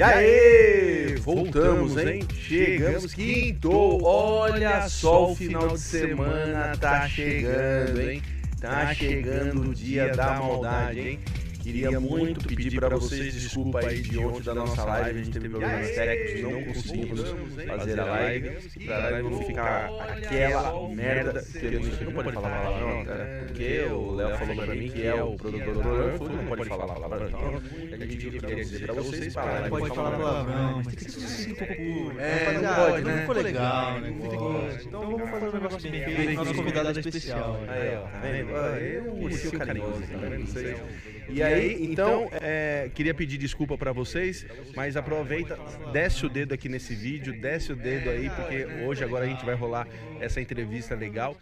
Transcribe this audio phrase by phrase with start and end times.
[0.00, 2.26] E aí, voltamos, hein?
[2.32, 4.02] Chegamos, quintou.
[4.02, 8.22] Olha só, o final de semana tá chegando, hein?
[8.58, 11.18] Tá chegando o dia da maldade, hein?
[11.62, 15.48] Queria muito pedir para vocês desculpa aí de ontem da nossa live, a gente teve
[15.50, 17.20] problemas técnicos, não conseguimos
[17.66, 18.50] fazer a live,
[18.86, 23.80] pra live não ficar aquela merda que a gente não pode falar palavrão, cara, porque
[23.90, 27.28] o Léo falou pra mim que é o produtor do Ranfo, não pode falar palavrão,
[27.28, 27.60] então
[27.92, 31.56] a gente queria dizer pra vocês parar, Pode falar palavrão, mas tem que ser sucinto,
[31.56, 32.20] pô.
[32.20, 33.12] É, não pode, né?
[33.12, 34.08] Não ficou legal, né?
[34.30, 36.32] Ficou- Então vamos fazer um negócio bem feito.
[36.32, 37.52] Nosso convidado é especial.
[37.60, 37.66] né?
[37.68, 38.50] Aí, ó, vendo?
[38.56, 40.38] É um ursinho carinhoso, tá vendo?
[40.40, 40.76] Não sei.
[41.32, 45.58] E aí, então, é, queria pedir desculpa pra vocês, mas aproveita,
[45.92, 49.44] desce o dedo aqui nesse vídeo, desce o dedo aí, porque hoje agora a gente
[49.44, 49.86] vai rolar
[50.20, 51.36] essa entrevista legal.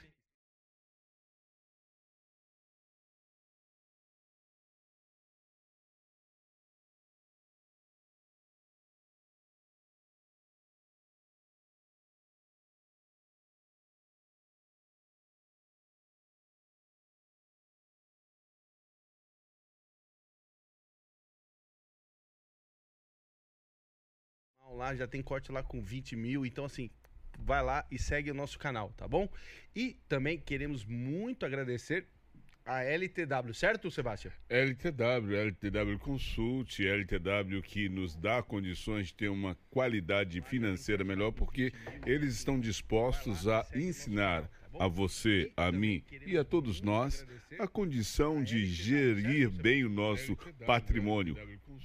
[24.78, 26.88] Lá já tem corte lá com 20 mil, então assim,
[27.36, 29.28] vai lá e segue o nosso canal, tá bom?
[29.74, 32.06] E também queremos muito agradecer
[32.64, 34.32] a LTW, certo, Sebastião?
[34.48, 41.72] LTW, LTW Consult, LTW que nos dá condições de ter uma qualidade financeira melhor, porque
[42.06, 47.26] eles estão dispostos a ensinar a você, a mim e a todos nós
[47.58, 51.36] a condição de gerir bem o nosso patrimônio.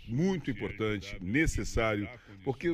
[0.08, 2.08] Muito importante, necessário,
[2.44, 2.70] porque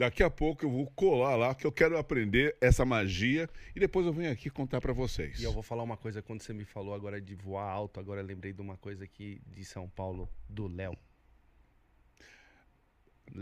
[0.00, 4.06] Daqui a pouco eu vou colar lá, que eu quero aprender essa magia e depois
[4.06, 5.38] eu venho aqui contar pra vocês.
[5.38, 8.22] E eu vou falar uma coisa, quando você me falou agora de voar alto, agora
[8.22, 10.96] eu lembrei de uma coisa aqui de São Paulo, do Léo.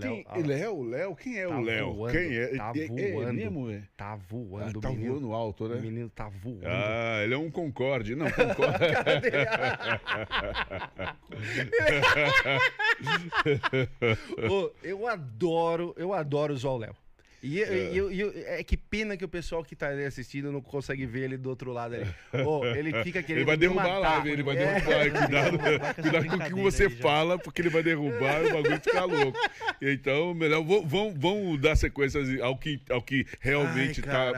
[0.00, 1.92] Quem, ah, Léo, Léo, quem é Tá o Léo?
[1.94, 2.46] voando, Quem é?
[2.56, 3.32] tá é, é voando.
[3.34, 3.82] mesmo, é?
[3.96, 5.12] tá voando, Ah, tá o menino.
[5.14, 5.80] voando alto, O né?
[5.80, 6.66] menino tá voando.
[6.66, 8.14] Ah, ele é um Concorde.
[8.14, 8.78] Não, Concorde.
[14.50, 16.94] Ô, eu adoro, eu adoro usar o Léo.
[17.40, 20.50] E, e eu- e eu- é que pena que o pessoal que tá ali assistindo
[20.50, 22.06] não consegue ver ele do outro lado ali.
[22.44, 23.98] Ô, ele fica querendo Ele vai derrubar a matar.
[24.16, 24.74] live, ele vai É.
[24.74, 25.14] derrubar.
[25.14, 28.46] Cuidado, com essa cuidado com o que você aí fala, porque ele vai derrubar e
[28.46, 29.38] o bagulho fica louco.
[29.80, 34.32] Então, melhor, vamos, vamos, vamos dar sequências ao que, ao que realmente Ai,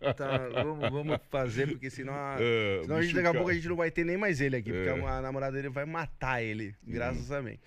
[0.00, 0.14] tá.
[0.14, 3.54] Tá, vamos, vamos fazer, porque senão, a, É, senão a gente, daqui a pouco a
[3.54, 5.06] gente não vai ter nem mais ele aqui, porque É.
[5.08, 7.58] a namorada dele vai matar ele, graças a mim.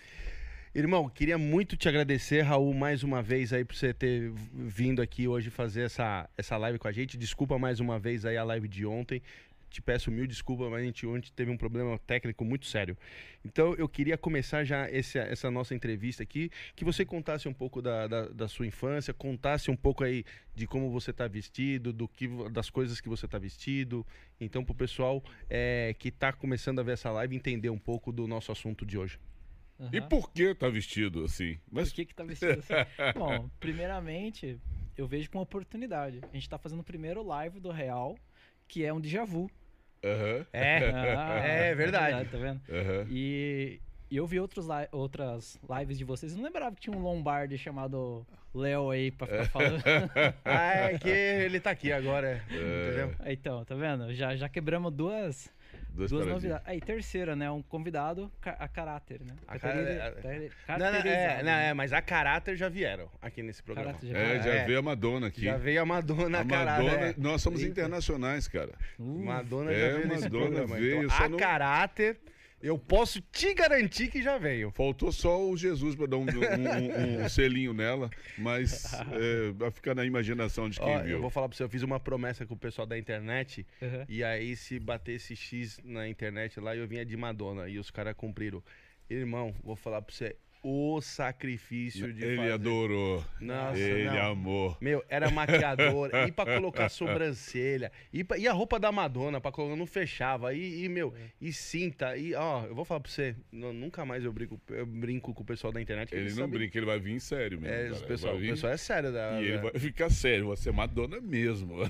[0.73, 5.27] Irmão, queria muito te agradecer, Raul, mais uma vez aí por você ter vindo aqui
[5.27, 7.17] hoje fazer essa, essa live com a gente.
[7.17, 9.21] Desculpa mais uma vez aí a live de ontem.
[9.69, 12.97] Te peço mil desculpas, mas a gente ontem teve um problema técnico muito sério.
[13.43, 17.81] Então eu queria começar já esse, essa nossa entrevista aqui, que você contasse um pouco
[17.81, 20.23] da, da, da sua infância, contasse um pouco aí
[20.55, 24.07] de como você está vestido, do que, das coisas que você está vestido.
[24.39, 28.25] Então, pro pessoal é, que está começando a ver essa live, entender um pouco do
[28.25, 29.19] nosso assunto de hoje.
[29.91, 30.09] E Aham.
[30.09, 31.57] por que tá vestido assim?
[31.71, 32.73] Mas Por que que tá vestido assim?
[33.17, 34.59] Bom, primeiramente,
[34.97, 36.21] eu vejo como oportunidade.
[36.31, 38.15] A gente tá fazendo o primeiro live do Real,
[38.67, 39.49] que é um déjà vu.
[40.03, 42.29] Aham, É, Ah, é verdade.
[42.29, 42.61] Tá vendo?
[42.69, 43.07] aham.
[43.09, 43.79] E,
[44.09, 46.31] e eu vi outros li- outras lives de vocês.
[46.31, 49.83] Eu não lembrava que tinha um Lombardi chamado Léo aí pra ficar falando.
[50.45, 53.15] Ah, é que ele tá aqui agora, entendeu?
[53.27, 54.13] então, tá vendo?
[54.13, 55.51] Já, já quebramos duas,
[55.93, 56.65] Duas duas novidades.
[56.65, 57.51] Aí, terceira, né?
[57.51, 59.33] Um convidado a caráter, né?
[59.47, 60.13] A cara-
[60.65, 61.67] car- Não, não, é, não, né?
[61.69, 63.97] é, mas a caráter já vieram aqui nesse programa.
[64.01, 64.65] Já É, já É.
[64.65, 65.41] veio a Madonna aqui.
[65.41, 66.83] Já veio a Madonna, a caráter.
[66.85, 67.13] Madonna, é.
[67.17, 67.71] nós somos Eita.
[67.71, 68.71] internacionais, cara.
[68.97, 70.75] Uh, Madonna É, já veio nesse Madonna programa.
[70.77, 72.17] veio, então, a não- caráter,
[72.61, 74.71] eu posso te garantir que já veio.
[74.71, 76.25] Faltou só o Jesus pra dar um, um-
[77.21, 81.11] um- um selinho nela, mas é, vai ficar na imaginação de quem Ó, viu.
[81.13, 84.05] eu vou falar pra você, eu fiz uma promessa com o pessoal da internet, Aham.
[84.07, 87.89] e aí se bater esse X na internet lá, eu vinha de Madonna, e os
[87.91, 88.63] caras cumpriram.
[89.09, 92.51] Irmão, vou falar pra você, o sacrifício de Ele fazer...
[92.51, 93.25] adorou.
[93.39, 94.31] Nossa, Ele não.
[94.31, 94.77] amou.
[94.79, 99.51] Meu, era maquiador, e pra colocar sobrancelha, e, pra- e a roupa da Madonna, pra
[99.51, 103.35] colocar, não fechava, e, e, meu, e cinta, e ó, eu vou falar pra você,
[103.51, 106.09] nu- nunca mais eu brinco, eu brinco com o pessoal da internet.
[106.09, 107.73] que Ele eles não sabem- brinca, ele vai vir sério mesmo.
[107.75, 107.93] É, cara.
[107.93, 109.11] o Ele pessoal, vai o vir pessoal é sério.
[109.11, 111.77] Da, E ele vai ficar sério, você é Madonna mesmo.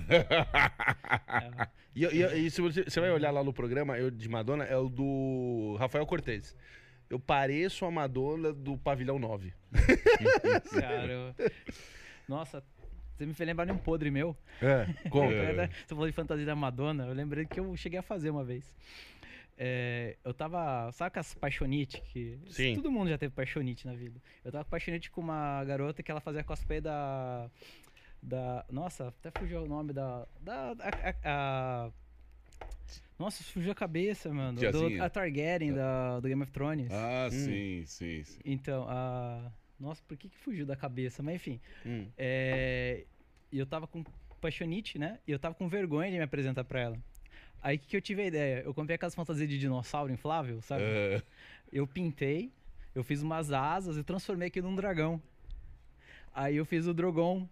[1.94, 4.78] E, e- e se você, você vai olhar lá no programa, eu de Madonna, é
[4.78, 6.56] o do Rafael Cortez.
[7.12, 9.54] Eu pareço a Madonna do Pavilhão 9.
[10.80, 11.36] Cara,
[12.28, 12.64] Nossa,
[13.18, 14.36] você me fez lembrar de um podre meu.
[14.62, 15.30] É, como?
[15.32, 15.68] É.
[15.68, 18.74] Você falou de fantasia da Madonna, eu lembrei que eu cheguei a fazer uma vez.
[19.58, 20.90] É, eu tava.
[20.94, 22.02] Sabe com as paixonite?
[22.02, 22.76] Que, Sim.
[22.76, 24.20] Todo mundo já teve paixonite na vida.
[24.44, 27.48] Eu tava com paixonite com uma garota que ela fazia cosplay da.
[28.24, 28.66] Da.
[28.72, 30.26] Nossa, até fugiu o nome da.
[30.40, 30.72] Da.
[30.72, 31.92] a- a- a-
[33.20, 34.60] nossa, fugiu a cabeça, mano.
[34.60, 36.92] Do, a Targaryen da, do Game of Thrones.
[36.92, 37.32] ah, Hum.
[37.32, 38.40] sim, sim, sim.
[38.44, 39.52] Então, a.
[39.80, 41.24] Nossa, por que, que fugiu da cabeça?
[41.24, 41.60] Mas enfim.
[41.86, 42.08] Hum.
[42.18, 43.06] É,
[43.52, 44.04] E eu tava com
[44.40, 45.20] paixonite, né?
[45.28, 46.98] E eu tava com vergonha de me apresentar pra ela.
[47.62, 48.62] Aí que, que eu tive a ideia?
[48.64, 50.84] Eu comprei aquelas fantasias de dinossauro inflável, sabe?
[50.84, 51.22] É,
[51.72, 52.52] Eu pintei,
[52.96, 55.22] eu fiz umas asas e transformei aquilo num dragão.
[56.34, 57.48] Aí eu fiz o Drogon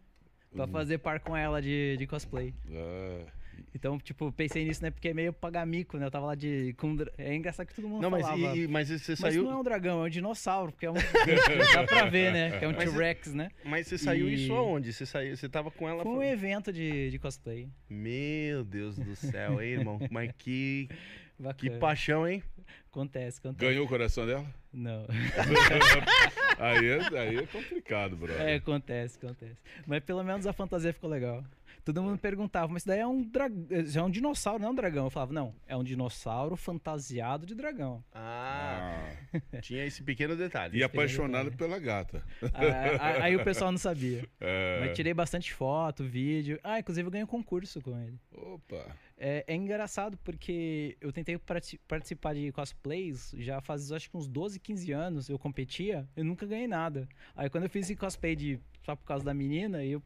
[0.51, 0.71] pra Uhum.
[0.71, 2.53] fazer par com ela de, de cosplay.
[2.71, 3.25] ah,
[3.73, 4.91] Então, tipo, pensei nisso, né?
[4.91, 6.05] Porque é meio pagar mico, né?
[6.05, 6.73] Eu tava lá de.
[6.77, 8.55] Com, é engraçado que todo mundo Não, mas, falava.
[8.57, 9.43] e, e- mas você Mas saiu.
[9.43, 10.93] não é um dragão, é um dinossauro, porque é um.
[11.73, 12.57] dá pra ver, né?
[12.59, 13.49] Que é um Mas- T-Rex, né?
[13.63, 14.91] Mas você saiu E- isso aonde?
[14.93, 16.03] Você saiu, você tava com ela.
[16.03, 17.69] Foi um fa- evento de, de cosplay.
[17.89, 19.99] Meu Deus do céu, hein, irmão?
[20.11, 21.77] Mas que, que Bacana.
[21.79, 22.43] paixão, hein?
[22.91, 23.65] Acontece, acontece.
[23.71, 24.45] ganhou o coração dela?
[24.73, 25.05] Não.
[26.57, 28.41] aí, é, aí é complicado, brother.
[28.41, 29.55] É, acontece, acontece.
[29.85, 31.43] Mas pelo menos a fantasia ficou legal.
[31.93, 33.67] Todo mundo perguntava, mas isso daí é um dragão.
[33.95, 35.05] É um dinossauro, não é um dragão.
[35.05, 38.03] Eu falava, não, é um dinossauro fantasiado de dragão.
[38.13, 39.11] Ah,
[39.53, 40.77] Ah, tinha esse pequeno detalhe.
[40.77, 42.23] e apaixonado pela gata.
[42.53, 44.27] aí, aí o pessoal não sabia.
[44.39, 44.79] É.
[44.81, 46.59] Mas tirei bastante foto, vídeo.
[46.63, 48.19] Ah, inclusive eu ganhei um concurso com ele.
[48.31, 48.85] Opa.
[49.17, 54.27] É, é engraçado porque eu tentei parti- participar de cosplays já faz acho que uns
[54.27, 55.27] 12, 15 anos.
[55.29, 57.07] Eu competia, eu nunca ganhei nada.
[57.35, 60.01] Aí quando eu fiz esse cosplay de, só por causa da menina, eu,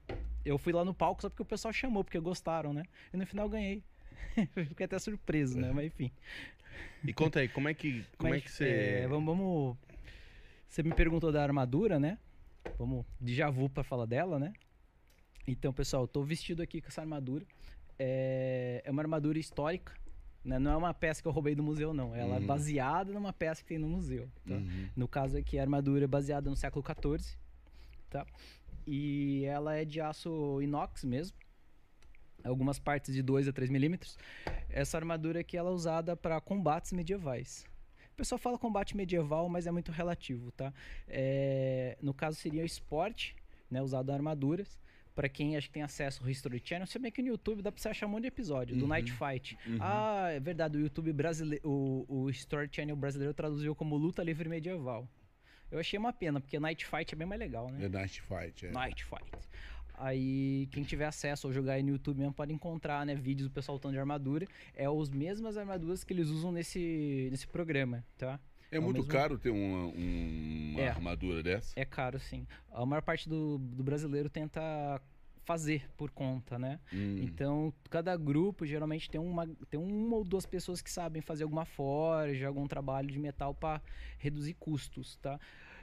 [0.46, 2.84] eu fui lá no palco só porque o pessoal chamou, porque gostaram, né?
[3.14, 3.84] E no final ganhei.
[4.68, 5.72] Fiquei até surpreso, né?
[5.72, 6.12] Mas enfim.
[7.04, 8.68] E conta aí, como é que, como Mas, é que você...
[8.70, 9.78] é, vamos, vamos-
[10.68, 12.18] Você me perguntou da armadura, né?
[12.80, 14.54] Vamos de vu pra falar dela, né?
[15.46, 17.46] Então, pessoal, eu tô vestido aqui com essa armadura.
[18.00, 19.94] É, é uma armadura histórica.
[20.44, 20.58] Né?
[20.60, 22.16] Não é uma peça que eu roubei do museu, não.
[22.16, 22.44] Ela Uhum.
[22.44, 24.30] é baseada numa peça que tem no museu.
[24.48, 24.56] Tá?
[24.56, 24.90] Uhum.
[24.96, 27.38] No caso aqui, a armadura é baseada no século XIV.
[28.10, 28.26] Tá?
[28.86, 31.38] E ela é de aço inox mesmo.
[32.44, 34.18] Algumas partes de 2 a 3 milímetros.
[34.70, 37.66] Essa armadura aqui ela é usada para combates medievais.
[38.12, 40.74] O pessoal fala combate medieval, mas é muito relativo, tá?
[41.08, 43.36] É, no caso seria o esporte,
[43.72, 44.80] né, usado em armaduras.
[45.16, 47.72] Para quem acha que tem acesso ao History Channel, você bem que no YouTube dá
[47.72, 48.88] pra você achar um monte de episódio do Uhum.
[48.90, 49.58] Night Fight.
[49.66, 49.78] Uhum.
[49.80, 54.50] Ah, é verdade, o YouTube brasileiro, o, o History Channel brasileiro traduziu como luta livre
[54.50, 55.08] medieval.
[55.74, 57.86] Eu achei uma pena, porque Night Fight é bem mais legal, né?
[57.86, 58.72] É Night Fight, é.
[58.72, 59.32] Night Fight.
[59.96, 63.54] Aí, quem tiver acesso ou jogar aí no YouTube mesmo pode encontrar, né, vídeos do
[63.54, 64.48] pessoal lutando de armadura.
[64.76, 68.40] É as mesmas armaduras que eles usam nesse, nesse programa, tá?
[68.72, 70.90] É o muito mesmo- caro ter uma, uma É.
[70.90, 71.74] armadura dessa?
[71.76, 72.46] É caro, sim.
[72.72, 75.00] A maior parte do, do brasileiro tenta
[75.44, 76.80] fazer por conta, né?
[76.94, 77.18] Hum.
[77.22, 81.66] Então, cada grupo geralmente tem uma, tem uma ou duas pessoas que sabem fazer alguma
[81.66, 83.82] forja, algum trabalho de metal para
[84.18, 85.40] reduzir custos, tá?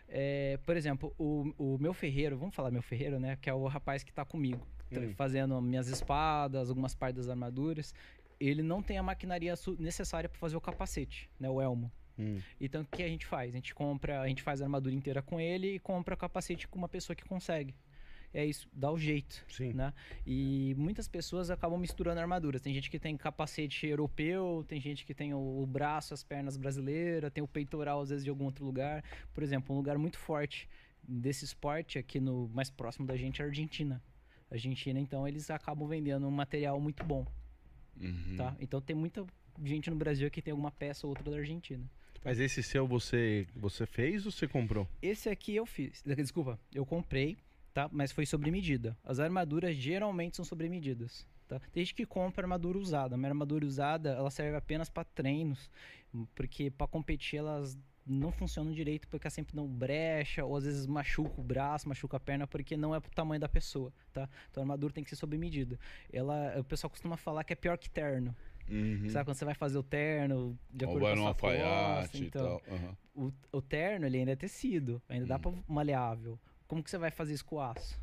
[0.08, 3.36] É, por exemplo, o, o meu ferreiro, vamos falar meu ferreiro, né?
[3.40, 5.14] Que é o rapaz que tá comigo, tá Hum.
[5.14, 7.94] fazendo minhas espadas, algumas partes das armaduras.
[8.40, 11.48] Ele não tem a maquinaria necessária para fazer o capacete, né?
[11.48, 11.92] O elmo.
[12.18, 12.40] Hum.
[12.60, 13.50] Então, o que a gente faz?
[13.54, 16.66] A gente compra, a gente faz a armadura inteira com ele e compra o capacete
[16.66, 17.74] com uma pessoa que consegue.
[18.32, 19.72] É isso, dá o jeito Sim.
[19.72, 19.92] né?
[20.24, 22.60] E muitas pessoas acabam misturando armaduras.
[22.62, 26.56] Tem gente que tem capacete europeu, tem gente que tem o, o braço, as pernas
[26.56, 29.02] brasileiras, tem o peitoral às vezes de algum outro lugar.
[29.34, 30.68] Por exemplo, um lugar muito forte
[31.02, 34.00] desse esporte aqui no mais próximo da gente é a Argentina.
[34.50, 37.26] A Argentina, então, eles acabam vendendo um material muito bom,
[38.00, 38.36] Uhum.
[38.36, 38.56] tá?
[38.60, 39.24] Então tem muita
[39.62, 41.84] gente no Brasil que tem alguma peça ou outra da Argentina.
[42.24, 44.86] Mas esse seu você, você fez ou você comprou?
[45.02, 46.02] Esse aqui eu fiz.
[46.16, 47.38] Desculpa, eu comprei,
[47.72, 47.88] tá?
[47.92, 48.96] Mas foi sobre medida.
[49.04, 51.26] As armaduras geralmente são sobre medidas.
[51.48, 51.60] Tá?
[51.72, 53.14] Tem gente que compra armadura usada.
[53.14, 55.68] A minha armadura usada, ela serve apenas para treinos,
[56.34, 60.86] porque para competir elas não funcionam direito porque elas sempre dão brecha ou às vezes
[60.86, 64.28] machuca o braço, machuca a perna porque não é pro tamanho da pessoa, tá?
[64.50, 65.78] Então a armadura tem que ser sobre medida.
[66.12, 68.34] Ela, o pessoal costuma falar que é pior que terno.
[68.68, 69.08] Uhum.
[69.10, 72.60] Sabe quando você vai fazer o terno de acordo com a sua alfaiate costa, então.
[72.70, 72.96] Aham.
[73.14, 75.40] o, o terno ele ainda é tecido, ainda dá Hum.
[75.40, 76.38] pra maleável.
[76.70, 77.98] Como que você vai fazer isso com o aço?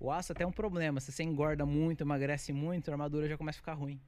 [0.00, 0.98] O aço até é um problema.
[0.98, 4.00] Se você engorda muito, emagrece muito, a armadura já começa a ficar ruim.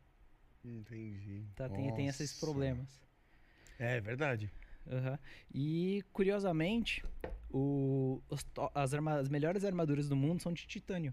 [0.64, 1.44] Entendi.
[1.54, 1.68] Tá?
[1.68, 2.88] Tem, tem esses problemas.
[3.78, 4.50] É verdade.
[4.90, 5.18] Aham.
[5.54, 7.04] E curiosamente,
[7.52, 8.42] o- os
[8.74, 11.12] as, arma- as melhores armaduras do mundo são de titânio.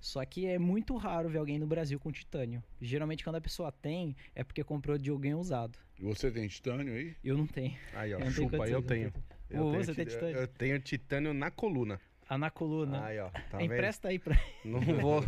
[0.00, 2.60] Só que é muito raro ver alguém no Brasil com titânio.
[2.80, 5.78] Geralmente quando a pessoa tem, é porque comprou de alguém usado.
[6.00, 7.14] E Você tem titânio aí?
[7.22, 7.76] Eu não tenho.
[7.94, 9.12] Aí, ó, Eu chupa, eu condições, tenho.
[9.50, 10.36] Eu Ô, tenho você tem ti- titânio?
[10.36, 12.00] Eu tenho titânio na coluna.
[12.28, 13.04] Ah, na coluna.
[13.06, 13.30] Aí, ó.
[13.50, 13.62] Tá?
[13.62, 15.22] Empresta aí pra Não vou.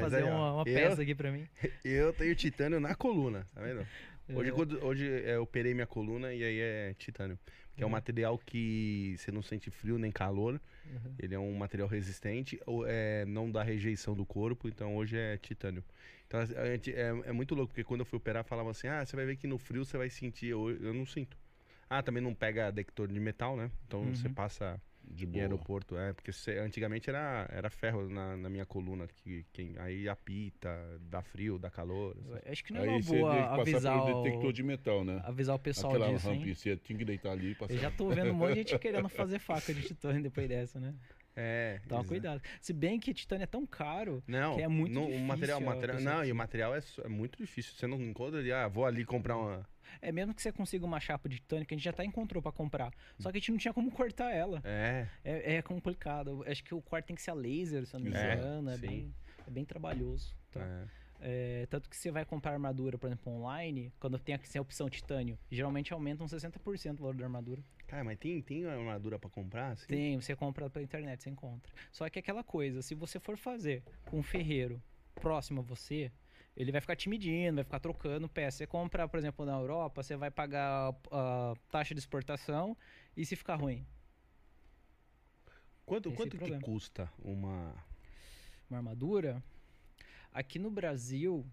[0.00, 1.46] Fazer aí, uma, uma eu- peça aqui pra mim.
[1.84, 3.86] Eu tenho titânio na coluna, tá vendo?
[4.34, 4.52] Hoje, É.
[4.52, 7.38] quando- hoje é, eu operei minha coluna e aí é titânio.
[7.76, 7.92] Que é um Uhum.
[7.92, 10.60] material que você não sente frio nem calor.
[10.86, 11.14] Uhum.
[11.18, 15.36] Ele é um material resistente, ou, é, não dá rejeição do corpo, então hoje é
[15.36, 15.84] titânio.
[16.26, 19.14] Então gente, é, é muito louco, porque quando eu fui operar, falavam assim: ah, você
[19.16, 20.46] vai ver que no frio você vai sentir.
[20.48, 21.36] Eu, eu não sinto.
[21.98, 23.70] Ah, também não pega detector de metal, né?
[23.86, 24.14] Então Uhum.
[24.14, 25.42] você passa De em boa.
[25.44, 30.08] aeroporto, é, porque cê- antigamente era, era ferro na, na minha coluna, que, quem, aí
[30.08, 30.68] apita,
[31.02, 32.16] dá frio, dá calor.
[32.36, 34.22] essas- Acho que não é Aí uma você tem boa que passar avisar pelo o,
[34.22, 35.20] detector de metal, né?
[35.24, 36.36] avisar o pessoal Aquela disso, hein?
[36.38, 37.74] rampinha, você tinha que deitar ali e passar.
[37.74, 40.80] Eu já tô vendo um monte de gente querendo fazer faca de titânio depois dessa,
[40.80, 40.94] né?
[41.36, 41.80] É.
[41.88, 42.42] Toma exa- cuidado.
[42.60, 45.24] Se bem que titânio é tão caro Não, que é muito não, difícil.
[45.24, 47.74] o material, o material, não, e o material é, é muito difícil.
[47.74, 49.66] Você não encontra ali, ah, vou ali comprar uma.
[50.00, 52.42] É mesmo que você consiga uma chapa de titânio, que a gente já até encontrou
[52.42, 52.92] pra comprar.
[53.18, 54.60] Só que a gente não tinha como cortar ela.
[54.64, 55.06] É.
[55.24, 56.44] É, é complicado.
[56.46, 58.70] Acho que o corte tem que ser a laser, se eu não me É, engano.
[58.70, 58.80] É sim.
[58.80, 59.14] bem,
[59.46, 60.34] é bem trabalhoso.
[60.50, 60.60] Tá?
[60.60, 61.04] é.
[61.26, 65.38] É, tanto que você vai comprar armadura, por exemplo, online, quando tem a opção titânio,
[65.50, 67.62] geralmente aumenta uns 60% o valor da armadura.
[67.86, 69.70] Cara, mas tem, tem armadura pra comprar?
[69.72, 69.86] Assim?
[69.86, 71.72] Tem, você compra pela internet, você encontra.
[71.90, 74.82] Só que aquela coisa, se você for fazer com um ferreiro
[75.14, 76.12] próximo a você,
[76.56, 78.58] ele vai ficar te medindo, vai ficar trocando peça.
[78.58, 82.76] Você compra, por exemplo, na Europa, você vai pagar a taxa de exportação
[83.16, 83.84] e se ficar ruim.
[85.84, 87.74] Quanto, Esse quanto que custa uma.
[88.70, 89.42] Uma armadura.
[90.32, 91.46] Aqui no Brasil,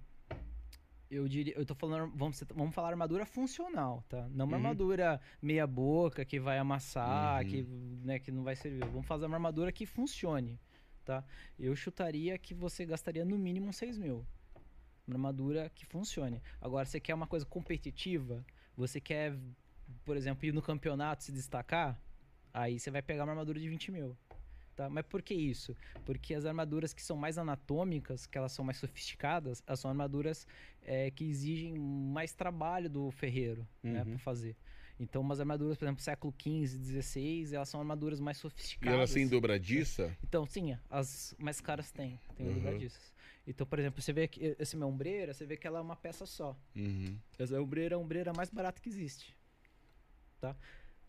[1.10, 4.28] eu diria, eu tô falando, vamos, vamos falar armadura funcional, tá?
[4.30, 4.64] Não uma Uhum.
[4.64, 7.50] armadura meia boca que vai amassar, Uhum.
[7.50, 8.86] que, né, que não vai servir.
[8.86, 10.58] Vamos fazer uma armadura que funcione,
[11.04, 11.24] tá?
[11.60, 14.26] Eu chutaria que você gastaria no mínimo uns 6 mil.
[15.12, 16.42] Uma armadura que funcione.
[16.62, 18.46] Agora, você quer uma coisa competitiva?
[18.78, 19.36] Você quer,
[20.06, 22.00] por exemplo, ir no campeonato se destacar?
[22.54, 24.18] Aí você vai pegar uma armadura de 20 mil.
[24.76, 24.90] Tá?
[24.90, 25.76] Mas por que isso?
[26.06, 30.48] Porque as armaduras que são mais anatômicas, que elas são mais sofisticadas, elas são armaduras
[30.82, 34.06] é, que exigem mais trabalho do ferreiro né, Uhum.
[34.12, 34.56] para fazer.
[34.98, 38.94] Então, umas armaduras, por exemplo, século XV, XVI, elas são armaduras mais E sofisticadas.
[38.94, 40.16] ela sem dobradiça?
[40.24, 42.54] Então, sim, as mais caras têm, tem Uhum.
[42.54, 43.12] dobradiças.
[43.46, 45.96] Então, por exemplo, você vê que esse meu ombreira, você vê que ela é uma
[45.96, 46.56] peça só.
[46.76, 47.18] Uhum.
[47.38, 49.36] Essa ombreira é a ombreira mais barata que existe.
[50.40, 50.56] Tá?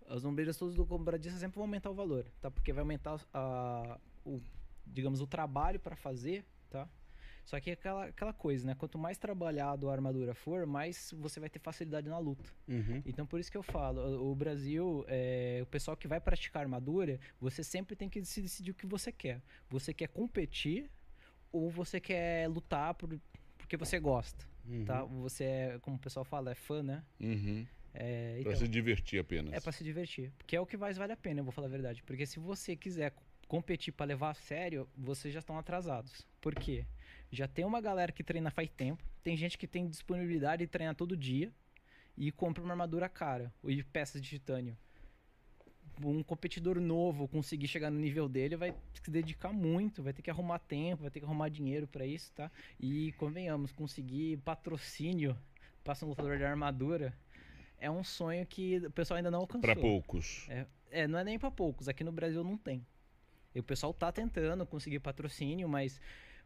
[0.08, 2.50] As ombreiras todas do dobradiça sempre vão aumentar o valor, tá?
[2.50, 4.40] Porque vai aumentar a, o,
[4.86, 6.88] digamos, o trabalho para fazer, tá?
[7.44, 8.74] Só que é aquela, aquela coisa, né?
[8.74, 12.48] Quanto mais trabalhado a armadura for, mais você vai ter facilidade na luta.
[12.68, 13.02] Uhum.
[13.04, 16.62] Então por isso que eu falo, o o Brasil, é, o pessoal que vai praticar
[16.62, 19.42] armadura, você sempre tem que se decidir o que você quer.
[19.68, 20.90] Você quer competir
[21.52, 23.18] ou você quer lutar por,
[23.58, 24.84] porque você gosta, Uhum.
[24.84, 25.02] tá?
[25.04, 27.02] Você é, como o pessoal fala, é fã, né?
[27.20, 27.66] Uhum.
[27.94, 29.52] É, Pra então, se divertir apenas.
[29.52, 30.32] é pra se divertir.
[30.38, 32.02] Porque é o que mais vale a pena, eu vou falar a verdade.
[32.04, 33.12] Porque se você quiser
[33.46, 36.26] competir pra levar a sério, vocês já estão atrasados.
[36.40, 36.86] Por quê?
[37.30, 40.94] Já tem uma galera que treina faz tempo, tem gente que tem disponibilidade de treinar
[40.94, 41.52] todo dia
[42.16, 44.76] e compra uma armadura cara e peças de titânio.
[46.04, 50.30] Um competidor novo conseguir chegar no nível dele vai se dedicar muito, vai ter que
[50.30, 52.50] arrumar tempo, vai ter que arrumar dinheiro pra isso, tá?
[52.80, 55.36] E convenhamos, conseguir patrocínio
[55.84, 57.12] pra ser um lutador de armadura
[57.82, 59.60] é um sonho que o pessoal ainda não alcançou.
[59.60, 60.46] Pra poucos.
[60.48, 61.88] É, é, não é nem pra poucos.
[61.88, 62.86] Aqui no Brasil não tem.
[63.52, 66.00] E o pessoal tá tentando conseguir patrocínio, mas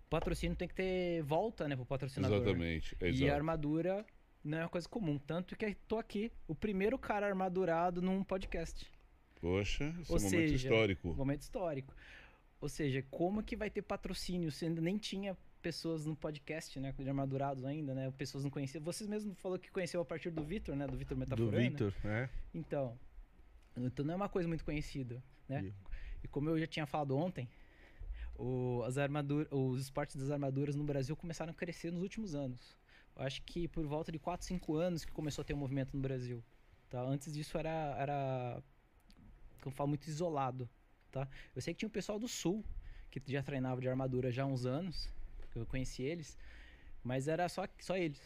[0.08, 2.38] patrocínio tem que ter volta, né, pro patrocinador.
[2.38, 2.96] Exatamente.
[3.02, 3.30] E exato.
[3.30, 4.06] a armadura
[4.42, 5.18] não é uma coisa comum.
[5.18, 8.90] Tanto que tô aqui, o primeiro cara armadurado num podcast.
[9.40, 11.14] Poxa, esse Ou é um momento seja, histórico.
[11.14, 11.94] Momento histórico.
[12.60, 16.94] Ou seja, como que vai ter patrocínio se ainda nem tinha pessoas no podcast, né,
[16.96, 18.10] de armadurados ainda, né?
[18.16, 18.82] Pessoas não conheciam.
[18.82, 21.60] Vocês mesmos falou que conheceu a partir do Vitor, né, do Vitor Do Metaforano.
[21.70, 22.30] Victor, né?
[22.54, 22.96] Então,
[23.76, 25.64] então não é uma coisa muito conhecida, né?
[25.64, 25.72] E-
[26.24, 27.48] E como eu já tinha falado ontem,
[28.36, 32.76] o- as armadura, os esportes das armaduras no Brasil começaram a crescer nos últimos anos.
[33.14, 35.94] Eu acho que por volta de 4, 5 anos que começou a ter um movimento
[35.94, 36.42] no Brasil.
[36.88, 37.02] Tá?
[37.02, 38.62] Antes disso era, era
[39.72, 40.68] falo, muito isolado.
[41.10, 41.28] Tá?
[41.54, 42.64] Eu sei que tinha um pessoal do Sul
[43.10, 45.08] que já treinava de armadura já há uns anos,
[45.54, 46.36] eu conheci eles,
[47.02, 48.20] mas era só, só eles.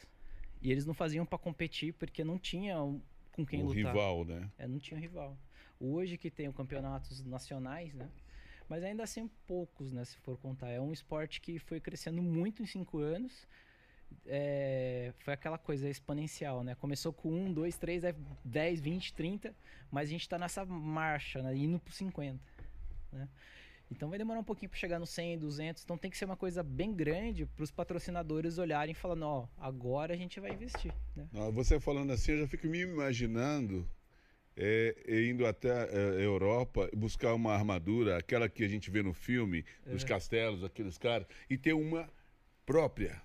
[0.61, 3.01] E eles não faziam para competir porque não tinha um-
[3.33, 3.77] com quem o lutar.
[3.95, 4.51] rival, né?
[4.59, 5.39] É, não tinha rival.
[5.79, 8.11] Hoje que tem os campeonatos nacionais, né?
[8.69, 10.05] Mas ainda assim poucos, né?
[10.05, 10.69] Se for contar.
[10.69, 13.47] É um esporte que foi crescendo muito em cinco anos.
[14.27, 16.75] É, foi aquela coisa exponencial, né?
[16.75, 18.03] Começou com 1, 2, 3,
[18.45, 19.55] 10, 20, 30,
[19.91, 21.57] mas a gente tá nessa marcha, né?
[21.57, 22.39] Indo pro 50,
[23.13, 23.29] né?
[23.91, 26.37] Então vai demorar um pouquinho para chegar no 100, 200, então tem que ser uma
[26.37, 30.95] coisa bem grande para os patrocinadores olharem e falando, ó, agora a gente vai investir,
[31.17, 31.27] né?
[31.53, 33.89] Você falando assim, eu já fico me imaginando
[34.57, 34.95] é,
[35.29, 40.05] indo até a Europa buscar uma armadura, aquela que a gente vê no filme, dos
[40.05, 42.09] castelos, aqueles caras, e ter uma
[42.65, 43.21] própria.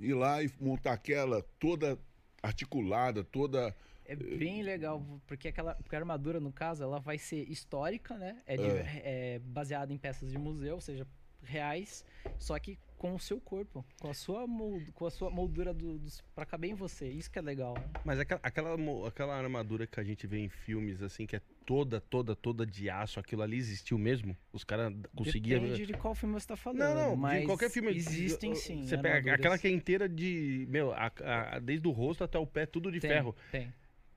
[0.00, 1.98] Ir lá e montar aquela toda
[2.42, 3.74] articulada, toda.
[4.04, 8.42] É bem legal, porque aquela porque a armadura, no caso, ela vai ser histórica, né?
[8.46, 8.62] É, de-
[9.04, 11.06] é baseada em peças de museu, ou seja,
[11.42, 12.04] reais,
[12.38, 15.98] só que com o seu corpo, com a sua, mold, com a sua moldura do,
[15.98, 17.08] dos, pra caber em você.
[17.08, 17.72] Isso que é legal.
[17.74, 17.84] né?
[18.04, 18.76] Mas aquela, aquela,
[19.08, 22.90] aquela armadura que a gente vê em filmes, assim, que é toda, toda, toda de
[22.90, 24.36] aço, aquilo ali existiu mesmo?
[24.52, 25.60] Os caras conseguiam.
[25.62, 26.78] Depende de qual filme você tá falando.
[26.80, 27.90] Não, não, mas qualquer filme.
[27.90, 28.82] Existem sim.
[28.86, 30.66] Você pega aquela que é inteira de.
[30.68, 33.34] Meu, a- a- desde o rosto até o pé, tudo de Tem, ferro.
[33.50, 33.72] Tem.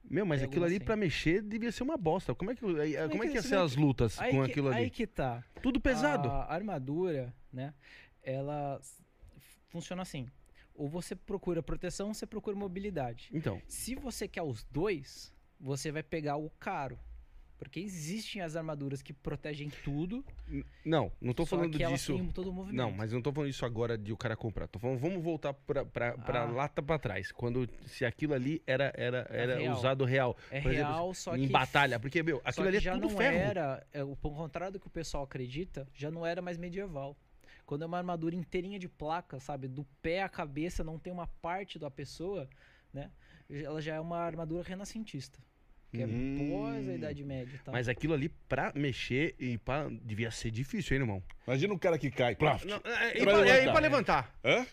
[0.10, 0.86] Meu, mas Tem aquilo ali algumas sim.
[0.86, 2.36] pra mexer devia ser uma bosta.
[2.36, 4.52] Como é que, aí- como é que- que ia ser vê as lutas com que,
[4.52, 4.78] aquilo ali?
[4.78, 5.44] aí que tá.
[5.62, 6.30] Tudo pesado.
[6.30, 7.74] A armadura, né?
[8.22, 8.80] Ela
[9.70, 10.30] funciona assim.
[10.76, 13.30] Ou você procura proteção, ou você procura mobilidade.
[13.32, 16.98] Então, Se você quer os dois, você vai pegar o caro.
[17.64, 20.24] Porque existem as armaduras que protegem tudo.
[20.48, 22.16] N- Não, não tô falando que elas disso.
[22.16, 22.78] têm todo o movimento.
[22.78, 24.68] Não, mas não tô falando isso agora de o cara comprar.
[24.68, 26.52] Tô falando, vamos voltar pra, pra, pra Ah.
[26.52, 27.32] lá tá pra trás.
[27.32, 29.78] Quando se aquilo ali era, era, era real.
[29.78, 30.38] usado real.
[30.52, 32.00] É Por exemplo, real, só em que batalha.
[32.00, 33.38] Porque, meu, aquilo ali é já tudo não ferro.
[33.38, 37.18] era, é, o contrário do que o pessoal acredita, já não era mais medieval.
[37.66, 41.28] Quando é uma armadura inteirinha de placa, sabe, do pé à cabeça não tem uma
[41.28, 42.50] parte da pessoa,
[42.94, 43.10] né?
[43.50, 45.40] Ela já é uma armadura renascentista,
[45.94, 46.50] que é Hum.
[46.52, 47.72] pós a Idade Média, tá?
[47.72, 49.88] Mas aquilo ali, pra mexer, e pra...
[50.04, 51.24] devia ser difícil, hein, irmão?
[51.48, 52.36] Imagina um cara que cai.
[52.36, 52.66] Plaf.
[52.66, 53.72] Não, é, e Pra pra, é, e levantar.
[53.72, 54.40] pra levantar.
[54.44, 54.66] Hã?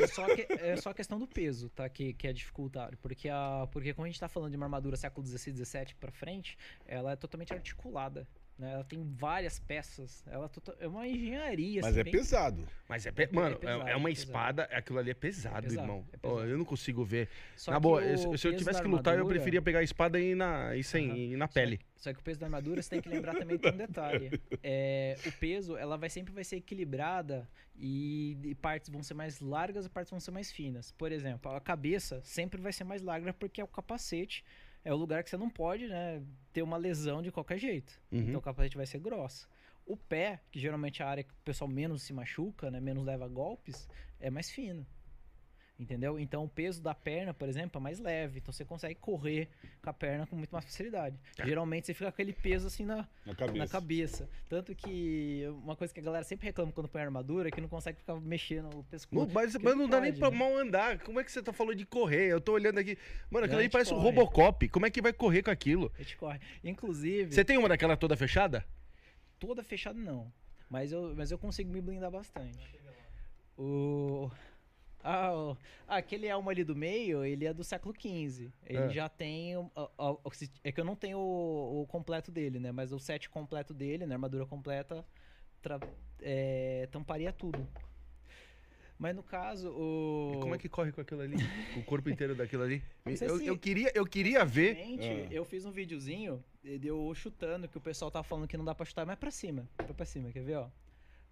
[0.00, 1.88] É só, que, é só a questão do peso, tá?
[1.88, 2.98] Que, que é dificultário.
[2.98, 6.10] Porque, a, porque quando a gente tá falando de uma armadura século XVI, XVII pra
[6.10, 8.26] frente, ela é totalmente articulada.
[8.58, 8.72] Né?
[8.72, 10.24] Ela tem várias peças.
[10.26, 11.80] Ela é tota- é uma engenharia.
[11.80, 12.68] Mas assim, é bem- pesado.
[12.88, 15.14] Mas é, pe- É- é mano, é, pesado, é uma é espada, aquilo ali é
[15.14, 16.04] pesado, É pesado, irmão.
[16.12, 16.40] é pesado.
[16.44, 17.28] eu não consigo ver.
[17.54, 18.02] Só na que boa,
[18.36, 21.06] se eu tivesse que lutar, eu preferia pegar a espada e ir na, isso aí,
[21.08, 21.16] Aham.
[21.16, 21.80] ir na Só- pele.
[21.94, 24.40] Só que o peso da armadura você tem que lembrar também de um detalhe.
[24.62, 29.40] É, o peso, ela vai sempre vai ser equilibrada e, e partes vão ser mais
[29.40, 30.90] largas e partes vão ser mais finas.
[30.92, 34.44] Por exemplo, a cabeça sempre vai ser mais larga porque é o capacete.
[34.84, 38.00] É o lugar que você não pode né, ter uma lesão de qualquer jeito.
[38.10, 38.20] Uhum.
[38.20, 39.46] Então o capacete vai ser grossa.
[39.86, 43.04] O pé, que geralmente é a área que o pessoal menos se machuca, né, menos
[43.04, 43.88] leva golpes,
[44.20, 44.86] é mais fino.
[45.78, 46.18] Entendeu?
[46.18, 48.40] Então o peso da perna, por exemplo, é mais leve.
[48.40, 49.48] Então você consegue correr
[49.80, 51.16] com a perna com muito mais facilidade.
[51.44, 53.58] Geralmente você fica com aquele peso assim na, Na cabeça.
[53.58, 54.28] na cabeça.
[54.48, 57.68] Tanto que uma coisa que a galera sempre reclama quando põe armadura é que não
[57.68, 59.24] consegue ficar mexendo o pescoço.
[59.26, 60.36] Não, mas, mas não dá nem pode, pra né?
[60.36, 60.98] mal andar.
[60.98, 62.26] Como é que você tá falando de correr?
[62.32, 62.98] Eu tô olhando aqui.
[63.30, 64.08] Mano, aquilo Não, aí parece um corre.
[64.08, 64.68] Robocop.
[64.70, 65.92] Como é que vai correr com aquilo?
[65.94, 66.40] A gente corre.
[66.64, 68.64] Inclusive, Você tem uma daquela toda fechada?
[69.38, 70.32] toda fechada não.
[70.68, 72.58] Mas eu, mas eu consigo me blindar bastante.
[73.56, 74.28] O.
[75.02, 75.56] Ah, o-
[75.86, 78.50] ah, aquele elmo ali do meio, ele é do século XV.
[78.66, 78.88] Ele É.
[78.90, 79.54] já tem.
[80.64, 82.72] É que eu não tenho o, o completo dele, né?
[82.72, 84.14] Mas o set completo dele, né?
[84.14, 85.04] Armadura completa,
[85.62, 85.80] tra-
[86.20, 87.66] é, tamparia tudo.
[88.98, 90.32] Mas no caso, o.
[90.34, 91.36] E como é que corre com aquilo ali?
[91.78, 92.82] o corpo inteiro daquilo ali?
[93.06, 94.76] Eu, se- eu queria, eu queria ver.
[95.00, 95.28] Ah.
[95.32, 98.74] eu fiz um videozinho de eu chutando, que o pessoal tava falando que não dá
[98.74, 99.68] pra chutar, mas pra cima.
[99.96, 100.68] Pra cima, quer ver, ó?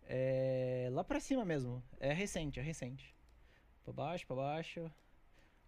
[0.09, 1.83] É, lá pra cima mesmo.
[1.99, 3.13] É recente, é recente.
[3.87, 4.91] Pra baixo, pra baixo.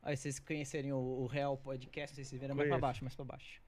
[0.03, 3.15] Aí vocês conhecerem o, o Real Podcast, sei se vocês viram, mais pra baixo, mais
[3.15, 3.63] pra baixo.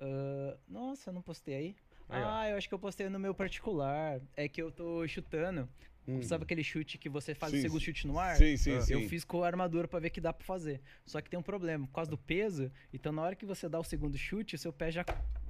[0.00, 1.76] Ah, nossa, eu não postei aí.
[2.08, 2.28] Aí, ó.
[2.28, 4.20] ah, eu acho que eu postei no meu particular.
[4.36, 5.68] É que eu tô chutando.
[6.06, 6.20] Hum.
[6.22, 8.34] Sabe aquele chute que você faz Sim, o segundo chute no ar?
[8.36, 8.80] Sim, sim, Ah.
[8.80, 8.94] sim.
[8.94, 10.80] Eu fiz com a armadura pra ver que dá pra fazer.
[11.06, 13.78] Só que tem um problema, por causa do peso, então na hora que você dá
[13.78, 15.04] o segundo chute, o seu pé já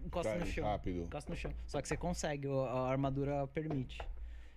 [0.04, 0.64] encosta Cai no chão.
[0.64, 1.04] rápido.
[1.04, 1.54] Encosta no chão.
[1.64, 3.98] Só que você consegue, a armadura permite.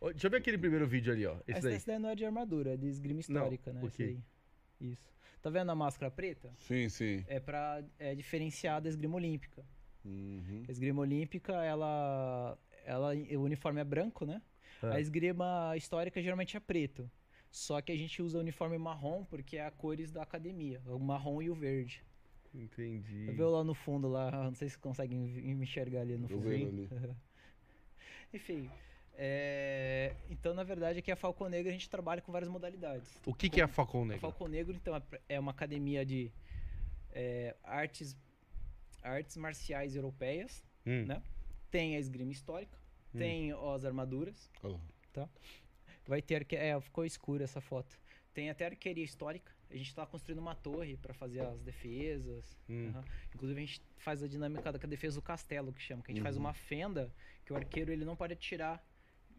[0.09, 1.35] Deixa eu ver aquele primeiro vídeo ali, ó.
[1.47, 1.75] Esse Essa, daí.
[1.75, 3.81] essa daí não é de armadura, é de esgrima histórica, né?
[3.83, 3.87] ok.
[3.87, 4.89] Esse aí.
[4.91, 5.13] Isso.
[5.41, 6.51] Tá vendo a máscara preta?
[6.57, 7.23] Sim, sim.
[7.27, 9.63] É pra é, diferenciar da esgrima olímpica.
[10.03, 10.63] Uhum.
[10.67, 13.13] A esgrima olímpica, ela, ela.
[13.15, 14.41] O uniforme é branco, né?
[14.83, 14.87] É.
[14.87, 17.09] A esgrima histórica geralmente é preto.
[17.51, 20.81] Só que a gente usa o uniforme marrom porque é a cores da academia.
[20.85, 22.03] O marrom e o verde.
[22.53, 23.33] Entendi.
[23.37, 26.47] Eu lá no fundo lá, não sei se conseguem me enxergar ali no fundo.
[26.47, 26.89] ali.
[28.33, 28.69] Enfim.
[29.23, 33.07] É, Então, na verdade, aqui a Falcon Negro a gente trabalha com várias modalidades.
[33.25, 34.19] O que, que é a Falcon A Negra?
[34.21, 36.31] Falcon Negro, então, é- é uma academia de
[37.13, 38.17] é, artes,
[39.03, 40.63] artes marciais europeias.
[40.87, 41.05] Hum.
[41.05, 41.21] né?
[41.69, 42.75] Tem a esgrima histórica,
[43.13, 43.19] Hum.
[43.19, 44.79] tem as armaduras, Olha
[45.13, 45.29] lá.
[46.07, 47.99] vai ter é, ficou escura essa foto.
[48.33, 49.51] Tem até arqueria histórica.
[49.69, 52.57] A gente está construindo uma torre para fazer as defesas.
[52.69, 52.89] Hum.
[52.89, 53.03] Aham.
[53.35, 56.23] Inclusive a gente faz a dinâmica da defesa do castelo, que chama, que a gente
[56.23, 56.41] faz Uhum.
[56.43, 57.13] uma fenda
[57.45, 58.83] que o arqueiro ele não pode tirar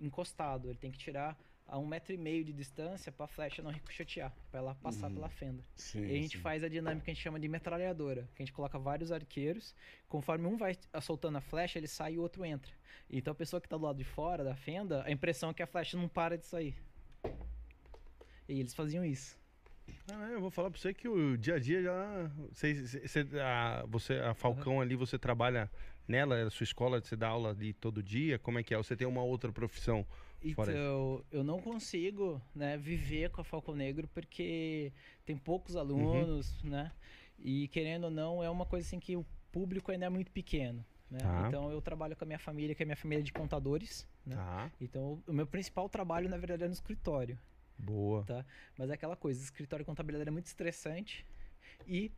[0.07, 3.63] encostado, ele tem que tirar a um metro e meio de distância para a flecha
[3.63, 5.15] não ricochetear, para ela passar Uhum.
[5.15, 5.65] pela fenda.
[5.77, 6.43] Sim, E a gente sim.
[6.43, 9.75] faz a dinâmica que a gente chama de metralhadora, que a gente coloca vários arqueiros,
[10.09, 12.73] conforme um vai soltando a flecha, ele sai e o outro entra.
[13.09, 15.63] Então a pessoa que tá do lado de fora da fenda, a impressão é que
[15.63, 16.75] a flecha não para de sair.
[18.49, 19.39] E eles faziam isso.
[20.11, 22.31] Ah, eu vou falar pra você que o dia a dia já.
[22.51, 25.71] Você, você, a, você, a Falcão ali, você trabalha
[26.07, 28.39] nela, é a sua escola, você dá aula ali todo dia?
[28.39, 28.77] Como é que é?
[28.77, 30.07] Ou você tem uma outra profissão?
[30.45, 34.93] Então, eu não consigo, né, viver com a Falcão Negro porque
[35.25, 36.91] tem poucos alunos, né?
[37.39, 40.85] E querendo ou não, é uma coisa assim que o público ainda é muito pequeno,
[41.09, 41.19] né?
[41.19, 41.45] Tá.
[41.47, 44.35] Então eu trabalho com a minha família, que é a minha família de contadores, né?
[44.35, 44.71] Tá.
[44.81, 47.39] Então, o meu principal trabalho, na verdade, é no escritório.
[47.79, 48.25] Boa.
[48.25, 48.45] Tá.
[48.77, 51.27] Mas é aquela coisa, escritório contabilidade é muito estressante.
[51.87, 52.13] E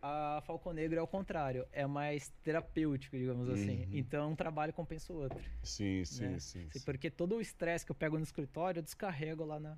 [0.00, 3.84] a Falcon Negro é o contrário, é mais terapêutico, digamos assim.
[3.84, 3.88] Uhum.
[3.92, 5.38] Então, um trabalho compensa o outro.
[5.62, 6.38] Sim, sim, né?
[6.38, 6.60] sim.
[6.60, 6.84] Assim, sim.
[6.84, 9.76] Porque todo o estresse que eu pego no escritório, eu descarrego lá na,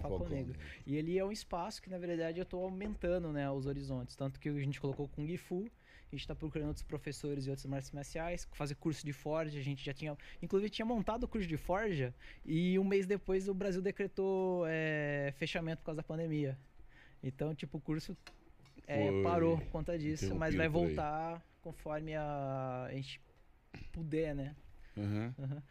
[0.00, 0.58] Falcão Negro.
[0.86, 4.16] E ele é um espaço que, na verdade, eu estou aumentando né, os horizontes.
[4.16, 5.68] Tanto que a gente colocou Kung Fu
[6.12, 9.58] A gente tá procurando outros professores e outras artes marciais, fazer curso de forja.
[9.58, 13.48] A gente já tinha, inclusive, tinha montado o curso de forja e um mês depois
[13.48, 16.58] o Brasil decretou é, fechamento por causa da pandemia.
[17.22, 18.14] Então, tipo, o curso
[18.86, 23.18] é, Foi parou por conta disso, mas vai voltar conforme a, a gente
[23.90, 24.54] puder, né?
[24.98, 25.34] Aham.
[25.38, 25.62] Aham.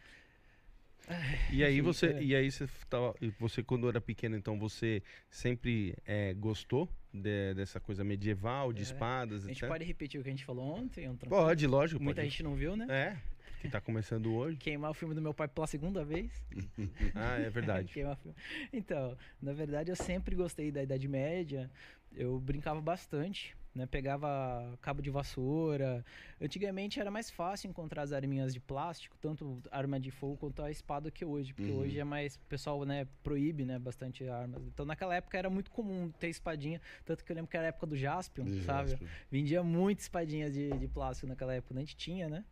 [1.52, 2.24] E aí você, é.
[2.24, 7.80] e aí você tava, você quando era pequeno, então você sempre é, gostou de- dessa
[7.80, 8.84] coisa medieval, de É.
[8.84, 11.06] espadas, A gente pode repetir o que a gente falou ontem?
[11.06, 11.30] Antônio?
[11.30, 12.30] Pode, lógico, Muita pode.
[12.30, 12.86] gente não viu, né?
[12.90, 13.18] É,
[13.62, 14.58] que tá começando hoje.
[14.60, 16.32] Queimar o filme do meu pai pela segunda vez.
[17.16, 17.92] Ah, é verdade.
[17.94, 18.36] Queimar filme.
[18.72, 21.70] Então, na verdade, eu sempre gostei da Idade Média.
[22.16, 23.86] Eu brincava bastante, né?
[23.86, 26.04] Pegava cabo de vassoura.
[26.40, 30.70] Antigamente era mais fácil encontrar as arminhas de plástico, tanto arma de fogo quanto a
[30.70, 31.78] espada que hoje, porque Uhum.
[31.80, 34.62] hoje é mais o pessoal, né, proíbe, né, bastante armas.
[34.68, 37.70] Então, naquela época era muito comum ter espadinha, tanto que eu lembro que era a
[37.70, 38.92] época do Jaspion, sabe?
[38.92, 39.08] Jasper.
[39.32, 42.44] Vendia muitas espadinhas de, de plástico naquela época, a gente tinha, né?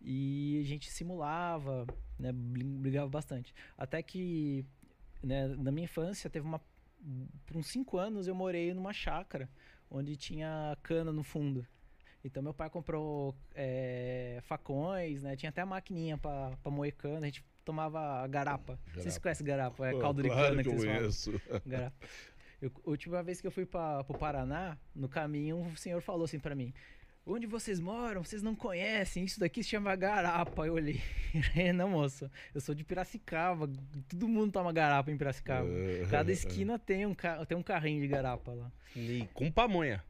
[0.00, 1.86] E a gente simulava,
[2.18, 2.32] né?
[2.32, 3.54] Brigava bastante.
[3.78, 4.64] Até que,
[5.22, 6.60] né, na minha infância, teve uma.
[7.46, 9.48] Por uns 5 anos eu morei numa chácara
[9.92, 11.66] onde tinha cana no fundo.
[12.24, 15.36] Então meu pai comprou é, facões, né?
[15.36, 17.18] Tinha até a maquininha pra, pra moer cana.
[17.18, 18.78] A gente tomava garapa.
[18.86, 19.20] Vocês Garapa.
[19.20, 19.86] conhecem garapa?
[19.88, 21.62] É caldo de claro cana que que, vocês falam.
[21.66, 22.06] Garapa.
[22.60, 26.24] Eu- a última vez que eu fui para o Paraná, no caminho, o senhor falou
[26.24, 26.72] assim pra mim:
[27.24, 28.24] Onde vocês moram?
[28.24, 29.24] Vocês não conhecem?
[29.24, 30.66] Isso daqui se chama garapa.
[30.66, 31.00] Eu olhei.
[31.74, 32.28] não, moço.
[32.52, 33.70] Eu sou de Piracicaba.
[34.08, 35.68] Todo mundo toma garapa em Piracicaba.
[36.10, 38.72] Cada esquina tem um, ca- tem um carrinho de garapa lá.
[38.96, 40.02] E com pamonha.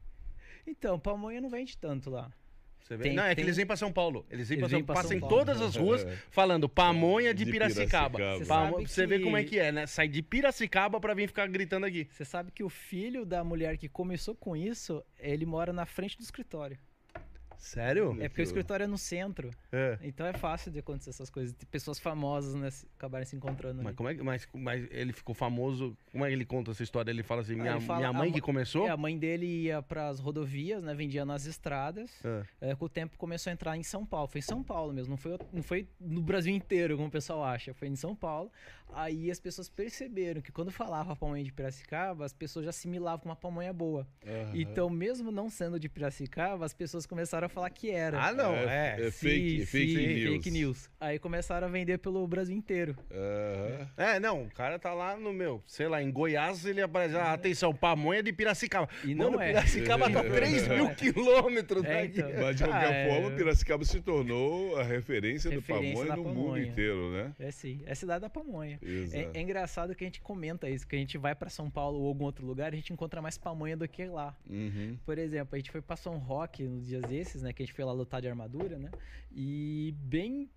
[0.65, 2.31] Então, pamonha não vende tanto lá.
[2.79, 3.03] Você vê?
[3.03, 4.25] Tem- não, é que tem- eles vêm pra São Paulo.
[4.29, 5.35] Eles vêm pra São pra Passam em Paulo.
[5.37, 8.17] todas as ruas falando pamonha de, De Piracicaba.
[8.17, 8.39] Piracicaba.
[8.39, 9.85] Você Pamo- sabe Você vê que- como é que é, né?
[9.85, 12.07] Sai de Piracicaba pra vir ficar gritando aqui.
[12.11, 16.17] Você sabe que o filho da mulher que começou com isso, ele mora na frente
[16.17, 16.77] do escritório.
[17.57, 18.15] Sério?
[18.19, 19.49] É porque o escritório é no centro.
[19.71, 19.97] É.
[20.01, 21.53] Então é fácil de acontecer essas coisas.
[21.55, 23.95] De pessoas famosas, né, se- acabarem se encontrando Mas ali.
[23.95, 25.97] como é que mas, mas ele ficou famoso?
[26.11, 27.11] Como é que ele conta essa história?
[27.11, 28.85] Ele fala assim: Ah, minha, fala, minha a mãe ma- que começou?
[28.87, 30.93] É, a mãe dele ia pras rodovias, né?
[30.93, 32.11] Vendia nas estradas.
[32.23, 32.71] É.
[32.71, 34.27] É, com o tempo começou a entrar em São Paulo.
[34.27, 37.43] Foi em São Paulo mesmo, não foi, não foi no Brasil inteiro, como o pessoal
[37.43, 37.73] acha.
[37.73, 38.51] Foi em São Paulo.
[38.95, 43.29] Aí as pessoas perceberam que quando falava pamonha de Piracicaba, as pessoas já assimilavam com
[43.29, 44.07] uma pamonha boa.
[44.53, 48.21] Então, mesmo não sendo de Piracicaba, as pessoas começaram a falar que era.
[48.21, 49.07] Ah, não, É, é.
[49.07, 50.33] é fake, Sim, fake sim, news.
[50.33, 50.89] fake news.
[50.99, 52.95] Aí começaram a vender pelo Brasil inteiro.
[53.97, 57.33] É, não, o cara tá lá no meu, sei lá, em Goiás, ele aparece, ah,
[57.33, 58.87] atenção, pamonha de Piracicaba.
[59.03, 59.47] E Mano, não é.
[59.47, 62.19] Piracicaba tá 3 mil quilômetros É, daqui.
[62.21, 62.41] então.
[62.41, 63.09] Mas de qualquer Ah, é.
[63.09, 66.65] forma, Piracicaba se tornou a referência, do Referência pamonha da no mundo pamonha.
[66.65, 67.33] inteiro, né?
[67.39, 68.79] É sim, é cidade da pamonha.
[69.11, 71.99] É, é engraçado que a gente comenta isso, que a gente vai pra São Paulo
[71.99, 74.35] ou algum outro lugar, a gente encontra mais pamonha do que lá.
[74.49, 74.97] Uhum.
[75.05, 77.53] Por exemplo, a gente foi pra São Roque nos dias desses, né?
[77.53, 78.91] Que a gente foi lá lutar de armadura, né?
[79.31, 80.49] E bem.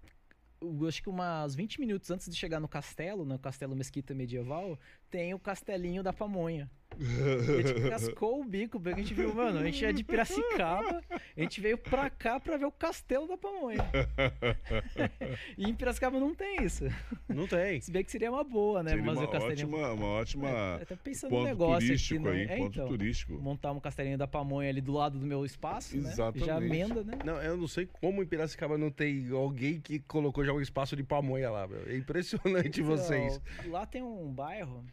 [0.86, 4.78] acho que umas 20 minutos antes de chegar no castelo, no castelo mesquita medieval,
[5.10, 6.70] tem o castelinho da pamonha.
[6.98, 11.02] A gente cascou o bico, porque a gente viu, mano, a gente é de Piracicaba,
[11.10, 13.84] a gente veio pra cá pra ver o castelo da pamonha.
[15.58, 16.84] e em Piracicaba não tem isso.
[17.28, 17.80] Não tem.
[17.80, 18.90] Se bem que seria uma boa, né?
[18.90, 19.68] Seria Mas uma o castelinho.
[19.68, 22.42] ótima, uma ótima É, até pensando no ponto negócio turístico aqui, né?
[22.44, 23.32] aí, É, ponto então, turístico.
[23.34, 26.02] montar um castelinho da pamonha ali do lado do meu espaço, né?
[26.14, 26.50] Já Exatamente.
[26.64, 27.18] emenda, né?
[27.24, 30.96] Não, eu não sei como em Piracicaba não tem alguém que colocou já um espaço
[30.96, 31.86] de pamonha lá, meu.
[31.86, 33.40] É impressionante Então, vocês.
[33.66, 34.84] Lá tem um bairro,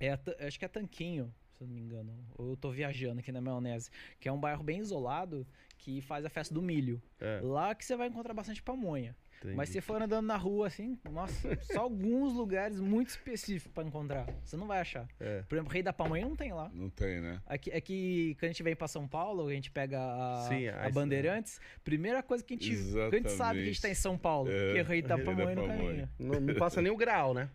[0.00, 2.12] é, a acho que é Tanquinho, se eu não me engano.
[2.36, 3.90] Ou eu tô viajando aqui na maionese.
[4.20, 7.00] Que é um bairro bem isolado que faz a festa do milho.
[7.20, 9.16] É, Lá que você vai encontrar bastante pamonha.
[9.38, 9.54] entendi.
[9.54, 14.26] Mas se for andando na rua assim, nossa, só alguns lugares muito específicos pra encontrar.
[14.44, 15.06] Você não vai achar.
[15.20, 15.42] É.
[15.42, 16.68] Por exemplo, Rei da Pamonha não tem lá.
[16.74, 17.40] Não tem, né?
[17.46, 20.86] Aqui, aqui, quando a gente vem pra São Paulo, a gente pega a, Sim, a
[20.86, 23.88] a- Bandeirantes, primeira coisa que a gente, que a gente sabe que a gente tá
[23.88, 25.76] em São Paulo, É, que é Rei da Rei da Pamonha no Pamonha.
[25.78, 26.08] caminho.
[26.18, 27.48] Não, não passa nem o grau, né?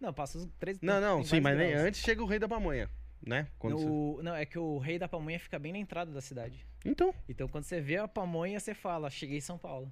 [0.00, 2.88] Não, passa os três Não, não, sim, mas nem antes chega o rei da pamonha,
[3.24, 3.48] né?
[3.58, 6.20] Quando você- No- Não, é que o Rei da Pamonha fica bem na entrada da
[6.20, 6.64] cidade.
[6.84, 7.12] Então.
[7.28, 9.90] Então quando você vê a pamonha, você fala, cheguei em São Paulo.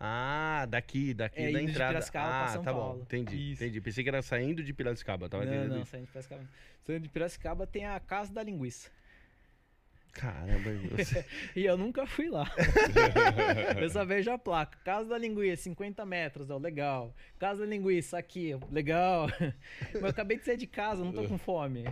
[0.00, 1.92] Ah, daqui, daqui É, da indo de entrada.
[1.94, 2.96] Piracicaba ah, pra São tá Paulo.
[2.98, 3.62] bom, entendi, Isso.
[3.64, 3.80] entendi.
[3.80, 5.90] Pensei que era saindo de Piracicaba, tava não, entendendo não, isso.
[5.90, 6.44] saindo de Piracicaba.
[6.84, 8.90] Saindo de Piracicaba tem a Casa da Linguiça.
[10.18, 11.24] Caramba, você...
[11.54, 12.50] E eu nunca fui lá.
[13.80, 14.78] eu só vejo a placa.
[14.84, 17.14] Casa da Linguiça, 50 metros, ó, legal.
[17.38, 19.28] Casa da Linguiça, aqui, legal.
[19.92, 21.84] Mas eu acabei de sair de casa, não tô com fome.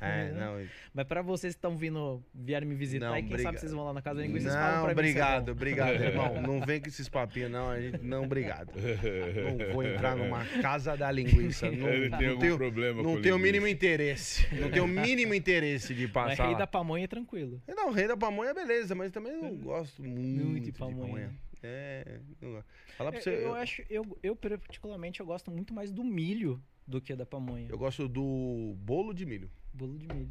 [0.00, 3.52] É, não, Mas pra vocês que estão vindo, vieram me visitar, Não, e quem obrigado.
[3.52, 5.22] sabe vocês vão lá na Casa da Linguiça, vocês falam não pra mim se é
[5.22, 6.42] obrigado, obrigado, irmão.
[6.42, 7.70] Não vem com esses papinhos, não.
[7.70, 8.72] A gente, não, obrigado.
[8.74, 11.70] Não vou entrar numa casa da linguiça.
[11.70, 14.46] Não, Ele não tem algum tenho, problema não tenho o mínimo interesse.
[14.54, 16.58] Não tenho o mínimo interesse de Mas passar Rei lá.
[16.60, 17.60] da Pamonha é tranquilo.
[17.66, 21.02] Não, rei da pamonha, beleza, mas também não gosto muito, Muito de de pamonha.
[21.06, 21.26] pamonha.
[21.28, 21.34] né?
[21.62, 22.66] É, não gosto.
[22.96, 26.04] Falar pra Eu, você, eu eu, acho, eu, eu particularmente eu gosto muito mais do
[26.04, 27.68] milho do que da pamonha.
[27.70, 29.50] eu gosto do bolo de milho.
[29.72, 30.30] Bolo de milho.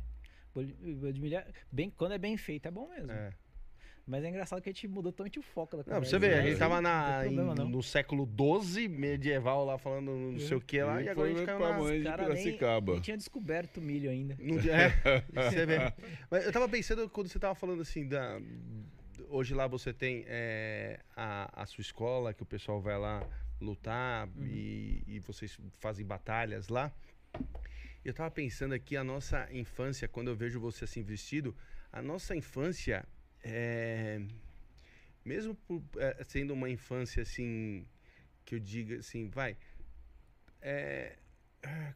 [0.53, 3.11] Bolo de, bolo de milho é bem, quando é bem feito é bom mesmo.
[3.11, 3.33] É.
[4.05, 6.09] Mas é engraçado que a gente mudou totalmente o foco da Não, pra conversa.
[6.11, 6.49] você ver, a né?
[6.49, 7.69] gente tava na, Não problema, em- não.
[7.69, 8.29] no século
[8.61, 11.67] XII medieval lá falando não sei o que lá, e agora a gente caiu na...
[11.69, 12.91] pamonha de Cara, Piracicaba.
[12.93, 14.35] nem tinha descoberto o milho ainda.
[14.39, 15.93] Não é, você vê.
[16.29, 18.41] Mas eu tava pensando quando você tava falando assim da.
[19.29, 23.25] Hoje lá você tem é, a, a sua escola, que o pessoal vai lá
[23.61, 26.91] lutar e, e vocês fazem batalhas lá.
[28.03, 31.55] Eu tava pensando aqui a nossa infância, quando eu vejo você assim vestido,
[31.91, 33.05] a nossa infância
[33.43, 34.21] é.
[35.25, 37.85] Mesmo por, é, sendo uma infância assim,
[38.45, 39.55] que eu diga assim, vai.
[40.61, 41.15] É,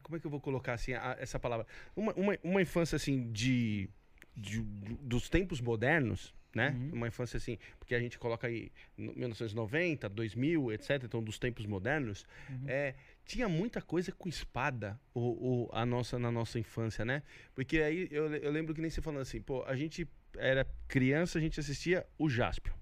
[0.03, 1.65] como é que eu vou colocar assim a- essa palavra?
[1.95, 3.89] Uma, uma, uma infância assim de,
[4.35, 4.61] de-
[5.01, 6.69] dos tempos modernos, né?
[6.69, 6.89] Uhum.
[6.93, 11.03] Uma infância assim, porque a gente coloca aí no- 1990, 2000, etc.
[11.03, 12.63] Então dos tempos modernos, Uhum.
[12.67, 17.21] é, tinha muita coisa com espada o, o- a nossa na nossa infância, né?
[17.53, 21.37] Porque aí eu, eu lembro que nem você falando assim, pô, a gente era criança,
[21.37, 22.73] a gente assistia o Jaspion.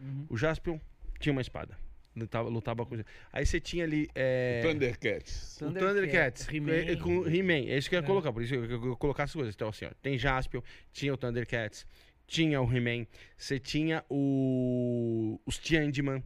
[0.00, 0.26] Uhum.
[0.28, 0.78] O Jaspion
[1.18, 1.76] tinha uma espada.
[2.16, 2.96] Lutava, lutava com.
[3.32, 4.08] Aí você tinha ali.
[4.14, 4.60] É...
[4.62, 5.60] Thundercats.
[5.62, 7.70] O Thundercats, é, é, com He-Man.
[7.70, 8.06] É isso que eu ia É.
[8.06, 8.32] colocar.
[8.32, 9.54] Por isso que eu, eu colocar as coisas.
[9.54, 10.60] Então, assim, ó, tem Jaspion,
[10.92, 11.86] tinha o Thundercats,
[12.26, 15.40] tinha o He-Man, você tinha o.
[15.46, 16.22] Os Changeman,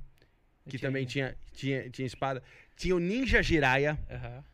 [0.65, 2.43] que tinha também tinha, tinha, tinha espada.
[2.77, 3.99] Tinha o Ninja Jiraiya.
[4.11, 4.45] Aham.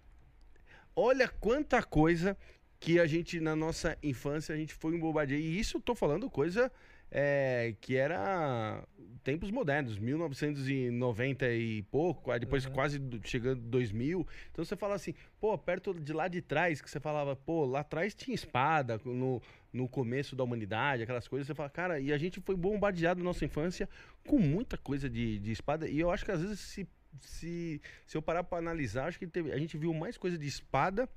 [0.97, 2.37] Olha quanta coisa
[2.81, 5.39] que a gente, na nossa infância, a gente foi bombardeio.
[5.41, 6.73] E isso eu tô falando coisa
[7.13, 8.83] é, que era
[9.23, 12.73] tempos modernos, 1990 e pouco, aí depois Uhum.
[12.73, 14.27] quase do- chegando 2000.
[14.51, 17.81] Então você fala assim, pô, perto de lá de trás, que você falava, pô, lá
[17.81, 21.47] atrás tinha espada no, no começo da humanidade, aquelas coisas.
[21.47, 23.89] Você fala, cara, e a gente foi bombardeado na nossa infância
[24.27, 25.89] com muita coisa de, de espada.
[25.89, 26.89] E eu acho que às vezes se.
[27.23, 30.47] Se, se eu parar pra analisar, acho que teve- a gente viu mais coisa de
[30.47, 31.09] espada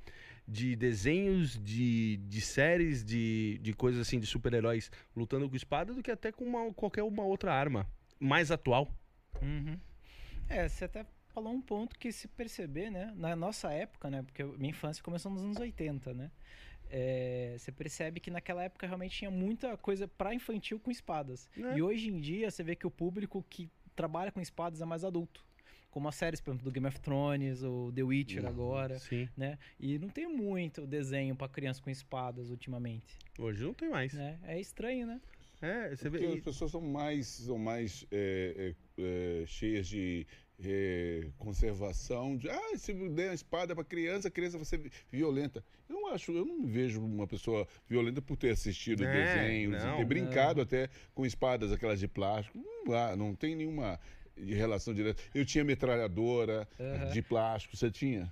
[0.48, 6.04] de desenhos, de, de séries, de, de coisas assim, de super-heróis lutando com espada do
[6.04, 7.88] que até com uma, qualquer uma outra arma
[8.20, 8.88] mais atual.
[9.42, 9.78] Uhum.
[10.50, 13.14] É, você até falou um ponto que se perceber, né?
[13.16, 14.22] Na nossa época, né?
[14.22, 16.32] Porque minha infância começou nos anos 80, né?
[16.90, 21.50] É, você percebe que naquela época realmente tinha muita coisa pra infantil com espadas.
[21.58, 21.78] É.
[21.78, 25.04] E hoje em dia você vê que o público que trabalha com espadas é mais
[25.04, 25.44] adulto.
[25.94, 29.30] Como as séries, por exemplo, do Game of Thrones, ou The Witcher agora, Sim.
[29.38, 29.60] né?
[29.80, 34.12] E não tem muito desenho pra criança com espadas ultimamente, Hoje não tem mais.
[34.12, 34.40] né?
[34.44, 35.22] É estranho, né?
[35.62, 36.18] É, você vê.
[36.18, 40.26] Porque as e- pessoas são mais, são mais é, é, é, cheias de
[40.66, 42.36] é, conservação.
[42.38, 45.64] De, ah, se der uma espada para criança, a criança vai ser violenta.
[45.88, 49.84] Eu não acho, eu não me vejo uma pessoa violenta por ter assistido É, desenhos,
[49.84, 49.94] não.
[49.94, 52.58] e ter brincado até com espadas, aquelas de plástico.
[52.86, 54.00] Não, não tem nenhuma
[54.38, 55.22] relação direta.
[55.34, 57.12] Eu tinha metralhadora Aham.
[57.12, 58.32] de plástico, você tinha?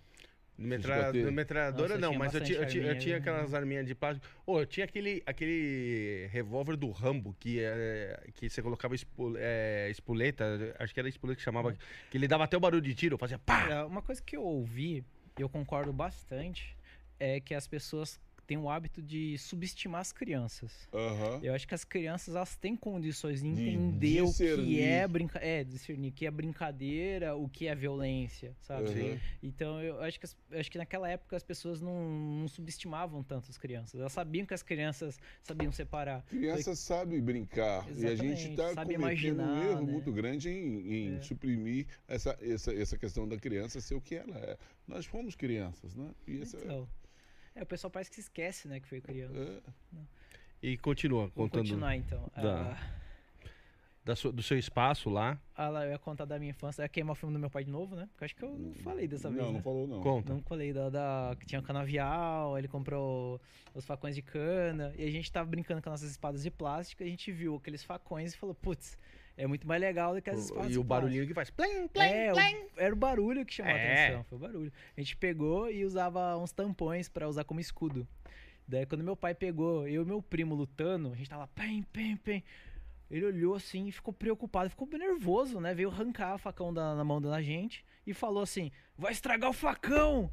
[0.58, 1.12] Metra...
[1.32, 3.20] Metralhadora Nossa, não, tinha mas eu tinha, eu eu tinha né?
[3.22, 4.28] aquelas arminhas de plástico.
[4.46, 9.90] Ô, eu tinha aquele, aquele revólver do Rambo que, é, que você colocava espo- é,
[9.90, 11.74] espoleta, acho que era espoleta que chamava,
[12.12, 13.64] que ele dava até o barulho de tiro, fazia pá!
[13.64, 15.04] Olha, uma coisa que eu ouvi,
[15.38, 16.78] e eu concordo bastante,
[17.20, 18.20] é que as pessoas
[18.52, 20.86] têm o hábito de subestimar as crianças.
[20.94, 21.40] Aham.
[21.42, 25.40] Eu acho que as crianças elas têm condições de De entender o que é brinca
[25.40, 28.90] é, discernir o que é brincadeira, o que é violência, sabe?
[28.90, 29.20] Aham.
[29.42, 32.10] Então eu acho que as- eu acho que naquela época as pessoas não,
[32.42, 33.98] não subestimavam tanto as crianças.
[34.02, 36.22] Elas sabiam que as crianças sabiam separar.
[36.24, 39.92] Criança sabe brincar e a gente Exatamente, está cometendo um imaginar, erro né?
[39.94, 41.22] muito grande em, em É.
[41.22, 44.58] suprimir essa, essa, essa questão da criança ser o que ela é.
[44.86, 46.12] Nós fomos crianças, né?
[46.28, 46.86] E essa, Então,
[47.56, 49.34] é, o pessoal parece que se esquece, né, que foi criança.
[49.38, 49.62] é,
[50.64, 52.30] E continua Vamos contando continuar então.
[52.36, 53.02] da- Ah,
[54.04, 55.40] da sua- do seu espaço lá.
[55.56, 56.82] Ah, lá, eu ia contar da minha infância.
[56.82, 58.08] Eu ia queimar o filme do meu pai de novo, né?
[58.12, 59.42] Porque eu acho que eu não falei dessa vez.
[59.42, 59.58] não, né?
[59.58, 60.02] não falou não.
[60.02, 60.34] Conta.
[60.34, 63.40] Não falei da, da- que tinha canavial, ele comprou
[63.76, 67.04] os facões de cana, e a gente tava brincando com as nossas espadas de plástico,
[67.04, 68.98] e a gente viu aqueles facões e falou, putz,
[69.38, 71.50] é muito mais legal do que as espadas E o barulhinho que faz.
[71.50, 72.16] Plim, plástico.
[72.18, 73.76] É, o- era o barulho que chamou É.
[73.76, 74.74] a atenção, foi o barulho.
[74.96, 78.08] A gente pegou e usava uns tampões pra usar como escudo.
[78.68, 82.16] Daí quando meu pai pegou, eu e meu primo lutando, a gente tava pem, pem,
[82.18, 82.44] pem.
[83.10, 85.74] Ele olhou assim e ficou preocupado, ficou nervoso, né?
[85.74, 89.54] Veio arrancar o facão da, na mão da gente e falou assim: vai estragar o
[89.54, 90.32] facão!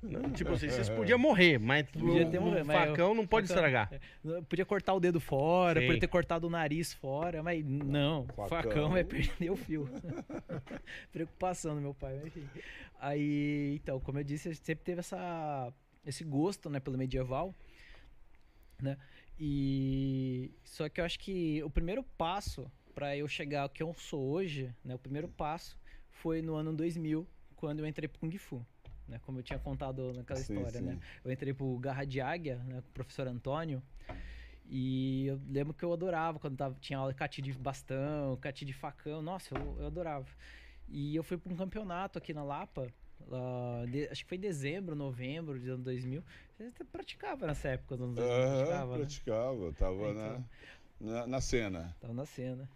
[0.00, 3.14] Não, tipo assim, vocês podiam morrer, mas Podia o, ter o morrido, mas facão eu-
[3.14, 3.92] não pode facão- estragar.
[3.92, 5.86] É, Podia cortar o dedo fora, Sim.
[5.86, 8.48] podia ter cortado o nariz fora, mas não, Facão.
[8.48, 9.88] facão, é perder o fio.
[11.12, 12.46] Preocupação do meu pai, enfim.
[13.00, 15.72] Aí, então, como eu disse, a gente sempre teve essa,
[16.06, 17.52] esse gosto, né, pelo medieval,
[18.80, 18.96] né?
[19.40, 23.92] E só que eu acho que o primeiro passo para eu chegar ao que eu
[23.94, 25.76] sou hoje, né, o primeiro passo
[26.10, 28.64] foi no ano 2000, quando eu entrei pro Kung Fu.
[29.08, 30.84] Né, como eu tinha contado naquela Sim, história, sim.
[30.84, 30.98] né?
[31.24, 33.82] Eu entrei pro Garra de Águia, né, com o professor Antônio.
[34.70, 38.64] E eu lembro que eu adorava quando tava, tinha aula de cati de bastão, cati
[38.64, 39.22] de facão.
[39.22, 40.28] Nossa, eu, eu adorava.
[40.88, 42.92] E eu fui para um campeonato aqui na Lapa,
[43.26, 46.22] lá de- acho que foi em dezembro, novembro de ano 2000.
[46.56, 49.04] Você até praticava nessa época, nos anos 2000, Aham, praticava, né?
[49.08, 50.44] praticava, tava É, na, então.
[51.00, 51.96] na, na cena.
[52.00, 52.68] Tava na cena.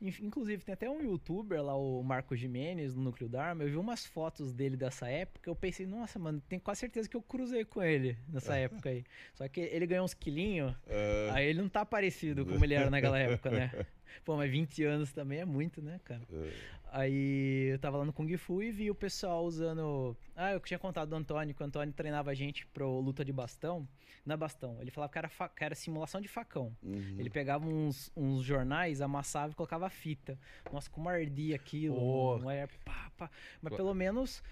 [0.00, 3.62] Inclusive, tem até um youtuber lá, o Marco Jimenez, no Núcleo Dharma.
[3.62, 5.48] Eu vi umas fotos dele dessa época.
[5.48, 9.04] Eu pensei, nossa, mano, tenho quase certeza que eu cruzei com ele nessa época aí.
[9.34, 12.90] Só que ele ganhou uns quilinhos, É, aí ele não tá parecido como ele era
[12.90, 13.70] naquela época, né?
[14.24, 16.22] Pô, mas 20 anos também é muito, né, cara?
[16.32, 16.52] é,
[16.92, 20.16] Aí eu tava lá no Kung Fu e vi o pessoal usando.
[20.36, 23.32] Ah, eu tinha contado do Antônio, que o Antônio treinava a gente pro luta de
[23.32, 23.86] bastão.
[24.24, 26.74] Não é bastão, ele falava que era, fa- que era simulação de facão.
[26.82, 27.16] uhum.
[27.18, 30.38] Ele pegava uns, uns jornais, amassava e colocava fita.
[30.72, 31.96] Nossa, como ardia aquilo.
[32.00, 32.38] Oh.
[32.38, 33.30] Não é, pá, pá.
[33.60, 34.42] Mas pelo menos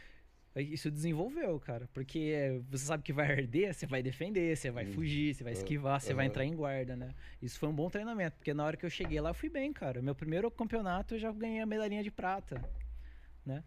[0.60, 1.88] isso desenvolveu, cara.
[1.94, 4.92] Porque você sabe que vai arder, você vai defender, você vai Hum.
[4.92, 6.30] fugir, você vai esquivar, você vai aham.
[6.30, 7.14] entrar em guarda, né?
[7.40, 9.72] Isso foi um bom treinamento, porque na hora que eu cheguei lá eu fui bem,
[9.72, 10.02] cara.
[10.02, 12.62] Meu primeiro campeonato eu já ganhei a medalhinha de prata,
[13.46, 13.64] né?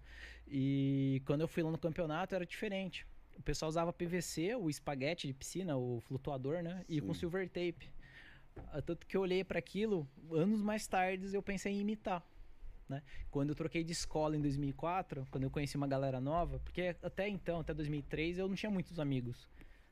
[0.48, 3.06] E quando eu fui lá no campeonato era diferente.
[3.38, 6.86] O pessoal usava PVC, o espaguete de piscina, o flutuador, né?
[6.88, 7.20] E com Sim.
[7.22, 7.92] silver tape.
[8.72, 12.24] Ah, Tanto que eu olhei para aquilo, anos mais tarde eu pensei em imitar.
[12.88, 13.02] Né?
[13.32, 17.28] Quando eu troquei de escola em 2004, quando eu conheci uma galera nova, porque até
[17.28, 19.48] então, até 2003, eu não tinha muitos amigos.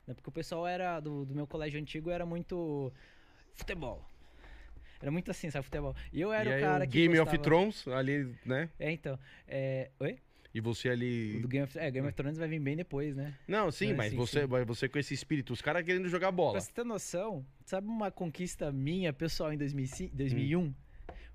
[0.06, 0.14] Né?
[0.14, 2.92] Porque o pessoal era do, do meu colégio antigo era muito
[3.54, 4.04] futebol.
[5.00, 5.94] Era muito assim, sabe, futebol.
[6.12, 8.70] E eu era e o cara o que Game of gostava- Thrones ali, né?
[8.78, 9.18] É, então.
[9.46, 9.90] É...
[9.98, 10.18] Oi?
[10.54, 11.40] E você ali.
[11.40, 11.76] Do Game of...
[11.76, 13.34] É, Game of Thrones vai vir bem depois, né?
[13.48, 14.46] Não, sim, É, mas sim, você, sim.
[14.46, 16.52] mas você com esse espírito, os caras querendo jogar bola.
[16.52, 20.72] Pra você ter noção, sabe uma conquista minha, pessoal, em 2005, 2001?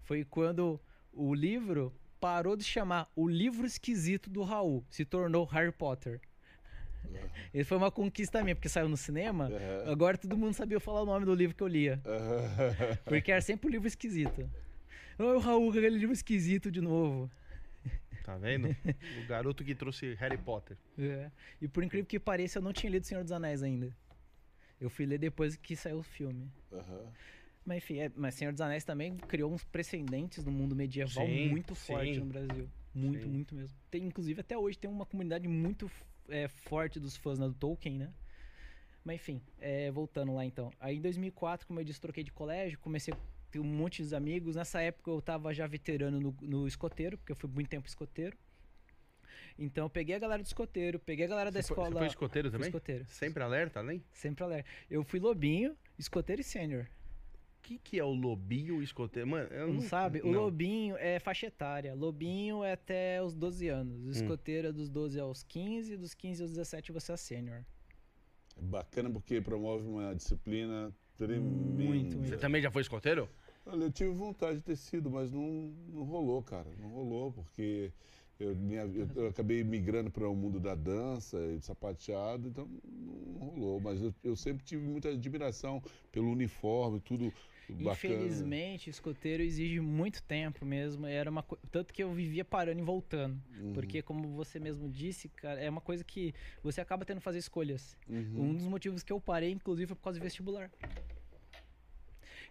[0.03, 0.79] Foi quando
[1.19, 6.21] o livro parou de chamar O Livro Esquisito do Raul, se tornou Harry Potter.
[7.53, 9.91] Isso foi uma conquista minha, porque saiu no cinema, Aham.
[9.91, 12.01] agora todo mundo sabia falar o nome do livro que eu lia.
[12.05, 12.97] Aham.
[13.05, 14.49] Porque era sempre o livro esquisito.
[15.17, 17.29] Ô, o Raul, aquele livro esquisito de novo.
[18.23, 18.75] Tá vendo?
[19.23, 20.77] o garoto que trouxe Harry Potter.
[20.97, 21.31] É.
[21.61, 23.93] E por incrível que pareça, eu não tinha lido Senhor dos Anéis ainda.
[24.79, 26.49] Eu fui ler depois que saiu o filme.
[26.71, 27.11] Aham.
[27.65, 31.49] Mas enfim, é, mas Senhor dos Anéis também criou uns precedentes no mundo medieval Sim,
[31.49, 31.93] muito sim.
[31.93, 32.69] forte no Brasil.
[32.93, 33.29] Muito, Sim.
[33.29, 33.77] muito mesmo.
[33.91, 35.89] Tem, inclusive, até hoje tem uma comunidade muito
[36.27, 38.11] é, forte dos fãs né, do Tolkien, né?
[39.05, 40.71] Mas enfim, é, voltando lá então.
[40.79, 43.17] Aí em 2004, como eu disse, troquei de colégio, comecei a
[43.51, 44.55] ter um monte de amigos.
[44.55, 48.35] Nessa época eu tava já veterano no, no escoteiro, porque eu fui muito tempo escoteiro.
[49.57, 51.91] Então eu peguei a galera do escoteiro, peguei a galera da Você foi- escola.
[51.91, 52.67] Você foi escoteiro também?
[52.67, 53.05] escoteiro.
[53.05, 54.03] Sempre alerta, além?
[54.11, 54.69] Sempre alerta.
[54.89, 56.87] Eu fui lobinho, escoteiro e sênior.
[57.59, 59.27] O que, que é o lobinho escoteiro?
[59.29, 60.21] Mano, eu Não, não sabe?
[60.21, 60.43] O não.
[60.43, 61.93] lobinho é faixa etária.
[61.93, 64.05] Lobinho é até os 12 anos.
[64.05, 67.63] O escoteiro é dos 12 aos 15, dos 15 aos 17 você é sênior.
[68.57, 71.83] É bacana porque promove uma disciplina tremenda.
[71.83, 72.37] Muito, Você muito.
[72.39, 73.29] também já foi escoteiro?
[73.65, 76.67] Olha, eu tive vontade de ter sido, mas não, não rolou, cara.
[76.79, 77.91] Não rolou, porque
[78.39, 82.67] eu, minha- eu- eu acabei migrando para o mundo da dança e do sapateado, então
[82.83, 83.79] não rolou.
[83.79, 87.31] Mas eu, eu sempre tive muita admiração pelo uniforme, tudo
[87.73, 87.91] bacana.
[88.15, 91.05] Infelizmente, escoteiro exige muito tempo mesmo.
[91.05, 93.41] Era uma co- Tanto que eu vivia parando e voltando.
[93.59, 97.23] Uhum, Porque, como você mesmo disse, cara, é uma coisa que você acaba tendo que
[97.23, 97.97] fazer escolhas.
[98.07, 98.49] uhum.
[98.49, 100.71] Um dos motivos que eu parei, inclusive, foi por causa do vestibular.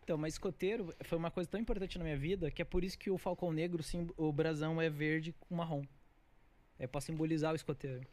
[0.03, 2.99] Então, mas escoteiro foi uma coisa tão importante na minha vida que é por isso
[2.99, 5.83] que o Falcão Negro, sim, o brasão é verde com marrom.
[6.79, 8.07] É pra simbolizar o escoteiro.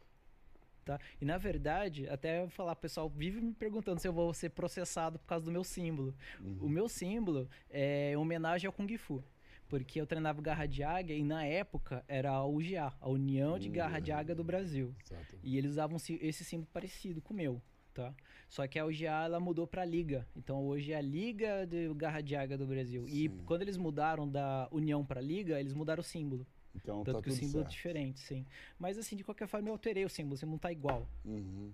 [0.86, 1.00] Tá?
[1.20, 4.50] E na verdade, até eu falar, o pessoal vive me perguntando se eu vou ser
[4.50, 6.14] processado por causa do meu símbolo.
[6.60, 9.20] O meu símbolo é em homenagem ao Kung Fu.
[9.68, 13.68] Porque eu treinava garra de águia e na época era a UGA, a União de
[13.68, 14.94] Garra de Águia do Brasil.
[15.04, 15.36] Exato.
[15.42, 17.60] E eles usavam esse símbolo parecido com o meu,
[17.92, 18.14] tá?
[18.48, 20.24] Só que a UGA ela mudou pra Liga.
[20.36, 23.08] Então hoje é a Liga de Garra de Águia do Brasil.
[23.08, 23.42] E Sim.
[23.44, 26.46] quando eles mudaram da União pra Liga, eles mudaram o símbolo.
[26.76, 27.72] Então Tanto tá que o tudo símbolo é certo.
[27.72, 28.46] diferente, sim.
[28.78, 31.08] Mas assim, de qualquer forma eu alterei o símbolo, o símbolo não tá igual.
[31.24, 31.70] Uhum.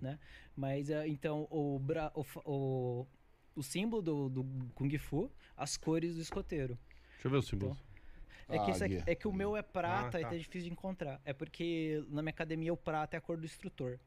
[0.55, 3.07] Mas eh, então o, bra- o, o,
[3.55, 4.43] o símbolo do, do
[4.73, 6.77] Kung Fu, as cores do escoteiro.
[7.13, 7.77] Deixa eu ver o símbolo.
[8.49, 9.03] É que, Águia.
[9.07, 10.29] é que o meu é prata Ah, e tá.
[10.31, 11.21] tá difícil de encontrar.
[11.23, 13.97] É porque na minha academia o prata é a cor do instrutor.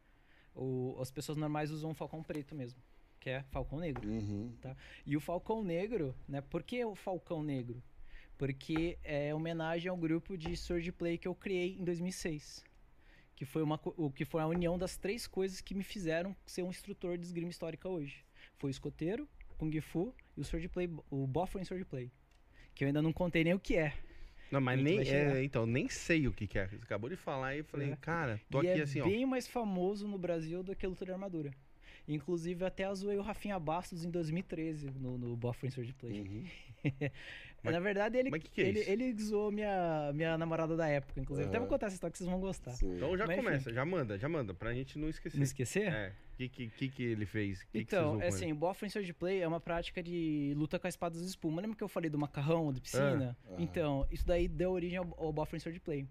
[0.54, 2.78] O, as pessoas normais usam o falcão preto mesmo,
[3.18, 4.06] que é falcão negro.
[4.08, 4.52] Uhum.
[5.04, 6.40] E o falcão negro, né?
[6.40, 7.82] Por que o falcão negro?
[8.38, 12.64] Porque é homenagem ao grupo de swordplay que eu criei em 2006.
[13.34, 16.62] Que foi, uma, o que foi a união das três coisas que me fizeram ser
[16.62, 18.24] um instrutor de esgrima histórica hoje.
[18.58, 19.28] Foi o escoteiro,
[19.58, 22.10] Kung Fu e o Swordplay, o Boffer Swordplay.
[22.74, 23.94] Que eu ainda não contei nem o que é.
[24.50, 25.00] Não, mas nem.
[25.00, 26.68] é, então, nem sei o que, que é.
[26.68, 27.96] Você acabou de falar e falei, É.
[27.96, 29.04] cara, tô e aqui é assim, ó.
[29.04, 31.52] bem mais famoso no Brasil do que a luta de armadura.
[32.08, 36.20] Inclusive, até zoei o Rafinha Bastos em 2013 no, no Boffer Swordplay.
[36.20, 36.44] Uhum.
[37.62, 38.90] Mas- Na verdade, ele, mas que que é ele, isso?
[38.90, 41.48] ele zoou minha, minha namorada da época, inclusive.
[41.48, 41.74] Até vou Aham.
[41.74, 42.70] contar essa história que vocês vão gostar.
[42.72, 42.94] Sim.
[42.96, 43.44] Então já Mas, enfim.
[43.44, 45.36] começa, já manda, já manda, pra gente não esquecer.
[45.36, 45.92] Não esquecer?
[45.92, 46.12] É.
[46.34, 47.62] O que, que, que, que ele fez?
[47.64, 48.52] Que que você Então, zoou é com assim, ele?
[48.52, 51.60] o Boffer Swordplay é uma prática de luta com as espadas de espuma.
[51.62, 53.36] Lembra que eu falei do macarrão, de piscina?
[53.50, 53.54] Ah.
[53.58, 56.06] Então, isso daí deu origem ao, ao Boffer Swordplay.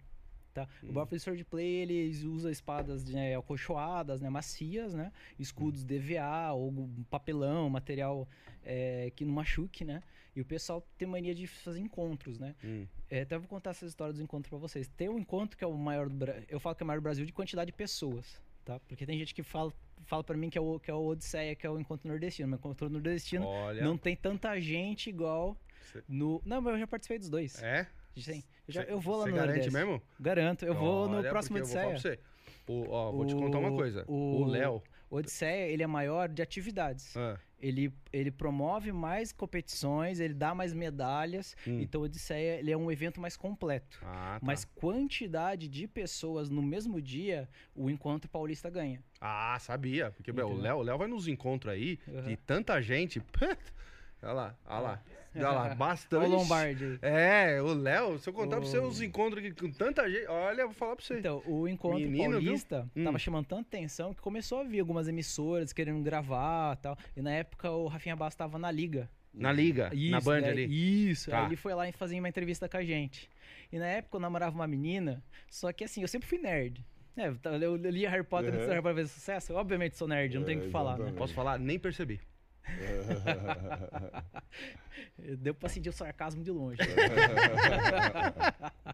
[0.54, 0.68] Tá?
[0.84, 0.90] Hum.
[0.90, 5.12] O Boffer Swordplay, eles usam espadas né, acolchoadas, né, macias, né?
[5.38, 5.88] Escudos Hum.
[5.88, 8.28] DVA ou papelão, material
[8.64, 10.02] é, que não machuque, né?
[10.36, 12.54] E o pessoal tem mania de fazer encontros, né?
[12.64, 12.86] Hum.
[13.10, 14.88] É, até vou contar essa história dos encontros pra vocês.
[14.98, 16.44] Tem um encontro que é o maior do Brasil.
[16.50, 18.80] Eu falo que é o maior do Brasil de quantidade de pessoas, tá?
[18.82, 19.72] Porque tem gente que fala,
[20.04, 22.50] fala para mim que é, o, que é o Odisseia, que é o encontro nordestino.
[22.50, 23.82] Mas o encontro nordestino Olha.
[23.84, 25.58] não tem tanta gente igual
[25.94, 26.42] Cê- no.
[26.46, 27.64] Não, mas eu já participei dos dois.
[27.64, 27.88] É?
[28.18, 28.44] Sim.
[28.68, 29.74] Eu, já, eu vou lá no garante Nordeste.
[29.74, 30.02] mesmo?
[30.20, 30.66] Garanto.
[30.66, 32.18] Eu vou no Olha, próximo porque eu vou falar Odisseia.
[32.18, 32.72] pra você.
[32.72, 34.04] O, ó, vou te contar uma O- coisa.
[34.08, 34.82] o- O Léo.
[35.10, 37.16] O Odisseia, ele é maior de atividades.
[37.16, 41.56] ah, Ele, ele promove mais competições, ele dá mais medalhas.
[41.68, 41.80] Hum.
[41.82, 43.98] Então o Odisseia, ele é um evento mais completo.
[44.04, 44.46] ah, tá.
[44.46, 49.02] Mas quantidade de pessoas no mesmo dia, o Encontro Paulista ganha.
[49.22, 50.12] Ah, sabia.
[50.12, 50.58] Porque meu, o?
[50.58, 52.24] Léo, o Léo vai nos encontros aí Uhum.
[52.24, 53.22] de tanta gente.
[54.22, 55.04] Olha lá, olha lá.
[55.48, 56.26] Olha lá, bastante.
[56.26, 56.98] O Lombardi.
[57.02, 60.28] É, o Léo, se eu contar pra você O- os encontros aqui com tanta gente.
[60.28, 61.20] Olha, eu vou falar pra você.
[61.20, 62.44] Então, o Encontro Menino, viu?
[62.46, 63.04] Paulista Hum.
[63.04, 66.98] tava chamando tanta atenção que começou a vir algumas emissoras querendo gravar e tal.
[67.16, 69.10] E na época o Rafinha Bastos tava na Liga.
[69.34, 70.50] na liga, na Band né?
[70.50, 71.10] ali.
[71.12, 71.42] Isso, Tá.
[71.42, 73.30] aí ele foi lá e fazia uma entrevista com a gente.
[73.70, 76.86] E na época eu namorava uma menina, só que assim, eu sempre fui nerd.
[77.18, 77.28] É,
[77.62, 78.66] eu lia Harry Potter antes Uhum.
[78.68, 80.98] do Harry Potter fazer sucesso, eu obviamente sou nerd, não tem o que É, falar,
[80.98, 81.12] né?
[81.18, 81.60] Posso falar?
[81.60, 82.20] Nem percebi.
[85.40, 86.80] Deu pra sentir o sarcasmo de longe.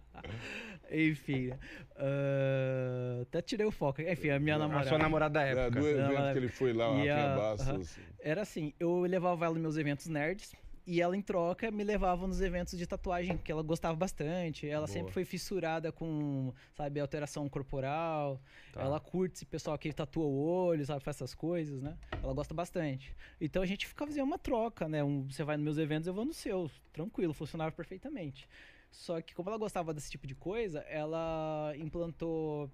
[0.92, 1.60] Enfim, né?
[1.96, 4.02] Ah, até tirei o foco.
[4.02, 4.90] Enfim, a minha A namorada.
[4.90, 5.80] sua namorada da É, época.
[5.80, 7.98] do evento que ele foi lá, o E Rafinha a- Bastos.
[8.20, 10.54] Era assim, eu levava ela nos meus eventos nerds
[10.92, 14.68] e ela em troca me levava nos eventos de tatuagem que ela gostava bastante.
[14.68, 14.88] Ela Boa.
[14.94, 18.42] sempre foi fissurada com, sabe, alteração corporal.
[18.74, 18.82] Tá.
[18.82, 21.98] Ela curte esse pessoal que tatua o olho, sabe, faz essas coisas, né?
[22.22, 23.16] Ela gosta bastante.
[23.40, 25.02] Então a gente fica fazendo uma troca, né?
[25.02, 26.74] Um, você vai nos meus eventos, eu vou nos seus.
[26.92, 28.46] Tranquilo, funcionava perfeitamente.
[28.92, 32.70] Só que como ela gostava desse tipo de coisa, ela implantou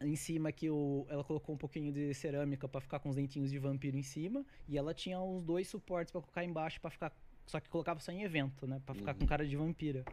[0.00, 3.50] em cima aqui o, ela colocou um pouquinho de cerâmica pra ficar com os dentinhos
[3.50, 7.12] de vampiro em cima e ela tinha uns dois suportes pra colocar embaixo pra ficar
[7.50, 10.04] só que colocava só em evento, né, Pra ficar com cara de vampira.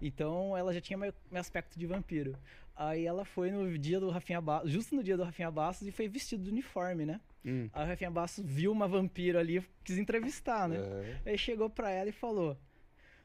[0.00, 2.36] Então ela já tinha meu, meu aspecto de vampiro.
[2.76, 5.92] Aí ela foi no dia do Rafinha Bastos, justo no dia do Rafinha Bastos e
[5.92, 7.20] foi vestido de uniforme, né?
[7.44, 7.68] Hum.
[7.72, 10.76] Aí o Rafinha Bastos viu uma vampira ali, quis entrevistar, né?
[11.24, 11.30] É.
[11.30, 12.58] Aí chegou pra ela e falou: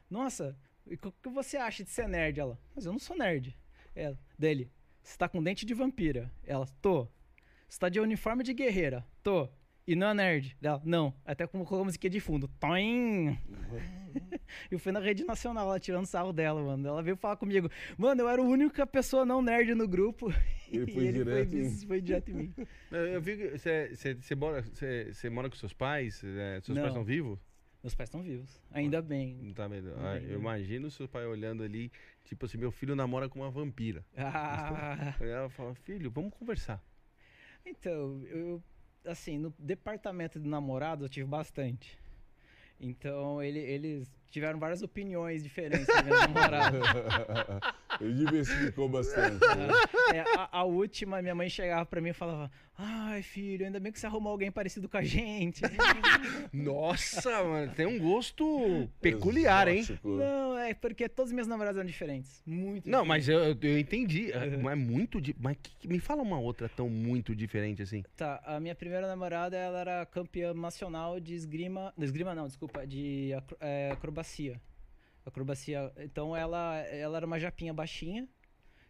[0.08, 0.56] Nossa,
[0.86, 2.38] o que você acha de ser nerd?
[2.38, 3.56] Ela, mas eu não sou nerd.
[3.94, 4.70] Ela, dele,
[5.02, 6.30] você tá com dente de vampira.
[6.46, 7.08] Ela, tô.
[7.68, 9.04] Você tá de uniforme de guerreira.
[9.22, 9.48] Tô.
[9.86, 10.56] E não é nerd.
[10.62, 11.12] Ela, não.
[11.24, 12.46] Até colocou a musiquinha de fundo.
[12.60, 13.36] Toim!
[14.70, 16.86] eu fui na rede nacional lá tirando sarro dela, mano.
[16.88, 17.68] Ela veio falar comigo.
[17.96, 20.32] Mano, eu era a única pessoa não nerd no grupo.
[20.70, 21.50] Ele e foi ele direto.
[21.50, 22.54] foi, em- foi direto em mim.
[22.92, 24.64] Eu, eu vi que você- mora,
[25.32, 26.22] mora com seus pais?
[26.24, 26.82] É, seus Não.
[26.82, 27.38] pais estão vivos?
[27.82, 28.62] Meus pais estão vivos.
[28.70, 29.36] Ainda bem.
[29.42, 29.90] Não tá vendo?
[29.96, 30.34] Não Ah, eu né?
[30.34, 31.90] imagino seu pai olhando ali,
[32.24, 34.04] tipo assim, meu filho namora com uma vampira.
[34.16, 35.14] Ah.
[35.20, 36.80] Ela fala, filho, vamos conversar.
[37.66, 38.62] Então, eu,
[39.04, 41.98] assim, no departamento de namorado eu tive bastante.
[42.78, 46.80] Então, ele- eles tiveram várias opiniões diferentes da minha namorada.
[48.00, 49.40] Ele diversificou bastante.
[49.56, 49.68] né?
[50.14, 53.92] É, a, a última, minha mãe chegava pra mim e falava: Ai, filho, ainda bem
[53.92, 55.62] que você arrumou alguém parecido com a gente.
[56.52, 59.80] Nossa, mano, tem um gosto peculiar, hein?
[59.80, 60.08] Exótico.
[60.08, 62.42] Não, é porque todas as minhas namoradas eram diferentes.
[62.46, 63.62] Muito Não, mas diferentes.
[63.64, 64.32] eu, eu entendi.
[64.32, 65.20] É, Mas muito.
[65.20, 65.34] Di...
[65.38, 68.02] Mas que- me fala uma outra tão muito diferente assim.
[68.16, 71.92] Tá, a minha primeira namorada, ela era campeã nacional de esgrima.
[71.96, 74.60] De esgrima não, desculpa, de acro- é, acrobacia.
[75.30, 75.90] Acrobacia.
[75.98, 78.28] Então ela, ela era uma japinha baixinha.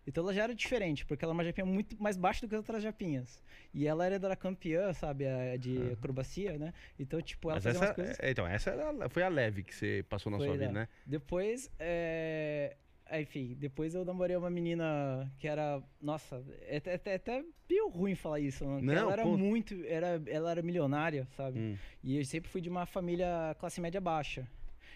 [0.06, 2.54] Então ela já era diferente, porque ela é uma japinha muito mais baixa do que
[2.54, 3.40] as outras japinhas.
[3.72, 5.24] E ela era da campeã, sabe,
[5.58, 6.72] de acrobacia, né?
[6.98, 8.18] Então, tipo, ela Mas fazia essa, coisas.
[8.22, 10.80] então, essa era- foi a leve que você passou na Foi, sua vida, né?
[10.80, 10.88] né?
[11.06, 12.76] Depois, é...
[13.06, 15.82] é, Enfim, depois eu namorei uma menina que era.
[16.00, 18.80] Nossa, é até, até, até meio ruim falar isso, né?
[18.80, 19.36] Que Não, ela era conta.
[19.36, 19.74] muito.
[19.84, 21.58] Era, ela era milionária, sabe?
[21.60, 21.76] Hum.
[22.02, 24.48] E eu sempre fui de uma família classe média baixa.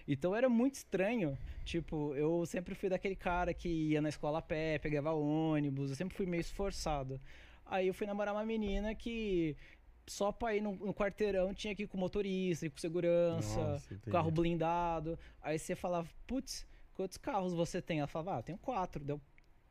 [0.07, 1.37] Então era muito estranho.
[1.65, 5.97] Tipo, eu sempre fui daquele cara que ia na escola a pé, pegava ônibus, eu
[5.97, 7.21] sempre fui meio esforçado.
[7.65, 9.57] Aí eu fui namorar uma menina que
[10.07, 13.99] só pra ir no, no quarteirão tinha que ir com motorista, ir com segurança, Nossa,
[14.11, 15.19] carro blindado.
[15.41, 17.99] Aí você falava, putz, quantos carros você tem?
[17.99, 19.03] Ela falava, ah, eu tenho quatro.
[19.03, 19.21] Deu,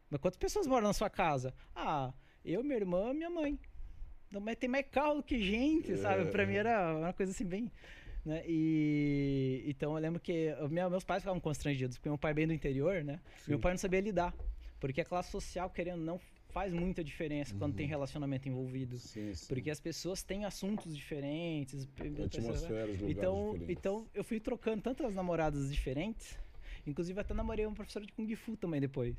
[0.09, 1.53] mas quantas pessoas moram na sua casa?
[1.75, 2.11] Ah,
[2.43, 3.59] eu, minha irmã e minha mãe.
[4.31, 6.25] Não, mas tem mais carro do que gente, sabe?
[6.31, 7.71] Pra mim era uma coisa assim bem.
[8.25, 8.41] Né?
[8.47, 12.47] E então eu lembro que minha- meus pais ficavam constrangidos, porque meu pai é bem
[12.47, 13.19] do interior, né?
[13.47, 14.33] Meu pai não sabia lidar.
[14.79, 16.19] Porque a classe social, querendo não,
[16.49, 18.97] faz muita diferença quando tem relacionamento envolvido.
[18.97, 19.47] Sim, sim.
[19.47, 21.87] Porque as pessoas têm assuntos diferentes.
[21.97, 23.69] Atmosferas, lugares Então, diferentes.
[23.77, 26.37] então eu fui trocando tantas namoradas diferentes.
[26.85, 29.15] Inclusive até namorei uma professora de Kung Fu também depois.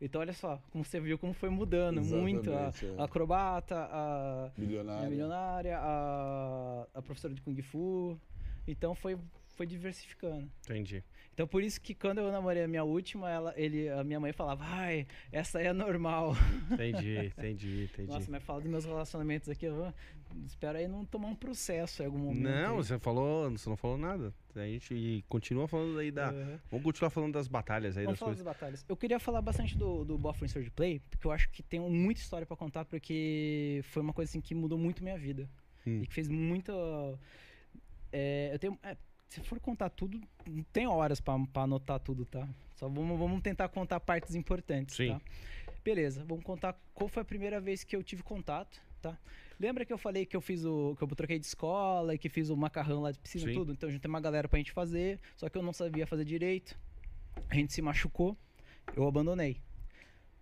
[0.00, 2.50] Então olha só, como você viu como foi mudando muito.
[2.52, 3.00] A, Exatamente, é.
[3.00, 5.10] a acrobata, a, a Milionário.
[5.10, 8.18] milionária, a, a professora de Kung Fu.
[8.66, 9.16] Então foi,
[9.56, 10.50] foi diversificando.
[10.64, 11.02] Entendi.
[11.34, 14.32] Então por isso que quando eu namorei a minha última, ela, ele, a minha mãe
[14.34, 16.34] falava, ai, essa aí é normal.
[16.70, 18.10] Entendi, entendi, entendi.
[18.10, 19.94] Nossa, mas fala dos meus relacionamentos aqui, eu vou-
[20.46, 22.42] espero aí não tomar um processo em algum momento.
[22.42, 22.84] Não, aí.
[22.84, 24.32] você falou, você não falou nada.
[24.54, 26.30] A gente continua falando aí da.
[26.32, 26.58] Uhum.
[26.70, 28.44] Vamos continuar falando das batalhas aí, Vamos das falar coisas.
[28.44, 28.84] das batalhas.
[28.86, 32.20] Eu queria falar bastante do, do Boffer Sword Play, porque eu acho que tem muita
[32.20, 35.48] história pra contar, porque foi uma coisa assim que mudou muito minha vida.
[35.86, 36.02] Hum.
[36.02, 36.72] E que fez muita.
[38.12, 38.78] É, eu tenho.
[38.82, 38.96] é,
[39.28, 42.46] se for contar tudo, não tem horas pra, pra anotar tudo, tá?
[42.74, 45.08] Só vamos, vamos tentar contar partes importantes, Sim.
[45.08, 45.20] tá?
[45.82, 49.18] Beleza, vamos contar qual foi a primeira vez que eu tive contato, tá?
[49.58, 50.94] Lembra que eu falei que eu fiz o.
[50.96, 53.72] que eu troquei de escola e que fiz o macarrão lá de piscina e tudo?
[53.72, 56.76] Então juntei uma galera pra gente fazer, só que eu não sabia fazer direito.
[57.48, 58.36] A gente se machucou,
[58.94, 59.62] eu abandonei.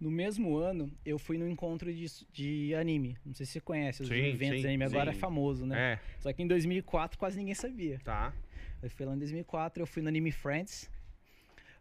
[0.01, 3.19] No mesmo ano, eu fui no encontro de, de anime.
[3.25, 5.19] Não sei se você conhece, os Sim, eventos sim, de anime agora é sim.
[5.19, 5.93] famoso, né?
[5.93, 7.99] É, Só que em 2004 quase ninguém sabia.
[8.03, 8.33] tá.
[8.83, 10.91] Aí foi lá em 2004, eu fui no Anime Friends.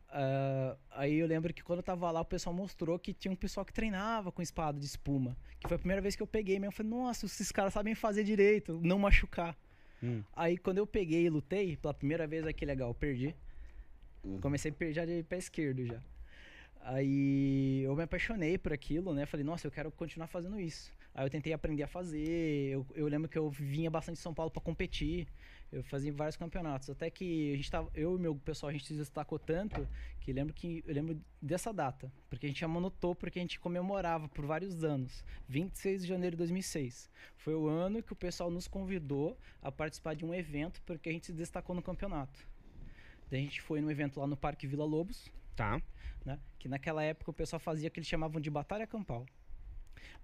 [0.09, 3.35] Ah, aí eu lembro que quando eu tava lá, o pessoal mostrou que tinha um
[3.37, 5.37] pessoal que treinava com espada de espuma.
[5.59, 6.67] Que foi a primeira vez que eu peguei mesmo.
[6.67, 9.57] Eu falei, nossa, esses caras sabem fazer direito, não machucar.
[10.03, 10.21] Hum.
[10.35, 13.33] Aí quando eu peguei e lutei, pela primeira vez, aqui legal, eu perdi.
[14.41, 16.01] Comecei a perder de pé esquerdo já.
[16.81, 19.25] Aí eu me apaixonei por aquilo, né?
[19.25, 20.91] Falei, nossa, eu quero continuar fazendo isso.
[21.13, 22.71] Aí eu tentei aprender a fazer.
[22.71, 25.27] Eu, eu lembro que eu vinha bastante de São Paulo pra competir.
[25.71, 26.89] Eu fazia vários campeonatos.
[26.89, 29.87] Até que a gente tava, eu e meu pessoal, a gente se destacou tanto
[30.19, 34.27] que lembro que eu lembro dessa data, porque a gente anotou porque a gente comemorava
[34.27, 35.23] por vários anos.
[35.47, 37.09] 26 de janeiro de 2006.
[37.37, 41.11] Foi o ano que o pessoal nos convidou a participar de um evento porque a
[41.11, 42.47] gente se destacou no campeonato.
[43.29, 45.81] Daí a gente foi num evento lá no Parque Vila Lobos, Tá.
[46.25, 46.39] né?
[46.57, 49.25] Que naquela época o pessoal fazia o que eles chamavam de batalha campal.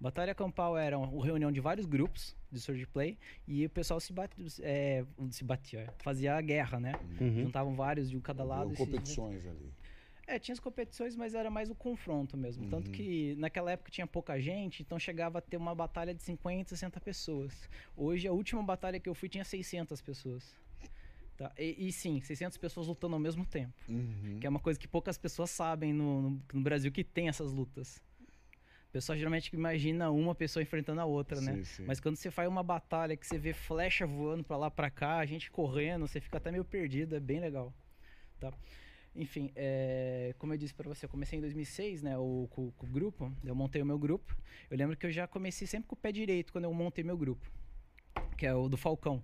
[0.00, 4.12] Batalha campal era uma reunião de vários grupos de sword play e o pessoal se,
[4.12, 6.92] bate, é, se batia, fazia a guerra, né?
[7.20, 7.42] Uhum.
[7.44, 8.68] Juntavam vários de um cada lado.
[8.70, 9.72] Viu e se- competições ali.
[10.26, 12.68] É, tinha as competições, mas era mais o confronto mesmo.
[12.68, 16.70] Tanto que naquela época tinha pouca gente, então chegava a ter uma batalha de 50,
[16.70, 17.68] 60 pessoas.
[17.96, 20.54] Hoje, a última batalha que eu fui tinha 600 pessoas.
[21.36, 21.52] Tá?
[21.58, 23.74] E, e sim, 600 pessoas lutando ao mesmo tempo.
[23.88, 24.38] Uhum.
[24.40, 27.52] Que é uma coisa que poucas pessoas sabem no, no, no Brasil que tem essas
[27.52, 28.02] lutas.
[28.88, 31.56] O pessoal geralmente imagina uma pessoa enfrentando a outra, né?
[31.56, 31.84] Sim, sim.
[31.84, 35.18] Mas quando você faz uma batalha que você vê flecha voando pra lá pra cá,
[35.18, 37.74] a gente correndo, você fica até meio perdido, é bem legal.
[38.40, 38.50] Tá?
[39.14, 42.86] Enfim, é, como eu disse pra você, eu comecei em 2006, né, o, com, com
[42.86, 44.34] o grupo, eu montei o meu grupo.
[44.70, 47.16] Eu lembro que eu já comecei sempre com o pé direito quando eu montei meu
[47.16, 47.50] grupo,
[48.36, 49.22] que é o do Falcão.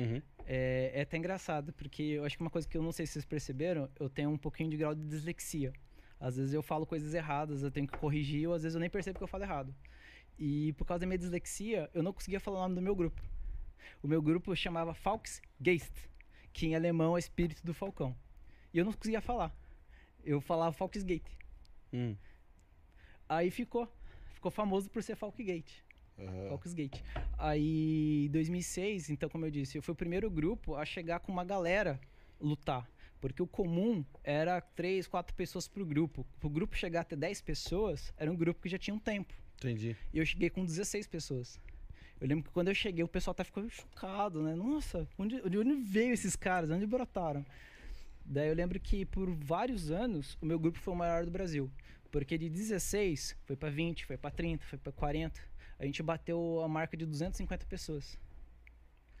[0.00, 0.22] Uhum.
[0.46, 3.12] É, é até engraçado, porque eu acho que uma coisa que eu não sei se
[3.12, 5.72] vocês perceberam, eu tenho um pouquinho de grau de dislexia.
[6.18, 8.90] Às vezes eu falo coisas erradas, eu tenho que corrigir, ou às vezes eu nem
[8.90, 9.74] percebo que eu falo errado.
[10.38, 13.22] E por causa da minha dislexia, eu não conseguia falar o nome do meu grupo.
[14.02, 15.92] O meu grupo chamava Falksgeist,
[16.52, 18.16] que em alemão é espírito do falcão.
[18.72, 19.54] E eu não conseguia falar.
[20.24, 21.38] Eu falava Falksgate.
[21.92, 22.16] Hum.
[23.28, 23.88] Aí ficou.
[24.34, 25.84] Ficou famoso por ser Falkgate.
[26.20, 26.48] Aham.
[26.48, 27.02] Falksgate.
[27.38, 31.32] Aí, em 2006, então, como eu disse, eu fui o primeiro grupo a chegar com
[31.32, 32.00] uma galera
[32.40, 32.88] lutar.
[33.20, 36.26] Porque o comum era três, quatro pessoas pro grupo.
[36.38, 39.34] Pro grupo chegar até 10 pessoas, era um grupo que já tinha um tempo.
[39.56, 39.94] Entendi.
[40.12, 41.60] E eu cheguei com 16 pessoas.
[42.18, 44.54] Eu lembro que quando eu cheguei, o pessoal até ficou chocado, né?
[44.54, 46.68] Nossa, onde, de onde veio esses caras?
[46.68, 47.44] De onde brotaram?
[48.24, 51.70] Daí eu lembro que por vários anos o meu grupo foi o maior do Brasil.
[52.10, 55.40] Porque de 16 foi pra 20, foi pra 30, foi pra 40.
[55.80, 58.18] A gente bateu a marca de 250 pessoas.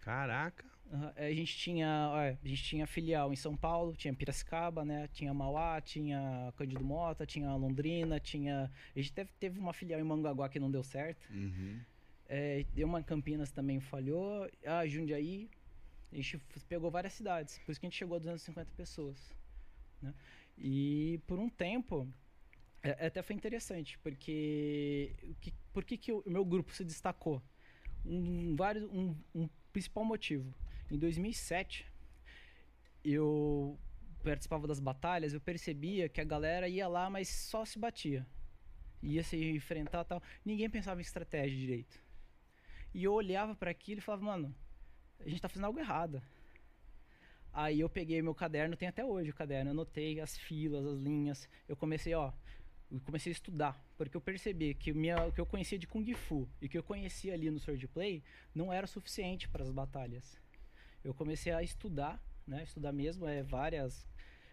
[0.02, 0.62] Caraca.
[0.92, 5.08] Aham, A gente tinha, olha, a gente tinha filial em São Paulo, tinha Piracicaba, né?
[5.08, 8.70] Tinha Mauá, tinha Cândido Mota, tinha Londrina, tinha.
[8.94, 11.26] A gente teve, teve uma filial em Mangaguá que não deu certo.
[11.32, 11.80] Uhum.
[12.28, 14.46] É, deu uma em Campinas também falhou.
[14.66, 15.48] Ah, Jundiaí.
[16.12, 16.38] A gente
[16.68, 17.58] pegou várias cidades.
[17.60, 19.16] Por isso que a gente chegou a 250 pessoas.
[20.02, 20.12] Né?
[20.58, 22.06] E por um tempo.
[22.82, 25.14] É- até foi interessante, porque.
[25.40, 27.42] que- por que, que o meu grupo se destacou?
[28.04, 30.52] Um, vários, um, um principal motivo.
[30.90, 31.86] Em 2007,
[33.04, 33.78] eu
[34.22, 38.26] participava das batalhas, eu percebia que a galera ia lá, mas só se batia.
[39.02, 40.22] Ia se enfrentar tal.
[40.44, 41.98] Ninguém pensava em estratégia direito.
[42.92, 44.54] E eu olhava para aquilo e falava, mano,
[45.20, 46.22] a gente tá fazendo algo errado.
[47.52, 51.48] Aí eu peguei meu caderno, tem até hoje o caderno, anotei as filas, as linhas.
[51.68, 52.32] Eu comecei, ó,
[52.90, 56.12] eu comecei a estudar, porque eu percebi que minha, o que eu conhecia de Kung
[56.14, 58.22] Fu e que eu conhecia ali no Swordplay
[58.54, 60.38] não era suficiente para as batalhas.
[61.04, 64.06] Eu comecei a estudar, né, estudar mesmo, é várias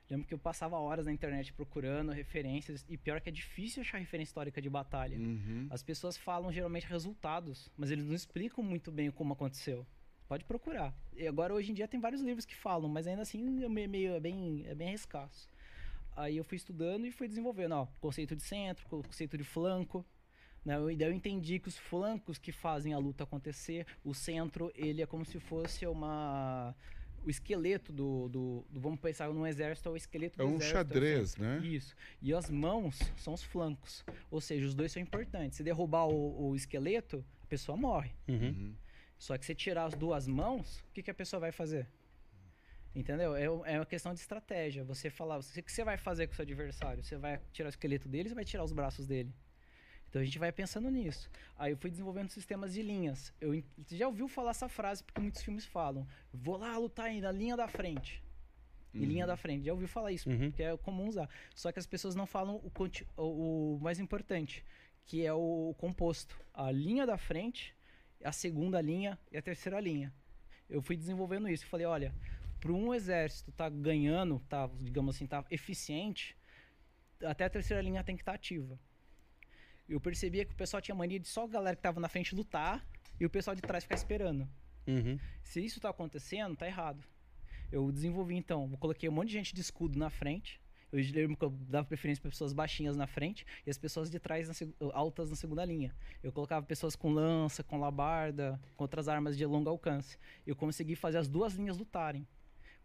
[0.09, 3.97] Lembro que eu passava horas na internet procurando referências e pior que é difícil achar
[3.97, 5.17] referência histórica de batalha.
[5.17, 5.67] Uhum.
[5.69, 9.85] As pessoas falam geralmente resultados, mas eles não explicam muito bem como aconteceu.
[10.27, 10.93] Pode procurar.
[11.15, 14.13] E agora hoje em dia tem vários livros que falam, mas ainda assim é meio
[14.13, 15.49] é bem é bem escasso.
[16.17, 20.03] Aí eu fui estudando e fui desenvolvendo, ó, conceito de centro, conceito de flanco,
[20.65, 20.75] né?
[20.91, 25.03] E daí eu entendi que os flancos que fazem a luta acontecer, o centro, ele
[25.03, 26.75] é como se fosse uma
[27.23, 30.55] o esqueleto do, do, do, Vamos pensar num exército, é o esqueleto é do um
[30.55, 30.77] exército.
[30.77, 31.59] xadrez, né?
[31.63, 31.95] Isso.
[32.19, 34.03] E as mãos são os flancos.
[34.31, 35.57] Ou seja, os dois são importantes.
[35.57, 38.11] Se derrubar o, o esqueleto, a pessoa morre.
[38.27, 38.73] Uhum.
[39.19, 41.87] Só que se tirar as duas mãos, o que, que a pessoa vai fazer?
[42.95, 43.35] Entendeu?
[43.35, 44.83] É, é uma questão de estratégia.
[44.83, 47.03] Você falar, o que você vai fazer com o seu adversário?
[47.03, 49.33] Você vai tirar o esqueleto dele ou vai tirar os braços dele?
[50.09, 51.29] Então a gente vai pensando nisso.
[51.57, 53.33] Aí eu fui desenvolvendo sistemas de linhas.
[53.41, 57.19] Eu você já ouviu falar essa frase porque muitos filmes falam: "Vou lá lutar aí
[57.21, 58.23] na linha da frente".
[58.93, 59.65] E linha da frente.
[59.65, 60.49] Já ouviu falar isso, Uhum.
[60.49, 61.29] porque é comum usar.
[61.53, 62.71] Só que as pessoas não falam o,
[63.21, 64.65] o, o mais importante,
[65.05, 66.35] que é o composto.
[66.51, 67.75] A linha da frente,
[68.23, 70.11] a segunda linha e a terceira linha.
[70.67, 71.67] Eu fui desenvolvendo isso.
[71.67, 72.11] Falei, olha,
[72.59, 76.35] para um exército tá ganhando, tá, digamos assim, tá eficiente,
[77.23, 78.79] até a terceira linha tem que estar ativa.
[79.87, 82.35] Eu percebia que o pessoal tinha mania de só a galera que tava na frente
[82.35, 82.85] lutar
[83.19, 84.47] e o pessoal de trás ficar esperando.
[84.85, 85.17] Uhum.
[85.43, 87.03] Se isso tá acontecendo, tá errado.
[87.71, 90.61] Eu desenvolvi então, eu coloquei um monte de gente de escudo na frente.
[90.91, 94.19] Eu lembro que eu dava preferência para pessoas baixinhas na frente e as pessoas de
[94.19, 94.53] trás na
[94.93, 95.93] altas na segunda linha.
[96.23, 100.17] Eu colocava pessoas com lança, com labarda, com outras armas de longo alcance.
[100.45, 102.25] Eu consegui fazer as duas linhas lutarem.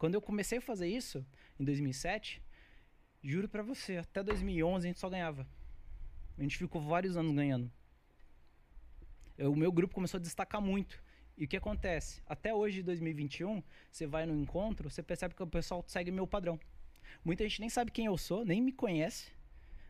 [0.03, 1.25] Quando eu comecei a fazer isso,
[1.61, 2.43] em 2007,
[3.23, 5.47] juro pra você, até 2011 a gente só ganhava.
[6.37, 7.71] A gente ficou vários anos ganhando.
[9.39, 11.01] Eu- o meu grupo começou a destacar muito.
[11.39, 12.21] E o que acontece?
[12.27, 16.27] Até hoje, de 2021, você vai no encontro, você percebe que o pessoal segue meu
[16.27, 16.59] padrão.
[17.25, 19.31] Muita gente nem sabe quem eu sou, nem me conhece,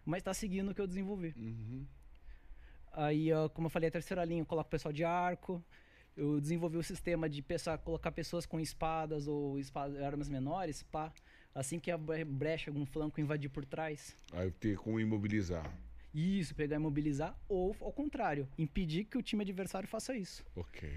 [0.04, 1.32] mas tá seguindo o que eu desenvolvi.
[1.34, 1.86] Uhum.
[2.92, 5.64] Aí, como eu falei, a terceira linha eu coloco o pessoal de arco.
[6.16, 11.12] Eu desenvolvi o sistema de pessoa, colocar pessoas com espadas ou espada- armas menores, pá.
[11.54, 14.14] Assim que a bre- brecha, algum flanco invadir por trás.
[14.32, 15.70] Aí ter como imobilizar.
[16.14, 17.38] Isso, pegar e mobilizar.
[17.48, 20.44] Ou, ao contrário, impedir que o time adversário faça isso.
[20.54, 20.88] Ok.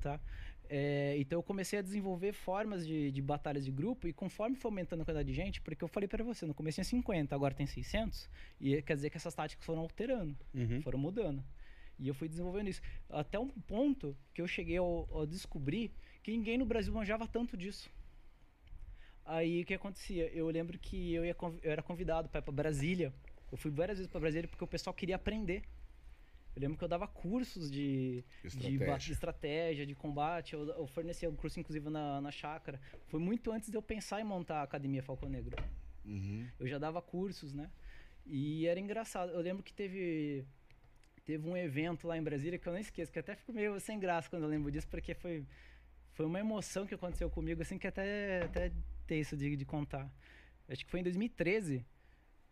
[0.00, 0.20] tá?
[0.68, 4.70] É, então eu comecei a desenvolver formas de, de batalhas de grupo e conforme foi
[4.70, 7.54] aumentando a quantidade de gente, porque eu falei pra você, no começo tinha 50, agora
[7.54, 8.28] tem 600,
[8.60, 10.80] e quer dizer que essas táticas foram alterando, Uhum.
[10.82, 11.42] foram mudando.
[11.98, 12.82] E eu fui desenvolvendo isso.
[13.08, 15.92] Até um ponto que eu cheguei ao descobrir
[16.22, 17.90] que ninguém no Brasil manjava tanto disso.
[19.24, 20.28] Aí o que acontecia?
[20.32, 23.12] Eu lembro que eu, ia, eu era convidado para Brasília.
[23.50, 25.62] Eu fui várias vezes para Brasília porque o pessoal queria aprender.
[26.54, 28.86] Eu lembro que eu dava cursos de, de, Estratégia.
[28.86, 30.52] ba- de estratégia, de combate.
[30.54, 32.80] Eu, eu fornecia um curso, inclusive, na, na chácara.
[33.06, 35.56] Foi muito antes de eu pensar em montar a Academia Falcão Negro.
[36.04, 36.46] Uhum.
[36.60, 37.70] Eu já dava cursos, né?
[38.26, 39.32] E era engraçado.
[39.32, 40.44] Eu lembro que teve
[41.24, 43.78] teve um evento lá em Brasília que eu não esqueço, que eu até fico meio
[43.80, 45.46] sem graça quando eu lembro disso, porque foi
[46.12, 48.72] foi uma emoção que aconteceu comigo, assim, que até até
[49.06, 50.08] ter isso de, de contar.
[50.68, 51.84] Acho que foi em 2013.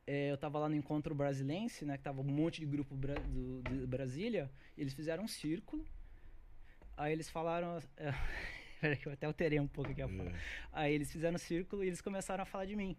[0.07, 1.97] é, eu tava lá no encontro brasilense, né?
[1.97, 4.51] Que tava um monte de grupo bra do, de Brasília.
[4.77, 5.85] E eles fizeram um círculo.
[6.97, 7.79] Aí eles falaram.
[7.97, 8.12] É,
[8.81, 10.33] peraí, que eu até alterei um pouco aqui a fala.
[10.73, 12.97] Aí eles fizeram um círculo e eles começaram a falar de mim.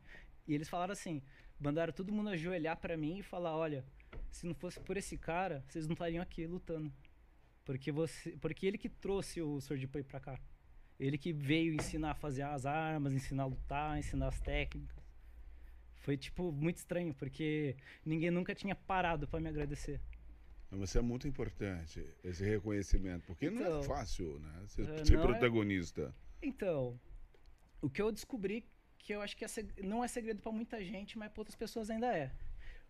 [0.48, 1.22] E eles falaram assim:
[1.60, 3.84] mandaram todo mundo ajoelhar pra mim e falar: olha,
[4.32, 6.92] se não fosse por esse cara, vocês não estariam aqui lutando.
[7.66, 10.40] Porque, você, porque ele que trouxe o Sword Play pra cá.
[11.00, 15.02] Ele que veio ensinar a fazer as armas, ensinar a lutar, ensinar as técnicas.
[15.96, 20.02] Foi, tipo, muito estranho, porque ninguém nunca tinha parado pra me agradecer.
[20.70, 24.64] Mas é muito importante esse reconhecimento, porque não é Então, fácil, né?
[24.68, 26.14] Ser, é, ser não é- protagonista.
[26.42, 27.00] Então,
[27.82, 28.66] o que eu descobri
[28.98, 31.56] que eu acho que é seg- não é segredo pra muita gente, mas para outras
[31.56, 32.32] pessoas ainda é.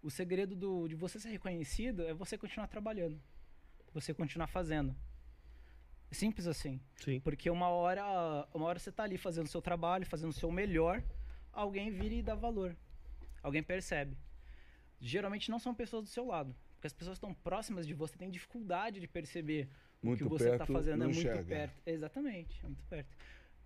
[0.03, 3.19] O segredo do, de você ser reconhecido é você continuar trabalhando,
[3.93, 4.93] você continuar fazendo.
[6.11, 6.79] Simples assim.
[6.97, 7.19] Sim.
[7.21, 8.03] Porque uma hora,
[8.53, 11.01] uma hora você tá ali fazendo o seu trabalho, fazendo o seu melhor,
[11.51, 12.75] alguém vira e dá valor.
[13.41, 14.15] Alguém percebe.
[14.99, 16.55] Geralmente não são pessoas do seu lado.
[16.75, 19.69] Porque as pessoas estão próximas de você têm dificuldade de perceber
[20.03, 21.43] Muito o que você tá perto, fazendo é muito enxerga.
[21.43, 21.81] perto.
[21.85, 23.17] Exatamente, é muito perto.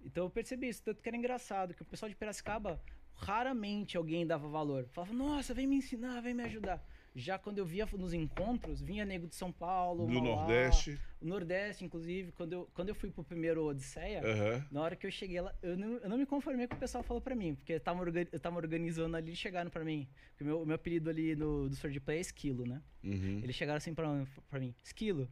[0.05, 2.79] Então eu percebi isso, tanto que era engraçado, que o pessoal de Piracicaba,
[3.17, 4.87] raramente alguém dava valor.
[4.91, 6.83] Falava, nossa, vem me ensinar, vem me ajudar.
[7.15, 10.99] Já quando eu via nos encontros, vinha nego de São Paulo, Do Mauá, Nordeste.
[11.19, 14.65] o Nordeste, inclusive, quando eu, quando eu fui pro primeiro Odisseia, Aham.
[14.69, 17.03] na hora que eu cheguei lá, eu não, eu não me conformei com o pessoal
[17.03, 20.07] falou pra mim, porque eu tava, eu tava organizando ali e chegaram pra mim.
[20.29, 22.83] Porque o meu, meu apelido ali no, do Sword Play é Esquilo, né?
[23.03, 23.39] Uhum.
[23.41, 24.07] Eles chegaram assim pra,
[24.47, 25.27] pra mim, Esquilo,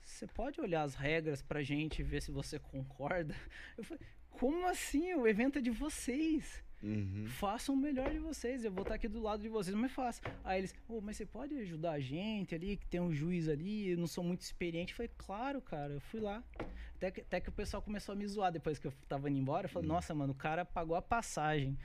[0.00, 3.34] você pode olhar as regras pra gente e ver se você concorda?
[3.76, 5.12] Eu falei, como assim?
[5.14, 6.61] O evento é de vocês.
[6.82, 7.26] Uhum.
[7.26, 10.20] Façam o melhor de vocês, eu vou estar aqui do lado de vocês, mas faça.
[10.42, 13.90] Aí eles, "Ô, mas você pode ajudar a gente ali, que tem um juiz ali,
[13.90, 14.92] eu não sou muito experiente.
[14.92, 16.42] Eu falei, claro, cara, eu fui lá.
[16.96, 19.38] Até que, até que o pessoal começou a me zoar depois que eu tava indo
[19.38, 19.66] embora.
[19.66, 21.78] Eu falei, nossa, mano, o cara pagou a passagem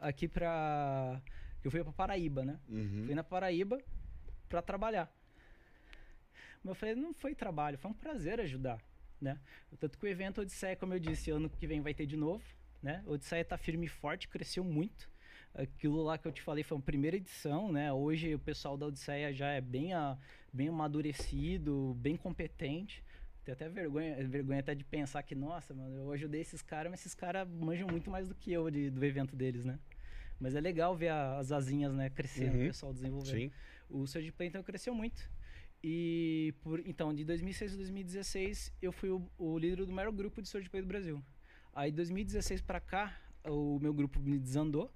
[0.00, 1.20] aqui pra.
[1.62, 2.60] Eu fui pra Paraíba, né?
[2.68, 3.04] Uhum.
[3.06, 3.80] Fui na Paraíba
[4.48, 5.12] pra trabalhar.
[6.62, 8.80] Mas eu falei, não foi trabalho, foi um prazer ajudar,
[9.20, 9.38] né?
[9.78, 12.44] Tanto que o evento Odisseia, como eu disse, ano que vem vai ter de novo,
[12.84, 13.02] né?
[13.06, 15.10] O Odisseia tá firme e forte, cresceu muito.
[15.54, 17.92] Aquilo lá que eu te falei foi uma primeira edição, né?
[17.92, 20.18] Hoje o pessoal da Odisseia já é bem, a,
[20.52, 23.02] bem amadurecido, bem competente.
[23.44, 27.00] Tenho até vergonha, vergonha até de pensar que, nossa, mano, eu ajudei esses caras, mas
[27.00, 29.78] esses caras manjam muito mais do que eu de- do evento deles, né?
[30.40, 32.64] Mas é legal ver a- as asinhas, né, crescendo, Uhum.
[32.64, 33.38] o pessoal desenvolvendo.
[33.38, 33.50] Sim.
[33.88, 35.30] O Surge Play então cresceu muito.
[35.82, 40.40] E por, então, de 2006 a 2016, eu fui o, o líder do maior grupo
[40.42, 41.22] de Surge Play do Brasil.
[41.74, 44.92] Aí, de 2016 pra cá, o meu grupo me desandou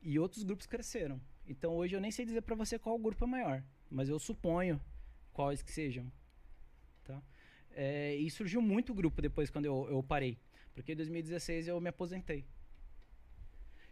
[0.00, 1.20] e outros grupos cresceram.
[1.46, 4.80] Então, hoje eu nem sei dizer pra você qual grupo é maior, mas eu suponho
[5.32, 6.10] quais que sejam.
[7.04, 7.20] Tá?
[7.72, 10.38] É, e surgiu muito grupo depois quando eu, eu parei,
[10.72, 12.44] porque em 2016 eu me aposentei.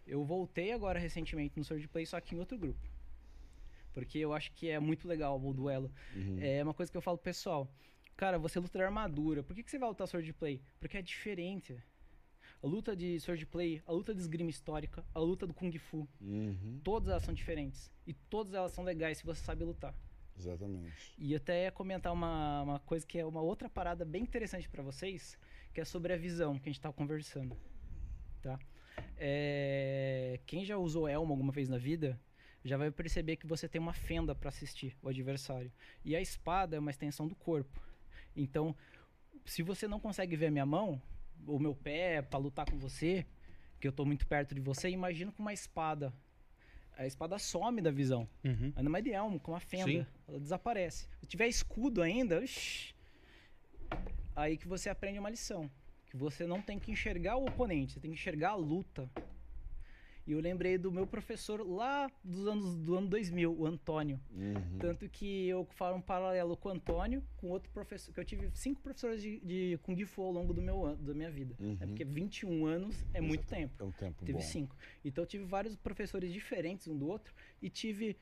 [0.07, 2.81] Eu voltei agora recentemente no Surge Play, só que em outro grupo.
[3.93, 5.93] Porque eu acho que é muito legal o duelo.
[6.15, 6.39] Uhum.
[6.41, 7.71] É uma coisa que eu falo pessoal.
[8.17, 9.43] Cara, você luta de armadura.
[9.43, 10.61] Por que, que você vai lutar sword play?
[10.81, 11.77] Porque é diferente.
[12.63, 16.09] A luta de sword play, a luta de esgrima histórica, a luta do kung fu,
[16.21, 16.81] Uhum.
[16.85, 17.91] todas elas são diferentes.
[18.07, 19.95] E todas elas são legais se você sabe lutar.
[20.39, 21.13] Exatamente.
[21.19, 24.83] E até ia comentar uma, uma coisa que é uma outra parada bem interessante pra
[24.83, 25.37] vocês,
[25.75, 27.57] que é sobre a visão que a gente tava conversando.
[28.41, 28.59] Tá?
[29.17, 32.19] É, quem já usou elmo alguma vez na vida
[32.65, 35.73] já vai perceber que você tem uma fenda pra assistir o adversário.
[36.05, 37.81] E a espada é uma extensão do corpo.
[38.37, 38.75] Então,
[39.45, 41.01] se você não consegue ver a minha mão,
[41.47, 43.27] ou meu pé pra lutar com você,
[43.81, 46.13] que eu tô muito perto de você, imagina com uma espada.
[46.97, 48.29] A espada some da visão.
[48.45, 48.73] Uhum.
[48.77, 49.87] Ainda mais de elmo, com uma fenda.
[49.87, 50.07] Sim.
[50.29, 51.09] Ela desaparece.
[51.21, 52.45] Se tiver escudo ainda,
[54.37, 55.71] aí que você aprende uma lição.
[56.07, 59.11] Que você não tem que enxergar o oponente, você tem que enxergar a luta.
[60.27, 64.21] E eu lembrei do meu professor lá dos anos do ano 2000, o Antônio.
[64.31, 64.79] Uhum.
[64.79, 68.49] Tanto que eu falo um paralelo com o Antônio, com outro professor, que eu tive
[68.55, 71.57] cinco professores de, de Kung Fu ao longo do meu, da minha vida.
[71.59, 71.77] Uhum.
[71.81, 73.75] É porque 21 anos é muito tempo.
[73.83, 74.45] É um tempo Tive bom.
[74.45, 74.77] cinco.
[75.05, 78.17] Então eu tive vários professores diferentes um do outro e tive.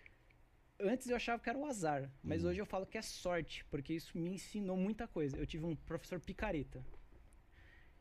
[0.83, 2.51] Antes eu achava que era o azar, mas Uhum.
[2.51, 5.37] hoje eu falo que é sorte, porque isso me ensinou muita coisa.
[5.37, 6.83] Eu tive um professor picareta.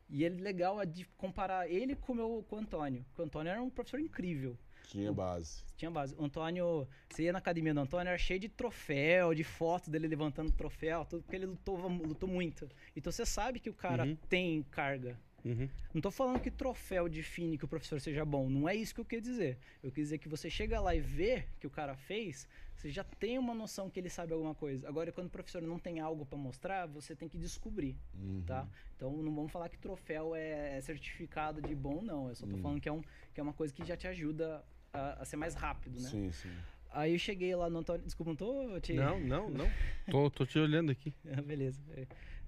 [0.10, 3.04] E ele legal é de comparar ele com o meu com o Antônio.
[3.10, 4.58] Porque o Antônio era um professor incrível.
[4.88, 5.64] Tinha base.
[5.78, 6.16] Tinha base.
[6.18, 10.08] O Antônio, você ia na academia do Antônio, era cheio de troféu, de fotos dele
[10.08, 12.68] levantando troféu, tudo porque ele lutou, lutou muito.
[12.96, 14.16] Então você sabe que o cara Uhum.
[14.28, 15.16] tem carga.
[15.46, 15.70] Uhum.
[15.94, 18.50] Não tô falando que troféu define que o professor seja bom.
[18.50, 19.58] Não é isso que eu quis dizer.
[19.82, 23.04] Eu quis dizer que você chega lá e vê que o cara fez, você já
[23.04, 24.88] tem uma noção que ele sabe alguma coisa.
[24.88, 28.44] Agora, quando o professor não tem algo para mostrar, você tem que descobrir, Uhum.
[28.46, 28.68] tá?
[28.96, 32.30] Então, não vamos falar que troféu é certificado de bom, não.
[32.30, 32.62] Eu só tô Uhum.
[32.62, 33.02] falando que é, um,
[33.34, 34.64] que é uma coisa que já te ajuda
[34.94, 36.10] a, a ser mais rápido, né?
[36.10, 36.52] Sim, sim.
[36.92, 38.04] Aí eu cheguei lá no Antônio...
[38.04, 38.94] Desculpa, não tô te...
[38.94, 39.70] Não, não, não.
[40.10, 41.14] tô, tô te olhando aqui.
[41.32, 41.80] Ah, Beleza.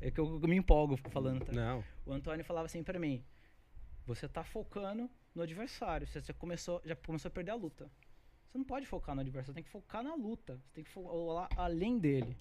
[0.01, 1.51] É, que eu, eu me empolgo falando, tá?
[1.51, 1.83] Não.
[2.05, 3.23] O Antônio falava assim pra mim:
[4.05, 7.89] você tá focando no adversário, você já começou, já começou a perder a luta.
[8.49, 10.57] Você não pode focar no adversário, você tem que focar na luta.
[10.57, 12.35] Você tem que fo- olhar além dele.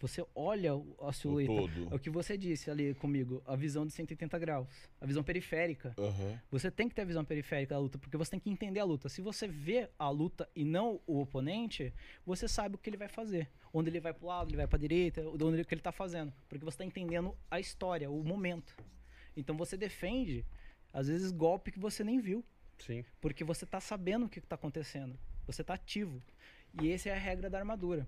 [0.00, 1.52] Você olha o- a O silhueta.
[1.52, 1.92] todo.
[1.92, 4.66] É o que você disse ali comigo, a visão de 180 graus,
[5.00, 5.94] a visão periférica.
[5.98, 6.40] Aham.
[6.50, 8.84] Você tem que ter a visão periférica da luta, porque você tem que entender a
[8.84, 9.08] luta.
[9.10, 11.92] Se você vê a luta e não o oponente,
[12.24, 13.48] você sabe o que ele vai fazer.
[13.74, 15.92] Onde ele vai pro lado, ele vai pra direita, onde ele, o que ele tá
[15.92, 16.32] fazendo.
[16.48, 18.74] Porque você tá entendendo a história, o momento.
[19.36, 20.44] Então você defende,
[20.92, 22.42] às vezes, golpe que você nem viu.
[22.78, 23.04] Sim.
[23.20, 25.18] Porque você tá sabendo o que tá acontecendo.
[25.46, 26.22] Você tá ativo.
[26.80, 28.06] E essa é a regra da armadura.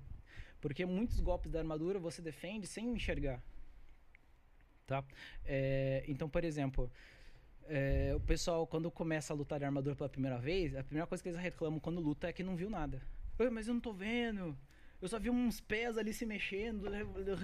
[0.63, 3.43] Porque muitos golpes da armadura você defende sem enxergar.
[4.87, 5.05] Tá?
[5.45, 6.91] É, então, por exemplo,
[7.65, 11.21] é, o pessoal, quando começa a lutar de armadura pela primeira vez, a primeira coisa
[11.23, 13.03] que eles reclamam quando luta é que não viu nada.
[13.39, 14.57] "Ai, Mas eu não tô vendo.
[15.01, 16.87] Eu só vi uns pés ali se mexendo,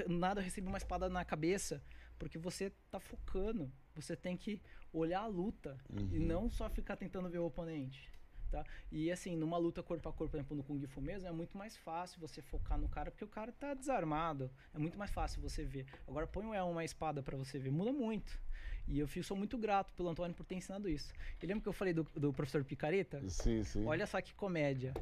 [0.09, 1.83] nada eu recebi uma espada na cabeça.
[2.21, 3.71] Porque você tá focando.
[3.97, 4.61] Você tem que
[4.93, 5.77] olhar a luta
[6.15, 8.09] e não só ficar tentando ver o oponente.
[8.51, 8.65] Tá?
[8.91, 11.59] E assim, numa luta corpo a corpo, por exemplo, no Kung Fu mesmo, é muito
[11.59, 14.51] mais fácil você focar no cara, porque o cara tá desarmado.
[14.75, 15.87] É muito mais fácil você ver.
[16.07, 18.41] Agora põe uma espada para você ver, muda muito.
[18.87, 21.13] E eu fico, sou muito grato pelo Antônio por ter ensinado isso.
[21.43, 23.23] E lembra que eu falei do, do professor Picareta?
[23.29, 23.85] Sim, sim.
[23.85, 24.95] Olha só que comédia.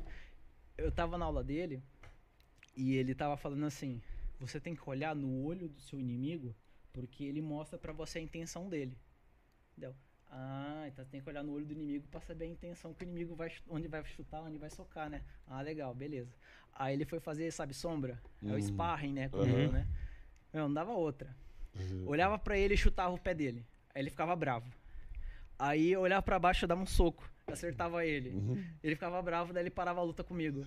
[0.76, 1.80] Eu tava na aula dele
[2.76, 4.02] e ele tava falando assim:
[4.40, 6.54] você tem que olhar no olho do seu inimigo
[6.92, 8.98] porque ele mostra para você a intenção dele.
[9.72, 9.94] Entendeu?
[10.38, 13.06] Ah, então tem que olhar no olho do inimigo para saber a intenção que o
[13.06, 15.22] inimigo vai, onde vai chutar, onde vai socar, né?
[15.46, 16.30] Ah, legal, beleza.
[16.74, 18.20] Aí ele foi fazer, sabe, sombra.
[18.42, 18.60] É o Uhum.
[18.60, 19.30] sparring, né?
[19.32, 19.40] Uhum.
[19.40, 19.86] Comigo, né?
[20.52, 21.34] Meu, não dava outra.
[22.04, 23.64] Olhava pra ele e chutava o pé dele.
[23.94, 24.70] Aí ele ficava bravo.
[25.58, 27.30] Aí eu olhava pra baixo e dava um soco.
[27.48, 28.32] Acertava ele.
[28.82, 30.66] Ele ficava bravo, daí ele parava a luta comigo.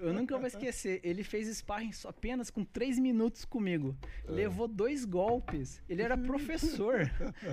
[0.00, 1.00] Eu nunca vou esquecer.
[1.04, 3.96] Ele fez sparring só apenas com três minutos comigo.
[4.24, 5.80] Levou dois golpes.
[5.88, 7.08] Ele era professor.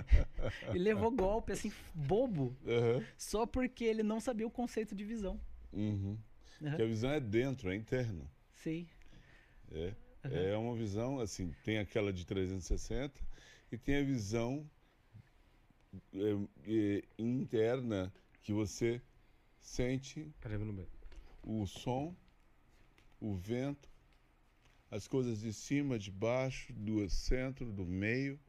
[0.69, 2.57] Ele levou golpe, assim, bobo.
[2.65, 3.05] Aham.
[3.15, 5.39] Só porque ele não sabia o conceito de visão.
[5.71, 6.17] Uhum.
[6.63, 6.75] Aham.
[6.75, 8.27] Que a visão é dentro, é interno.
[8.51, 8.87] Sim.
[9.71, 9.93] É.
[10.23, 13.13] É uma visão, assim, tem aquela de 360
[13.71, 14.67] e tem a visão
[16.13, 16.33] é,
[16.67, 18.11] é, interna
[18.45, 19.01] que você
[19.59, 20.31] sente
[21.41, 22.15] o som,
[23.19, 23.89] o vento,
[24.91, 28.39] as coisas de cima, de baixo, do centro, do meio.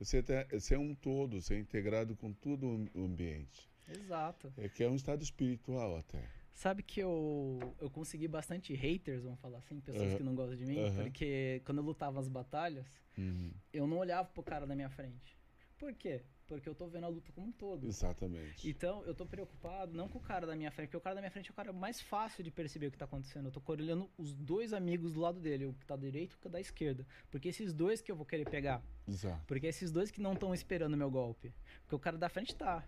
[0.00, 3.70] Você, tá, você é um todo, você é integrado com todo o ambiente.
[3.86, 4.52] Exato.
[4.56, 6.28] É que é um estado espiritual até.
[6.52, 10.16] Sabe que eu, eu consegui bastante haters, vamos falar assim, pessoas Aham.
[10.16, 11.04] que não gostam de mim, Aham.
[11.04, 13.52] porque quando eu lutava as batalhas, Uhum.
[13.72, 15.38] eu não olhava pro cara na minha frente.
[15.78, 16.24] Por quê?
[16.46, 17.86] Porque eu tô vendo a luta como um todo.
[17.86, 18.68] Exatamente.
[18.68, 21.20] Então, eu tô preocupado não com o cara da minha frente, porque o cara da
[21.20, 23.46] minha frente é o cara mais fácil de perceber o que tá acontecendo.
[23.46, 26.36] Eu tô olhando os dois amigos do lado dele, o que tá direito e o
[26.36, 27.04] que tá da esquerda.
[27.30, 28.80] Porque esses dois que eu vou querer pegar.
[29.08, 29.44] Exato.
[29.46, 31.52] Porque esses dois que não estão esperando o meu golpe.
[31.82, 32.84] Porque o cara da frente tá.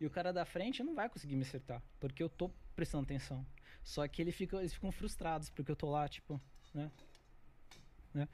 [0.00, 1.82] E o cara da frente não vai conseguir me acertar.
[2.00, 3.46] Porque eu tô prestando atenção.
[3.82, 6.40] Só que ele fica, eles ficam frustrados, porque eu tô lá, tipo,
[6.74, 6.90] né?
[8.12, 8.28] né?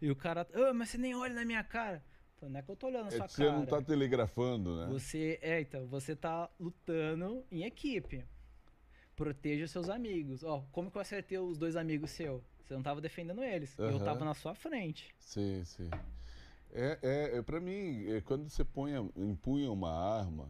[0.00, 2.02] E o cara, "Ah, mas você nem olha na minha cara.
[2.42, 3.56] Não é que eu tô olhando na É sua que você cara.
[3.56, 4.86] não está telegrafando, né?
[4.92, 8.24] Você, é, então, você tá lutando em equipe.
[9.16, 10.42] Proteja seus amigos.
[10.42, 12.42] Ó, como que eu acertei os dois amigos seus?
[12.64, 13.78] Você não tava defendendo eles.
[13.78, 14.04] Eu Aham.
[14.04, 15.14] tava na sua frente.
[15.18, 15.88] Sim, sim.
[16.72, 20.48] É, é, é para mim, é, quando você põe, a- empunha uma arma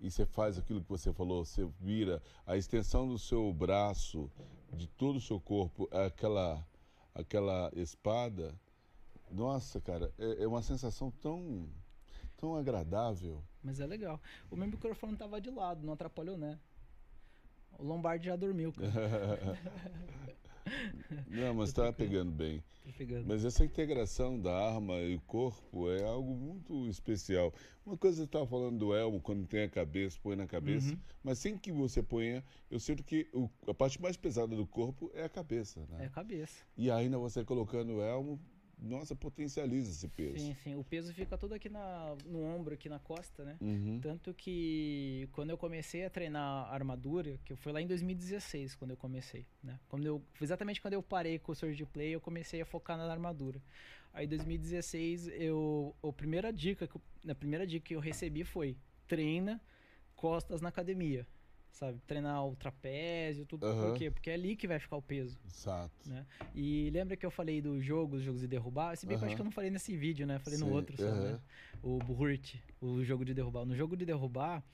[0.00, 4.30] e você faz aquilo que você falou, você vira a extensão do seu braço,
[4.72, 6.64] de todo o seu corpo, é aquela,
[7.14, 8.54] aquela espada.
[9.30, 11.68] Nossa, cara, é, é uma sensação tão,
[12.36, 13.42] tão agradável.
[13.62, 14.20] Mas é legal.
[14.50, 16.58] O meu microfone tava de lado, não atrapalhou, né?
[17.78, 19.58] O Lombardi já dormiu, cara.
[21.26, 22.62] Não, mas com- pegando bem.
[22.96, 23.26] Pegando.
[23.26, 27.52] Mas essa integração da arma e o corpo é algo muito especial.
[27.84, 30.92] Uma coisa você estava falando do elmo, quando tem a cabeça, põe na cabeça.
[30.92, 30.98] Uhum.
[31.22, 35.10] Mas sem que você ponha, eu sinto que o- a parte mais pesada do corpo
[35.14, 36.04] é a cabeça, né?
[36.04, 36.64] É a cabeça.
[36.76, 38.40] E ainda você colocando o elmo,
[38.78, 40.38] nossa, potencializa esse peso.
[40.38, 40.74] Sim, sim.
[40.74, 43.56] O peso fica todo aqui na, no ombro, aqui na costa, né?
[43.60, 44.00] Uhum.
[44.00, 48.96] Tanto que quando eu comecei a treinar armadura, que foi lá em 2016 quando eu
[48.96, 49.78] comecei, né?
[49.88, 53.10] Quando eu, exatamente quando eu parei com o Surge Play, eu comecei a focar na
[53.10, 53.60] armadura.
[54.12, 56.98] Aí em 2016, eu, a primeira dica, que
[57.28, 58.76] a primeira dica que eu recebi foi
[59.08, 59.60] treina
[60.14, 61.26] costas na academia.
[61.74, 63.66] Sabe, treinar o trapézio, tudo.
[63.66, 63.88] Aham.
[63.88, 64.08] Por quê?
[64.08, 65.36] Porque é ali que vai ficar o peso.
[65.44, 66.08] Exato.
[66.08, 66.24] Né?
[66.54, 68.96] E lembra que eu falei dos jogos, jogos de derrubar?
[68.96, 70.38] Se bem que eu acho que eu não falei nesse vídeo, né?
[70.38, 71.40] Falei no Sim, outro só, né?
[71.82, 73.64] O Burrt, o jogo de derrubar.
[73.64, 74.64] No jogo de derrubar,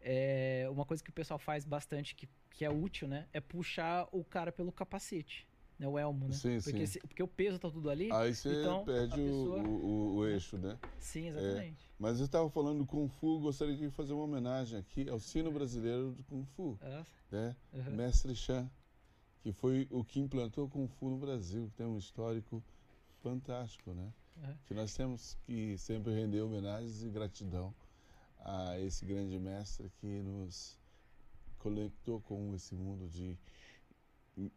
[0.00, 3.28] é uma coisa que o pessoal faz bastante, que, que é útil, né?
[3.32, 5.46] É puxar o cara pelo capacete,
[5.78, 5.86] né?
[5.86, 6.34] O elmo, né?
[6.34, 6.92] Sim, porque, sim.
[6.94, 8.10] se- porque o peso tá tudo ali.
[8.12, 10.78] Aí você então, perde o- pessoa- o, o- o eixo, né?
[10.98, 11.88] Sim, exatamente.
[11.98, 15.50] Mas eu estava falando do Kung Fu, gostaria de fazer uma homenagem aqui ao sino
[15.52, 16.78] brasileiro do Kung Fu.
[16.82, 17.56] É, né?
[17.74, 17.90] aham.
[17.90, 18.70] Mestre Chan,
[19.40, 22.62] que foi o que implantou o Kung Fu no Brasil, que tem um histórico
[23.22, 24.12] fantástico, né?
[24.42, 24.54] É.
[24.66, 27.74] Que nós temos que sempre render homenagens e gratidão
[28.40, 30.78] a esse grande mestre que nos
[31.58, 33.36] conectou com esse mundo de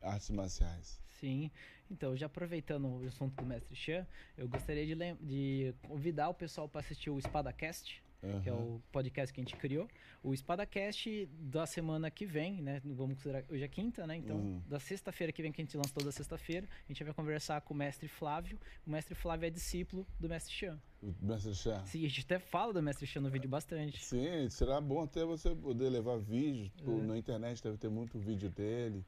[0.01, 0.99] artes marciais.
[1.19, 1.51] Sim.
[1.89, 4.07] Então, já aproveitando o assunto do Mestre Chan,
[4.37, 8.01] eu gostaria de, de convidar o pessoal para assistir o Espadacast.
[8.43, 9.87] que é o podcast que a gente criou.
[10.21, 12.79] O Espadacast da semana que vem, né?
[12.85, 14.15] Vamos considerar hoje é quinta, né?
[14.15, 14.61] Então, Uhum.
[14.69, 17.73] da sexta-feira que vem, que a gente lança toda sexta-feira, a gente vai conversar com
[17.73, 18.59] o mestre Flávio.
[18.85, 20.79] O mestre Flávio é discípulo do mestre Chan.
[21.01, 21.83] O Mestre Chan.
[21.87, 24.05] Sim, a gente até fala do mestre Chan no vídeo bastante.
[24.05, 26.69] Sim, será bom até você poder levar vídeos.
[26.85, 27.01] pô, É.
[27.01, 29.03] Na internet deve ter muito vídeo dele.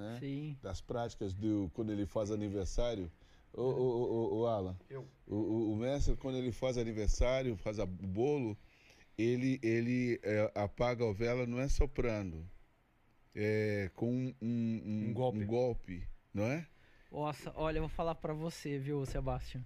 [0.00, 0.16] Né?
[0.18, 0.56] Sim.
[0.62, 3.10] Das práticas do quando ele faz aniversário.
[3.52, 5.04] O, o, o, o Alan, Eu.
[5.26, 8.56] o, o, o mestre, quando ele faz aniversário, faz a- o bolo,
[9.18, 12.48] ele, ele é, apaga a vela não é soprando,
[13.34, 15.38] é com um, um, Um golpe.
[15.38, 16.64] um golpe, não é?
[17.10, 19.64] Nossa, olha, eu vou falar pra você, viu, Sebastião?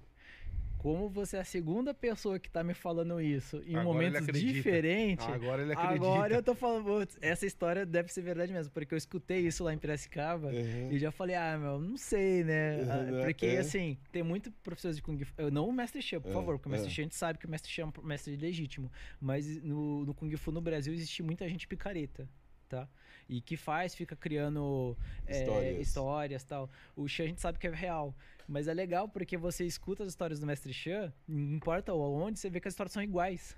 [0.84, 4.22] Como você é a segunda pessoa que tá me falando isso em Agora ele momentos
[4.28, 4.52] acredita.
[4.52, 5.26] diferentes.
[5.26, 5.94] Agora ele acredita.
[6.04, 9.72] Agora eu tô falando, essa história deve ser verdade mesmo, porque eu escutei isso lá
[9.72, 10.92] em Piracicaba Uhum.
[10.92, 12.82] e já falei, ah, meu, não sei, né?
[12.82, 13.58] Ah, Uhum, Porque, é.
[13.60, 15.32] assim, tem muito professores de Kung Fu.
[15.50, 16.92] Não o Mestre Chan, por É, favor, porque o Mestre é.
[16.92, 18.92] Chan a gente sabe que o Mestre Chan é um mestre legítimo.
[19.18, 22.28] Mas no, no Kung Fu no Brasil existe muita gente picareta,
[22.68, 22.86] tá?
[23.28, 24.96] E que faz, fica criando
[25.26, 25.80] é, Histórias.
[25.88, 26.70] histórias e tal.
[26.94, 28.14] O Chan a gente sabe que é real.
[28.46, 32.50] Mas é legal porque você escuta as histórias do Mestre Chan, não importa onde, você
[32.50, 33.56] vê que as histórias são iguais.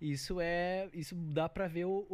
[0.00, 0.88] Isso é.
[0.92, 2.04] Isso dá pra ver o,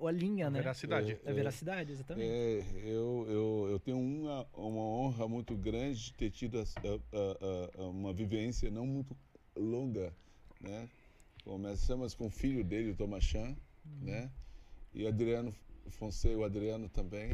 [0.00, 0.60] o- a linha, né?
[0.60, 1.18] Veracidade.
[1.26, 2.30] A veracidade, exatamente.
[2.30, 7.82] É, eu, eu, eu tenho uma, uma honra muito grande de ter tido a- a-
[7.82, 9.16] a- uma vivência não muito
[9.56, 10.14] longa,
[10.60, 10.88] né?
[11.42, 13.56] Começamos com o filho dele, o Thomas Chan,
[14.00, 14.30] né?
[14.94, 15.52] E Adriano
[15.90, 17.32] Fonseca, o Adriano também.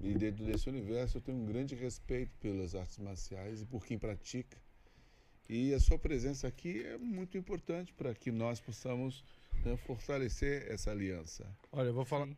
[0.00, 3.98] E dentro desse universo eu tenho um grande respeito pelas artes marciais e por quem
[3.98, 4.56] pratica.
[5.48, 9.24] E a sua presença aqui é muito importante para que nós possamos
[9.64, 11.50] né, fortalecer essa aliança.
[11.72, 12.36] Olha, eu vou falar, Sim.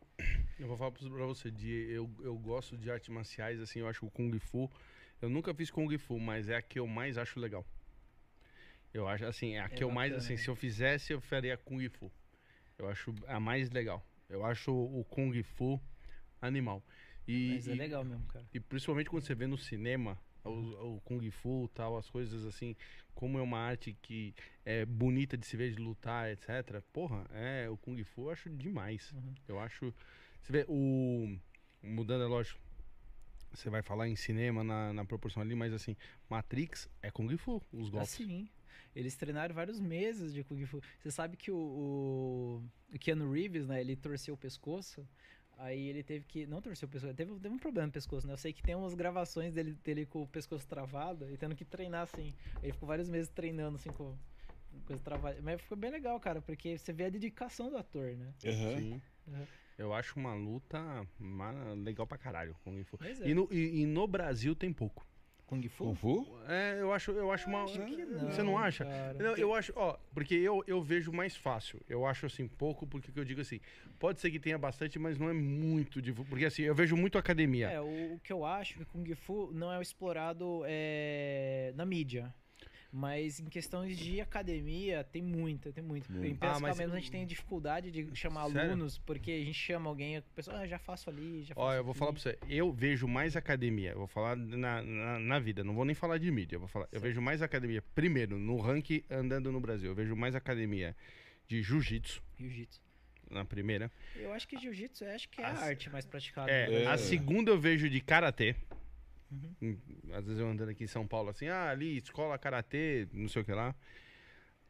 [0.59, 4.05] eu vou falar pra você, de, eu, eu gosto de artes marciais, assim, eu acho
[4.05, 4.71] o Kung Fu.
[5.21, 7.65] Eu nunca fiz Kung Fu, mas é a que eu mais acho legal.
[8.93, 10.39] Eu acho, assim, é a É que eu mais, bacana, assim, né?
[10.41, 12.11] se eu fizesse, eu faria Kung Fu.
[12.77, 14.05] Eu acho a mais legal.
[14.31, 15.79] Eu acho o Kung Fu
[16.41, 16.83] animal.
[17.27, 18.45] E, Mas é e- legal mesmo, cara.
[18.53, 22.75] E principalmente quando você vê no cinema o, o Kung Fu tal, as coisas assim,
[23.13, 24.33] como é uma arte que
[24.65, 26.81] é bonita de se ver, de lutar, etc.
[26.91, 29.11] Porra, é, o Kung Fu eu acho demais.
[29.11, 29.33] Uhum.
[29.47, 29.93] Eu acho.
[30.41, 31.37] Você vê, o.
[31.83, 32.59] Mudando, é lógico.
[33.53, 35.95] Você vai falar em cinema na, na proporção ali, mas assim,
[36.29, 38.13] Matrix é Kung Fu, os golpes.
[38.13, 38.49] Assim,
[38.95, 40.81] eles treinaram vários meses de Kung Fu.
[40.99, 42.61] Você sabe que o,
[42.93, 45.07] o, Keanu Reeves, né, ele torceu o pescoço.
[45.57, 46.47] Aí ele teve que.
[46.47, 48.33] Não torceu o pescoço, teve, teve um problema no pescoço, né?
[48.33, 51.63] Eu sei que tem umas gravações dele, dele com o pescoço travado e tendo que
[51.63, 52.33] treinar assim.
[52.63, 54.15] Ele ficou vários meses treinando assim com
[54.87, 55.39] coisa travada.
[55.43, 58.33] Mas ficou bem legal, cara, porque você vê a dedicação do ator, né?
[58.39, 58.99] Sim.
[59.27, 59.45] Uhum.
[59.77, 60.79] Eu acho uma luta
[61.77, 62.97] legal pra caralho, Kung Fu.
[63.03, 63.29] É.
[63.29, 65.05] E no, e- e no Brasil tem pouco.
[65.51, 65.83] Kung Fu?
[65.83, 66.25] Kung Fu?
[66.47, 67.65] É, eu acho, eu acho uma.
[67.65, 68.85] Acho que Você não acha?
[68.85, 69.13] cara.
[69.15, 71.81] Não, eu acho, ó, porque eu, eu vejo mais fácil.
[71.89, 73.59] Eu acho assim, pouco, porque que eu digo assim,
[73.99, 76.29] pode ser que tenha bastante, mas não é muito divulgado.
[76.29, 77.69] Porque assim, eu vejo muito academia.
[77.69, 82.33] É, o, o que eu acho que Kung Fu não é explorado é, na mídia.
[82.93, 86.11] Mas em questões de academia, tem muita, tem muito.
[86.11, 86.25] Muito.
[86.27, 88.71] Em Ah, Piracicaba mas- mesmo a gente tem dificuldade de chamar Sério?
[88.71, 91.73] alunos, porque a gente chama alguém, a pessoa, ah, já faço ali, já faço Ó,
[91.73, 95.19] eu vou aqui." falar pra você, eu vejo mais academia, eu vou falar na, na,
[95.19, 97.03] na vida, não vou nem falar de mídia, eu vou falar, eu Certo.
[97.03, 100.93] vejo mais academia, primeiro, no ranking andando no Brasil, eu vejo mais academia
[101.47, 102.81] de jiu-jitsu, Jiu-jitsu.
[103.29, 103.89] na primeira.
[104.17, 106.51] Eu acho que jiu-jitsu eu acho que é a As- arte mais praticada.
[106.51, 106.89] É, Brasil.
[106.89, 108.53] a segunda eu vejo de karatê.
[109.31, 109.55] Uhum.
[109.61, 109.77] Hum,
[110.13, 113.41] Às vezes eu andando aqui em São Paulo assim, ah, ali, escola karatê, não sei
[113.41, 113.73] o que lá.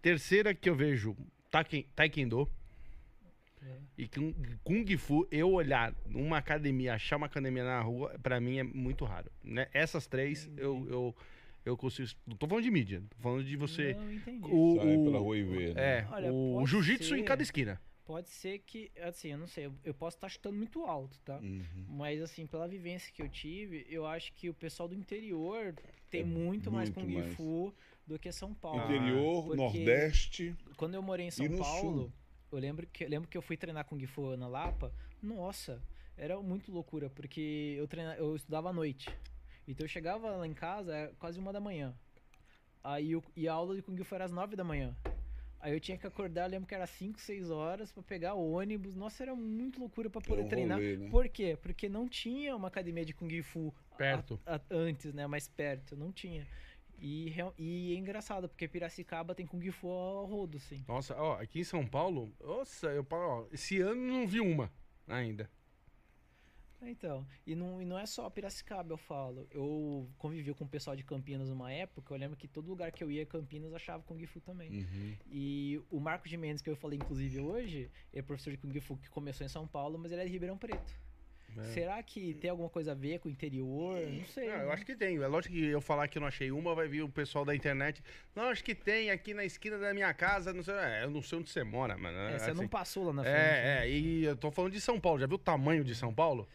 [0.01, 1.15] Terceira que eu vejo,
[1.95, 2.49] taekwondo.
[3.63, 3.77] É.
[3.97, 4.33] E kung,
[4.63, 9.05] kung fu, eu olhar numa academia, achar uma academia na rua, pra mim é muito
[9.05, 9.31] raro.
[9.43, 9.67] Né?
[9.71, 11.15] Essas três, eu, eu,
[11.63, 12.09] eu consigo.
[12.25, 13.93] Não tô falando de mídia, tô falando de você.
[13.93, 14.47] Não, entendi.
[14.51, 15.99] O, Sai pela rua e vê, né?
[15.99, 17.79] É, Olha, o jiu-jitsu em cada esquina.
[18.11, 21.37] Pode ser que, assim, eu não sei, eu, eu posso estar chutando muito alto, tá?
[21.37, 21.85] Uhum.
[21.87, 25.73] Mas assim, pela vivência que eu tive, eu acho que o pessoal do interior
[26.09, 27.33] tem É muito, mais muito Kung mais.
[27.35, 27.73] Fu
[28.05, 28.83] do que São Paulo.
[28.83, 30.53] Interior, Nordeste.
[30.75, 32.13] Quando eu morei em São Paulo, sul?
[32.51, 34.93] eu lembro que, eu lembro que eu fui treinar Kung Fu na Lapa.
[35.23, 35.81] Nossa,
[36.17, 39.09] era muito loucura, porque eu, treina, eu estudava à noite.
[39.65, 41.95] Então eu chegava lá em casa, era quase uma da manhã.
[42.83, 44.93] Aí eu, e a aula de Kung Fu era às nove da manhã.
[45.61, 48.95] Aí eu tinha que acordar, lembro que era 5, 6 horas pra pegar o ônibus.
[48.95, 50.77] Nossa, era muito loucura pra poder um treinar.
[50.77, 51.09] rolê, né?
[51.09, 51.57] Por quê?
[51.61, 54.39] Porque não tinha uma academia de Kung Fu a- Perto.
[54.45, 55.27] a- antes, né?
[55.27, 56.47] Mais perto, não tinha.
[56.99, 60.83] E, e é engraçado, porque Piracicaba tem Kung Fu ao rodo, sim.
[60.87, 64.71] Nossa, ó, aqui em São Paulo, nossa, eu ó, esse ano não vi uma
[65.07, 65.49] ainda.
[66.83, 69.47] Então, e não, e não é só Piracicaba, eu falo.
[69.51, 73.03] Eu convivi com o pessoal de Campinas numa época, eu lembro que todo lugar que
[73.03, 74.71] eu ia, Campinas, achava Kung Fu também.
[74.71, 75.15] Uhum.
[75.29, 78.97] E o Marco de Mendes, que eu falei inclusive hoje, é professor de Kung Fu
[78.97, 80.91] que começou em São Paulo, mas ele é de Ribeirão Preto.
[81.57, 81.63] É.
[81.73, 83.99] Será que tem alguma coisa a ver com o interior?
[84.07, 84.47] Não sei.
[84.47, 84.71] Eu né?
[84.71, 85.17] acho que tem.
[85.17, 87.53] É lógico que eu falar que eu não achei uma, vai vir o pessoal da
[87.53, 88.01] internet.
[88.35, 90.53] Não, acho que tem aqui na esquina da minha casa.
[90.53, 92.17] Não sei, é, eu não sei onde você mora, mano.
[92.17, 92.61] É, você assim.
[92.61, 93.35] não passou lá na frente.
[93.35, 93.87] É, né?
[93.87, 95.19] é, e eu tô falando de São Paulo.
[95.19, 96.47] Já viu o tamanho de São Paulo?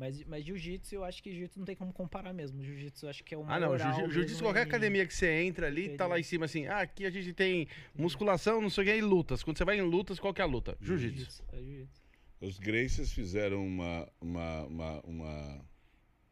[0.00, 2.64] Mas, mas jiu-jitsu, eu acho que jiu-jitsu não tem como comparar mesmo.
[2.64, 3.76] Jiu-jitsu, eu acho que é o Ah, não.
[3.78, 6.66] jiu- Jiu-jitsu, qualquer em- academia que você entra ali, tá lá em cima assim.
[6.66, 9.42] Ah, aqui a gente tem musculação, não sei o que, e lutas.
[9.42, 10.74] Quando você vai em lutas, qual que é a luta?
[10.80, 11.44] Jiu-jitsu.
[11.52, 12.00] É jiu-jitsu.
[12.40, 15.64] Os Gracies fizeram uma, uma, uma, uma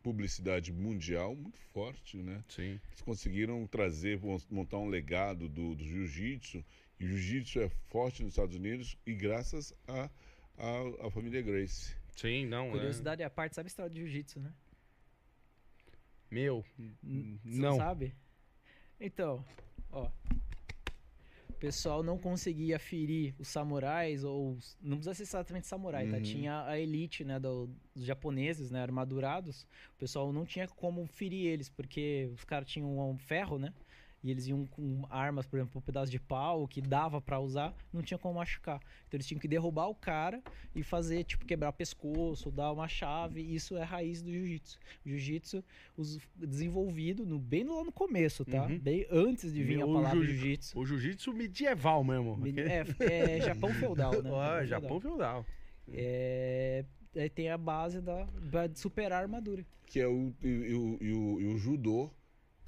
[0.02, 2.42] publicidade mundial muito forte, né?
[2.48, 2.80] Sim.
[2.88, 6.64] Eles conseguiram trazer, mon- montar um legado do, do jiu-jitsu.
[6.98, 10.08] E o jiu-jitsu é forte nos Estados Unidos e graças à
[10.56, 11.94] a, a, família Grace.
[12.20, 12.68] Sim, não.
[12.68, 12.70] é.
[12.72, 14.52] Curiosidade à parte, sabe a história de jiu-jitsu, né?
[16.30, 16.64] Meu.
[17.02, 17.76] N- Você não.
[17.76, 18.14] sabe?
[19.00, 19.44] Então,
[19.90, 20.08] ó.
[21.48, 24.52] O pessoal não conseguia ferir os samurais, ou.
[24.52, 26.16] os- Não precisa ser exatamente samurai, tá?
[26.16, 26.22] Uhum.
[26.22, 27.38] Tinha a elite, né?
[27.40, 28.80] do- dos japoneses, né?
[28.82, 29.62] Armadurados.
[29.94, 33.72] O pessoal não tinha como ferir eles, porque os caras tinham um ferro, né?
[34.22, 37.72] E eles iam com armas, por exemplo, um pedaço de pau que dava pra usar,
[37.92, 38.80] não tinha como machucar.
[39.06, 40.42] Então eles tinham que derrubar o cara
[40.74, 43.40] e fazer, tipo, quebrar pescoço, dar uma chave.
[43.40, 44.76] Isso é a raiz do jiu-jitsu.
[45.06, 45.64] O jiu-jitsu
[46.34, 48.64] desenvolvido no, bem lá no começo, tá?
[48.66, 48.78] Uhum.
[48.80, 50.78] Bem antes de vir a O palavra jiu- jiu-jitsu.
[50.78, 52.38] O jiu-jitsu medieval mesmo.
[53.00, 54.18] É, é Japão feudal, né?
[54.28, 54.66] Feudal.
[54.66, 55.46] Japão feudal.
[55.92, 56.84] É,
[57.16, 59.64] aí tem a base da, da de superar a armadura.
[59.86, 62.10] Que é o, e, e o, e o, e o judô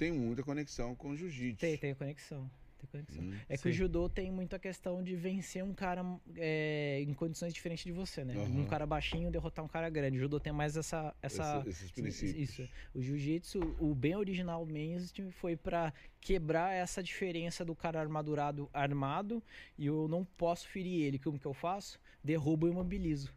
[0.00, 1.60] tem muita conexão com o jiu-jitsu.
[1.60, 2.50] Tem, tem conexão.
[2.78, 3.22] Tem conexão.
[3.22, 3.34] Hum.
[3.50, 3.68] É que Sim.
[3.68, 6.02] o judô tem muito a questão de vencer um cara
[6.38, 8.34] é, em condições diferentes de você, né?
[8.34, 8.60] Aham.
[8.62, 10.16] Um cara baixinho derrotar um cara grande.
[10.16, 11.14] O judô tem mais essa.
[11.20, 12.48] essa esses princípios.
[12.48, 12.68] Isso.
[12.94, 19.42] O jiu-jitsu, o bem original mesmo, foi pra quebrar essa diferença do cara armadurado armado
[19.76, 21.18] e eu não posso ferir ele.
[21.18, 22.00] Como que eu faço?
[22.24, 23.34] Derrubo e imobilizo.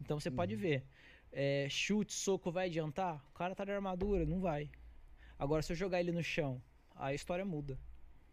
[0.00, 0.34] Então você Uhum.
[0.34, 0.82] pode ver.
[1.34, 3.24] é, chute, soco vai adiantar?
[3.30, 4.68] O cara tá de armadura, não vai.
[5.42, 6.62] Agora, se eu jogar ele no chão,
[6.94, 7.76] a história muda.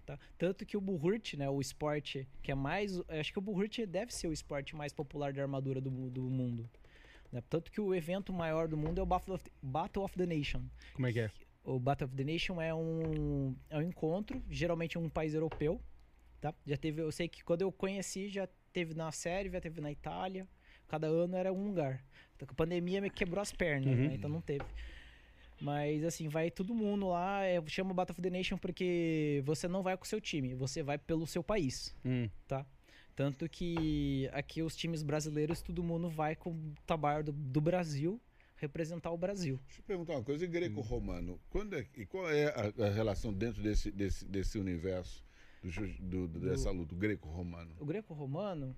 [0.05, 0.19] Tá?
[0.37, 2.99] Tanto que o Buhurt, né, o esporte que é mais.
[3.09, 6.69] Acho que o Buhurt deve ser o esporte mais popular de armadura do, do mundo.
[7.31, 7.41] né?
[7.49, 10.61] Tanto que o evento maior do mundo é o Battle of, Battle of the Nation.
[10.93, 11.31] Como é que é?
[11.63, 15.81] O Battle of the Nation é um, é um encontro, geralmente em um país europeu.
[16.39, 16.53] Tá?
[16.65, 19.91] Já teve, eu sei que quando eu conheci, já teve na Sérvia, já teve na
[19.91, 20.47] Itália.
[20.87, 22.03] Cada ano era um lugar.
[22.35, 24.07] Então, a pandemia me quebrou as pernas, Uhum.
[24.07, 24.15] né?
[24.15, 24.63] então não teve.
[25.61, 29.83] Mas assim, vai todo mundo lá, é, chama Battle of the Nation porque você não
[29.83, 32.29] vai com o seu time, você vai pelo seu país, Hum.
[32.47, 32.65] tá?
[33.15, 38.19] Tanto que aqui os times brasileiros, todo mundo vai com o tabar do, do Brasil
[38.55, 39.59] representar o Brasil.
[39.67, 43.33] Deixa eu perguntar uma coisa, e greco-romano, quando é, e qual é a, a relação
[43.33, 45.23] dentro desse, desse, desse universo
[45.61, 45.69] do,
[45.99, 47.75] do- do- dessa luta, o greco-romano?
[47.79, 48.73] O greco-romano,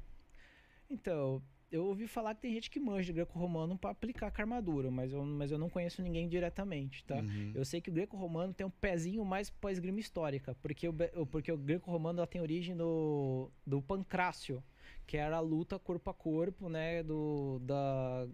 [0.90, 1.42] então,
[1.72, 5.14] eu ouvi falar que tem gente que manja de greco-romano pra aplicar com armadura, mas
[5.14, 7.16] eu, mas eu não conheço ninguém diretamente, tá?
[7.16, 7.52] Uhum.
[7.56, 10.94] Eu sei que o greco-romano tem um pezinho mais pra esgrima histórica, porque o,
[11.28, 14.62] porque o greco-romano tem origem do, do pancrácio,
[15.08, 18.28] que era a luta corpo a corpo, né, do da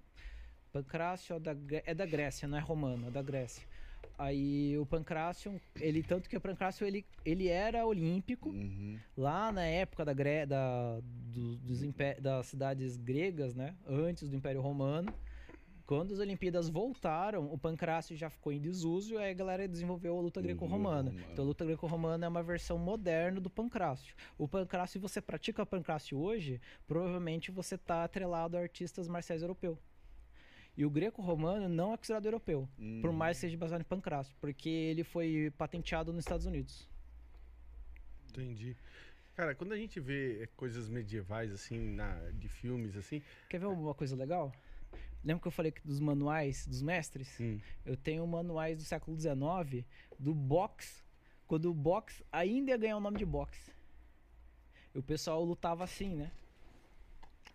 [0.72, 1.56] pancrácio é da,
[1.86, 3.64] é da Grécia, não é romano, é da Grécia.
[4.18, 8.98] Aí o pancrácio, ele tanto que o pancrácio ele, ele era olímpico, Uhum.
[9.16, 13.76] lá na época da, Gre da, do- dos impé- das cidades gregas, né?
[13.86, 15.14] Antes do Império Romano.
[15.86, 20.18] Quando as Olimpíadas voltaram, o pancrácio já ficou em desuso e aí a galera desenvolveu
[20.18, 21.14] a luta greco-romana.
[21.32, 24.14] Então a luta greco-romana é uma versão moderna do pancrácio.
[24.38, 29.78] O pancrácio, se você pratica pancrácio hoje, provavelmente você está atrelado a artistas marciais europeus.
[30.78, 32.70] E o greco-romano não é considerado europeu,
[33.02, 33.14] por Uhum.
[33.16, 36.88] mais que seja baseado em pancrácio, porque ele foi patenteado nos Estados Unidos.
[38.30, 38.76] Entendi.
[39.36, 43.22] Cara, quando a gente vê coisas medievais, assim, na, de filmes, assim.
[43.50, 44.52] Quer ver uma coisa legal?
[45.24, 47.40] Lembra que eu falei que dos manuais dos mestres?
[47.40, 49.84] hum, Eu tenho manuais do século XIX
[50.20, 51.04] do boxe,
[51.48, 53.72] quando o boxe ainda ia ganhar o nome de boxe.
[54.94, 56.32] E o pessoal lutava assim, né?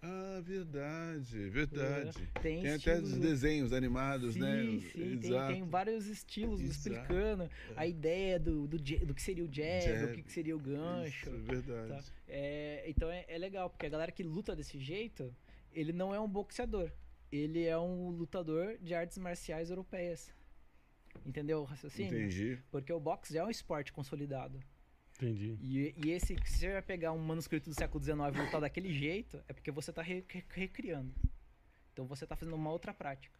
[0.04, 2.28] Ah, verdade, verdade.
[2.42, 4.62] Tem, Tem até os desenhos animados, Sim, né?
[4.80, 5.52] sim, tem, Exato.
[5.52, 6.72] tem vários estilos Exato.
[6.76, 10.04] explicando a ideia do, do, do que seria o jab, Jab.
[10.06, 11.30] o que, que seria o gancho.
[11.30, 11.88] Isso, verdade.
[11.88, 12.12] Tá.
[12.26, 15.32] É, então é, é legal, porque a galera que luta desse jeito,
[15.72, 16.90] ele não é um boxeador.
[17.30, 20.34] Ele é um lutador de artes marciais europeias.
[21.24, 22.12] Entendeu o raciocínio?
[22.18, 22.58] Entendi.
[22.72, 24.60] Porque o boxe é um esporte consolidado.
[25.22, 25.56] Entendi.
[25.62, 28.92] E, e esse, se você vai pegar um manuscrito do século XIX e lutar daquele
[28.92, 31.12] jeito, é porque você está recriando.
[31.92, 33.38] Então você está fazendo uma outra prática.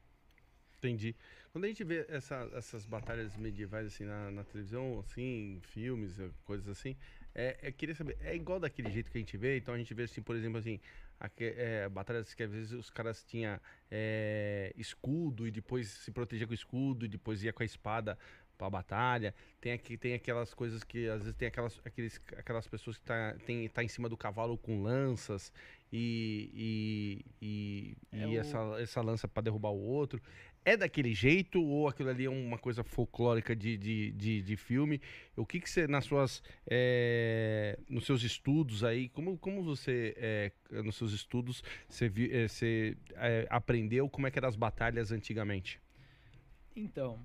[0.78, 1.14] Entendi.
[1.52, 6.28] Quando a gente vê essa- essas batalhas medievais assim na, na televisão, assim, filmes, eh,
[6.44, 6.96] coisas assim,
[7.34, 9.56] é, é queria saber, é igual daquele jeito que a gente vê?
[9.58, 10.80] Então a gente vê assim, por exemplo, assim,
[11.20, 16.46] aque- é, batalhas que às vezes os caras tinham é, escudo e depois se protegia
[16.48, 18.18] com o escudo e depois ia com a espada
[18.62, 19.34] pra batalha.
[19.60, 23.34] Tem aqui tem aquelas coisas que às vezes tem aquelas, aqueles, aquelas pessoas que tá,
[23.44, 25.52] tem, tá em cima do cavalo com lanças
[25.92, 30.20] e, e, e, É e o- essa, essa lança pra derrubar o outro.
[30.64, 35.00] É daquele jeito ou aquilo ali é uma coisa folclórica de, de, de, de filme?
[35.36, 36.40] O que que você, nas suas,
[36.70, 40.52] é, nos seus estudos aí, como, como você, é,
[40.84, 42.96] nos seus estudos, você, é, você
[43.50, 45.80] aprendeu como é que eram as batalhas antigamente?
[46.76, 47.18] Então,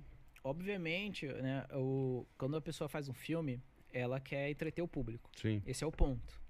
[0.48, 3.62] obviamente, né, o, quando a pessoa faz um filme,
[3.92, 5.30] ela quer entreter o público.
[5.36, 5.62] Sim.
[5.66, 6.42] Esse é o ponto.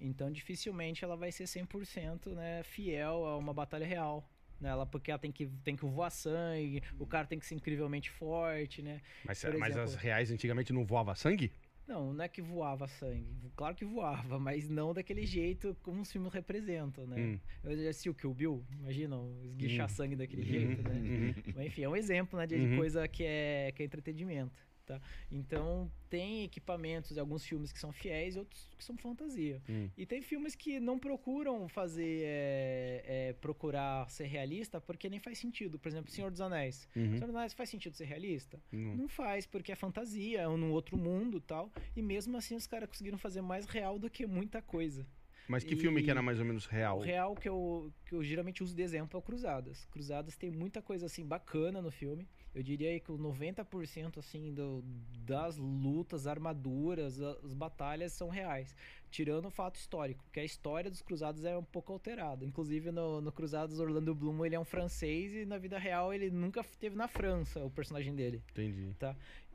[0.00, 4.28] Então, dificilmente ela vai ser 100% né, fiel a uma batalha real.
[4.60, 4.68] Né?
[4.68, 8.10] Ela, porque ela tem que, tem que voar sangue, o cara tem que ser incrivelmente
[8.10, 9.00] forte, né?
[9.24, 11.52] Mas, Por mas as exemplo- reais antigamente não voava sangue?
[11.86, 13.36] Não, não é que voava sangue.
[13.54, 17.16] Claro que voava, mas não daquele jeito como os filmes representam, né?
[17.18, 17.38] Hum.
[17.62, 19.88] Eu já assisti o Kill Bill, imagina, esguichar Hum.
[19.90, 20.94] sangue daquele Uhum, jeito, né?
[20.94, 21.34] uhum.
[21.54, 22.76] Mas, enfim, é um exemplo né, de Uhum.
[22.76, 24.63] coisa que é, que é entretenimento.
[24.84, 25.00] Tá?
[25.32, 29.62] Então, tem equipamentos alguns filmes que são fiéis e outros que são fantasia.
[29.66, 29.88] Hum.
[29.96, 35.38] E tem filmes que não procuram fazer, é, é, procurar ser realista porque nem faz
[35.38, 35.78] sentido.
[35.78, 36.86] Por exemplo, Senhor dos Anéis.
[36.94, 37.14] Uhum.
[37.14, 38.60] Senhor dos Anéis faz sentido ser realista?
[38.70, 38.94] Não.
[38.96, 41.72] Não faz, porque é fantasia, é num outro mundo tal.
[41.96, 45.06] E mesmo assim os caras conseguiram fazer mais real do que muita coisa.
[45.48, 46.98] Mas que E- filme que era mais ou menos real?
[46.98, 49.84] O real que eu, que eu geralmente uso de exemplo é o Cruzadas.
[49.86, 52.26] Cruzadas tem muita coisa assim bacana no filme.
[52.54, 54.84] Eu diria que o 90% assim do,
[55.26, 58.76] das lutas, armaduras, as batalhas são reais.
[59.10, 62.44] Tirando o fato histórico, porque a história dos Cruzados é um pouco alterada.
[62.44, 66.30] Inclusive no, no Cruzados, Orlando Bloom ele é um francês e na vida real ele
[66.30, 68.42] nunca esteve na França, o personagem dele.
[68.52, 68.94] Entendi.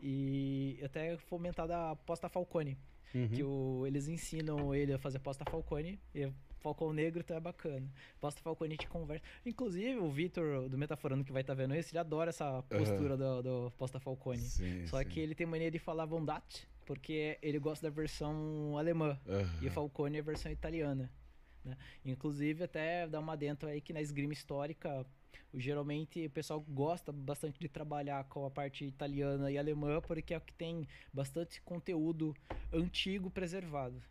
[0.01, 2.77] E até fomentada a aposta Falcone
[3.13, 3.27] Uhum.
[3.29, 7.87] que o- eles ensinam ele a fazer aposta Falcone e Falcão Negro então é bacana.
[8.17, 9.23] Aposta Falcone a gente conversa.
[9.45, 13.41] Inclusive o Vitor do Metaforando que vai estar vendo isso, ele adora essa postura do,
[13.41, 14.41] do aposta Falcone.
[14.41, 15.05] Sim, Só sim.
[15.05, 19.49] que ele tem mania de falar Vondat, porque ele gosta da versão alemã Aham.
[19.61, 21.09] e o Falcone é a versão italiana.
[21.63, 21.77] né?
[22.05, 25.05] Inclusive, até dar uma dentro aí que na esgrima histórica,
[25.53, 30.37] geralmente o pessoal gosta bastante de trabalhar com a parte italiana e alemã, porque é
[30.37, 32.35] o que tem bastante conteúdo
[32.73, 34.01] antigo preservado.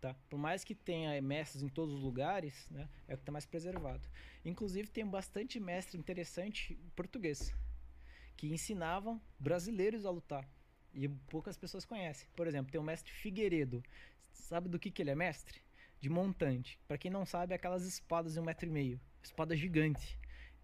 [0.00, 0.14] Tá?
[0.30, 3.44] Por mais que tenha mestres em todos os lugares, né, é o que está mais
[3.44, 4.08] preservado.
[4.44, 7.54] Inclusive, tem bastante mestre interessante português
[8.34, 10.48] que ensinavam brasileiros a lutar.
[10.94, 12.26] E poucas pessoas conhecem.
[12.34, 13.82] Por exemplo, tem o mestre Figueiredo.
[14.32, 15.60] Sabe do que, que ele é mestre?
[16.00, 16.78] De montante.
[16.88, 18.98] Para quem não sabe, é aquelas espadas de um metro e meio.
[19.22, 20.18] Espada gigante.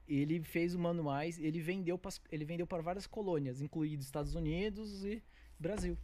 [0.09, 5.05] Ele fez os manuais, ele vendeu, pras- ele vendeu para várias colônias, incluídos Estados Unidos
[5.05, 5.23] e
[5.59, 5.99] Brasil.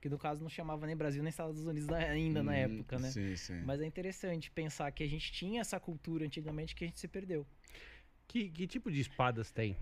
[0.00, 2.98] Que no caso não chamava nem Brasil nem Estados Unidos na- ainda na Hum, época,
[2.98, 3.10] né?
[3.10, 3.62] Sim, sim.
[3.64, 7.08] Mas é interessante pensar que a gente tinha essa cultura antigamente que a gente se
[7.08, 7.44] perdeu.
[8.28, 9.76] Que, que tipo de espadas tem?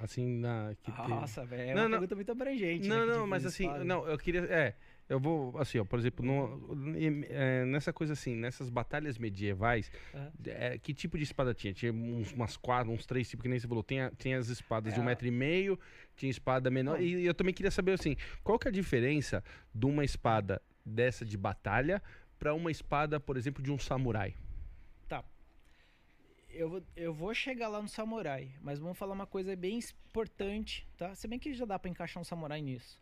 [0.00, 0.74] Assim, na.
[0.82, 1.98] Que Nossa, velho, é Não, uma não.
[1.98, 2.88] pergunta muito abrangente.
[2.88, 4.40] né, Não, que não, tipo mas assim, não, eu queria.
[4.44, 4.74] É,
[5.10, 6.96] eu vou, assim, ó, por exemplo, no,
[7.28, 9.90] é, nessa coisa assim, nessas batalhas medievais,
[10.46, 11.74] é, que tipo de espada tinha?
[11.74, 13.82] Tinha uns, umas quatro, uns três tipos, que nem você falou.
[13.82, 15.06] Tinha, tinha as espadas de um É.
[15.06, 15.78] metro e meio,
[16.16, 16.96] tinha espada menor.
[16.98, 17.04] Não.
[17.04, 19.42] E eu também queria saber, assim, qual que é a diferença
[19.74, 22.00] de uma espada dessa de batalha
[22.38, 24.34] pra uma espada, por exemplo, de um samurai?
[25.08, 25.24] Tá.
[26.50, 30.86] Eu vou, eu vou chegar lá no samurai, mas vamos falar uma coisa bem importante,
[30.96, 31.14] tá?
[31.14, 33.00] Se bem que já dá pra encaixar um samurai nisso.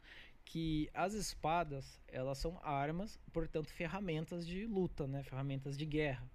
[0.50, 5.22] Que as espadas, elas são armas, portanto, ferramentas de luta, né?
[5.22, 6.26] Ferramentas de guerra.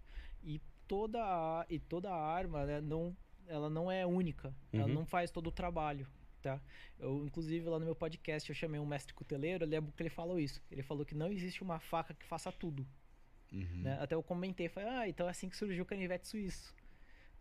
[0.43, 3.17] E toda, a, e toda arma, né, não,
[3.47, 4.53] ela não é única.
[4.71, 4.93] Ela Uhum.
[4.93, 6.05] não faz todo o trabalho,
[6.43, 6.61] tá?
[6.99, 10.11] Eu, inclusive, lá no meu podcast, eu chamei um mestre cuteleiro, eu lembro que ele
[10.11, 10.61] falou isso.
[10.69, 12.85] Ele falou que não existe uma faca que faça tudo.
[13.51, 13.81] Uhum.
[13.81, 13.97] né?
[13.99, 16.71] Até eu comentei, falei, ah, então é assim que surgiu o canivete suíço.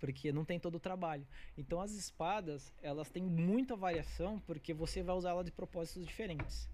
[0.03, 1.25] Porque não tem todo o trabalho.
[1.57, 6.69] Então as espadas, elas têm muita variação, porque você vai usar ela de propósitos diferentes.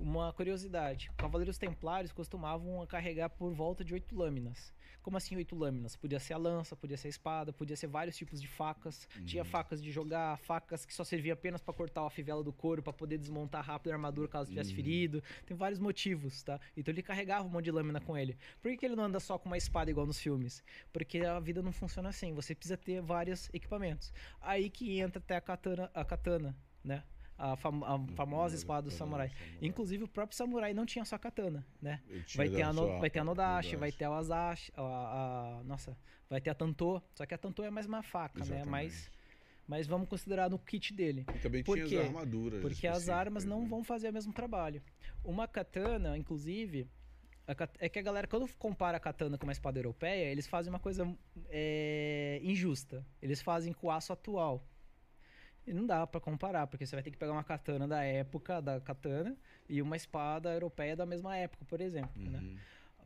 [0.00, 4.72] Uma curiosidade, Cavaleiros Templários costumavam carregar por volta de oito lâminas.
[5.02, 5.96] Como assim oito lâminas?
[5.96, 9.08] Podia ser a lança, podia ser a espada, podia ser vários tipos de facas.
[9.24, 12.82] Tinha facas de jogar, facas que só serviam apenas para cortar a fivela do couro,
[12.82, 15.22] para poder desmontar rápido a armadura caso tivesse ferido.
[15.46, 16.60] Tem vários motivos, tá?
[16.76, 18.36] Então ele carregava um monte de lâmina com ele.
[18.60, 20.62] Por que, que ele não anda só com uma espada igual nos filmes?
[20.92, 22.34] Porque a vida não funciona assim.
[22.34, 24.12] Você precisa ter vários equipamentos.
[24.40, 27.02] Aí que entra até a katana, a katana né?
[27.38, 29.30] A, fam- a famosa espada do samurai.
[29.62, 32.00] Inclusive o próprio samurai não tinha só katana, né?
[32.34, 34.82] Vai ter, a no, vai ter a Nodashi, vai ter a Wazashi, a,
[35.60, 35.96] a- nossa,
[36.28, 38.44] vai ter a Tanto, só que a Tanto é mais uma faca, né?
[38.56, 38.68] Exatamente.
[38.70, 39.10] Mas,
[39.68, 41.24] mas vamos considerar no kit dele.
[41.32, 41.96] E também Por tinha quê?
[41.98, 42.60] as armaduras.
[42.60, 43.68] Porque as armas não né?
[43.68, 44.82] vão fazer o mesmo trabalho.
[45.22, 46.88] Uma katana, inclusive,
[47.46, 50.72] a é que a galera, quando compara a katana com uma espada europeia, eles fazem
[50.72, 51.08] uma coisa
[51.48, 53.06] é, injusta.
[53.22, 54.66] Eles fazem com o aço atual.
[55.68, 58.58] E não dá pra comparar, porque você vai ter que pegar uma katana da época
[58.62, 59.36] da katana
[59.68, 62.38] e uma espada europeia da mesma época, por exemplo, né?
[62.38, 62.56] Uhum.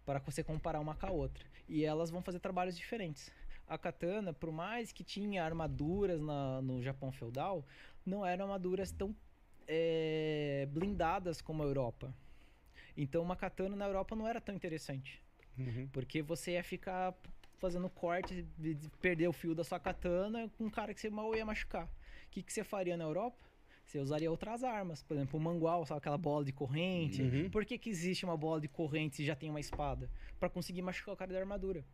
[0.07, 1.45] Para você comparar uma com a outra.
[1.69, 3.31] E elas vão fazer trabalhos diferentes.
[3.67, 7.65] A katana, por mais que tinha armaduras na- no Japão feudal,
[8.07, 9.13] não eram armaduras tão
[9.67, 12.13] é, blindadas como a Europa.
[12.97, 15.23] Então, uma katana na Europa não era tão interessante.
[15.59, 15.89] Uhum.
[15.93, 17.15] Porque você ia ficar
[17.59, 21.09] fazendo corte, de- de perder o fio da sua katana com um cara que você
[21.09, 21.89] mal ia machucar.
[22.33, 23.45] O que, que você faria na Europa?
[23.85, 27.21] Você usaria outras armas, por exemplo, o mangual, sabe aquela bola de corrente?
[27.21, 27.51] Uhum.
[27.51, 30.09] Por que, que existe uma bola de corrente se já tem uma espada?
[30.41, 31.85] Pra conseguir machucar o cara da armadura.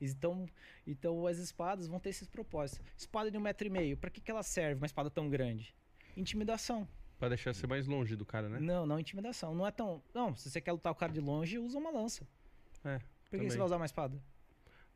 [0.00, 0.46] Então,
[0.86, 2.82] então as espadas vão ter esses propósitos.
[2.96, 5.74] Espada de um metro e meio, pra que, que ela serve, uma espada tão grande?
[6.16, 6.88] Intimidação.
[7.18, 8.58] Pra deixar você mais longe do cara, né?
[8.60, 9.54] Não, não intimidação.
[9.54, 10.02] Não é tão.
[10.14, 12.26] Não, se você quer lutar o cara de longe, usa uma lança.
[12.82, 12.96] É.
[12.96, 13.50] Por que também.
[13.50, 14.18] você vai usar uma espada?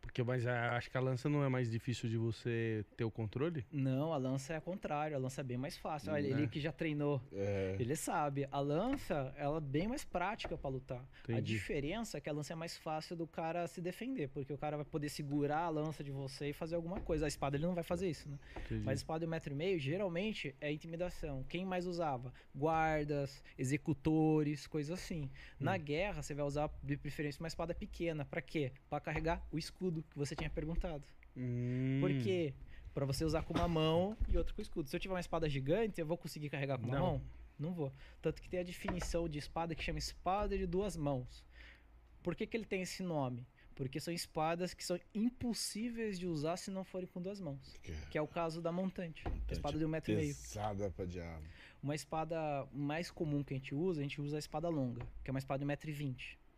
[0.05, 3.11] Porque, mas a- acho que a lança não é mais difícil de você ter o
[3.11, 3.65] controle?
[3.73, 6.13] Não, a lança é ao contrário, a lança é bem mais fácil.
[6.13, 6.47] Olha, ele é.
[6.47, 8.47] que já treinou, É, ele sabe.
[8.53, 11.05] A lança, ela é bem mais prática pra lutar.
[11.29, 11.53] A Entendi.
[11.55, 14.77] diferença é que a lança é mais fácil do cara se defender, porque o cara
[14.77, 17.25] vai poder segurar a lança de você e fazer alguma coisa.
[17.25, 18.39] A espada ele não vai fazer isso, né?
[18.65, 18.83] Entendi.
[18.85, 21.45] Mas a espada de um metro e meio, geralmente, é intimidação.
[21.49, 22.33] Quem mais usava?
[22.55, 25.23] Guardas, executores, coisas assim.
[25.25, 25.29] Hum.
[25.65, 28.25] Na guerra, você vai usar, de preferência, uma espada pequena.
[28.25, 28.73] Pra quê?
[28.89, 31.05] Pra carregar o escudo que você tinha perguntado.
[31.37, 31.99] Hum.
[32.01, 32.55] Por quê?
[32.93, 34.89] Pra você usar com uma mão e outra com escudo.
[34.89, 37.07] Se eu tiver uma espada gigante, eu vou conseguir carregar com uma Não.
[37.07, 37.23] mão?
[37.59, 37.93] Não vou.
[38.21, 41.45] Tanto que tem a definição de espada que chama espada de duas mãos.
[42.23, 43.47] Por que, que ele tem esse nome?
[43.75, 47.75] Porque são espadas que são impossíveis de usar se não forem com duas mãos.
[48.11, 49.25] Que é o caso da montante.
[49.27, 50.35] a espada de um metro e meio.
[50.35, 51.43] Pesada pra diabo.
[51.83, 55.31] Uma espada mais comum que a gente usa, a gente usa a espada longa, que
[55.31, 56.17] é uma espada de 1,20m.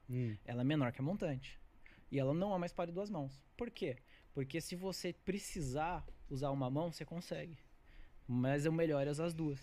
[0.09, 0.37] Hum.
[0.45, 1.59] Ela é menor que a montante.
[2.11, 3.41] E ela não é uma espada de duas mãos.
[3.57, 3.97] Por quê?
[4.35, 7.57] Porque se você precisar usar uma mão, você consegue.
[8.29, 9.59] Mas o melhor é usar as duas.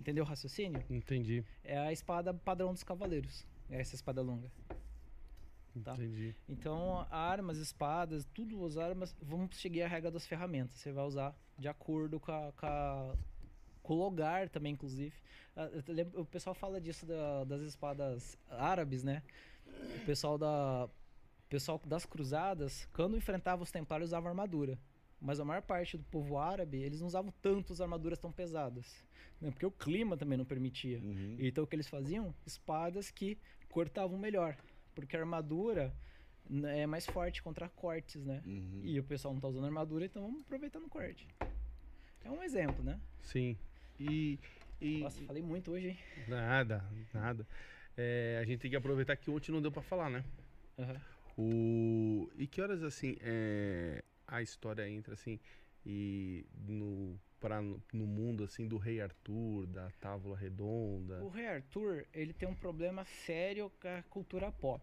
[0.00, 0.82] Entendeu o raciocínio?
[0.88, 1.44] Entendi.
[1.64, 3.44] É a espada padrão dos cavaleiros.
[3.68, 4.50] É essa espada longa.
[5.84, 5.94] Tá.
[5.94, 6.34] Entendi.
[6.48, 10.74] Então, armas, espadas, tudo as armas, vamos seguir a regra das ferramentas.
[10.76, 13.16] Você vai usar de acordo com, a- com, a-
[13.82, 15.14] com o lugar também, inclusive.
[15.54, 19.22] Ah, lembro- O pessoal fala disso da- das espadas árabes, né?
[20.02, 20.88] O pessoal da
[21.48, 24.78] o pessoal das cruzadas, quando enfrentava os templários, usava armadura.
[25.18, 29.02] Mas a maior parte do povo árabe, eles não usavam tantas armaduras tão pesadas.
[29.40, 29.50] Né?
[29.50, 30.98] Porque o clima também não permitia.
[30.98, 31.36] Uhum.
[31.38, 32.34] Então o que eles faziam?
[32.46, 33.38] Espadas que
[33.70, 34.58] cortavam melhor.
[34.94, 35.96] Porque a armadura
[36.48, 38.42] né, é mais forte contra cortes, né?
[38.44, 38.82] Uhum.
[38.84, 41.26] E o pessoal não tá usando armadura, então vamos aproveitar no corte.
[42.22, 43.00] É um exemplo, né?
[43.22, 43.56] Sim.
[43.98, 44.38] E.
[44.82, 45.98] e Nossa, falei muito hoje, hein?
[46.28, 46.84] Nada,
[47.14, 47.46] nada.
[47.96, 50.22] É, a gente tem que aproveitar que ontem não deu pra falar, né?
[50.78, 51.00] Aham.
[51.38, 52.28] O...
[52.36, 55.38] E que horas, assim, é, a história entra, assim,
[55.86, 61.22] e no, pra, no mundo, assim, do Rei Arthur, da Távola Redonda?
[61.22, 64.82] O Rei Arthur, ele tem um problema sério com a cultura pop,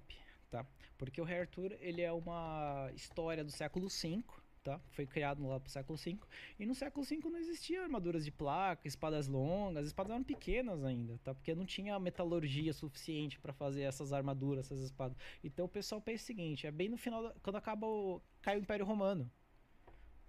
[0.50, 0.66] tá?
[0.98, 4.24] Porque o Rei Arthur, ele é uma história do século V,
[4.66, 4.80] tá?
[4.90, 6.18] Foi criado lá pro século V.
[6.60, 10.84] E no século V não existia armaduras de placa, espadas longas, as espadas eram pequenas
[10.84, 11.36] ainda, tá?
[11.36, 15.16] Porque não tinha metalurgia suficiente para fazer essas armaduras, essas espadas.
[15.44, 18.58] Então o pessoal pensa o seguinte, é bem no final, da- quando acaba o, cai
[18.58, 19.32] o Império Romano.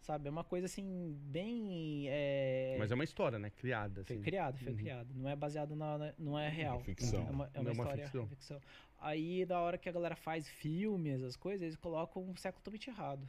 [0.01, 0.29] Sabe?
[0.29, 2.05] É uma coisa assim, bem...
[2.09, 3.51] é, Mas é uma história, né?
[3.51, 4.23] Criada, foi assim.
[4.23, 4.79] criado, foi Uhum.
[4.79, 5.15] criado.
[5.15, 6.79] Não é baseado na, na- não é real.
[6.81, 7.27] ficção.
[7.27, 8.29] É uma, é uma é uma história ficção.
[8.29, 8.61] ficção.
[9.01, 12.89] Aí, da hora que a galera faz filmes, as coisas, eles colocam um século totalmente
[12.89, 13.27] errado.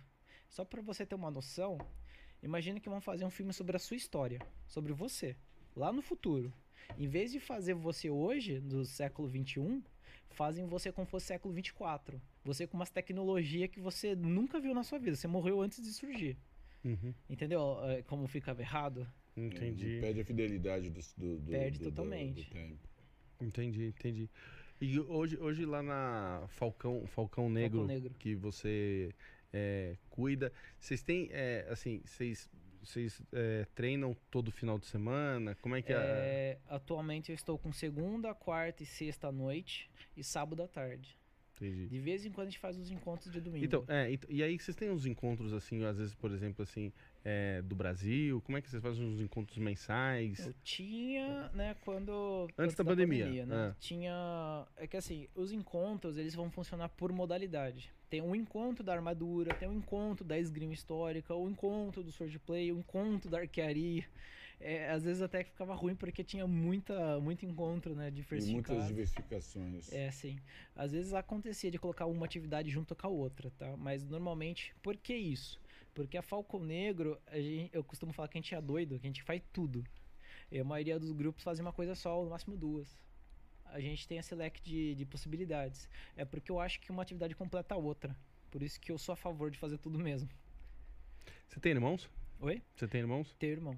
[0.50, 1.78] Só pra você ter uma noção,
[2.42, 5.36] imagina que vão fazer um filme sobre a sua história, sobre você,
[5.76, 6.52] lá no futuro.
[6.98, 9.82] Em vez de fazer você hoje, do século 21,
[10.30, 12.22] fazem você como fosse século 24.
[12.46, 15.16] Você com umas tecnologias que você nunca viu na sua vida.
[15.16, 16.38] Você morreu antes de surgir.
[16.86, 17.14] Uhum.
[17.30, 19.06] Entendeu é, como ficava errado?
[19.36, 20.00] Entendi.
[20.00, 22.46] Perde a fidelidade do, do, do- Perde do- totalmente.
[22.46, 22.88] do tempo.
[23.42, 24.30] Entendi, entendi.
[24.80, 28.14] E hoje, hoje lá na Falcão, Falcão Negro, Negro.
[28.18, 29.12] que você
[29.54, 32.50] é, cuida, vocês têm, é, assim, vocês
[32.82, 35.56] vocês é, treinam todo final de semana?
[35.56, 35.96] Como é que é?
[35.98, 41.18] É, atualmente eu estou com segunda, quarta e sexta à noite e sábado à tarde.
[41.56, 41.88] Entendi.
[41.88, 43.66] De vez em quando a gente faz os encontros de domingo.
[43.66, 46.94] Então, é, ent- e aí vocês têm uns encontros assim, às vezes, por exemplo, assim,
[47.30, 48.42] é, do Brasil?
[48.42, 50.48] Como é que vocês fazem uns encontros mensais?
[50.48, 52.48] Eu tinha, né, quando...
[52.58, 53.54] Antes da pandemia, né?
[53.54, 53.76] ah.
[53.82, 54.66] Tinha...
[54.78, 57.92] É que assim, os encontros, eles vão funcionar por modalidade.
[58.10, 62.72] Tem o encontro da armadura, tem o encontro da esgrima histórica, o encontro do swordplay,
[62.72, 64.06] o encontro da arquearia.
[64.60, 68.08] É, às vezes até que ficava ruim porque tinha muita, muito encontro, né?
[68.08, 68.74] E Diversificado.
[68.74, 69.92] muitas diversificações.
[69.92, 70.40] É, sim.
[70.74, 73.76] Às vezes acontecia de colocar uma atividade junto com a outra, tá?
[73.78, 75.60] Mas normalmente, por que isso?
[75.98, 79.08] Porque a Falcão Negro, a gente- eu costumo falar que a gente é doido, que
[79.08, 79.84] a gente faz tudo.
[80.52, 82.96] E a maioria dos grupos fazem uma coisa só, ou no máximo duas.
[83.66, 85.90] A gente tem esse leque de, de possibilidades.
[86.16, 88.16] É porque eu acho que uma atividade completa a outra.
[88.52, 90.30] Por isso que eu sou a favor de fazer tudo mesmo.
[91.48, 92.08] Você tem irmãos?
[92.40, 92.62] Oi?
[92.76, 93.34] Você tem irmãos?
[93.40, 93.76] Ter irmão.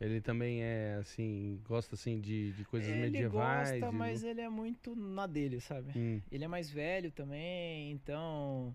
[0.00, 3.70] Ele também é assim, gosta assim de, de coisas ele medievais.
[3.70, 5.92] gosta, de- mas ele é muito na dele, sabe?
[5.96, 6.20] Hum.
[6.32, 8.74] Ele é mais velho também, então.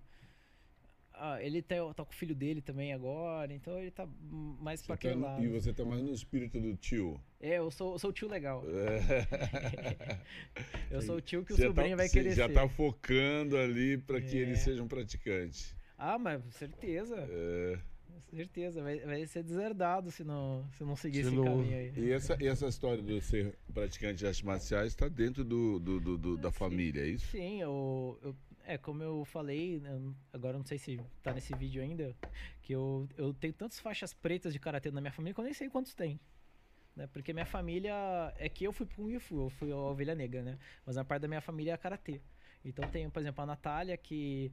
[1.20, 4.08] Ah, ele tá, tá com o filho dele também agora, então ele tá
[4.60, 5.44] mais Você pra tá aquele no- lado.
[5.44, 7.20] e você tá mais no espírito do tio.
[7.42, 8.64] É, eu sou, eu sou o tio legal.
[10.92, 12.54] Eu sou o tio que o Você sobrinho tá, vai você querer já ser.
[12.54, 14.42] tá focando ali para que É.
[14.42, 15.76] ele seja um praticante.
[15.98, 17.78] Ah, mas certeza, É.
[18.32, 18.82] certeza.
[18.82, 21.94] Vai, vai ser deserdado se não, se não seguir Se esse não- caminho aí.
[21.96, 26.00] E essa, e essa história de ser praticante de artes marciais está dentro do, do-
[26.00, 27.28] do- do- da família, é isso?
[27.32, 28.36] Sim, eu, eu-
[28.70, 29.82] é como eu falei,
[30.32, 32.16] agora eu não sei se tá nesse vídeo ainda,
[32.62, 35.54] que eu, eu tenho tantas faixas pretas de karatê na minha família que eu nem
[35.54, 36.20] sei quantos tem.
[36.96, 37.08] Né?
[37.08, 37.94] Porque minha família
[38.38, 40.60] é que eu fui pro Kung Fu, eu fui a ovelha negra, né?
[40.86, 42.22] Mas a parte da minha família é karatê.
[42.64, 44.52] Então tem, por exemplo, a Natália que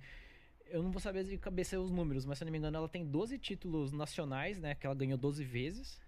[0.64, 2.88] eu não vou saber de cabeça os números, mas se eu não me engano, ela
[2.88, 4.74] tem 12 títulos nacionais, né?
[4.74, 6.01] Que ela ganhou 12 vezes.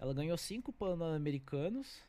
[0.00, 2.02] Ela ganhou 5 pan-americanos.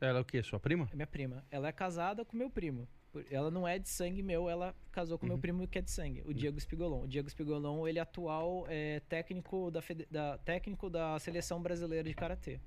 [0.00, 0.40] Ela é o quê?
[0.44, 0.88] Sua prima?
[0.92, 1.44] É minha prima.
[1.50, 2.88] Ela é casada com meu primo.
[3.30, 5.40] Ela não é de sangue meu, ela casou com meu Uhum.
[5.40, 7.02] primo que é de sangue, o Diego Spigolon.
[7.02, 9.80] O Diego Spigolon, ele é atual é, técnico, da,
[10.10, 12.60] da- técnico da seleção brasileira de karatê.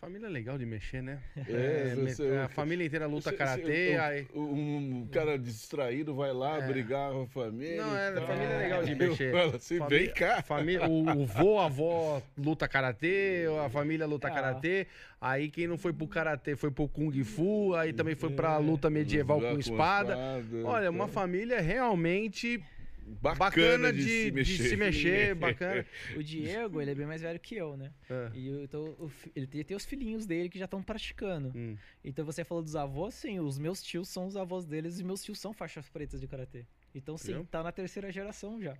[0.00, 1.18] Família é legal de mexer, né?
[1.48, 4.26] É, me- você- a família inteira luta Você- karatê, você- aí.
[4.32, 6.66] Um, um cara distraído vai lá É.
[6.68, 7.84] brigar com a família.
[7.84, 8.26] Não, é, tal.
[8.26, 9.34] família é legal de mexer.
[9.54, 10.42] Assim, Família- vem cá.
[10.42, 14.30] Família, o, o vô, a avó luta karatê, a família luta Ah.
[14.30, 14.86] karatê.
[15.20, 18.88] Aí quem não foi pro karatê foi pro kung fu, aí também foi pra luta
[18.90, 20.16] medieval com espada.
[20.64, 21.12] Olha, uma tá.
[21.14, 22.62] família realmente
[23.04, 24.68] bacana, bacana de, de, se de mexer.
[24.68, 25.86] se mexer, bacana.
[26.16, 27.92] O Diego, ele é bem mais velho que eu, né?
[28.08, 28.30] É.
[28.34, 31.52] E eu, então, o ele tem, tem os filhinhos dele que já estão praticando.
[31.54, 31.76] Hum.
[32.04, 35.22] Então você falou dos avós, sim, os meus tios são os avós deles e meus
[35.22, 36.64] tios são faixas pretas de karatê.
[36.94, 37.44] Então sim, Viu?
[37.50, 38.76] tá na terceira geração já.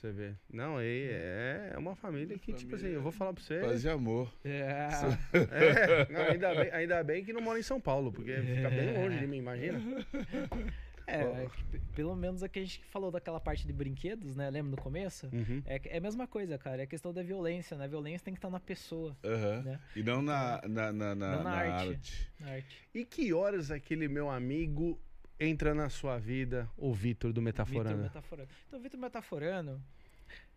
[0.00, 0.32] Você vê.
[0.50, 3.60] Não, aí é, é uma família que, tipo assim, eu vou falar pra você.
[3.60, 4.32] Paz e amor.
[4.44, 4.88] É.
[5.52, 8.94] É, não, ainda, bem, ainda bem que não mora em São Paulo, porque fica bem
[8.94, 9.78] longe de mim, imagina.
[11.06, 11.48] É, é
[11.94, 14.48] pelo menos a que a gente falou daquela parte de brinquedos, né?
[14.50, 15.26] Lembra no começo?
[15.32, 15.62] Uhum.
[15.66, 16.82] É, é a mesma coisa, cara.
[16.82, 17.84] É a questão da violência, né?
[17.84, 19.62] A violência tem que estar na pessoa, Aham.
[19.62, 19.80] né?
[19.96, 21.88] E não na, na, na, na- Não na arte.
[21.88, 22.32] arte.
[22.38, 22.88] Na arte.
[22.94, 25.00] E que horas aquele meu amigo
[25.38, 28.02] entra na sua vida, o Vitor do Vitor Metaforando?
[28.02, 28.48] Metaforano.
[28.68, 29.82] Então, o Vitor Metaforano,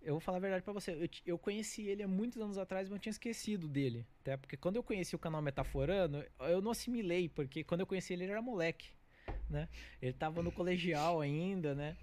[0.02, 0.91] eu vou falar a verdade pra você.
[0.91, 4.06] Eu, eu conheci ele há muitos anos atrás, mas eu tinha esquecido dele.
[4.22, 8.11] Até porque quando eu conheci o canal Metaforano, eu não assimilei, porque quando eu conheci
[8.14, 8.90] ele, ele era moleque,
[9.50, 9.68] né?
[10.02, 11.95] Ele tava no colegial ainda, né?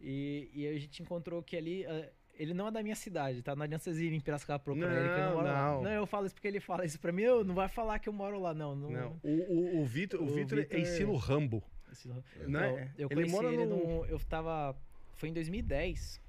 [0.00, 1.84] E, e a gente encontrou que ali...
[1.86, 2.08] ah,
[2.38, 3.56] ele não é da minha cidade, tá?
[3.56, 5.72] Não adianta vocês irem em Piracicaba procurar ele, que eu Não, não moro lá.
[5.72, 5.82] não.
[5.84, 7.22] Não, eu falo isso porque ele fala isso pra mim.
[7.22, 8.76] Eu, não vai falar que eu moro lá, não.
[8.76, 11.62] não, Não, o, o, o Vitor o O Vitor Vitor é estilo Rambo.
[11.90, 12.22] Esse- Né?
[12.46, 14.76] Então, eu Ele conheci mora ele no- num- Eu tava.
[15.14, 16.20] Foi em 2010,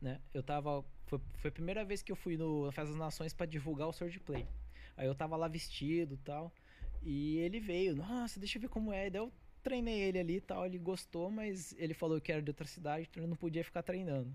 [0.00, 0.20] né?
[0.32, 0.84] Eu tava.
[1.06, 3.88] Foi, foi a primeira vez que eu fui no na Festa das Nações pra divulgar
[3.88, 4.46] o Sword Play.
[4.96, 6.52] Aí eu tava lá vestido e tal.
[7.02, 9.10] E ele veio, nossa, deixa eu ver como é.
[9.10, 10.66] Daí eu treinei ele ali e tal.
[10.66, 13.82] Ele gostou, mas ele falou que era de outra cidade, então ele não podia ficar
[13.82, 14.34] treinando.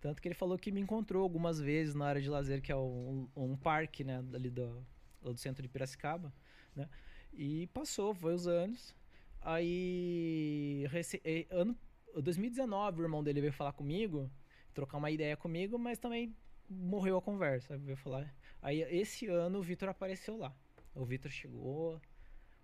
[0.00, 2.76] Tanto que ele falou que me encontrou algumas vezes na área de lazer, que é
[2.76, 4.24] um, um parque, né?
[4.34, 4.84] Ali do,
[5.22, 6.32] do centro de Piracicaba,
[6.74, 6.88] né?
[7.32, 8.94] E passou, foi os anos.
[9.42, 11.76] Aí, rece- ano
[12.22, 14.30] 2019, o irmão dele veio falar comigo,
[14.74, 16.34] trocar uma ideia comigo, mas também
[16.68, 18.34] morreu a conversa, veio falar.
[18.62, 20.54] Aí, esse ano, o Vitor apareceu lá.
[20.94, 22.00] O Vitor chegou,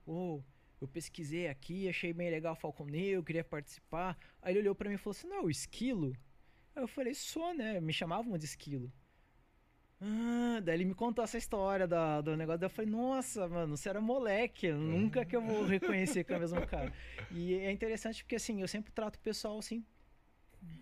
[0.06, 0.42] "Ô,
[0.80, 4.16] eu pesquisei aqui, achei bem legal o Falcon Negro, queria participar.
[4.42, 6.14] Aí ele olhou pra mim e falou assim, não, o esquilo?
[6.74, 7.80] Aí eu falei, sou, né?
[7.80, 8.92] Me chamavam de esquilo.
[9.98, 12.60] Ah, daí ele me contou essa história da, do negócio.
[12.60, 14.70] Daí eu falei, nossa, mano, você era moleque.
[14.70, 16.92] Nunca que eu vou reconhecer que é o mesmo cara.
[17.30, 19.82] E é interessante porque, assim, eu sempre trato o pessoal, assim,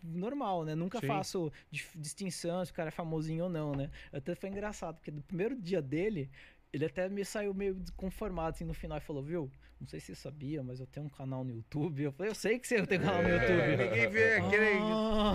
[0.02, 0.74] normal, né?
[0.74, 1.06] Nunca Sim.
[1.06, 1.52] faço
[1.94, 3.90] distinção se o cara é famosinho ou não, né?
[4.12, 6.30] Até foi engraçado, porque no primeiro dia dele,
[6.74, 9.50] ele até me saiu meio desconformado, assim, no final, e falou, viu?
[9.80, 12.04] Não sei se você sabia, mas eu tenho um canal no YouTube.
[12.04, 13.76] Eu falei, eu sei que você tem um canal no YouTube.
[13.76, 14.78] Ninguém vê aquele.
[14.80, 15.34] Ah.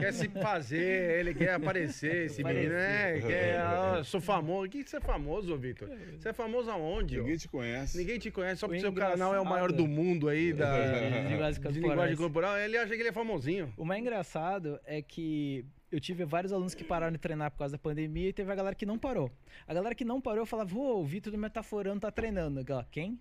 [0.00, 3.20] Quer se fazer, ele quer aparecer, esse menino, né?
[3.20, 4.66] Quer, ah, sou famoso.
[4.66, 5.88] O que você é famoso, Vitor?
[6.18, 7.18] Você é famoso aonde?
[7.18, 7.22] ó?
[7.22, 7.98] Ninguém te conhece.
[7.98, 10.74] Ninguém te conhece, só O porque seu canal é o maior do mundo aí da
[10.80, 11.74] De linguagem de corporais.
[11.90, 12.58] linguagem corporal.
[12.58, 13.72] Ele acha que ele é famosinho.
[13.76, 17.72] O mais engraçado é que eu tive vários alunos que pararam de treinar por causa
[17.72, 19.30] da pandemia e teve a galera que não parou.
[19.68, 22.64] A galera que não parou, eu falava, ô, o Vitor do Metaforando tá treinando.
[22.66, 23.20] Ela, quem?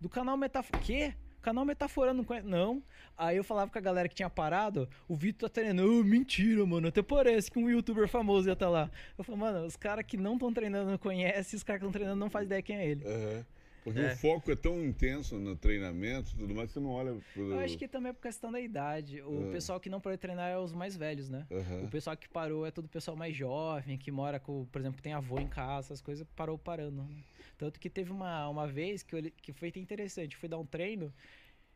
[0.00, 0.86] Do canal Metaforando.
[0.86, 1.12] Quê?
[1.42, 2.46] Canal Metaforando não conhece.
[2.46, 2.80] Não.
[3.16, 6.00] Aí eu falava com a galera que tinha parado, o Vitor tá treinando.
[6.00, 6.86] Ô, mentira, mano.
[6.86, 8.90] Até parece que um youtuber famoso ia estar tá lá.
[9.16, 11.92] Eu falei, mano, os caras que não estão treinando não conhecem, os caras que estão
[11.92, 13.04] treinando não fazem ideia quem é ele.
[13.04, 13.46] Aham.
[13.84, 14.12] Porque É.
[14.12, 17.52] o foco é tão intenso no treinamento e tudo mais, que você não olha pro...
[17.52, 19.22] Eu acho que também é por questão da idade.
[19.22, 19.52] O Ah.
[19.52, 21.46] pessoal que não parou de treinar é os mais velhos, né?
[21.50, 21.84] Aham.
[21.84, 25.00] O pessoal que parou é todo o pessoal mais jovem, que mora com, por exemplo,
[25.00, 27.02] tem avô em casa, essas coisas, parou parando.
[27.02, 27.08] né?
[27.56, 30.66] Tanto que teve uma, uma vez que, eu, que foi interessante, eu fui dar um
[30.66, 31.12] treino,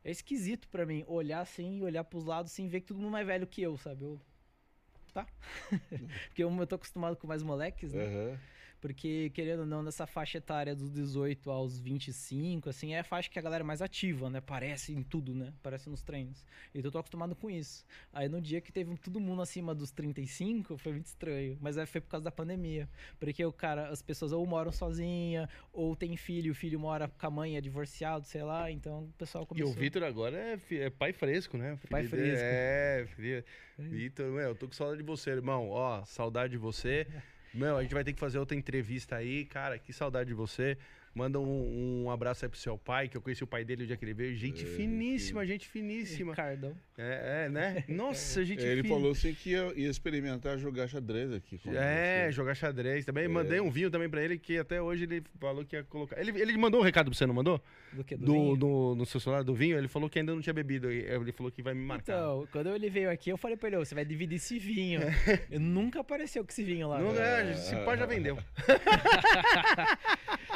[0.04, 3.10] é esquisito pra mim olhar assim e olhar pros lados assim, ver que todo mundo
[3.12, 4.04] mais velho que eu, sabe?
[4.04, 4.20] Eu,
[5.14, 5.26] tá.
[6.28, 8.04] Porque eu, eu tô acostumado com mais moleques, né?
[8.04, 8.38] Aham.
[8.82, 13.30] Porque, querendo ou não, nessa faixa etária dos 18 aos 25, assim, é a faixa
[13.30, 14.40] que a galera é mais ativa, né?
[14.40, 15.52] Parece em tudo, né?
[15.62, 16.44] Parece nos treinos.
[16.74, 17.86] Então eu tô acostumado com isso.
[18.12, 21.56] Aí no dia que teve todo mundo acima dos 35, foi muito estranho.
[21.60, 22.88] Mas aí foi por causa da pandemia.
[23.20, 27.26] Porque o cara, as pessoas ou moram sozinha, ou tem filho, o filho mora com
[27.28, 28.68] a mãe, é divorciado, sei lá.
[28.68, 29.70] Então o pessoal E começou...
[29.70, 31.78] o Vitor agora é, é pai fresco, né?
[31.88, 32.44] Pai fresco.
[32.44, 33.44] É, filho.
[33.78, 35.70] Vitor, meu, eu tô com saudade de você, irmão.
[35.70, 37.06] Ó, saudade de você.
[37.54, 39.44] Meu, a gente vai ter que fazer outra entrevista aí.
[39.44, 40.78] Cara, que saudade de você.
[41.14, 43.86] Manda um, um abraço aí pro seu pai, que eu conheci o pai dele o
[43.86, 44.34] dia que ele veio.
[44.34, 46.32] Gente finíssima, gente finíssima.
[46.32, 46.74] Ricardão.
[46.96, 47.84] É, é, né?
[47.88, 48.94] Nossa, gente Ele fina.
[48.94, 51.58] falou assim que ia, ia experimentar jogar xadrez aqui.
[51.58, 52.32] com É, você.
[52.32, 53.24] jogar xadrez também.
[53.24, 53.28] É.
[53.28, 56.18] Mandei um vinho também pra ele, que até hoje ele falou que ia colocar.
[56.18, 57.60] Ele, ele mandou um recado pra você, não mandou?
[57.92, 58.16] Do que?
[58.16, 58.56] Do, Do, vinho?
[58.56, 59.76] do- no seu celular, do vinho.
[59.76, 60.90] Ele falou que ainda não tinha bebido.
[60.90, 62.12] Ele falou que vai me marcar.
[62.14, 65.00] Então, quando ele veio aqui, eu falei pra ele, "Ô, você vai dividir esse vinho.
[65.50, 66.98] Eu nunca apareceu com esse vinho lá.
[66.98, 67.48] não, velho.
[67.50, 68.38] é, esse pá já vendeu.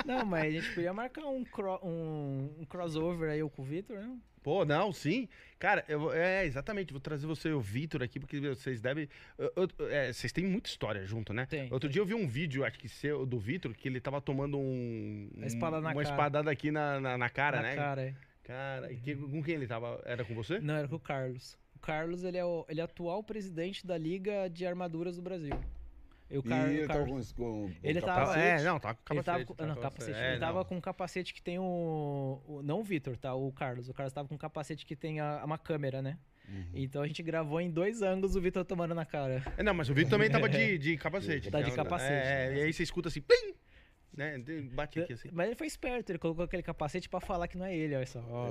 [0.04, 3.98] Não, mas a gente podia marcar um, cro- um, um crossover aí com o Vitor,
[3.98, 4.16] né?
[4.42, 5.28] Pô, não, sim.
[5.58, 6.92] Cara, eu, é, exatamente.
[6.92, 9.08] Vou trazer você e o Vitor aqui, porque vocês devem.
[9.36, 11.46] eu- eu- é, vocês têm muita história junto, né?
[11.46, 14.20] Tem, Outro dia eu vi um vídeo, acho que seu, do Vitor, que ele tava
[14.20, 15.28] tomando um.
[15.34, 16.02] Uma espada Uma cara.
[16.02, 17.74] espadada aqui na, na, na cara, Na né?
[17.74, 18.14] cara, é.
[18.44, 20.00] Cara, e que- com quem ele tava?
[20.04, 20.60] Era com você?
[20.60, 21.58] Não, era com o Carlos.
[21.74, 25.58] O Carlos, ele é o ele é atual presidente da Liga de Armaduras do Brasil.
[26.28, 27.32] E o, Car- E o ele tava Carlos...
[27.32, 28.26] com, com, com Ele capacete?
[28.34, 29.46] tava- É, não, tava com Ele tava capacete.
[29.46, 30.18] com, tava não, com capacete.
[30.18, 30.64] É, ele tava não.
[30.64, 33.32] com um capacete que tem o, o- não o Vitor, tá?
[33.34, 33.88] O Carlos.
[33.88, 36.18] O Carlos tava com um capacete que tem a- uma câmera, né?
[36.48, 36.64] Uhum.
[36.74, 39.42] Então a gente gravou em dois ângulos o Vitor tomando na cara.
[39.56, 41.50] É, não, mas o Vitor também tava de, de capacete.
[41.50, 42.56] Tá de então, capacete, É, né?
[42.58, 43.54] e aí você escuta assim, plim!
[44.16, 44.38] Né?
[44.72, 45.28] Bate aqui assim.
[45.30, 48.06] Mas ele foi esperto, ele colocou aquele capacete pra falar que não é ele, olha
[48.06, 48.20] só.
[48.30, 48.50] Ó.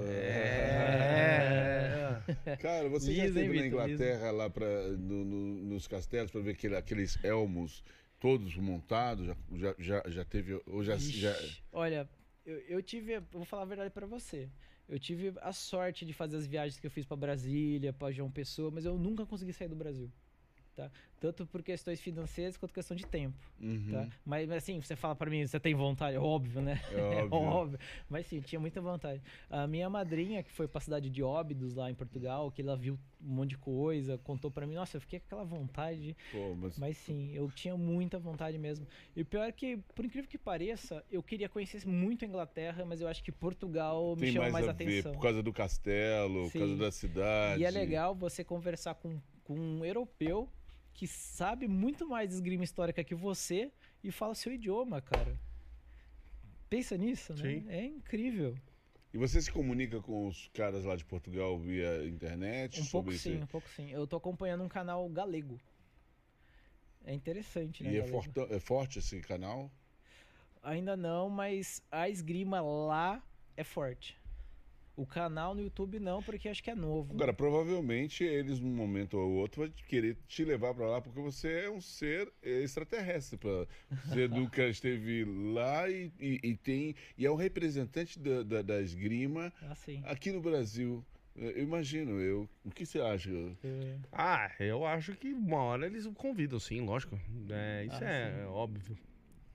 [1.16, 2.22] É.
[2.62, 3.68] Cara, você já Liso, hein, esteve na?
[3.68, 7.84] Inglaterra lá pra, no- no- nos castelos para ver aquele- aqueles elmos
[8.20, 9.26] todos montados?
[9.28, 10.62] Já, já, já, já teve.
[10.68, 11.32] Ou já, já...
[11.32, 12.08] Ixi, Olha,
[12.46, 14.50] eu, eu tive, eu vou falar a verdade pra você.
[14.88, 18.30] Eu tive a sorte de fazer as viagens que eu fiz pra Brasília, pra João
[18.30, 20.12] Pessoa, mas eu nunca consegui sair do Brasil.
[20.76, 20.92] Tá?
[21.22, 23.38] Tanto por questões financeiras quanto questão de tempo.
[23.62, 23.92] Uhum.
[23.92, 24.10] Tá?
[24.26, 26.18] Mas assim, você fala pra mim, você tem vontade?
[26.18, 26.82] Óbvio, né?
[26.92, 27.30] É óbvio.
[27.40, 27.80] óbvio.
[28.10, 29.22] Mas sim, tinha muita vontade.
[29.50, 33.00] A minha madrinha, que foi pra cidade de Óbidos, lá em Portugal, que ela viu
[33.24, 36.16] um monte de coisa, contou pra mim, nossa, eu fiquei com aquela vontade.
[36.32, 36.78] Pô, mas...
[36.78, 38.86] Mas sim, eu tinha muita vontade mesmo.
[39.16, 42.84] E o pior é que, por incrível que pareça, eu queria conhecer muito a Inglaterra,
[42.84, 45.14] mas eu acho que Portugal me tem chama mais, mais a ver atenção.
[45.14, 46.60] por causa do castelo, por Sim.
[46.60, 47.62] causa da cidade.
[47.62, 50.50] E é legal você conversar com, com um europeu
[50.96, 53.70] que sabe muito mais de esgrima histórica que você
[54.02, 55.38] e fala seu idioma, cara.
[56.70, 57.42] Pensa nisso, né?
[57.42, 57.66] Sim.
[57.70, 58.58] É incrível.
[59.14, 62.80] E você se comunica com os caras lá de Portugal via internet?
[62.80, 63.44] Um pouco sobre sim, isso?
[63.44, 63.92] um pouco sim.
[63.92, 65.60] Eu tô acompanhando um canal galego.
[67.04, 67.92] É interessante, né?
[67.92, 69.70] E é, é forte esse canal?
[70.64, 73.22] Ainda não, mas a esgrima lá
[73.56, 74.18] é forte.
[74.96, 77.14] O canal no YouTube não, porque acho que é novo.
[77.14, 81.66] Agora, provavelmente eles, num momento ou outro, vão querer te levar pra lá, porque você
[81.66, 83.38] é um ser extraterrestre.
[83.38, 83.68] Pra...
[84.06, 86.96] Você nunca esteve lá e, e- e tem.
[87.18, 90.02] E é um representante da, da, da esgrima Assim.
[90.06, 91.04] aqui no Brasil.
[91.36, 92.48] Eu imagino, eu.
[92.64, 93.30] O que você acha?
[93.62, 93.98] É.
[94.14, 97.20] Ah, eu acho que uma hora eles o convidam, sim, lógico.
[97.50, 98.46] É, isso Ah, é sim.
[98.46, 98.98] óbvio.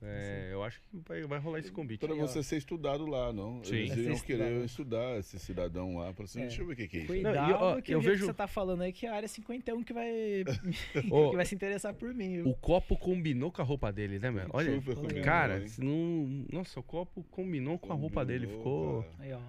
[0.03, 1.99] É, eu acho que vai, vai rolar esse convite.
[1.99, 3.63] Para você ser estudado lá, não?
[3.63, 3.75] Sim.
[3.75, 6.11] Eles Vai ser iam querer estudar esse cidadão lá.
[6.11, 6.47] Pra assim, É.
[6.47, 7.07] Deixa eu ver o que, que é isso.
[7.07, 9.15] Cuidado Não, e, ó, que eu vejo- que você tá falando aí que é a
[9.15, 10.43] área 51 que vai,
[11.31, 12.41] que vai se interessar por mim.
[12.41, 14.47] O copo combinou com a roupa dele, né, meu?
[14.51, 15.67] Olha, Super combinou, cara, hein?
[15.77, 16.45] não...
[16.51, 19.03] nossa, o copo combinou com a roupa dele, Combinou, ficou...
[19.03, 19.15] cara.
[19.19, 19.39] Aí, ó.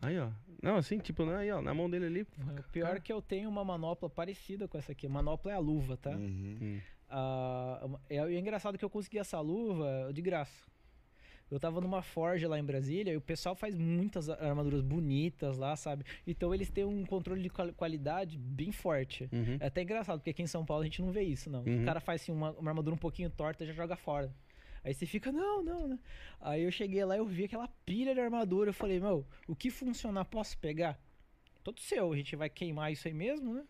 [0.00, 0.28] Aí, ó.
[0.62, 2.22] Não, assim, tipo, né, aí, ó, na mão dele ali.
[2.22, 5.08] O pior é que eu tenho uma manopla parecida com essa aqui.
[5.08, 6.10] Manopla é a luva, tá?
[6.10, 6.58] Uhum.
[6.60, 6.80] Hum.
[7.10, 10.66] Ah, é, e é engraçado que eu consegui essa luva de graça.
[11.50, 15.74] Eu tava numa forja lá em Brasília e o pessoal faz muitas armaduras bonitas lá,
[15.76, 16.04] sabe?
[16.26, 19.30] Então eles têm um controle de qual- qualidade bem forte.
[19.32, 19.56] Uhum.
[19.58, 21.62] É até engraçado, porque aqui em São Paulo a gente não vê isso, não.
[21.64, 21.82] Uhum.
[21.82, 24.30] O cara faz assim, uma, uma armadura um pouquinho torta já joga fora.
[24.84, 25.98] Aí você fica, não, não, né?
[26.38, 28.68] Aí eu cheguei lá eu vi aquela pilha de armadura.
[28.68, 31.00] Eu falei, meu, o que funcionar posso pegar?
[31.64, 33.64] Todo seu, a gente vai queimar isso aí mesmo, né?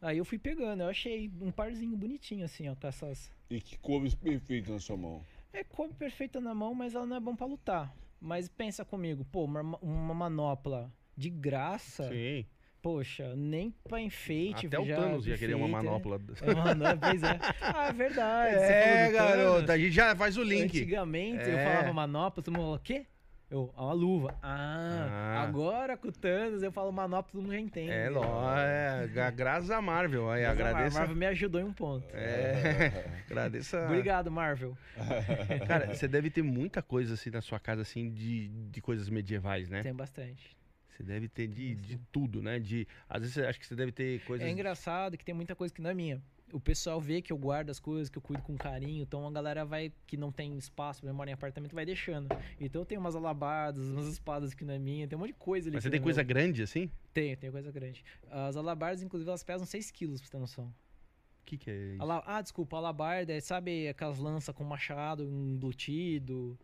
[0.00, 3.30] Aí eu fui pegando, eu achei um parzinho bonitinho assim, ó, com essas.
[3.48, 5.22] E que couve perfeito na sua mão.
[5.52, 7.94] É come perfeita na mão, mas ela não é bom pra lutar.
[8.20, 12.44] Mas pensa comigo, pô, uma, uma manopla de graça, Sim.
[12.82, 14.66] poxa, nem pra enfeite.
[14.66, 15.90] Até o já Thanos ia querer uma perfeita, né?
[15.90, 16.20] manopla.
[16.42, 17.38] É, mano, pois é.
[17.62, 18.56] Ah, é verdade.
[18.56, 19.70] É, falou Thanos.
[19.70, 20.76] a gente já faz o link.
[20.76, 21.64] Antigamente eu É.
[21.64, 23.06] falava manopla, todo mundo falava, o quê?
[23.50, 24.36] Eu, uma luva.
[24.42, 25.06] Ah,
[25.36, 25.42] Ah.
[25.42, 27.90] agora com o Thanos eu falo manopla, todo mundo já entende.
[27.92, 30.96] É, lógico, é, gra- graças a Marvel, aí Mas a agradeço.
[30.98, 32.06] Marvel me ajudou em um ponto.
[32.14, 33.76] É, agradeço.
[33.76, 34.76] a- Obrigado, Marvel.
[35.68, 39.68] Cara, você deve ter muita coisa assim na sua casa, assim, de, de coisas medievais,
[39.68, 39.82] né?
[39.82, 40.56] Tem bastante.
[40.88, 42.58] Você deve ter de, de tudo, né?
[42.58, 44.46] De, às vezes você acha que você deve ter coisas.
[44.46, 46.22] É engraçado que tem muita coisa que não é minha.
[46.52, 49.30] O pessoal vê que eu guardo as coisas, que eu cuido com carinho, então a
[49.30, 52.28] galera vai, que não tem espaço, exemplo, mora em apartamento, vai deixando.
[52.60, 55.38] Então eu tenho umas alabardas, umas espadas que não é minha, tem um monte de
[55.38, 55.74] coisa ali.
[55.76, 56.28] Mas você tem é coisa meu.
[56.28, 56.88] grande assim?
[57.12, 58.04] Tem, tem coisa grande.
[58.30, 60.66] As alabardas, inclusive, elas pesam 6 quilos, pra você ter noção.
[60.66, 62.02] O que, que é isso?
[62.02, 66.58] Ala- Ah, desculpa, alabarda, é, sabe aquelas lanças com machado embutido?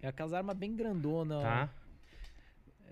[0.00, 1.38] É aquelas armas bem grandona.
[1.38, 1.42] Hum.
[1.42, 1.70] Tá.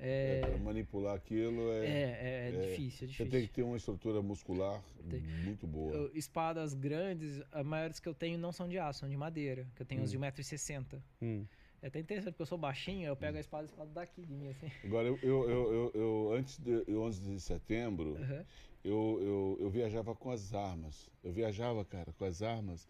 [0.06, 3.30] É, É, para manipular aquilo é, é, é, é, difícil, é Você difícil.
[3.30, 5.20] tem que ter uma estrutura muscular Tem.
[5.20, 5.94] muito boa.
[5.94, 9.66] Eu- espadas grandes, as maiores que eu tenho não são de aço, são de madeira.
[9.74, 10.04] Que eu tenho Hum.
[10.04, 11.02] uns de 1,60m.
[11.22, 11.46] Hum.
[11.80, 14.26] É até interessante, porque eu sou baixinho, eu pego a espada e a espada daqui
[14.26, 14.70] de mim, assim.
[14.84, 18.44] Agora, eu, eu, eu, eu- eu- antes de eu, 11 de setembro, Aham.
[18.84, 21.08] eu, eu, eu viajava com as armas.
[21.22, 22.86] Eu viajava, cara, com as armas.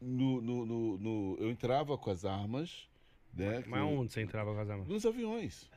[0.00, 2.88] No, no, no, no- eu entrava com as armas,
[3.32, 3.62] né?
[3.66, 4.88] Mas que- onde você entrava com as armas?
[4.88, 5.70] Nos aviões.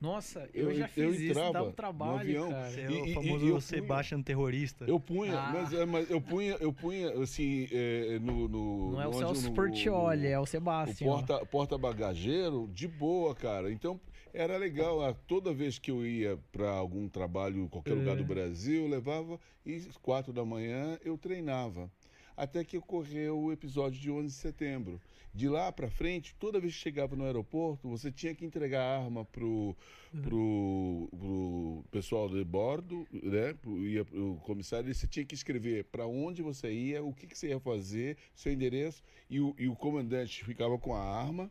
[0.00, 2.50] Nossa, eu, Eu- já eu fiz isso, dá um no trabalho, avião.
[2.50, 2.70] cara.
[2.70, 4.84] Você é E- o e- famoso e eu punha- Sebastian terrorista.
[4.86, 5.50] Eu punha, Ah.
[5.52, 8.92] mas, é, mas eu punha, eu punha assim, é, no, no.
[8.92, 11.10] Não é o Celso Portioli, é o O Sebastião.
[11.10, 13.72] porta, porta bagageiro de boa, cara.
[13.72, 14.00] Então
[14.32, 15.02] era legal.
[15.04, 18.26] ah, Toda vez que eu ia para algum trabalho em qualquer lugar do É.
[18.26, 21.90] Brasil, eu levava e às quatro da manhã eu treinava.
[22.36, 25.00] Até que ocorreu o episódio de 11 de setembro.
[25.34, 29.04] De lá para frente, toda vez que chegava no aeroporto, você tinha que entregar a
[29.04, 29.76] arma pro,
[30.22, 33.54] pro, pro pessoal de bordo, né?
[33.54, 37.26] Pro, ia pro comissário, e você tinha que escrever para onde você ia, o que,
[37.26, 41.50] que você ia fazer, seu endereço, e o, e o comandante ficava com a arma.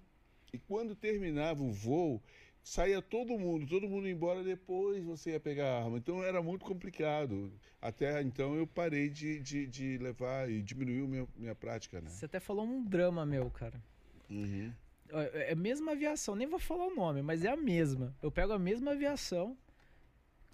[0.53, 2.21] E quando terminava o voo,
[2.67, 5.97] saía todo mundo, todo mundo ia embora, depois você ia pegar a arma.
[5.97, 7.51] Então era muito complicado.
[7.81, 12.09] Até então eu parei de, de, de levar e diminuiu minha, minha prática, né?
[12.09, 13.81] Você até falou um drama meu, cara.
[14.29, 14.73] Uhum.
[15.09, 18.13] É é a mesma aviação, nem vou falar o nome, mas é a mesma.
[18.21, 19.57] Eu pego a mesma aviação.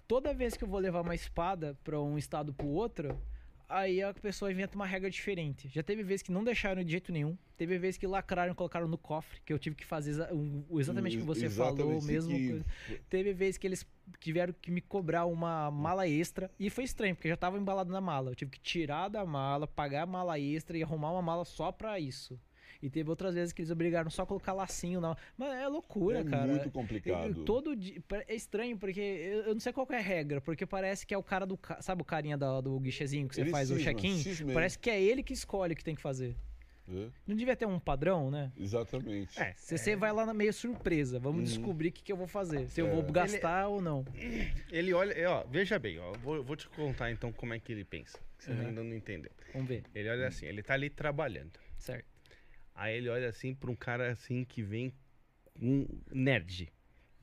[0.06, 3.20] Toda vez que eu vou levar uma espada pra um estado pro outro,
[3.74, 5.68] aí a pessoa inventa uma regra diferente.
[5.68, 7.36] Já teve vezes que não deixaram de jeito nenhum.
[7.56, 10.64] Teve vezes que lacraram e colocaram no cofre, que eu tive que fazer exa- um-
[10.78, 12.30] exatamente o que você falou, Exatamente, mesmo
[12.88, 13.00] que-.
[13.10, 13.86] Teve vezes que eles
[14.20, 16.50] tiveram que me cobrar uma mala extra.
[16.58, 18.30] E foi estranho, porque já tava embalado na mala.
[18.30, 21.70] Eu tive que tirar da mala, pagar a mala extra e arrumar uma mala só
[21.72, 22.38] pra isso.
[22.84, 25.16] E teve outras vezes que eles obrigaram só a colocar lacinho na.
[25.38, 26.46] Mas é loucura, É cara.
[26.46, 27.28] muito Eu- complicado.
[27.38, 27.96] eu- todo dia.
[28.28, 31.14] É estranho, porque eu, eu não sei qual que é a regra, porque parece que
[31.14, 31.58] é o cara do.
[31.80, 34.18] Sabe o carinha da- do guichezinho que você Ele faz o cisma, check-in?
[34.18, 34.52] cisma ele.
[34.54, 36.36] Parece que é ele que escolhe o que tem que fazer.
[36.86, 38.52] É, Não devia ter um padrão, né?
[38.58, 39.40] exatamente.
[39.40, 39.54] É.
[39.56, 41.44] Se você vai lá na meio surpresa, vamos Uhum.
[41.56, 42.68] descobrir o que, que eu vou fazer.
[42.68, 42.90] Se eu É.
[42.90, 44.04] vou gastar ou não.
[44.70, 47.72] Ele olha, é, ó, veja bem, ó, vou, vou te contar então como é que
[47.72, 48.18] ele pensa.
[48.36, 48.60] que Você Uhum.
[48.66, 49.30] ainda não entendeu.
[49.54, 49.84] Vamos ver.
[49.94, 51.52] Ele olha assim, ele tá ali trabalhando.
[51.78, 52.04] Certo.
[52.74, 54.92] Aí ele olha assim pra um cara assim que vem
[55.60, 56.72] um nerd.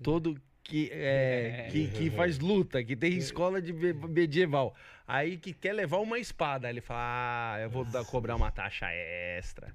[0.02, 4.76] Todo que, é, que, que faz luta, que tem escola de me- medieval.
[5.06, 6.68] Aí que quer levar uma espada.
[6.68, 9.74] Aí ele fala, ah, eu vou dar- cobrar uma taxa extra.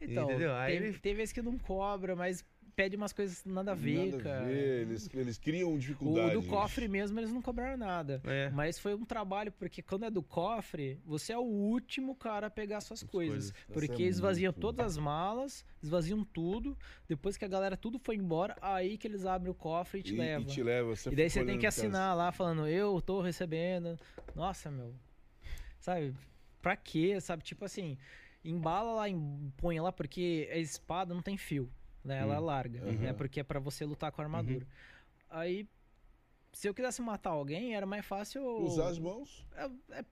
[0.00, 0.54] Então, Entendeu?
[0.54, 2.44] Aí tem, ele- tem vezes que não cobra, mas
[2.78, 4.42] pede umas coisas nada a ver, Nada cara.
[4.42, 6.32] a ver, eles, eles criam O dificuldades.
[6.34, 8.22] do cofre mesmo eles não cobraram nada.
[8.24, 8.50] É.
[8.50, 12.50] Mas foi um trabalho, porque quando é do cofre, você é o último cara a
[12.50, 13.50] pegar suas coisas.
[13.50, 13.66] coisas.
[13.88, 16.78] Porque é esvaziam muito- todas as malas, esvaziam tudo.
[17.08, 20.14] Depois que a galera tudo foi embora, aí que eles abrem o cofre e te
[20.14, 20.42] e, levam.
[20.46, 20.94] e te leva.
[20.94, 23.98] Você E daí você tem que assinar lá falando, eu tô recebendo.
[24.36, 24.94] Nossa, meu.
[25.80, 26.14] Sabe?
[26.62, 27.20] Pra quê?
[27.20, 27.42] Sabe?
[27.42, 27.98] Tipo assim,
[28.44, 31.68] embala lá, em- põe lá, porque a espada não tem fio.
[32.04, 32.18] Né?
[32.20, 32.84] Ela é larga.
[32.84, 32.92] Uhum.
[32.92, 33.12] Né?
[33.12, 34.66] Porque é pra você lutar com a armadura.
[35.30, 35.68] Aí,
[36.52, 38.42] se eu quisesse matar alguém, era mais fácil.
[38.62, 39.46] Usar as mãos.
[39.54, 40.04] É, é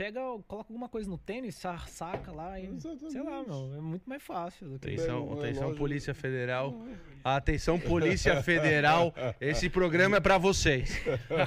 [0.00, 2.62] pega, coloca alguma coisa no tênis, sa- saca lá e.
[2.80, 3.48] Sei lá, Exatamente.
[3.48, 3.74] meu.
[3.76, 4.88] É muito mais fácil do que.
[4.88, 6.82] Atenção, Pega uma atenção, loja- Polícia Federal.
[7.22, 9.14] Atenção, Polícia Federal.
[9.38, 10.98] Esse programa é pra vocês.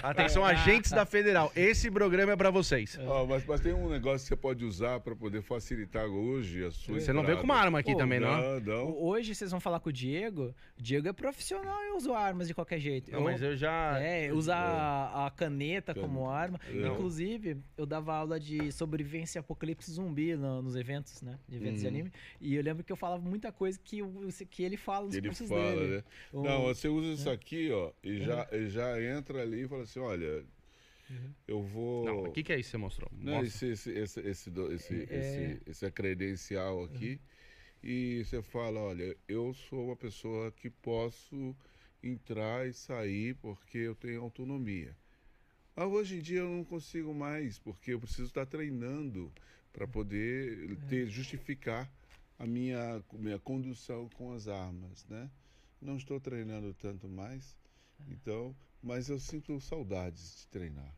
[0.04, 1.52] Atenção, agentes da Federal.
[1.56, 2.96] Esse programa é pra vocês.
[3.08, 6.70] Ó, mas, mas tem um negócio que você pode usar para poder facilitar hoje a
[6.70, 8.40] sua Você não veio com uma arma aqui Pô, também, não?
[8.40, 8.96] Não, não.
[8.98, 10.54] Hoje vocês vão falar com o Diego.
[10.78, 13.12] O Diego é profissional e usa armas de qualquer jeito.
[13.12, 14.00] Não, mas eu já.
[14.00, 16.60] É, usa a, a caneta Can- como arma.
[16.72, 16.94] Não.
[16.94, 21.40] Inclusive, eu dava aula de sobrevivência e apocalipse zumbi no- nos eventos, né?
[21.48, 21.94] De eventos de Uhum.
[21.94, 22.12] anime.
[22.42, 25.28] E eu lembro que eu falava muita coisa que, o- que ele fala nos Ele
[25.28, 25.98] cursos fala, dele.
[25.98, 26.04] né?
[26.32, 29.84] O- Não, você usa isso aqui, ó, e já, e já entra ali e fala
[29.84, 30.46] assim, olha,
[31.48, 32.06] eu vou...
[32.06, 33.10] Não, o que, que é isso que você mostrou?
[33.14, 35.18] Não, esse, esse, esse, esse, esse, É.
[35.20, 37.20] esse, esse é credencial aqui.
[37.84, 41.56] E você fala, olha, eu sou uma pessoa que posso
[42.02, 44.96] entrar e sair porque eu tenho autonomia.
[45.76, 49.32] Mas hoje em dia eu não consigo mais, porque eu preciso estar treinando
[49.72, 51.92] para poder ter, justificar
[52.38, 55.30] a minha, minha condução com as armas, né?
[55.82, 57.58] Não estou treinando tanto mais,
[58.08, 60.94] então, mas eu sinto saudades de treinar.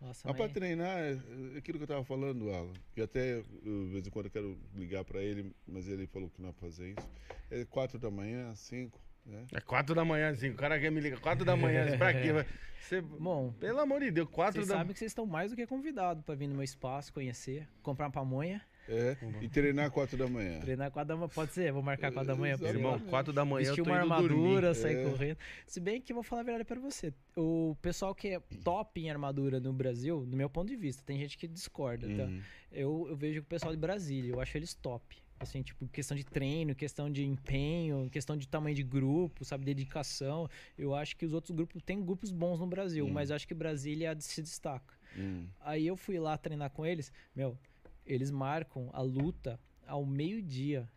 [0.00, 1.20] Nossa, Mas para treinar, é
[1.54, 4.58] é aquilo que eu tava falando, Alan, e até de vez em quando eu quero
[4.74, 7.08] ligar para ele, mas ele falou que não vai fazer isso.
[7.50, 9.05] É quatro da manhã, cinco, né?
[9.52, 10.50] É quatro da manhã, assim.
[10.50, 11.84] O cara quer me ligar quatro da manhã.
[11.84, 12.32] assim, Pra quê?
[12.32, 12.46] Vai-
[12.86, 13.00] Você...
[13.00, 15.66] Bom, Pelo amor de Deus, quatro vocês da sabem que vocês estão mais do que
[15.66, 20.28] convidados pra vir no meu espaço, conhecer, comprar uma pamonha, É, e treinar quatro da
[20.28, 20.60] manhã.
[20.60, 21.28] treinar quatro da manhã.
[21.34, 21.72] Pode ser?
[21.72, 22.68] Vou marcar quatro da manhã pra.
[22.68, 24.74] Irmão, quatro da manhã Vestir eu tô uma armadura, dormir.
[24.76, 25.02] sair É.
[25.10, 25.38] correndo.
[25.66, 27.12] Se bem que eu vou falar a verdade pra você.
[27.36, 31.18] O pessoal que é top em armadura no Brasil, do meu ponto de vista, tem
[31.18, 32.22] gente que discorda, tá?
[32.22, 32.40] Uhum.
[32.70, 35.16] Eu, eu vejo o pessoal de Brasília, eu acho eles top.
[35.38, 40.48] Assim, tipo, questão de treino, questão de empenho, questão de tamanho de grupo, sabe, dedicação.
[40.78, 43.10] Eu acho que os outros grupos, tem grupos bons no Brasil, Hum.
[43.12, 44.94] mas eu acho que Brasília se destaca.
[45.16, 45.46] Hum.
[45.60, 47.56] Aí eu fui lá treinar com eles, meu,
[48.06, 50.88] eles marcam a luta ao meio-dia.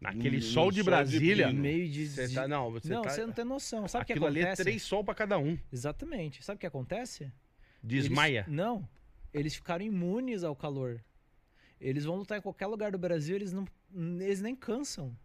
[0.00, 1.52] Naquele No- sol no de sol de Brasília.
[1.52, 2.06] Meio-dia.
[2.08, 3.16] Você de- tá, não, você não, tá...
[3.18, 3.86] não tem noção.
[3.88, 4.62] Sabe o que Aquilo ali é acontece?
[4.64, 5.56] três sol pra cada um.
[5.72, 6.44] Exatamente.
[6.44, 7.32] Sabe o que acontece?
[7.82, 8.40] Desmaia.
[8.46, 8.86] Eles, não.
[9.32, 11.02] Eles ficaram imunes ao calor.
[11.80, 13.66] Eles vão lutar em qualquer lugar do Brasil, eles não.
[13.94, 15.16] Eles nem cansam.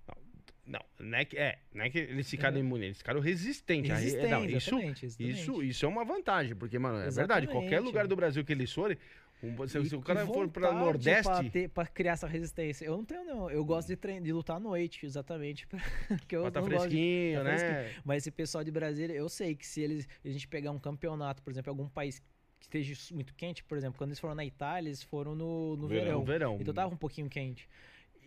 [0.66, 3.92] Não, não é que, é, não é que eles ficaram imunes, eles ficaram resistentes.
[3.92, 5.42] Aí, Resistem, não, isso, exatamente, exatamente.
[5.42, 7.48] isso, isso é uma vantagem, porque, mano, é Exatamente.
[7.48, 8.98] verdade, qualquer lugar do Brasil que eles forem,
[9.44, 12.86] um, se, E- o cara for vontade Nordeste, pra criar essa resistência.
[12.86, 13.50] Eu não tenho, não.
[13.50, 15.68] Eu gosto de, de lutar à noite, exatamente.
[16.08, 17.58] Porque eu tá não gosto de- fresquinho, tá né?
[17.58, 18.02] fresquinho.
[18.06, 21.42] Mas esse pessoal de Brasília, eu sei que se eles, a gente pegar um campeonato,
[21.42, 22.20] por exemplo, em algum país
[22.60, 25.88] que esteja muito quente, por exemplo, quando eles foram na Itália, eles foram no, no
[25.88, 26.24] Verão.
[26.24, 26.58] verão.
[26.62, 27.68] Então tava um pouquinho quente.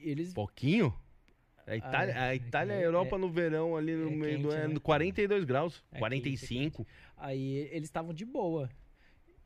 [0.05, 0.33] Eles.
[0.33, 0.95] Pouquinho?
[1.67, 2.29] A Itália, Ah, é.
[2.31, 4.69] a Itália e a É- Europa no verão ali no é meio do quente, é
[4.69, 4.79] né?
[4.83, 6.87] 42 graus, É 45.
[7.17, 8.69] Aí eles estavam de boa.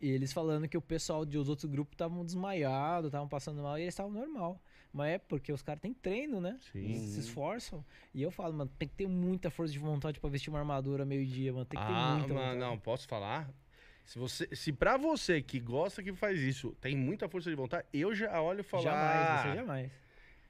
[0.00, 3.78] E eles falando que o pessoal de os outros grupos estavam desmaiados, estavam passando mal,
[3.78, 4.60] e eles estavam normal.
[4.92, 6.56] Mas é porque os caras têm treino, né?
[6.72, 6.84] Sim.
[6.84, 7.84] Eles se esforçam.
[8.14, 11.04] E eu falo, mano, tem que ter muita força de vontade pra vestir uma armadura
[11.04, 11.64] meio-dia, mano.
[11.66, 12.58] Tem que ter Ah, muita mano, vontade.
[12.60, 13.48] não, posso falar?
[14.04, 17.86] Se, você, se pra você que gosta que faz isso, tem muita força de vontade,
[17.92, 19.92] eu já olho falo, Jamais, ah, você jamais.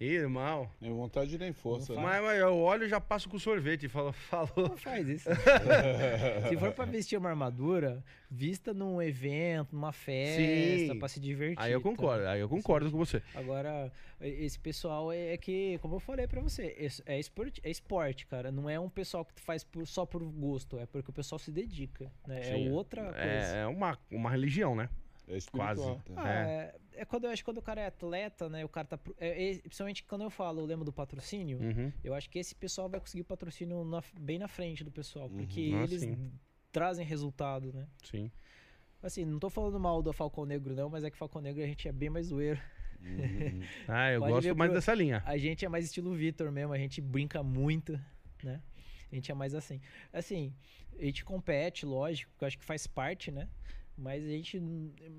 [0.00, 1.94] Irmão, Nem vontade nem força.
[1.94, 2.00] Né?
[2.00, 4.52] mas, mas eu olho e já passo com sorvete e falo, falou.
[4.56, 5.28] Não faz isso.
[6.48, 10.98] se for pra vestir uma armadura, vista num evento, numa festa, Sim.
[10.98, 11.58] pra se divertir.
[11.62, 11.88] Aí eu tá?
[11.88, 13.20] concordo, aí eu concordo com você.
[13.34, 17.70] Agora, esse pessoal é, é que, como eu falei pra você, es- é esporte, é
[17.70, 18.52] esporte, cara.
[18.52, 21.50] Não é um pessoal que faz por- só por gosto, é porque o pessoal se
[21.50, 22.10] dedica.
[22.26, 22.42] Né?
[22.42, 23.18] Sim, é outra coisa.
[23.56, 24.88] É, é uma, uma religião, né?
[25.28, 25.38] É.
[25.50, 25.82] Quase.
[25.82, 26.00] tá?
[26.16, 26.74] Ah, é.
[26.94, 28.64] é quando eu acho que quando o cara é atleta, né?
[28.64, 28.98] O cara tá.
[29.18, 31.58] É, é- principalmente quando eu falo, eu lembro do patrocínio.
[31.58, 31.92] Uhum.
[32.02, 35.70] Eu acho que esse pessoal vai conseguir patrocínio na- bem na frente do pessoal, porque
[35.72, 35.80] Uhum.
[35.80, 36.32] Ah, eles sim.
[36.72, 37.86] trazem resultado, né?
[38.02, 38.30] Sim.
[39.02, 41.66] Assim, não tô falando mal do Falcão Negro, não, mas é que Falcão Negro a
[41.66, 42.60] gente é bem mais zoeiro.
[43.00, 43.60] Uhum.
[43.86, 45.22] Ah, eu Pode gosto ver mais pro- dessa linha.
[45.24, 47.92] A gente é mais estilo Vitor mesmo, a gente brinca muito,
[48.42, 48.60] né?
[49.10, 49.80] A gente é mais assim.
[50.12, 50.52] Assim,
[50.98, 53.48] a gente compete, lógico, que eu acho que faz parte, né?
[53.98, 54.60] Mas a gente.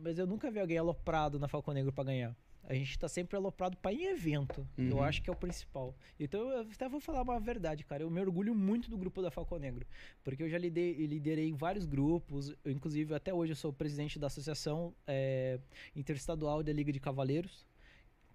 [0.02, 2.36] Mas eu nunca vi alguém aloprado na Falcão Negro pra ganhar.
[2.64, 4.66] A gente tá sempre aloprado pra ir em evento.
[4.78, 5.04] Eu Uhum.
[5.04, 5.96] acho que é o principal.
[6.20, 8.04] Então eu até vou falar uma verdade, cara.
[8.04, 9.86] Eu me orgulho muito do grupo da Falcão Negro.
[10.24, 12.50] Porque eu já lidei, liderei vários grupos.
[12.64, 15.60] Eu, inclusive, até hoje eu sou presidente da Associação eh,
[15.96, 17.68] Interestadual da Liga de Cavaleiros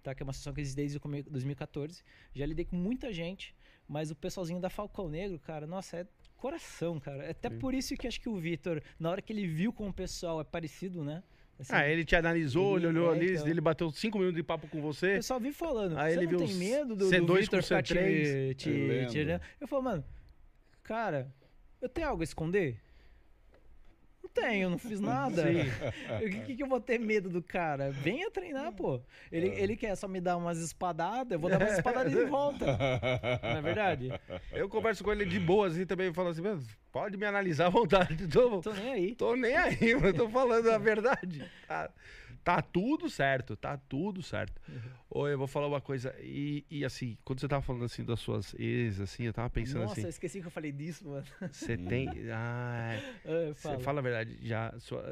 [0.03, 0.13] tá?
[0.13, 2.03] Que é uma associação que existe desde o come- 2014.
[2.31, 3.55] Já lidei com muita gente,
[3.87, 6.07] mas o pessoalzinho da Falcão Negro, cara, nossa, é
[6.49, 7.23] coração, cara.
[7.23, 7.57] É Até Sim.
[7.57, 10.39] por isso que acho que o Vitor, na hora que ele viu como o pessoal
[10.39, 11.23] é parecido, né?
[11.57, 13.47] Assim, Ah, ele te analisou, ele Ele- olhou é, ali, então.
[13.47, 15.15] ele bateu cinco minutos de papo com o você.
[15.15, 15.97] pessoal vive falando.
[15.97, 18.55] Aí Você ele não viu tem medo do, do C2 Vitor com ficar te, C3?
[18.55, 19.41] te, Eu te?
[19.59, 20.05] Eu falo, mano,
[20.83, 21.33] cara,
[21.81, 22.79] eu tenho algo a esconder?
[24.25, 25.43] Não tenho, não fiz nada.
[26.19, 27.91] O que, que eu vou ter medo do cara?
[27.91, 28.99] Venha treinar, pô.
[29.31, 32.65] Ele, ele quer só me dar umas espadadas, eu vou dar umas espadadas de volta.
[33.43, 34.11] Não é verdade?
[34.51, 36.61] Eu converso com ele de boa, assim, também falo assim, "Mano,
[36.91, 38.25] pode me analisar à vontade.
[38.27, 39.15] Tô, Tô nem aí.
[39.15, 40.13] tô nem aí, mano.
[40.13, 41.43] Tô falando a verdade.
[41.67, 41.89] Tá,
[42.45, 44.61] tá tudo certo, tá tudo certo.
[45.09, 46.15] Oi, eu vou falar uma coisa.
[46.21, 49.81] E, e, assim, quando você tava falando assim das suas ex, assim, eu tava pensando
[49.81, 51.25] Nossa, eu assim, esqueci que eu falei disso, mano.
[51.51, 52.11] você tem.
[52.31, 53.01] Ah,
[53.53, 53.99] Você fala.
[53.99, 54.69] a verdade, já,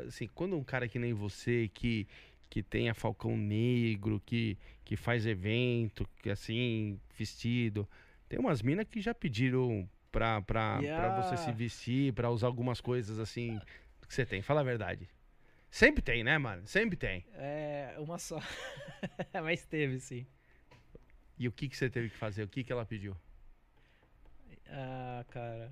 [0.08, 2.08] assim, quando um cara que nem você, que,
[2.50, 7.88] que tem a Falcão Negro, que, que faz evento, que assim, vestido,
[8.30, 11.10] tem umas minas que já pediram pra, pra, pra Yeah.
[11.10, 13.60] você se vestir, pra usar algumas coisas assim
[14.08, 14.42] que você tem.
[14.44, 15.10] Fala a verdade.
[15.74, 16.68] Sempre tem, né, mano?
[16.68, 17.26] Sempre tem.
[17.34, 18.40] É, uma só.
[19.44, 20.24] Mas teve, sim.
[21.36, 22.44] E o que, que você teve que fazer?
[22.44, 23.18] O que, que ela pediu?
[24.68, 25.72] Ah, cara.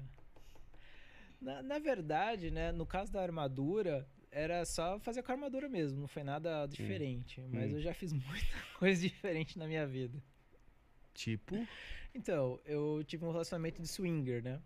[1.39, 6.01] Na, na verdade, né, no caso da armadura, era só fazer com a armadura mesmo,
[6.01, 7.39] não foi nada diferente.
[7.51, 7.75] Mas Hum.
[7.75, 10.17] eu já fiz muita coisa diferente na minha vida.
[11.13, 11.55] Tipo,
[12.15, 14.59] Então, eu tive um relacionamento de swinger, né?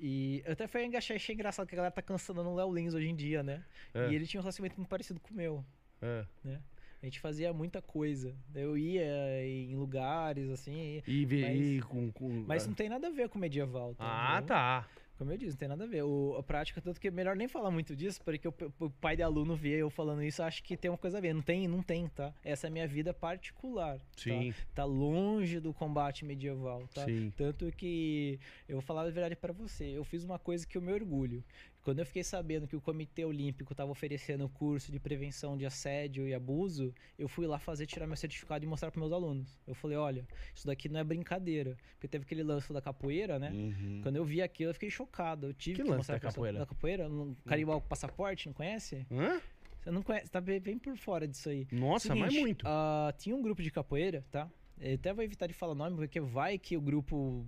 [0.00, 2.94] E eu até foi achei, achei engraçado que a galera tá cansando no Léo Lins
[2.94, 3.62] hoje em dia, né?
[3.92, 4.10] É.
[4.10, 5.64] E ele tinha um relacionamento muito parecido com o meu.
[6.02, 6.58] é.
[7.02, 8.34] A gente fazia muita coisa.
[8.54, 11.02] Eu ia em lugares, assim.
[11.06, 13.94] e, Mas- e com, com- Mas não tem nada a ver com medieval.
[13.98, 14.48] Ah, entendeu?
[14.48, 14.88] tá.
[15.20, 16.02] Como eu disse, não tem nada a ver.
[16.02, 19.16] O, a prática, tanto que é melhor nem falar muito disso, porque o, o pai
[19.16, 21.34] de aluno vê eu falando isso, acha que tem uma coisa a ver.
[21.34, 22.32] Não tem, não tem, tá?
[22.42, 23.98] Essa é a minha vida particular.
[23.98, 24.04] tá?
[24.16, 27.04] Sim, Tá longe do combate medieval, tá?
[27.04, 27.30] sim.
[27.36, 29.84] Tanto que eu vou falar a verdade pra você.
[29.84, 31.44] Eu fiz uma coisa que eu me orgulho.
[31.82, 36.28] Quando eu fiquei sabendo que o Comitê Olímpico estava oferecendo curso de prevenção de assédio
[36.28, 39.58] e abuso, eu fui lá fazer tirar meu certificado e mostrar para meus alunos.
[39.66, 43.50] Eu falei, olha, isso daqui não é brincadeira, porque teve aquele lance da capoeira, né?
[43.50, 44.00] Uhum.
[44.02, 45.46] Quando eu vi aquilo, eu fiquei chocado.
[45.48, 46.58] Eu tive Que que, lance mostrar da capoeira?
[46.58, 47.08] Da capoeira?
[47.08, 49.06] Um carimbau com passaporte, não conhece?
[49.10, 49.40] Hã?
[49.80, 51.66] Você não conhece, tá bem bem por fora disso aí.
[51.72, 52.64] Nossa, mas Seguinte, muito.
[52.68, 54.50] ah, tinha um grupo de capoeira, tá?
[54.78, 57.46] Eu até vou evitar de falar nome, porque vai que o grupo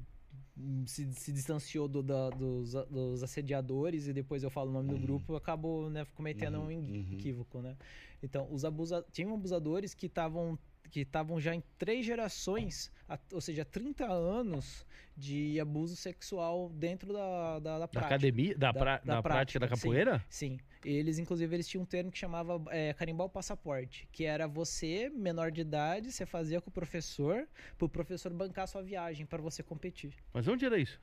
[0.86, 4.98] se, se distanciou do- da- dos, dos assediadores e depois eu falo o nome do
[4.98, 7.08] grupo, eu acabo né, cometendo um uhum.
[7.12, 7.76] equívoco, né?
[8.22, 10.58] Então, os abusa tinham abusadores que estavam
[10.92, 12.92] que estavam já em três gerações,
[13.32, 14.86] ou seja, 30 anos
[15.16, 18.14] de abuso sexual dentro da, da, da Da prática.
[18.14, 18.54] academia?
[18.56, 19.82] Da, Da- pra- da da prática da prática, sim.
[19.88, 20.24] capoeira?
[20.28, 20.58] Sim.
[20.84, 25.08] Eles, inclusive, eles tinham um termo que chamava é, carimbar o passaporte, que era você,
[25.08, 27.48] menor de idade, você fazia com o professor,
[27.78, 30.12] pro professor bancar sua viagem para você competir.
[30.34, 31.00] Mas onde era isso?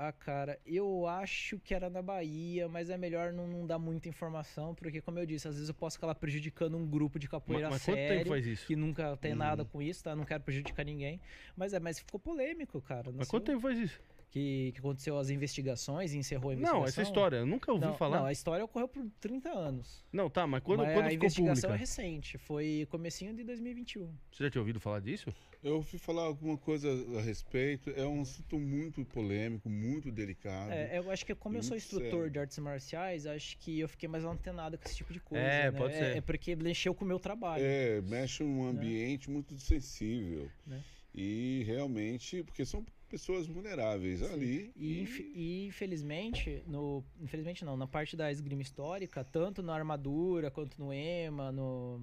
[0.00, 4.08] Ah, cara, eu acho que era na Bahia, mas é melhor não, não dar muita
[4.08, 7.68] informação, porque, como eu disse, às vezes eu posso acabar prejudicando um grupo de capoeira
[7.68, 8.64] mas, mas quanto sério, tempo faz isso?
[8.64, 9.36] que nunca tem Hum.
[9.38, 10.14] nada com isso, tá?
[10.14, 11.20] Não quero prejudicar ninguém.
[11.56, 13.10] Mas é, mas ficou polêmico, cara.
[13.10, 14.00] Mas sei quanto tempo faz isso?
[14.30, 16.80] Que, que aconteceu as investigações e encerrou a investigação.
[16.80, 18.18] Não, essa história, eu nunca ouvi não, falar.
[18.18, 20.04] Não, a história ocorreu por 30 anos.
[20.12, 21.74] Não, tá, mas quando, Mas quando a ficou investigação pública?
[21.74, 24.14] é recente, foi comecinho de 2021.
[24.30, 25.32] Você já tinha ouvido falar disso?
[25.62, 26.88] Eu ouvi falar alguma coisa
[27.18, 27.90] a respeito.
[27.90, 30.70] É um assunto muito polêmico, muito delicado.
[30.70, 32.30] É, eu acho que como eu sou instrutor sério.
[32.30, 35.44] de artes marciais, acho que eu fiquei mais antenado com esse tipo de coisa.
[35.44, 35.78] É, né?
[35.78, 36.16] pode ser.
[36.16, 37.64] É porque mexeu com o meu trabalho.
[37.64, 40.48] É, mexe num ambiente muito sensível.
[40.64, 40.80] Né?
[41.12, 44.72] E realmente, porque são pessoas vulneráveis ali.
[44.76, 50.78] E, e, infelizmente, no, infelizmente não, na parte da esgrima histórica, tanto na armadura quanto
[50.78, 51.98] no EMA, no,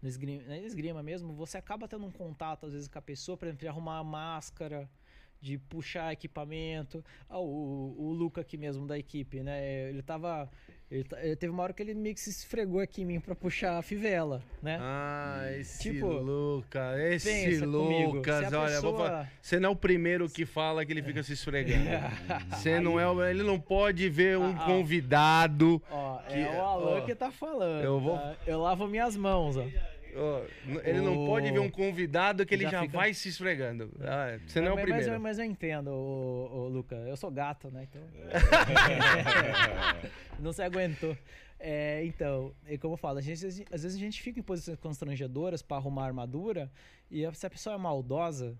[0.00, 3.36] no esgrima, na esgrima mesmo, você acaba tendo um contato às vezes com a pessoa,
[3.36, 4.88] por exemplo, de arrumar a máscara,
[5.40, 7.04] de puxar equipamento.
[7.28, 9.88] Ah, o, o Luca aqui mesmo da equipe, né?
[9.90, 10.50] Ele tava.
[10.90, 13.20] Ele, ta- ele teve uma hora que ele meio que se esfregou aqui em mim
[13.20, 14.78] pra puxar a fivela, né?
[14.80, 19.32] Ah, esse Tipo, Lucas, esse Lucas, se a olha, vou pessoa- falar.
[19.42, 21.84] Você não é o primeiro que fala que ele fica se esfregando.
[22.56, 24.64] Você não é, o- ele não pode ver um Ah, ah.
[24.64, 25.82] convidado.
[25.90, 27.84] Ó, Que- é o Alan ó, que tá falando.
[27.84, 28.34] eu vou- tá?
[28.46, 29.64] Eu lavo minhas mãos, ó.
[30.66, 33.28] N- ele não O- pode ver um convidado que ele já, Já fica- vai se
[33.28, 33.90] esfregando.
[34.00, 35.06] Ah, Você não é o mas, primeiro.
[35.06, 36.94] Mas, eu- mas eu entendo, ô, ô, Luca.
[36.96, 37.88] Eu sou gato, né?
[37.90, 38.02] Então.
[40.38, 41.16] não se aguentou.
[41.60, 44.78] É, então, é como eu falo, a gente, às vezes a gente fica em posições
[44.78, 46.70] constrangedoras pra arrumar armadura
[47.10, 48.56] e se a pessoa é maldosa,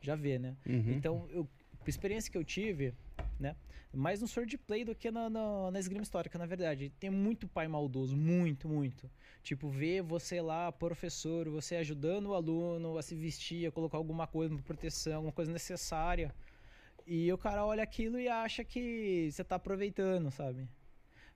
[0.00, 0.56] já vê, né?
[0.66, 0.92] Uhum.
[0.92, 1.46] Então, eu,
[1.84, 2.94] a experiência que eu tive,
[3.38, 3.54] né?
[3.92, 6.90] Mais no swordplay do que na, na, na esgrima histórica, na verdade.
[7.00, 9.10] Tem muito pai maldoso, muito, muito.
[9.42, 14.26] Tipo, ver você lá, professor, você ajudando o aluno a se vestir, a colocar alguma
[14.26, 16.34] coisa de proteção, alguma coisa necessária.
[17.06, 20.68] E o cara olha aquilo e acha que você tá aproveitando, sabe?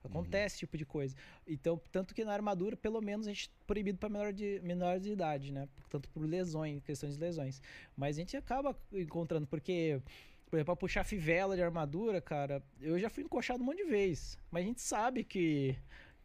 [0.05, 1.15] Acontece esse tipo de coisa.
[1.47, 4.99] Então, tanto que na armadura, pelo menos, a gente é proibido para menor de, menor
[4.99, 5.67] de idade, né?
[5.89, 7.61] Tanto por lesões, questões de lesões.
[7.95, 9.99] Mas a gente acaba encontrando, porque,
[10.45, 13.89] por exemplo, pra puxar fivela de armadura, cara, eu já fui encoxado um monte de
[13.89, 14.37] vezes.
[14.51, 15.75] Mas a gente sabe que,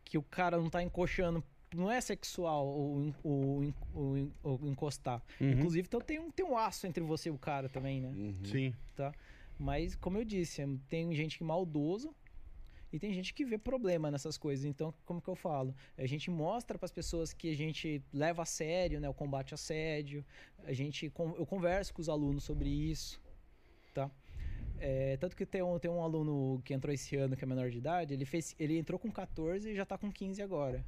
[0.05, 1.43] que o cara não tá encoxando.
[1.75, 5.23] Não é sexual o, o, o, o encostar.
[5.41, 5.53] Uhum.
[5.53, 8.09] Inclusive, então tem um, tem um aço entre você e o cara também, né?
[8.09, 8.45] Uhum.
[8.45, 8.75] Sim.
[9.59, 12.15] Mas, como eu disse, tem gente que é maldoso
[12.93, 14.65] e tem gente que vê problema nessas coisas.
[14.65, 15.75] Então, como que eu falo?
[15.97, 19.53] A gente mostra para as pessoas que a gente leva a sério né, o combate
[19.53, 20.25] ao assédio.
[20.65, 23.21] A gente, eu converso com os alunos sobre isso,
[23.95, 24.11] tá?
[24.79, 27.71] É, tanto que tem um, tem um aluno que entrou esse ano que é menor
[27.71, 30.85] de idade, ele, fez, ele entrou com 14 e já tá com 15 agora.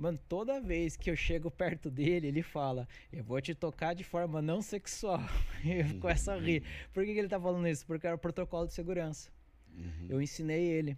[0.00, 4.02] Mano, toda vez que eu chego perto dele, ele fala: Eu vou te tocar de
[4.02, 5.20] forma não sexual.
[5.62, 6.62] E eu começo a rir.
[6.90, 7.86] Por que, que ele tá falando isso?
[7.86, 9.30] Porque era o protocolo de segurança.
[9.76, 10.06] Uhum.
[10.08, 10.96] Eu ensinei ele.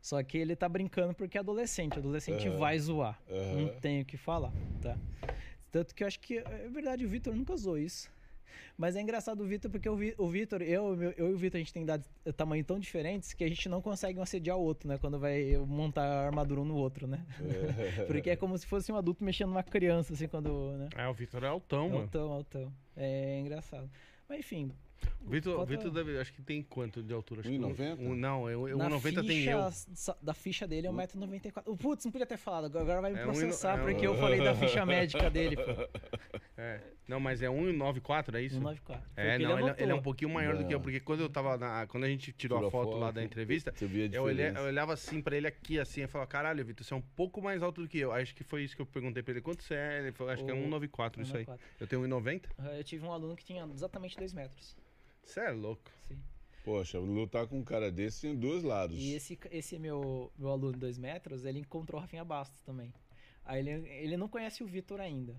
[0.00, 1.98] Só que ele tá brincando porque é adolescente.
[1.98, 2.56] Adolescente Aham.
[2.56, 3.20] vai zoar.
[3.54, 4.96] Não tenho o que falar, tá?
[5.70, 8.10] Tanto que eu acho que, é verdade, o Vitor nunca usou isso.
[8.76, 11.56] Mas é engraçado o Vitor, porque o, Vi- o Vitor, eu, eu e o Vitor,
[11.58, 14.60] a gente tem idades, tamanho tão diferentes que a gente não consegue um assediar o
[14.62, 14.98] outro, né?
[14.98, 17.24] Quando vai montar a armadura um no outro, né?
[18.06, 20.72] Porque é como se fosse um adulto mexendo numa criança, assim, quando.
[20.78, 20.88] Né?
[20.96, 22.02] É, o Vitor é altão, mano.
[22.02, 22.72] Altão, altão.
[22.96, 23.88] É engraçado.
[24.28, 24.72] Mas enfim.
[25.24, 27.40] O Vitor, Vitor deve, acho que tem quanto de altura?
[27.40, 27.98] Acho que 1,90?
[27.98, 30.14] Um, um, não, é um- na 1,90 tem ficha eu.
[30.20, 31.76] Da ficha dele é 1,94m.
[31.78, 32.76] Putz, não podia ter falado.
[32.78, 35.62] Agora- vai me É processar é um- porque eu falei da ficha médica dele, pô.
[36.56, 36.80] É.
[37.08, 38.56] Não, mas é 1,94, é isso?
[38.56, 39.02] 194.
[39.14, 41.20] Foi É, o não, ele, ele é um pouquinho maior do que eu, porque quando
[41.20, 41.86] eu tava na.
[41.86, 43.72] Quando a gente tirou, Tirou a foto, lá da entrevista,
[44.12, 46.96] eu, olhei- eu olhava assim pra ele aqui, assim, e falava, caralho, Vitor, você é
[46.96, 48.12] um pouco mais alto do que eu.
[48.12, 49.40] Acho que foi isso que eu perguntei pra ele.
[49.40, 49.98] Quanto você é?
[50.00, 51.44] Ele falou, acho que é O- 1,94 isso aí.
[51.44, 51.66] 194.
[51.80, 52.48] Eu tenho 1,90?
[52.58, 54.76] Ah, Eu tive um aluno que tinha exatamente 2 metros.
[55.24, 55.82] Você é louco.
[56.08, 56.18] Sim.
[56.64, 58.96] Poxa, lutar com um cara desse tem dois lados.
[58.98, 62.92] E esse, esse meu, meu aluno de 2 metros, ele encontrou o Rafinha Bastos também.
[63.44, 65.34] Aí ele, ele não conhece o Vitor ainda,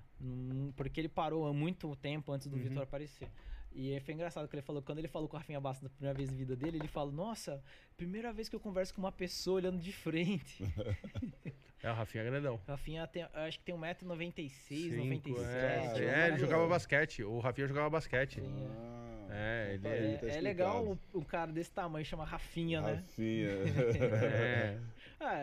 [0.76, 2.64] porque ele parou há muito tempo antes do Uhum.
[2.64, 3.30] Vitor aparecer.
[3.76, 5.90] E aí foi engraçado que ele falou, quando ele falou com o Rafinha Bastos na
[5.90, 7.64] primeira vez na vida dele, ele falou, nossa,
[7.98, 10.64] primeira vez que eu converso com uma pessoa olhando de frente.
[11.84, 12.56] É, o Rafinha é grandão.
[12.66, 16.38] O Rafinha tem, acho que tem 1,96m, Cinco, 97 é, é, é, ele é.
[16.38, 17.24] jogava basquete.
[17.26, 18.40] O Rafinha jogava basquete.
[18.40, 21.72] Sim, Ah, É, ele tá é- aí, É, tá é legal o, o cara desse
[21.74, 22.94] tamanho chama Rafinha, né?
[22.94, 23.50] Rafinha.
[24.34, 24.80] É.
[25.26, 25.38] Ah,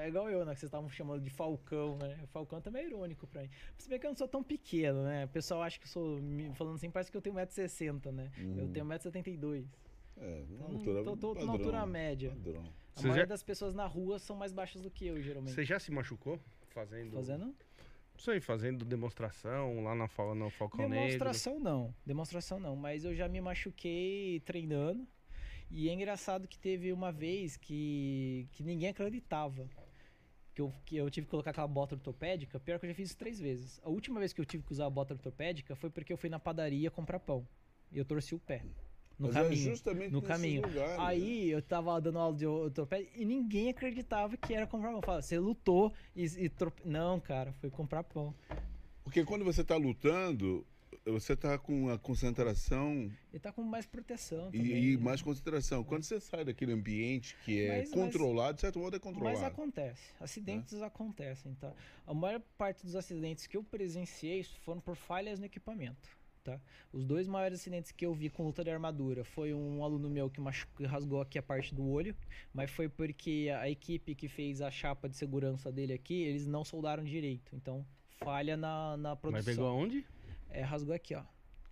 [0.00, 0.54] é, é igual eu, né?
[0.54, 2.18] Que vocês estavam chamando de Falcão, né?
[2.32, 3.50] Falcão também é irônico pra mim.
[3.76, 5.24] Se bem que eu não sou tão pequeno, né?
[5.24, 6.18] O pessoal acha que eu sou.
[6.20, 8.30] me- Falando assim, parece que eu tenho 1,60m, né?
[8.38, 8.72] Eu Uhum.
[8.72, 9.66] tenho 1,72m.
[10.18, 12.30] É, Então, uma altura tô- tô- tô na padrão, altura média.
[12.30, 12.62] Padrão.
[12.62, 15.54] A Você maioria já- das pessoas na rua são mais baixas do que eu, geralmente.
[15.54, 16.40] Você já se machucou
[16.70, 17.12] fazendo.
[17.12, 17.54] Fazendo?
[18.16, 21.04] Isso aí, fazendo demonstração lá na, no Falcão Negro.
[21.04, 21.94] Demonstração não.
[22.06, 22.74] Demonstração não.
[22.74, 25.06] Mas eu já me machuquei treinando.
[25.70, 29.68] E é engraçado que teve uma vez que, que ninguém acreditava.
[30.54, 32.58] Que eu, que eu tive que colocar aquela bota ortopédica.
[32.58, 33.78] Pior que eu já fiz isso três vezes.
[33.84, 36.30] A última vez que eu tive que usar a bota ortopédica foi porque eu fui
[36.30, 37.46] na padaria comprar pão.
[37.92, 38.62] E eu torci o pé.
[39.18, 39.70] No Mas é caminho.
[39.70, 40.62] justamente no caminho.
[40.62, 41.04] lugares, né?
[41.04, 45.02] Aí eu tava dando aula de ortopédia e ninguém acreditava que era comprar pão.
[45.02, 46.82] Falava, você lutou e, e trope...
[46.86, 48.34] Não, cara, foi comprar pão.
[49.04, 50.66] Porque quando você está lutando,
[51.12, 54.84] você está com uma concentração Ele tá com mais proteção e, também.
[54.84, 55.84] e mais concentração.
[55.84, 59.02] Quando você sai daquele ambiente que é Mas- mas- controlado, de certo modo é Mas
[59.02, 59.44] controlado.
[59.46, 60.12] acontece.
[60.20, 61.72] Acidentes acontecem, tá?
[62.06, 66.08] A maior parte dos acidentes que eu presenciei foram por falhas no equipamento,
[66.42, 66.60] tá?
[66.92, 70.28] Os dois maiores acidentes que eu vi com luta de armadura foi um aluno meu
[70.28, 70.40] que,
[70.84, 72.16] rasgou aqui a parte do olho,
[72.52, 76.64] mas foi porque a equipe que fez a chapa de segurança dele aqui, eles não
[76.64, 77.54] soldaram direito.
[77.54, 77.86] Então,
[78.18, 79.44] falha na, na Mas produção.
[79.54, 80.04] pegou aonde?
[80.56, 81.22] É, rasgou aqui, ó.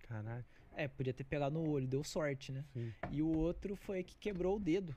[0.07, 0.45] Caralho.
[0.75, 2.63] É, podia ter pegado no olho, deu sorte, né?
[2.73, 2.93] Sim.
[3.11, 4.95] E o outro foi que quebrou o dedo.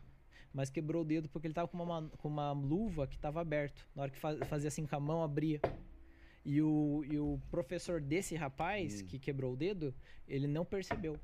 [0.53, 3.41] Mas quebrou o dedo porque ele tava com uma, ma- com uma luva que tava
[3.41, 3.87] aberto.
[3.95, 5.61] Na hora que fa- fazia assim com a mão, abria.
[6.45, 9.07] E o, e o professor desse rapaz Hum.
[9.07, 9.95] que quebrou o dedo,
[10.27, 11.19] ele não percebeu.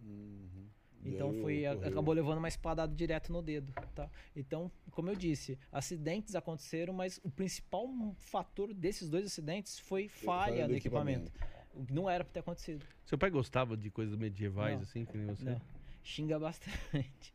[0.00, 0.66] Uhum.
[1.04, 1.88] Então foi, ocorreu.
[1.88, 4.08] acabou levando uma espadada direto no dedo, tá?
[4.36, 7.88] Então, como eu disse, acidentes aconteceram, mas o principal
[8.18, 11.32] fator desses dois acidentes foi falha do no equipamento.
[11.74, 12.84] O que Não era pra ter acontecido.
[13.04, 14.82] Seu pai gostava de coisas medievais, Não.
[14.82, 15.44] assim, que nem você?
[15.44, 15.60] Não.
[16.02, 17.34] Xinga bastante.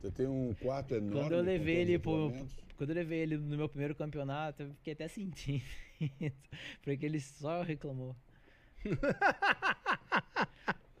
[0.00, 1.20] Você tem um quarto enorme.
[1.20, 2.32] Quando eu levei ele pro,
[2.76, 5.62] quando eu levei ele no meu primeiro campeonato, eu fiquei até sentindo.
[6.82, 8.16] porque ele só reclamou.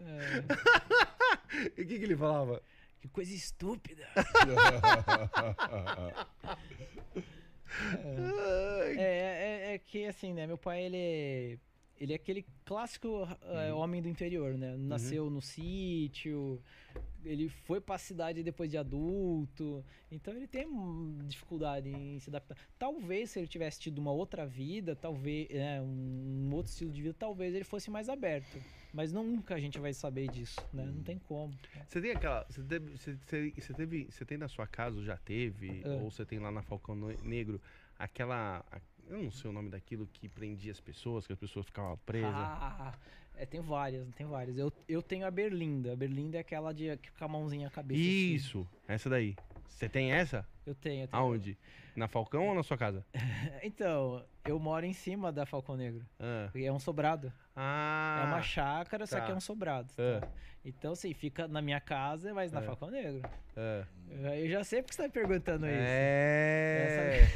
[1.76, 2.62] E o que, que ele falava?
[3.00, 4.06] que coisa estúpida.
[8.96, 10.46] É, é, é que assim, né?
[10.46, 11.58] Meu pai, ele é,
[11.98, 14.76] ele é aquele clássico é, homem do interior, né?
[14.76, 16.62] Nasceu no sítio,
[17.24, 20.66] ele foi pra cidade depois de adulto, então ele tem
[21.26, 22.56] dificuldade em se adaptar.
[22.78, 27.14] Talvez se ele tivesse tido uma outra vida, talvez, né, um outro estilo de vida,
[27.18, 28.58] talvez ele fosse mais aberto.
[28.92, 30.84] Mas nunca a gente vai saber disso, né?
[30.84, 31.54] Não tem como.
[31.86, 32.44] Você tem aquela.
[32.48, 33.16] Você teve, você,
[33.74, 34.06] teve.
[34.10, 35.88] Você tem na sua casa, ou já teve, É.
[35.88, 37.60] ou você tem lá na Falcão Negro,
[37.98, 38.64] aquela.
[38.70, 41.98] a- Eu não sei o nome daquilo que prendia as pessoas, que as pessoas ficavam
[42.06, 42.32] presas.
[42.32, 42.94] Ah,
[43.34, 44.56] é, tem várias, tem várias.
[44.56, 45.92] Eu, eu tenho a Berlinda.
[45.92, 48.00] A Berlinda é aquela de que com a mãozinha na cabeça.
[48.00, 48.34] assim.
[48.34, 49.36] Isso, essa daí.
[49.70, 50.46] Você tem essa?
[50.66, 51.22] Eu tenho, eu tenho.
[51.22, 51.58] Aonde?
[51.96, 53.04] Na Falcão ou na sua casa?
[53.62, 56.04] Então, eu moro em cima da Falcão Negro.
[56.18, 57.32] Ah, E é um sobrado.
[57.56, 59.26] Ah, é uma chácara, só tá.
[59.26, 59.88] que é um sobrado.
[59.94, 60.28] Tá?
[60.64, 62.62] Então, assim, fica na minha casa, mas na É.
[62.62, 63.22] Falcão Negro.
[63.56, 63.84] é.
[64.42, 65.76] Eu já sei porque você tá me perguntando isso.
[65.78, 67.28] É.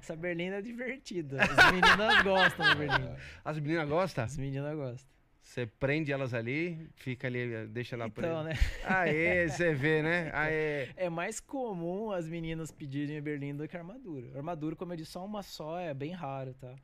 [0.00, 1.38] Essa berlinda é divertida.
[1.42, 3.16] As meninas gostam da berlinda.
[3.44, 4.24] As meninas gostam?
[4.24, 5.10] As meninas gostam.
[5.42, 8.42] Você prende elas ali, fica ali, deixa ela Então, presa.
[8.44, 8.52] né?
[8.84, 10.30] Aê, você vê, né?
[10.32, 10.88] Aê.
[10.96, 14.36] É mais comum as meninas pedirem berlinda do que armadura.
[14.36, 16.74] Armadura, como eu disse, só uma só é bem raro, tá?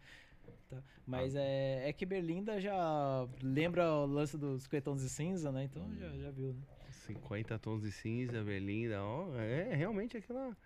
[0.69, 0.83] Tá.
[1.07, 5.65] Mas é, é que berlinda já lembra o lance dos 50 tons de cinza, né?
[5.65, 6.61] Então já, já viu, né?
[6.91, 9.33] 50 tons de cinza, berlinda, ó.
[9.39, 10.57] É realmente aquela.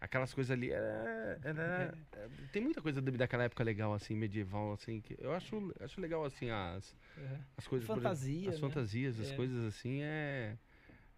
[0.00, 0.70] Aquelas coisas ali.
[0.70, 5.00] Era, era- é, tem muita coisa da- daquela época legal, assim, medieval, assim.
[5.00, 7.38] Que eu acho, acho legal, assim, as, Uhum.
[7.58, 7.86] as coisas.
[7.86, 8.60] por exemplo, Fantasia, As né?
[8.60, 9.36] fantasias, as É.
[9.36, 10.56] coisas assim, é.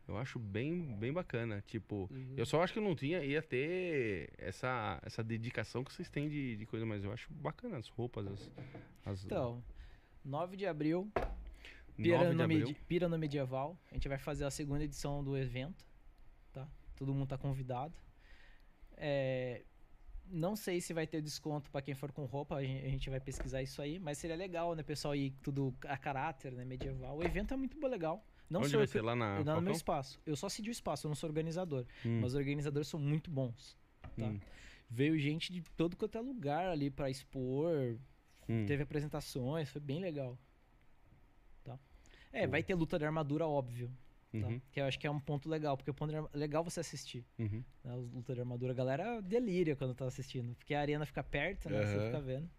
[0.09, 1.63] Eu acho bem, bem bacana.
[1.65, 2.35] Tipo, Uhum.
[2.37, 6.29] eu só acho que eu não tinha, ia ter essa, essa dedicação que vocês têm
[6.29, 8.51] de, de coisa, mas eu acho bacana as roupas, as.
[9.07, 9.63] as Então,
[10.25, 12.77] 9 de abril, 9 Pira de no, abril.
[12.89, 13.79] Pira no Medieval.
[13.93, 15.87] A gente vai fazer a segunda edição do evento,
[16.53, 16.67] tá?
[16.97, 17.95] Todo mundo tá convidado.
[19.05, 19.62] É,
[20.29, 23.11] não sei se vai ter desconto pra quem for com roupa, a gen- a gente
[23.11, 27.16] vai pesquisar isso aí, mas seria legal, né, pessoal, ir tudo a caráter, né, medieval.
[27.19, 28.24] O evento é muito legal.
[28.49, 29.03] Não Onde sou vai eu que- ser?
[29.03, 29.62] Lá na não no Falcão?
[29.62, 30.20] meu espaço.
[30.24, 31.85] Eu só cedi o espaço, eu não sou organizador.
[32.07, 33.77] Hum, Mas os organizadores são muito bons,
[34.16, 34.27] tá?
[34.27, 34.39] hum,
[34.89, 37.97] Veio gente de todo quanto é lugar ali pra expor,
[38.49, 38.65] hum.
[38.66, 40.39] Teve apresentações, foi bem legal.
[41.65, 41.79] Tá?
[42.33, 42.51] É, Pô.
[42.53, 43.91] vai ter luta de armadura, óbvio.
[44.33, 44.39] Tá?
[44.47, 46.81] Uhum, Que eu acho que é um ponto legal, porque o ponto arma- legal você
[46.81, 47.25] assistir.
[47.39, 47.63] uhum.
[47.85, 47.95] Né?
[47.97, 50.55] Os luta de armadura, a galera delíria quando tá assistindo.
[50.57, 51.85] Porque a arena fica perto, né?
[51.85, 52.07] Você Aham.
[52.07, 52.51] fica vendo.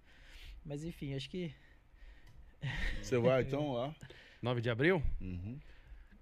[0.63, 1.51] Mas enfim, acho que.
[3.01, 3.93] Você vai então lá?
[4.41, 5.01] 9 de abril?
[5.19, 5.59] Uhum.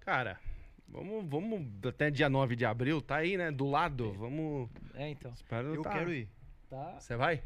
[0.00, 0.40] Cara,
[0.88, 3.50] vamos, vamos até dia 9 de abril, tá aí, né?
[3.52, 4.12] Do lado.
[4.14, 4.68] Vamos.
[4.94, 5.32] É, então.
[5.32, 5.90] Espero Eu tá.
[5.92, 6.28] quero ir.
[6.68, 6.98] Tá.
[6.98, 7.42] Você vai?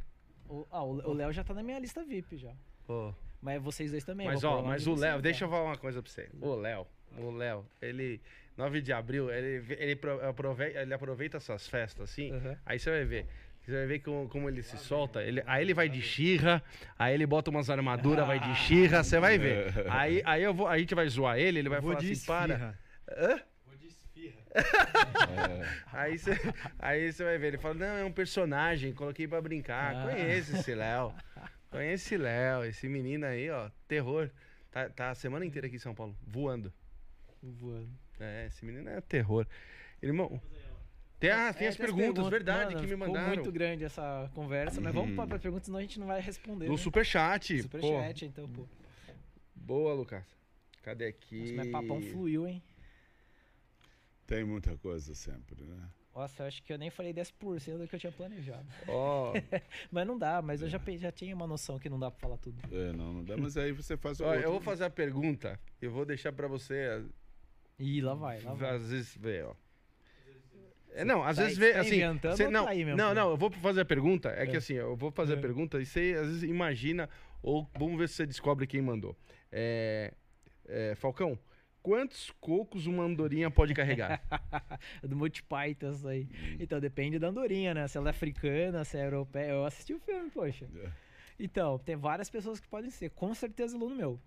[0.48, 2.54] O, ah, o Léo já tá na minha lista VIP já.
[2.86, 3.12] Pô.
[3.42, 4.26] Mas vocês dois também.
[4.26, 6.30] Mas ó, mas o Léo, deixa eu falar uma coisa pra você.
[6.40, 6.86] O Léo,
[7.18, 8.20] o Léo, ele.
[8.56, 12.32] 9 de abril, ele, ele, pro- aproveita, ele aproveita essas festas assim.
[12.32, 12.56] Aham.
[12.64, 13.26] Aí você vai ver.
[13.60, 15.22] Você vai ver como, como ele se solta.
[15.22, 16.62] Ele, aí ele vai de xirra,
[16.98, 19.74] aí ele bota umas armaduras, vai de xirra, você vai ver.
[19.90, 22.24] Aí, aí eu vou, a gente vai zoar ele, ele vai Vou falar de assim,
[22.26, 22.54] para.
[22.54, 22.78] esfirra.
[23.10, 23.40] Hã?
[23.66, 24.40] Vou de esfirra.
[25.92, 26.30] Aí você
[26.78, 29.94] aí você vai ver, ele fala, não, é um personagem, coloquei pra brincar.
[29.96, 30.10] Ah.
[30.10, 31.12] Conheço esse Léo.
[31.70, 34.30] Conheço esse Léo, esse menino aí, ó, terror.
[34.70, 36.72] Tá, tá a semana inteira aqui em São Paulo, voando.
[37.42, 37.90] Voando.
[38.18, 39.46] É, esse menino é terror.
[40.02, 40.40] Irmão,
[41.18, 43.28] tem, ah, tem É, as perguntas, verdade, Mano, que me ficou mandaram.
[43.28, 46.66] muito grande essa conversa, mas vamos para pra perguntas, senão a gente não vai responder.
[46.66, 46.78] No né?
[46.78, 47.62] superchat.
[47.62, 48.62] Superchat, então, pô.
[48.62, 48.68] Pô,
[49.54, 50.24] boa, Lucas.
[50.82, 51.40] Cadê aqui?
[51.40, 52.62] Nossa, mas papão fluiu, hein?
[54.26, 55.88] Tem muita coisa sempre, né?
[56.14, 58.66] Nossa, eu acho que eu nem falei 10% do que eu tinha planejado.
[58.88, 59.32] Ó,
[59.90, 62.18] Mas não dá, mas eu já, pe- já tinha uma noção que não dá pra
[62.20, 62.56] falar tudo.
[62.74, 64.40] É, não, não dá, mas aí você faz o outro.
[64.40, 67.04] eu vou fazer a pergunta, eu vou deixar pra você,
[67.78, 68.70] Ih, lá vai, lá vai.
[68.76, 69.54] às vezes, ver, ó.
[70.94, 72.96] É, não, às tá- vezes vê, assim, inventando cê- não, tá aí mesmo?
[72.96, 74.56] não, não, eu vou fazer a pergunta, é, que É.
[74.56, 75.40] assim, eu vou fazer a É.
[75.40, 77.08] pergunta e você às vezes imagina,
[77.42, 79.14] ou vamos ver se você descobre quem mandou.
[79.52, 80.14] É,
[80.66, 81.38] é, Falcão,
[81.82, 84.22] quantos cocos uma andorinha pode carregar?
[85.04, 86.26] do Monty Python isso aí.
[86.58, 87.86] Então, depende da andorinha, né?
[87.88, 89.50] Se ela é africana, se é europeia.
[89.50, 90.66] Eu assisti o filme, poxa.
[90.82, 90.88] É.
[91.38, 93.10] Então, tem várias pessoas que podem ser.
[93.10, 94.18] Com certeza aluno meu.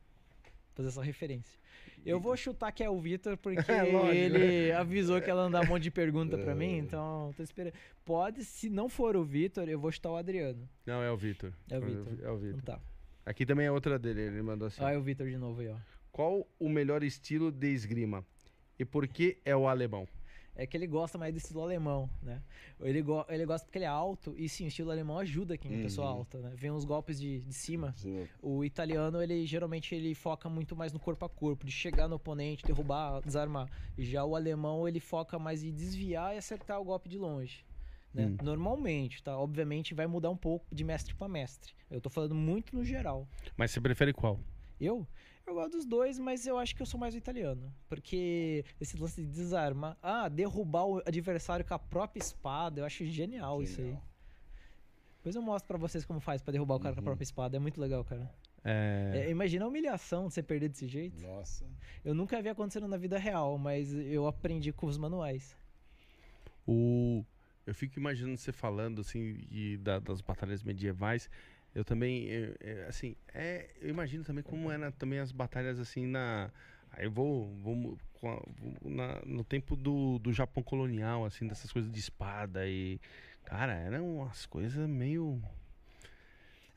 [0.75, 1.59] Fazer essa referência.
[2.05, 4.13] Eu vou chutar que é o Vitor, porque É, lógico.
[4.13, 7.73] ele avisou que ela mandar um monte de pergunta pra mim, então tô esperando.
[8.05, 10.67] Pode, se não for o Vitor, eu vou chutar o Adriano.
[10.85, 11.53] não, é o Vitor.
[11.69, 12.07] É o Vitor.
[12.07, 12.61] É o Então Vitor.
[12.63, 12.79] tá.
[13.25, 14.81] Aqui também é outra dele, ele mandou assim.
[14.83, 15.75] Olha o Vitor de novo aí, ó.
[16.11, 18.25] Qual o melhor estilo de esgrima?
[18.79, 20.07] E por que é o alemão?
[20.61, 22.41] É que ele gosta mais do estilo alemão, né?
[22.81, 25.73] Ele, go ele gosta porque ele é alto, e sim, o estilo alemão ajuda quem
[25.73, 26.17] é pessoa Uhum.
[26.17, 26.51] alta, né?
[26.53, 27.93] Vem uns golpes de, de cima.
[27.95, 28.27] Sim.
[28.41, 32.17] O italiano, ele geralmente ele foca muito mais no corpo a corpo, de chegar no
[32.17, 33.69] oponente, derrubar, desarmar.
[33.97, 37.63] E já o alemão, ele foca mais em desviar e acertar o golpe de longe.
[38.13, 38.25] Né?
[38.25, 38.37] Hum.
[38.43, 39.37] Normalmente, tá?
[39.37, 41.73] Obviamente vai mudar um pouco de mestre para mestre.
[41.89, 43.25] Eu tô falando muito no geral.
[43.55, 44.41] Mas você prefere qual?
[44.77, 45.07] Eu?
[45.49, 47.73] Eu gosto dos dois, mas eu acho que eu sou mais o italiano.
[47.87, 49.97] Porque esse lance de desarmar.
[50.01, 53.87] Ah, derrubar o adversário com a própria espada, eu acho genial, isso aí.
[53.87, 54.03] Genial.
[55.17, 57.05] Depois eu mostro pra vocês como faz pra derrubar o cara com a Uhum.
[57.05, 57.57] própria espada.
[57.57, 58.31] É muito legal, cara.
[58.63, 61.19] É, É, imagina a humilhação de você perder desse jeito.
[61.21, 61.65] Nossa.
[62.05, 65.57] Eu nunca vi acontecendo na vida real, mas eu aprendi com os manuais.
[66.67, 67.25] o,
[67.65, 71.27] eu fico imaginando você falando assim e da- das batalhas medievais.
[71.75, 76.05] Eu também, é, é, assim, é, eu imagino também como eram também as batalhas assim
[76.05, 76.51] na.
[76.91, 78.43] Aí eu vou, vou, a-
[78.81, 82.99] vou na- no tempo do, do Japão colonial, assim, dessas coisas de espada e.
[83.45, 85.41] Cara, eram umas coisas meio.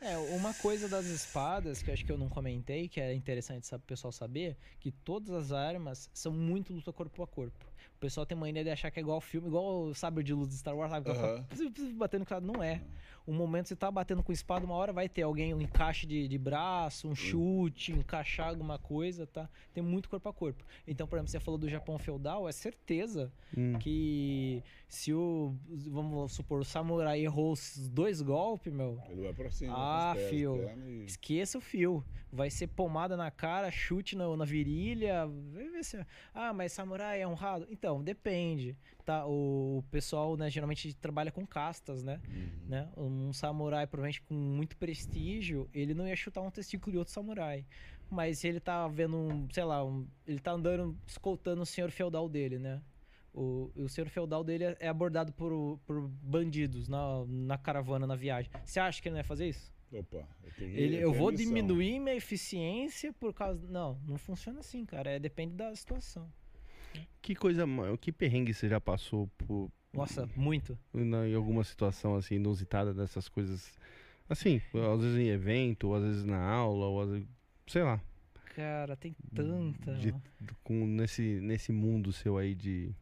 [0.00, 3.72] É, uma coisa das espadas que eu acho que eu não comentei, que é interessante
[3.72, 7.64] o pessoal saber, que todas as armas são muito luta corpo a corpo.
[7.96, 10.48] O pessoal tem mania de achar que é igual filme, igual o sabre de luz
[10.48, 11.04] de Star Wars, sabe?
[11.70, 12.82] Pss, batendo com não é.
[13.26, 16.26] Um momento você tá batendo com espada, uma hora vai ter alguém, um encaixe de,
[16.26, 19.48] de braço, um chute, encaixar alguma coisa, tá?
[19.72, 20.64] Tem muito corpo a corpo.
[20.86, 23.78] Então, por exemplo, você falou do Japão feudal, é certeza Hum.
[23.78, 29.50] que se o, vamos supor, o samurai errou os dois golpes, meu, Ele vai pra
[29.50, 29.74] cima.
[29.76, 30.56] Ah, pés, fio.
[30.56, 32.04] e- Esqueça o fio.
[32.34, 35.28] Vai ser pomada na cara, chute na, na virilha.
[36.34, 37.66] Ah, mas samurai é honrado?
[37.70, 38.76] Então, depende.
[39.04, 39.26] Tá?
[39.26, 42.20] O pessoal, né, geralmente trabalha com castas, né?
[42.28, 42.48] Uhum.
[42.68, 42.88] né?
[42.96, 47.66] Um samurai, provavelmente com muito prestígio, ele não ia chutar um testículo de outro samurai.
[48.08, 51.90] Mas se ele tá vendo um, sei lá, um- ele tá andando, escoltando o senhor
[51.90, 52.80] feudal dele, né?
[53.34, 58.50] O, o senhor feudal dele é- abordado por, por bandidos na, na caravana, na viagem.
[58.64, 59.72] Você acha que ele não ia fazer isso?
[59.90, 63.66] Opa, eu, tenho, Ele, eu vou diminuir minha eficiência por causa.
[63.68, 65.10] Não, não funciona assim, cara.
[65.10, 66.30] É, depende da situação.
[67.20, 67.64] Que coisa.
[68.00, 70.78] Que perrengue você já passou por, Nossa, muito.
[70.92, 73.72] na- em alguma situação assim inusitada dessas coisas?
[74.28, 74.60] Assim,
[74.94, 77.26] às vezes em evento, ou às vezes na aula, ou às vezes,
[77.66, 78.00] sei lá,
[78.56, 79.94] Cara, tem tanta.
[79.96, 80.14] de-
[80.64, 82.92] com nesse nesse mundo seu aí de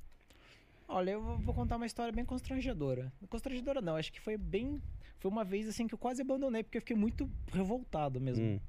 [0.89, 3.13] Olha, eu vou- contar uma história bem constrangedora.
[3.29, 4.83] Constrangedora não, acho que foi bem.
[5.21, 8.45] Foi uma vez assim que eu quase abandonei, porque eu fiquei muito revoltado mesmo.
[8.45, 8.61] Hum,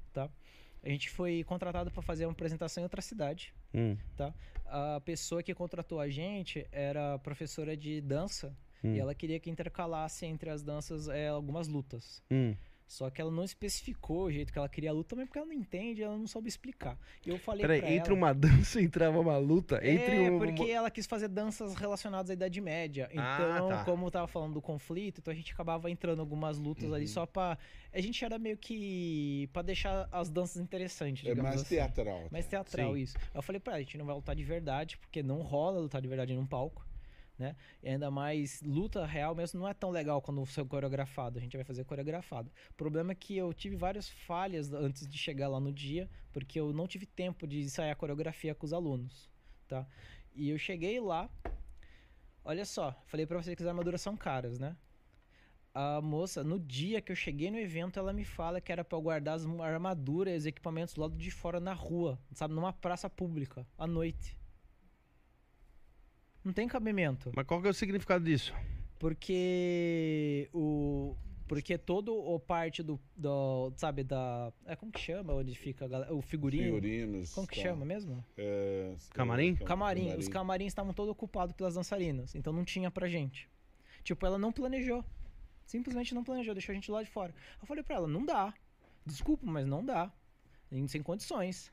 [0.84, 3.52] A gente foi contratado para fazer uma apresentação em outra cidade.
[3.74, 3.96] Hum,
[4.66, 9.50] A pessoa que contratou a gente era professora de dança hum, e ela queria que
[9.50, 12.22] intercalasse entre as danças eh, algumas lutas.
[12.30, 12.54] hum.
[12.92, 15.46] Só que ela não especificou o jeito que ela queria a luta, também porque ela
[15.48, 16.98] não entende, ela não soube explicar.
[17.24, 19.76] E eu falei Peraí, pra entre ela, uma dança entrava uma luta?
[19.76, 23.08] Entre é, um, porque ela quis fazer danças relacionadas à Idade Média.
[23.16, 23.84] Ah, Então, tá.
[23.84, 26.94] como eu tava falando do conflito, então a gente acabava entrando algumas lutas Uhum.
[26.94, 27.56] ali só pra...
[27.94, 29.48] A gente era meio que...
[29.54, 31.76] pra deixar as danças interessantes, É mais assim.
[31.76, 32.24] teatral.
[32.30, 33.00] Mais teatral, Sim.
[33.00, 33.16] isso.
[33.34, 36.02] Eu falei pra ela, a gente não vai lutar de verdade, porque não rola lutar
[36.02, 36.84] de verdade num palco,
[37.38, 37.56] né?
[37.82, 41.42] E ainda mais, luta real mesmo não é tão legal quando você é coreografado, a
[41.42, 42.50] gente vai fazer coreografado.
[42.70, 46.58] O problema é que eu tive várias falhas antes de chegar lá no dia, porque
[46.60, 49.30] eu não tive tempo de ensaiar a coreografia com os alunos,
[49.66, 49.86] tá?
[50.34, 51.28] E eu cheguei lá,
[52.44, 54.76] olha só, falei pra vocês que as armaduras são caras, né?
[55.74, 58.98] A moça, no dia que eu cheguei no evento, ela me fala que era pra
[58.98, 62.52] eu guardar as armaduras e os equipamentos do lado de fora na rua, sabe?
[62.52, 64.41] Numa praça pública, à noite.
[66.44, 67.30] Não tem cabimento.
[67.34, 68.52] Mas qual que é o significado disso?
[68.98, 71.14] Porque o.
[71.48, 73.72] Porque todo o parte do, do.
[73.76, 74.52] Sabe, da.
[74.64, 75.34] É como que chama?
[75.34, 76.64] Onde fica a galera- o figurino?
[76.64, 77.34] Figurinos.
[77.34, 77.62] Como que tá.
[77.62, 78.24] chama mesmo?
[78.38, 79.56] É, Camarim?
[79.60, 80.14] é, Camarim.
[80.16, 82.34] Os camarins estavam todos ocupados pelas dançarinas.
[82.34, 83.48] Então não tinha pra gente.
[84.02, 85.04] Tipo, ela não planejou.
[85.66, 87.34] Simplesmente não planejou, deixou a gente lá de fora.
[87.60, 88.52] Eu falei pra ela, não dá.
[89.04, 90.10] Desculpa, mas não dá.
[90.70, 91.71] Em- Sem condições.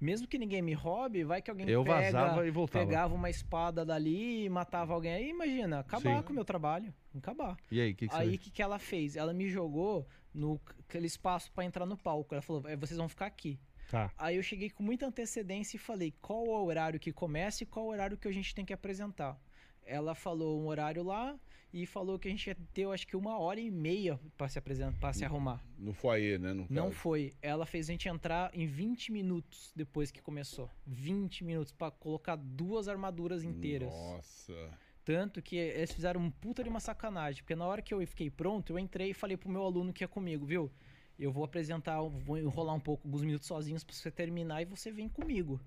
[0.00, 2.84] Mesmo que ninguém me roube, vai que alguém Eu pega, vazava e voltava.
[2.84, 5.12] pegava uma espada dali e matava alguém.
[5.14, 6.22] Aí imagina, acabar Sim.
[6.22, 6.92] com o meu trabalho.
[7.16, 7.56] Acabar.
[7.70, 9.16] E aí, o que, que Aí o que, que ela fez?
[9.16, 12.34] Ela me jogou no aquele espaço pra entrar no palco.
[12.34, 13.58] Ela falou: "É, vocês vão ficar aqui.
[13.90, 14.10] Tá.
[14.18, 17.66] Aí eu cheguei com muita antecedência e falei qual é o horário que começa e
[17.66, 19.40] qual é o horário que a gente tem que apresentar.
[19.84, 21.38] Ela falou um horário lá
[21.76, 24.48] e falou que a gente ia ter, eu acho que uma hora e meia pra
[24.48, 25.62] se apresentar, para se arrumar.
[25.78, 26.54] No foyer, né?
[26.54, 27.34] No Não foi.
[27.42, 30.70] Ela fez a gente entrar em 20 minutos depois que começou.
[30.86, 33.92] 20 minutos pra colocar duas armaduras inteiras.
[33.92, 34.70] Nossa.
[35.04, 37.42] Tanto que eles fizeram um puta de uma sacanagem.
[37.42, 40.02] Porque na hora que eu fiquei pronto, eu entrei e falei pro meu aluno que
[40.02, 40.72] é comigo, viu?
[41.18, 44.90] Eu vou apresentar, vou enrolar um pouco, alguns minutos sozinhos pra você terminar e você
[44.90, 45.60] vem comigo.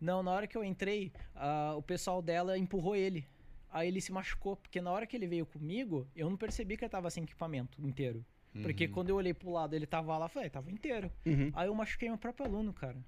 [0.00, 3.26] Não, na hora que eu entrei, ah, o pessoal dela empurrou ele.
[3.72, 6.84] Aí ele se machucou, porque na hora que ele veio comigo, eu não percebi que
[6.84, 8.24] ele tava sem equipamento inteiro.
[8.62, 8.92] Porque Uhum.
[8.92, 11.10] quando eu olhei pro lado, ele tava lá, falei, tava inteiro.
[11.24, 11.50] Uhum.
[11.54, 13.02] Aí eu machuquei meu próprio aluno, cara.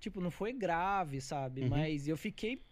[0.00, 1.62] Tipo, não foi grave, sabe?
[1.62, 1.68] Uhum.
[1.68, 2.62] Mas eu fiquei,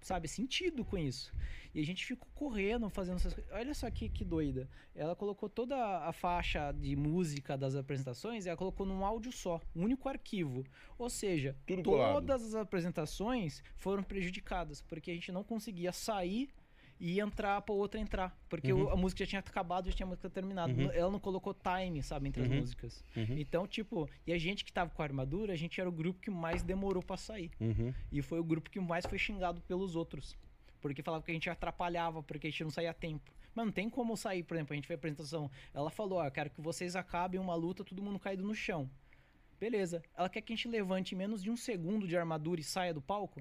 [0.00, 1.30] sabe, sentido com isso.
[1.74, 3.52] E a gente ficou correndo, fazendo essas coisas.
[3.52, 4.68] Olha só que, que doida.
[4.94, 5.76] Ela colocou toda
[6.06, 10.64] a faixa de música das apresentações e ela colocou num áudio só, um único arquivo.
[10.96, 12.14] Ou seja, Tudo colado.
[12.14, 16.48] todas as apresentações foram prejudicadas, porque a gente não conseguia sair
[17.00, 18.38] e entrar pra outra entrar.
[18.48, 18.88] Porque Uhum.
[18.90, 20.72] a música já tinha acabado, já tinha a música terminado.
[20.72, 20.90] Uhum.
[20.92, 22.52] Ela não colocou time, sabe, entre Uhum.
[22.52, 23.04] as músicas.
[23.16, 23.36] Uhum.
[23.36, 26.20] Então, tipo, e a gente que tava com a armadura, a gente era o grupo
[26.20, 27.50] que mais demorou pra sair.
[27.60, 27.92] Uhum.
[28.12, 30.36] E foi o grupo que mais foi xingado pelos outros.
[30.84, 33.32] Porque falava que a gente atrapalhava, porque a gente não saía a tempo.
[33.54, 35.50] Mas não tem como sair, por exemplo, a gente fez a apresentação.
[35.72, 38.90] Ela falou, ó, quero que vocês acabem uma luta, todo mundo caído no chão.
[39.58, 40.02] Beleza.
[40.14, 43.00] Ela quer que a gente levante menos de um segundo de armadura e saia do
[43.00, 43.40] palco?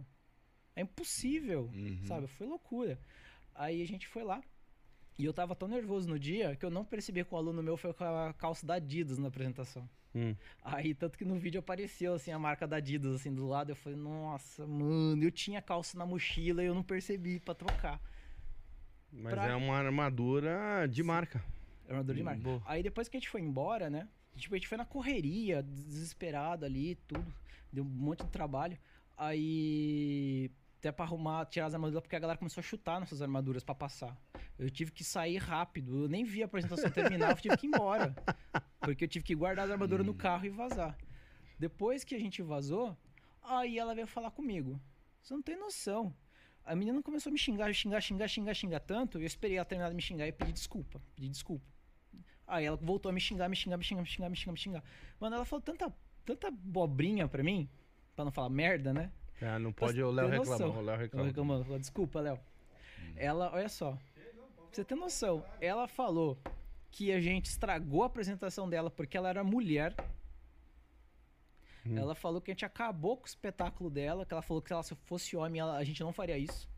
[0.73, 2.05] É impossível, Uhum.
[2.05, 2.27] sabe?
[2.27, 2.97] Foi loucura.
[3.53, 4.41] Aí a gente foi lá.
[5.17, 7.77] E eu tava tão nervoso no dia que eu não percebi que o aluno meu
[7.77, 9.87] foi com a calça da Adidas na apresentação.
[10.15, 10.35] Hum.
[10.63, 13.71] Aí, tanto que no vídeo apareceu, assim, a marca da Adidas, assim, do lado.
[13.71, 17.99] Eu falei, nossa, mano, eu tinha calça na mochila e eu não percebi pra trocar.
[19.11, 21.43] Mas Pra- é uma armadura de marca.
[21.87, 22.41] Armadura de marca.
[22.41, 22.61] Boa.
[22.65, 24.07] Aí depois que a gente foi embora, né?
[24.35, 27.31] Tipo, a gente foi na correria, desesperado ali, tudo.
[27.71, 28.77] Deu um monte de trabalho.
[29.15, 30.49] Aí.
[30.83, 33.73] Até pra arrumar, tirar as armaduras, porque a galera começou a chutar nossas armaduras pra
[33.73, 34.17] passar.
[34.59, 36.03] Eu tive que sair rápido.
[36.03, 38.13] Eu nem vi a apresentação terminar, eu tive que ir embora.
[38.81, 40.97] Porque eu tive que guardar as armaduras no carro e vazar.
[41.57, 42.97] Depois que a gente vazou,
[43.41, 44.77] aí ela veio falar comigo.
[45.21, 46.13] Você não tem noção.
[46.65, 49.17] A menina começou a me xingar, xingar, xingar, xingar, xingar tanto.
[49.19, 51.01] Eu esperei ela terminar de me xingar e pedi desculpa.
[51.15, 51.65] Pedi desculpa.
[52.45, 54.59] Aí ela voltou a me xingar, me xingar, me xingar, me xingar, me xingar, me
[54.59, 54.83] xingar.
[55.17, 55.89] Mano, ela falou tanta,
[56.25, 57.69] tanta bobrinha pra mim,
[58.13, 59.13] pra não falar merda, né?
[59.45, 60.57] Ah, não pode o Léo reclamar.
[61.13, 62.39] O Léo reclamando, desculpa, Léo.
[63.15, 63.91] Ela, olha só.
[63.93, 66.37] Pra você ter noção, ela falou
[66.89, 69.95] que a gente estragou a apresentação dela porque ela era mulher.
[71.85, 71.97] Hum.
[71.97, 74.73] Ela falou que a gente acabou com o espetáculo dela, que ela falou que se
[74.73, 76.69] ela fosse homem, ela- a gente não faria isso.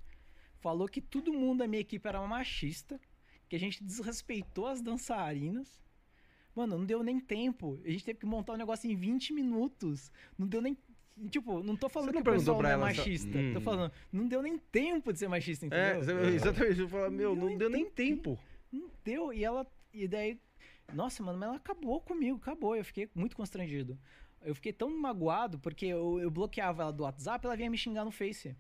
[0.60, 3.00] Falou que todo mundo da minha equipe era machista,
[3.48, 5.80] que a gente desrespeitou as dançarinas.
[6.56, 7.80] Mano, não deu nem tempo.
[7.86, 10.12] A gente teve que montar um negócio em 20 minutos.
[10.38, 10.76] Não deu nem.
[11.30, 13.38] Tipo, não tô falando não que o pessoal pra não é machista.
[13.38, 13.54] Hum.
[13.54, 15.68] Tô falando, não deu nem tempo de ser machista, É,
[15.98, 16.04] entendeu?
[16.04, 16.80] você- exatamente.
[16.82, 18.38] Eu falo, meu, Não não deu nem tempo.
[18.72, 19.32] Não deu.
[19.32, 19.66] E ela.
[19.94, 20.38] E daí.
[20.94, 22.76] Nossa, mano, mas ela acabou comigo, acabou.
[22.76, 23.98] Eu fiquei muito constrangido.
[24.44, 28.04] Eu fiquei tão magoado porque eu, eu bloqueava ela do WhatsApp ela vinha me xingar
[28.06, 28.56] no Face.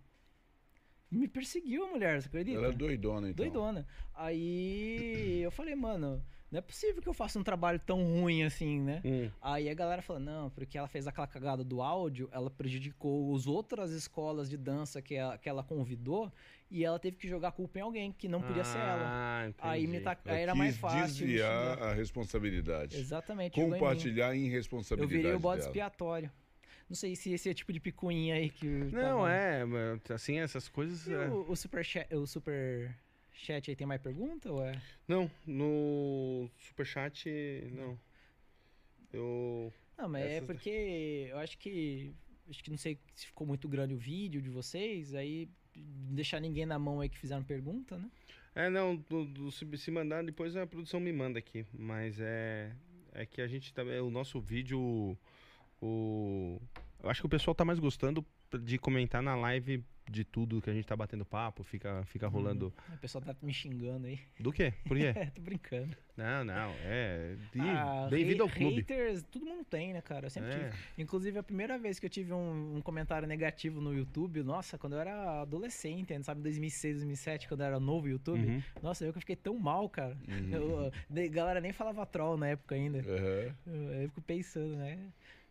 [1.11, 2.57] Me perseguiu a mulher, você acredita?
[2.57, 3.45] Ela é doidona, então.
[3.45, 3.85] Doidona.
[4.13, 6.23] Aí eu falei, mano,
[6.55, 9.01] não é possível que eu faça um trabalho tão ruim assim, né?
[9.03, 9.29] Hum.
[9.41, 13.45] Aí a galera falou, não, porque ela fez aquela cagada do áudio, ela prejudicou as
[13.45, 16.31] outras escolas de dança que ela, que ela convidou
[16.71, 19.03] e ela teve que jogar a culpa em alguém, que não podia ser ela.
[19.05, 20.03] Ah, Aí, me entendi.
[20.05, 20.17] ta...
[20.25, 21.25] Ela aí era mais fácil.
[21.27, 22.97] desviar a responsabilidade.
[22.97, 23.59] Exatamente.
[23.59, 23.71] em.
[23.71, 25.69] Compartilhar a Eu irresponsabilidade virei o bode dela.
[25.69, 26.31] expiatório.
[26.87, 28.65] Não sei se esse é o tipo de picuinha aí que.
[28.67, 31.07] Não, tava- é, mas, assim, essas coisas.
[31.09, 32.95] É- o, o super o super
[33.35, 34.81] chat aí tem mais pergunta ou é?
[35.07, 37.29] Não, no superchat,
[37.71, 37.97] não.
[39.13, 39.71] Eu.
[39.97, 42.13] Não, mas é Essas- porque eu acho que.
[42.49, 46.65] Acho que não sei se ficou muito grande o vídeo de vocês, aí deixar ninguém
[46.65, 48.09] na mão aí que fizeram pergunta, né?
[48.53, 51.65] É, não, do, do- se, se mandar, depois a produção me manda aqui.
[51.73, 52.71] Mas é.
[53.13, 53.99] É que a gente também.
[53.99, 55.17] O nosso vídeo.
[55.81, 56.59] O.
[57.01, 58.25] Eu acho que o pessoal tá mais gostando
[58.63, 62.73] de comentar na live de tudo que a gente tá batendo papo, fica, fica rolando.
[62.93, 64.19] O pessoal tá me xingando aí.
[64.39, 64.73] Do quê?
[64.87, 65.05] Por quê?
[65.15, 65.95] É, tô brincando.
[66.15, 67.35] não, não, é.
[67.51, 68.77] de- Ah, Bem-vindo ao clube.
[68.81, 70.27] Haters, todo mundo tem, né, cara?
[70.27, 70.69] Eu sempre É.
[70.69, 70.77] tive.
[70.97, 74.93] Inclusive, a primeira vez que eu tive um, um comentário negativo no YouTube, nossa, quando
[74.93, 78.61] eu era adolescente, né, sabe, 2006, 2007, quando eu era novo YouTube, Uhum.
[78.83, 80.17] nossa, eu que fiquei tão mal, cara.
[80.27, 80.49] Uhum.
[80.51, 80.91] Eu,
[81.25, 82.99] a galera nem falava troll na época ainda.
[82.99, 83.55] Aham.
[83.65, 84.99] Eu, eu fico pensando, né?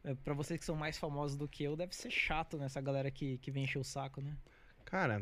[0.04, 2.66] É, Pra vocês que são mais famosos do que eu, deve ser chato, né?
[2.66, 4.36] Essa galera que, que vem encher o saco, né?
[4.84, 5.20] Cara,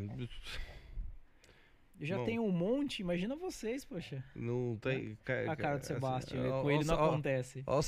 [1.99, 2.25] Eu já Bom.
[2.25, 4.23] tenho um monte, imagina vocês, poxa.
[4.35, 5.17] não tem.
[5.47, 7.63] A cara do assim, Sebastião, ó, com ó, ele não ó, acontece.
[7.65, 7.81] ó, ó,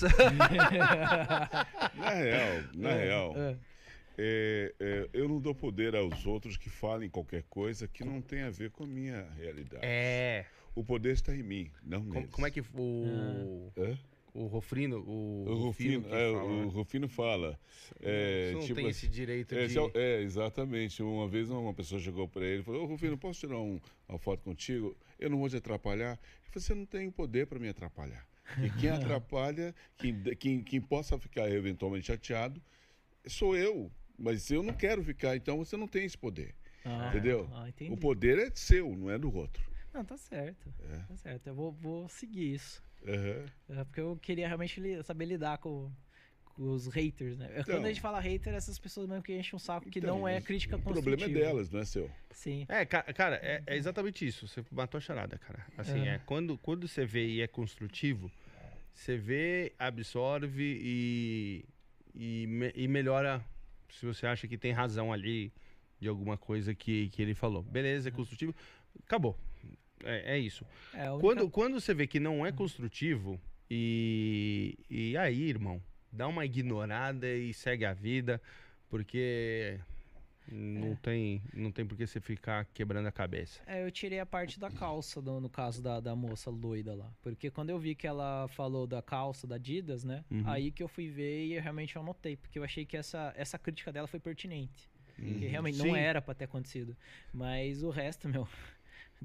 [1.98, 3.58] Na real, na real, É.
[4.18, 8.44] é, é, eu não dou poder aos outros que falem qualquer coisa que não tem
[8.44, 9.84] a ver com a minha realidade.
[9.86, 10.46] É.
[10.74, 12.32] O poder está em mim, não Como, neles.
[12.32, 13.72] como é que o.
[13.78, 13.98] Hã?
[14.38, 15.00] O Rofrino.
[15.00, 16.72] O, O Rufino, que é, fala, o né?
[16.72, 17.60] Rufino fala.
[18.02, 19.78] é, Você não tipo tem assim, esse direito É, de.
[19.98, 21.02] é, exatamente.
[21.02, 23.80] Uma vez uma pessoa chegou para ele e falou: Ô Rufino, posso tirar um-
[24.10, 24.96] uma foto contigo?
[25.18, 26.20] Eu não vou te atrapalhar.
[26.44, 28.28] Ele falou: Você não tem poder para me atrapalhar.
[28.62, 28.90] E quem
[29.24, 32.62] atrapalha, quem, quem, quem possa ficar eventualmente chateado,
[33.26, 33.90] sou eu.
[34.18, 36.54] Mas eu não quero ficar, então você não tem esse poder.
[36.84, 37.50] Ah, Entendeu?
[37.54, 37.68] Ah.
[37.90, 39.64] O poder é seu, não é do outro.
[39.94, 40.74] Não, tá certo.
[40.92, 40.98] É.
[41.08, 41.48] Tá certo.
[41.48, 42.84] Eu vou, vou seguir isso.
[43.08, 43.46] Aham.
[43.70, 45.92] É, porque eu queria realmente li- saber lidar com,
[46.46, 47.48] com os haters, né?
[47.48, 47.84] Quando Então.
[47.84, 50.36] a gente fala hater, essas pessoas mesmo que enchem um saco, que Então, não é
[50.36, 51.18] mas crítica O construtiva.
[51.18, 52.10] problema é delas, não é seu.
[52.32, 52.66] Sim.
[52.70, 54.48] É, ca- cara, é, é exatamente isso.
[54.48, 55.66] Você matou a charada, cara.
[55.78, 56.16] Assim, É.
[56.16, 58.32] é, quando, quando você vê e é construtivo,
[58.94, 61.66] você vê, absorve e,
[62.14, 63.44] e, me- e melhora
[63.90, 65.52] se você acha que tem razão ali
[66.00, 67.62] de alguma coisa que, que ele falou.
[67.64, 68.54] Beleza, é construtivo.
[69.06, 69.38] acabou.
[70.04, 70.66] É, é isso.
[70.94, 73.40] É, única- Quando, quando você vê que não é construtivo,
[73.70, 75.82] e, e aí, irmão,
[76.12, 78.42] dá uma ignorada e segue a vida,
[78.90, 79.80] porque
[80.48, 83.60] não, tem, não tem por que você ficar quebrando a cabeça.
[83.66, 87.12] É, eu tirei a parte da calça, do- no caso da, da moça loida lá.
[87.24, 90.24] Porque quando eu vi que ela falou da calça da Adidas, né?
[90.30, 90.44] Uhum.
[90.46, 92.38] Aí que eu fui ver e eu realmente anotei.
[92.38, 94.90] Porque eu achei que essa, essa crítica dela foi pertinente.
[95.16, 95.88] Que realmente Sim.
[95.88, 96.96] não era pra ter acontecido.
[97.34, 98.48] Mas o resto, meu.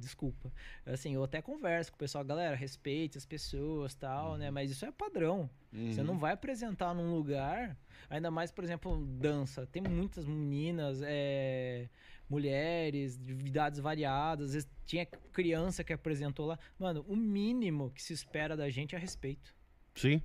[0.00, 0.52] Desculpa.
[0.86, 4.50] Assim, eu até converso com o pessoal, galera, respeite as pessoas tal, né?
[4.50, 5.48] Mas isso é padrão.
[5.72, 7.76] Você não vai apresentar num lugar,
[8.08, 9.66] ainda mais, por exemplo, dança.
[9.66, 11.88] Tem muitas meninas, é,
[12.28, 14.46] mulheres, de idades variadas.
[14.46, 16.58] Às vezes tinha criança que apresentou lá.
[16.78, 19.54] Mano, o mínimo que se espera da gente é respeito.
[19.94, 20.20] Sim.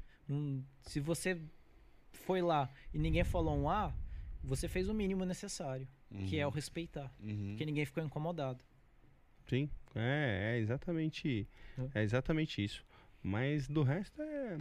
[0.81, 1.39] Se você
[2.11, 3.93] foi lá e ninguém falou um A,
[4.43, 5.87] você fez o mínimo necessário,
[6.27, 7.13] que é o respeitar.
[7.19, 7.49] Uhum.
[7.49, 8.63] Porque ninguém ficou incomodado.
[9.47, 11.47] Sim, é, é exatamente,
[11.93, 12.83] é exatamente isso.
[13.21, 14.57] Mas do resto é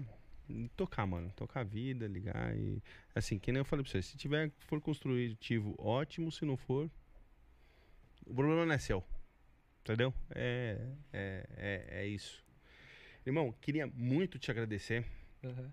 [0.77, 2.83] tocar, mano, tocar a vida, ligar e
[3.15, 6.91] assim, que nem eu falei pra você, se tiver for construtivo, ótimo, se não for,
[8.27, 9.03] o problema não é seu.
[9.83, 10.15] Entendeu?
[10.35, 10.79] É
[11.13, 12.43] é, é, é isso.
[13.27, 15.05] Irmão, queria muito te agradecer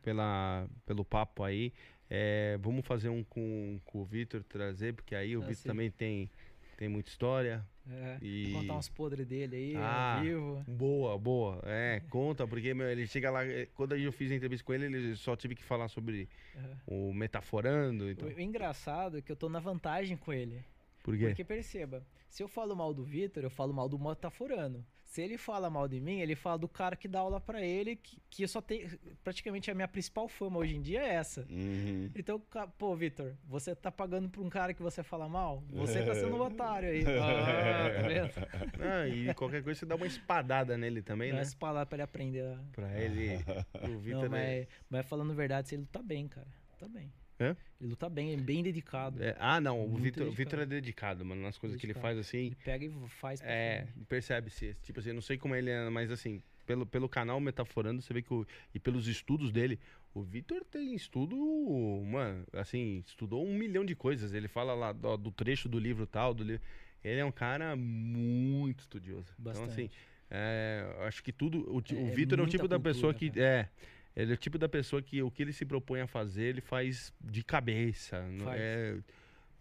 [0.02, 1.74] pela, pelo papo aí.
[2.10, 5.90] É, vamos fazer um com, com o Vitor trazer, porque aí o Ah, Vitor também
[5.90, 6.30] tem,
[6.82, 7.64] tem muita história.
[7.88, 10.64] É, E- Contar uns podres dele aí, Ah, ao vivo.
[10.68, 11.62] Boa, boa.
[11.64, 13.46] É, conta, porque meu, ele chega lá.
[13.46, 16.78] eh, Quando eu fiz a entrevista com ele, ele só tive que falar sobre Aham.
[16.88, 18.10] o metaforando.
[18.10, 20.60] Então, O engraçado é que eu tô na vantagem com ele.
[21.04, 21.28] por quê?
[21.28, 24.84] Porque perceba, se eu falo mal do Vitor, eu falo mal do metaforando.
[25.12, 27.98] Se ele fala mal de mim, ele fala do cara que dá aula pra ele,
[27.98, 28.98] que, que eu só tenho.
[29.22, 31.46] Praticamente a minha principal fama hoje em dia é essa.
[31.50, 32.10] Uhum.
[32.16, 32.42] Então,
[32.78, 35.62] pô, Vitor, você tá pagando pra um cara que você fala mal?
[35.70, 37.04] Você tá sendo um otário aí.
[37.04, 38.32] Ah, tá vendo?
[38.82, 41.42] Ah, e qualquer coisa você dá uma espadada nele também, Dá né?
[41.42, 42.46] essa palavra pra ele aprender.
[42.46, 43.36] a- Pra ele.
[43.94, 44.30] O Vitor é.
[44.30, 46.48] mas, mas falando a verdade, ele luta bem, cara.
[46.72, 47.12] Luta bem.
[47.44, 47.56] É?
[47.80, 49.24] Ele luta bem, é bem dedicado.
[49.24, 49.84] é- Ah, não.
[49.84, 50.32] O Vitor, o dedicado.
[50.32, 51.42] Vitor é dedicado, mano.
[51.42, 52.16] Nas coisas que ele Dedicado.
[52.16, 52.46] faz assim.
[52.48, 53.42] Ele pega e faz.
[53.44, 54.76] É, percebe-se.
[54.84, 58.22] Tipo assim, não sei como ele é, mas assim, pelo, pelo canal Metaforando, você vê
[58.22, 58.46] que o,
[58.76, 59.80] e pelos estudos dele,
[60.14, 61.36] o Vitor tem estudo,
[62.06, 64.34] mano, assim, estudou um milhão de coisas.
[64.34, 66.62] Ele fala lá do, do trecho do livro tal, do livro.
[67.04, 69.34] Ele é um cara muito estudioso.
[69.40, 69.72] Então, Bastante.
[69.72, 69.90] assim,
[70.30, 71.74] é, acho que tudo.
[71.76, 73.40] O, ti- o É, Vitor é o tipo da pessoa cultura, que.
[73.42, 73.68] É.
[74.16, 76.62] Ele é o tipo da pessoa que o que ele se propõe a fazer, ele
[76.62, 78.22] faz de cabeça.
[78.30, 78.60] Não Faz.
[78.60, 78.96] é-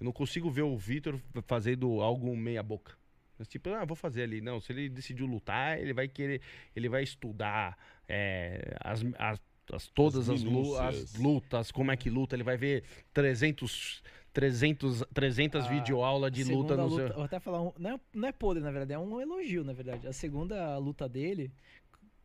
[0.00, 2.94] eu não consigo ver o Vitor fazendo algo meia boca.
[3.38, 4.40] Mas, tipo, ah, vou fazer ali.
[4.40, 6.40] Não, se ele decidiu lutar, ele vai querer.
[6.74, 7.78] Ele vai estudar
[8.08, 9.40] é, as, as,
[9.72, 12.34] as- todas As as, lutas, como é que luta.
[12.36, 12.82] Ele vai ver
[13.14, 14.02] 300,
[14.32, 16.98] 300, 300 A videoaulas de luta no seu.
[17.04, 19.62] luta- Vou até falar, um, não, é, não é podre, na verdade, é um elogio,
[19.64, 20.06] na verdade.
[20.06, 21.50] A segunda luta dele,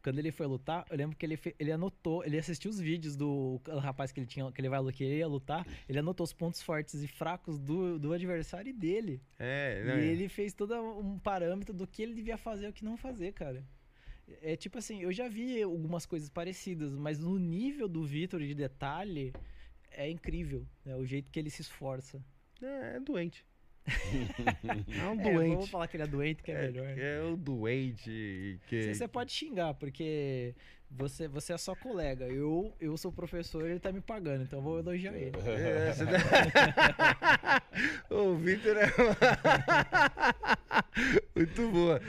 [0.06, 3.60] quando ele foi lutar, eu lembro que ele, ele anotou, ele assistiu os vídeos do
[3.82, 6.62] rapaz que ele tinha, que ele vai que ele ia lutar, ele anotou os pontos
[6.62, 9.20] fortes e fracos do, do adversário e dele.
[9.40, 10.06] É, E né?
[10.06, 13.34] ele fez todo um parâmetro do que ele devia fazer e o que não fazer,
[13.34, 13.66] cara.
[14.44, 18.54] É tipo assim, eu já vi algumas coisas parecidas, mas no nível do Vitor de
[18.54, 19.34] detalhe
[19.90, 20.96] é incrível, né?
[20.98, 22.24] O jeito que ele se esforça.
[22.62, 23.44] É, é doente.
[25.00, 25.54] é um É, doente.
[25.56, 26.88] vamos falar que ele é doente, que é, melhor.
[26.98, 28.94] É, é o doente que.
[28.94, 30.54] Você pode xingar, porque
[30.90, 32.26] você, você é só colega.
[32.26, 35.32] Eu, eu sou professor e ele tá me pagando, então eu vou elogiar ele.
[35.46, 36.06] É, você-
[38.10, 38.88] o Vitor é.
[41.36, 42.02] Muito boa.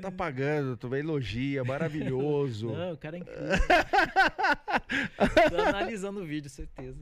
[0.00, 2.70] Tá pagando, tu vai elogia, maravilhoso.
[2.72, 3.48] Não, o cara é incrível.
[5.50, 6.98] Tô analisando o vídeo, certeza.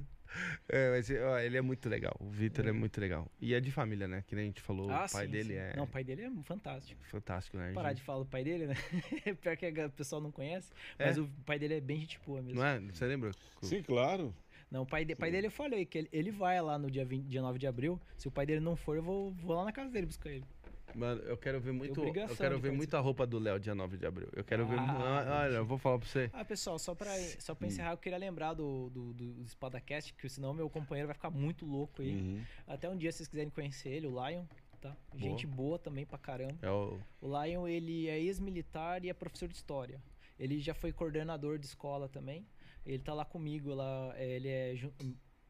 [0.68, 2.16] É, mas ó, ele é muito legal.
[2.20, 2.72] O Vitor é.
[2.72, 3.30] muito legal.
[3.40, 4.24] E é de família, né?
[4.26, 5.58] Que nem a gente falou, ah, o pai sim, dele sim.
[5.58, 7.00] é Não, o pai dele é fantástico.
[7.04, 7.72] fantástico, né?
[7.72, 7.98] Parar gente?
[7.98, 8.74] de falar do pai dele, né?
[9.40, 11.06] Pior que o pessoal não conhece, É?
[11.06, 12.60] mas o pai dele é bem gente boa mesmo.
[12.60, 12.80] Não é?
[12.80, 13.30] Você lembra?
[13.62, 14.34] Sim, claro.
[14.72, 17.04] Não, o pai, de, pai dele eu falei que ele, ele vai lá no dia,
[17.04, 18.00] 20, dia 9 de abril.
[18.16, 20.46] Se o pai dele não for, eu vou, vou lá na casa dele buscar ele.
[20.94, 22.02] Mano, eu quero ver muito.
[22.04, 24.28] Eu quero ver muito a roupa do Léo dia 9 de abril.
[24.34, 24.78] Eu quero ver.
[24.78, 26.30] Ah, Ah, Olha, eu vou falar pra você.
[26.32, 27.56] Ah, pessoal, só pra, só Hum.
[27.56, 31.30] pra encerrar, eu queria lembrar do, do, do SpadaCast, que senão meu companheiro vai ficar
[31.30, 32.14] muito louco aí.
[32.14, 32.42] Uhum.
[32.66, 34.44] Até um dia, se vocês quiserem conhecer ele, o Lion,
[34.80, 34.96] tá?
[35.16, 36.56] Gente boa também pra caramba.
[36.62, 36.98] É o.
[37.20, 40.02] O Lion, ele é ex-militar e é professor de história.
[40.38, 42.46] Ele já foi coordenador de escola também.
[42.84, 44.92] Ele tá lá comigo, lá, é, ele é, ju-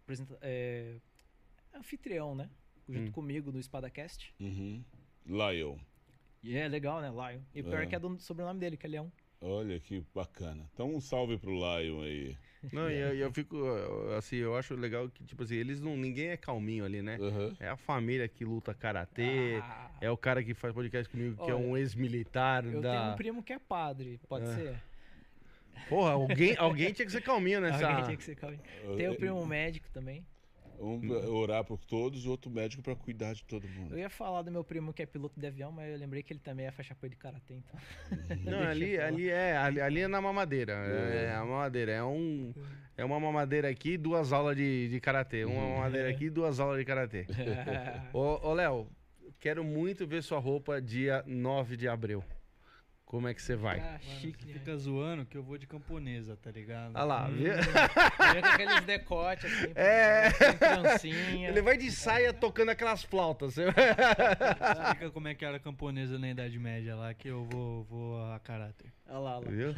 [0.04, 0.96] apresenta- é
[1.74, 2.50] anfitrião, né?
[2.88, 3.12] Junto Hum.
[3.12, 4.34] comigo no SpadaCast.
[4.40, 4.84] Uhum.
[5.26, 5.78] Lyle.
[6.42, 7.40] E é legal, né, Lion?
[7.54, 7.84] E o pior É.
[7.84, 9.12] é que é do sobrenome dele, que é Leão.
[9.40, 10.68] Olha que bacana.
[10.72, 12.36] Então um salve pro Lion aí.
[12.72, 13.56] Não, e eu, eu fico,
[14.16, 15.96] assim, eu acho legal que, tipo assim, eles não.
[15.96, 17.18] Ninguém é calminho ali, né?
[17.20, 17.56] Aham.
[17.58, 21.50] É a família que luta karatê, Ah, é o cara que faz podcast comigo, que
[21.50, 23.12] é Olha, um ex-militar eu tenho da.
[23.12, 24.54] um primo que é padre, pode Ah.
[24.54, 24.82] ser?
[25.88, 27.78] Porra, alguém, alguém tinha que ser calminho nessa.
[27.88, 28.56] Alguém tinha que ser calmo.
[28.96, 30.24] Tem o primo médico também.
[30.82, 33.94] Um pra orar por todos, o outro médico pra cuidar de todo mundo.
[33.94, 36.32] Eu ia falar do meu primo que é piloto de avião, mas eu lembrei que
[36.32, 37.80] ele também é faixa preta de karatê, então.
[38.44, 40.72] Não, ali, ali é, ali, ali é na mamadeira.
[40.72, 41.34] É, É.
[41.34, 41.92] a mamadeira.
[41.92, 42.52] É um.
[42.96, 45.44] É uma mamadeira aqui e duas aulas de, de karatê.
[45.44, 47.26] Uma mamadeira aqui e duas aulas de karatê.
[48.12, 48.88] Ô, ô Léo,
[49.40, 52.22] quero muito ver sua roupa dia 9 de abril.
[53.12, 53.78] Como é que você vai?
[53.78, 54.58] Ah, Mano, chique, você né?
[54.58, 56.92] fica zoando que eu vou de camponesa, tá ligado?
[56.94, 57.52] Olha lá, viu?
[58.32, 60.30] Vem com aqueles decotes assim, É.
[60.30, 61.48] sem trancinha.
[61.50, 63.52] Ele vai de saia tocando aquelas flautas.
[63.52, 68.32] Você- Explica como é que era camponesa na Idade Média lá, que eu vou, vou
[68.32, 68.90] a caráter.
[69.06, 69.52] Olha lá, olha lá.
[69.52, 69.74] Viu?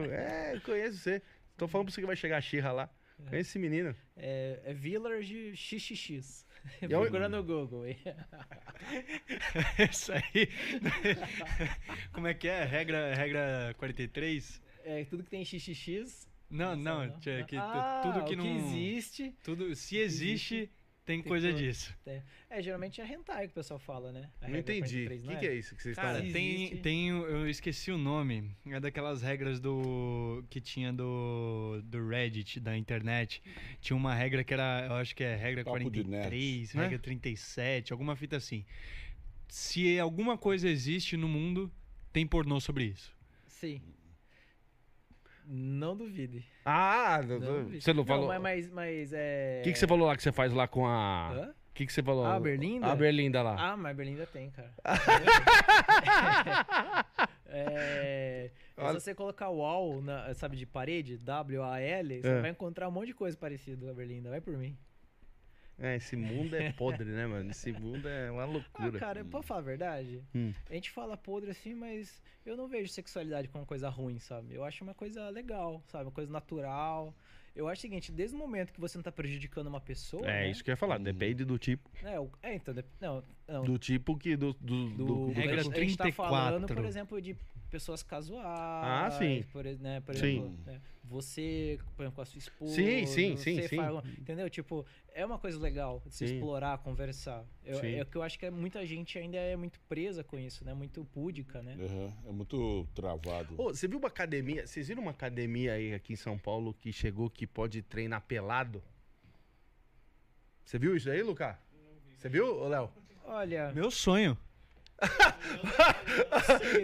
[0.00, 0.04] Viu?
[0.10, 1.20] É, eu conheço você.
[1.58, 2.88] Tô falando pra você que vai chegar a Xirra lá.
[3.28, 3.94] Conheço esse menino.
[4.16, 6.46] É, é Village XXX.
[6.88, 7.84] Procura no Google.
[9.90, 10.48] Isso aí.
[12.12, 12.64] como é que é?
[12.64, 14.62] Regra, regra 43?
[14.84, 16.28] É, tudo que tem XXX.
[16.48, 17.20] Não, não, não.
[17.20, 18.44] tia, que Ah, tudo que o não.
[18.44, 19.34] que existe.
[19.44, 20.70] Tudo, se existe,
[21.04, 21.94] tem tem coisa disso.
[22.48, 24.30] É, geralmente é hentai que o pessoal fala, né?
[24.40, 25.06] A Não entendi.
[25.06, 26.32] 43, O que, que é isso que vocês Cara, estão.
[26.32, 27.08] tem, tem.
[27.08, 28.50] Eu esqueci o nome.
[28.66, 30.44] É daquelas regras do.
[30.50, 31.80] que tinha do.
[31.84, 33.42] do Reddit, da internet.
[33.80, 34.86] Tinha uma regra que era.
[34.86, 36.82] Eu acho que é regra Papo de 43, né?
[36.82, 38.64] regra 37, alguma fita assim.
[39.48, 41.70] Se alguma coisa existe no mundo,
[42.12, 43.12] tem pornô sobre isso.
[43.46, 43.80] Sim.
[45.52, 46.44] Não duvide.
[46.64, 47.82] Ah, Não não- duvide.
[47.82, 48.28] você não falou.
[48.28, 49.58] mas, mas, mas é.
[49.60, 51.32] O que, que você falou lá que você faz lá com a.
[51.32, 51.48] Hã?
[51.50, 52.24] O que, que você falou?
[52.24, 52.86] Ah, a Berlinda?
[52.86, 53.56] A Berlinda lá.
[53.72, 54.72] Ah, mas Berlinda tem, cara.
[57.46, 62.40] é, é se você colocar wall, na, sabe, de parede, W-A-L, você É.
[62.40, 64.30] vai encontrar um monte de coisa parecida com a Berlinda.
[64.30, 64.76] Vai por mim.
[65.80, 67.50] É, esse mundo é podre, né, mano?
[67.50, 68.98] Esse mundo é uma Ah, loucura.
[68.98, 70.22] cara, pode falar a verdade?
[70.34, 70.52] Hum.
[70.68, 74.54] A gente fala podre assim, mas eu não vejo sexualidade como uma coisa ruim, sabe?
[74.54, 76.04] Eu acho uma coisa legal, sabe?
[76.04, 77.14] Uma coisa natural.
[77.56, 80.22] Eu acho o seguinte, desde o momento que você não tá prejudicando uma pessoa.
[80.24, 80.50] É né?
[80.50, 80.98] isso que eu ia falar.
[80.98, 81.90] Depende do tipo.
[82.04, 82.72] É, é, então.
[82.72, 83.64] de- Não, não.
[83.64, 84.36] Do tipo que.
[84.36, 86.12] Do, do, do, do- do- Regra a gente tá 34.
[86.14, 87.36] falando, por exemplo, de
[87.70, 88.44] pessoas casuais.
[88.46, 89.44] Ah, sim.
[89.52, 90.38] Por, né, por Sim.
[90.40, 92.74] exemplo, né, você, por exemplo, com a sua esposa.
[92.74, 93.76] Sim, sim, sim, sim.
[93.76, 94.50] fala- entendeu?
[94.50, 94.84] Tipo,
[95.14, 96.34] é uma coisa legal de se Sim.
[96.34, 97.44] explorar, conversar.
[97.64, 97.94] Eu, Sim.
[97.94, 100.64] é o que eu acho que é, muita gente ainda é muito presa com isso,
[100.64, 100.74] né?
[100.74, 101.76] Muito púdica, né?
[101.80, 103.54] Aham, É muito travado.
[103.56, 104.66] Ô, você viu uma academia?
[104.66, 108.82] Vocês viram uma academia aí aqui em São Paulo que chegou que pode treinar pelado?
[110.64, 111.56] Você viu isso aí, Lucas?
[112.16, 112.90] Você viu, Léo?
[113.24, 114.36] Olha, Meu sonho.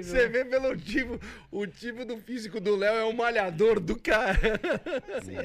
[0.02, 1.18] Você vê pelo tipo,
[1.50, 4.38] o tipo do físico do Léo é um malhador do cara.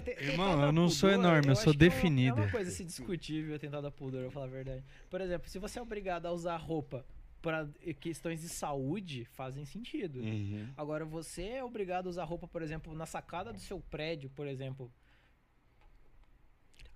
[0.03, 2.39] Tem Irmão, eu não sou pudor, enorme, eu acho sou que é uma- definido.
[2.39, 4.83] É uma coisa assim, discutível tentar dar pudor, eu falar a verdade.
[5.09, 7.05] Por exemplo, se você é obrigado a usar roupa
[7.41, 7.67] para
[7.99, 10.19] questões de saúde, fazem sentido.
[10.19, 10.67] Uhum.
[10.77, 14.47] Agora, você é obrigado a usar roupa, por exemplo, na sacada do seu prédio, por
[14.47, 14.91] exemplo.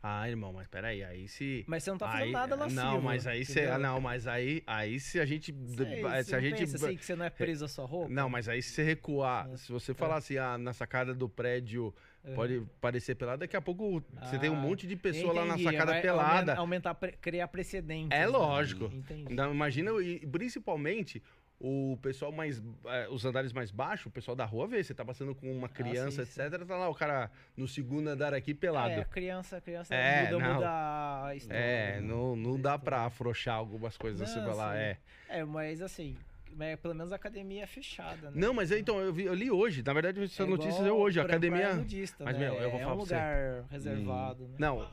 [0.07, 1.63] Ah, irmão, mas peraí, aí se.
[1.67, 2.79] Mas você não tá fazendo aí, nada lascivo.
[2.79, 3.61] Não, mas aí você.
[3.61, 3.79] entendeu?
[3.79, 5.51] Não, mas aí, aí se a gente.
[5.75, 6.57] Sei, se a gente.
[6.59, 8.13] pensa assim que você não é preso à sua roupa?
[8.13, 9.57] Não, mas aí se você recuar, É.
[9.57, 11.91] se você falar assim, ah, na sacada do prédio
[12.23, 12.35] É.
[12.35, 15.53] pode parecer pelado, daqui a pouco você tem um Ah, monte de pessoa lá na
[15.55, 16.51] Entendi, sacada vai pelada.
[16.53, 18.11] aumen- Aumentar, criar precedentes.
[18.11, 18.27] É né?
[18.27, 18.85] lógico.
[18.93, 19.33] Entendi.
[19.33, 21.21] Não, imagina, e principalmente
[21.59, 22.61] o pessoal mais.
[22.85, 24.83] eh, os andares mais baixos, o pessoal da rua vê.
[24.83, 26.41] Você tá passando com uma criança, Ah, sim, sim.
[26.41, 26.65] etc.
[26.65, 28.93] Tá lá o cara no segundo andar aqui pelado.
[28.93, 30.53] É, criança, criança É, muda, não.
[30.55, 31.57] muda a história.
[31.59, 32.01] É, né?
[32.01, 34.35] não, não dá pra afrouxar algumas coisas.
[34.35, 34.77] Não, vai lá, sim.
[34.79, 34.97] é.
[35.29, 36.15] É, mas assim,
[36.55, 38.33] mas pelo menos a academia é fechada, né?
[38.35, 39.81] Não, mas é, então, eu, vi, eu li hoje.
[39.85, 41.19] Na verdade, essa É notícia igual, é hoje.
[41.19, 41.73] A academia.
[41.75, 42.39] nudista, Mas, né?
[42.49, 43.13] meu, eu vou é falar um pra você.
[43.15, 44.55] lugar reservado, né?
[44.59, 44.87] Não.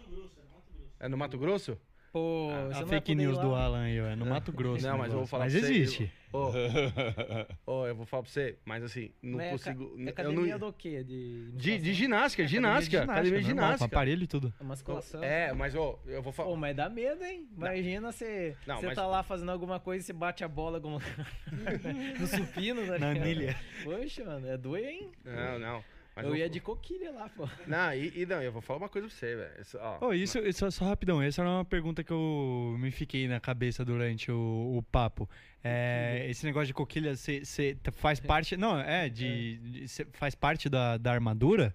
[1.00, 1.76] É no Mato Grosso?
[2.12, 4.86] Pô, você A não vai fake news do Alan aí, ó, é no Mato Grosso.
[4.86, 6.12] Não, o mas eu vou falar Mas pra você, existe.
[6.30, 6.50] Ô,
[7.66, 9.96] ô, eu vou falar pra você, mas assim, não Mas é consigo.
[9.98, 11.02] É eu academia não, do quê?
[11.02, 13.02] De, de, de ginástica, ginástica.
[13.04, 13.84] Academia de normal, Com ginástica.
[13.86, 14.52] aparelho e tudo.
[14.60, 15.22] É musculação.
[15.24, 16.56] É, mas ó, eu vou Pô, falar.
[16.56, 17.48] mas dá medo, hein?
[17.56, 21.00] Imagina você, mas- tá lá fazendo alguma coisa e você bate a bola como...
[22.20, 23.56] no supino, tá Na anilha.
[23.84, 25.10] Poxa, mano, é doido, hein?
[25.24, 25.84] Não, não.
[26.14, 27.48] Mas eu ia de coquilha lá, pô.
[27.66, 29.60] Não, e, e não, eu vou falar uma coisa pra você, velho.
[29.62, 33.26] Isso, ó, Oh, isso, isso só rapidão, essa era uma pergunta que eu me fiquei
[33.26, 35.28] na cabeça durante o, o papo.
[35.64, 38.56] É, esse negócio de coquilha, você faz parte.
[38.56, 39.56] Não, é, de.
[39.58, 41.74] de- cê faz parte da, da armadura?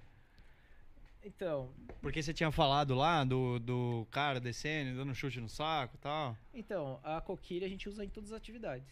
[1.23, 1.69] Então,
[2.01, 6.37] Porque você tinha falado lá do, do cara descendo, dando chute no saco e tal.
[6.53, 8.85] então, a coquilha a gente usa em todas as atividades.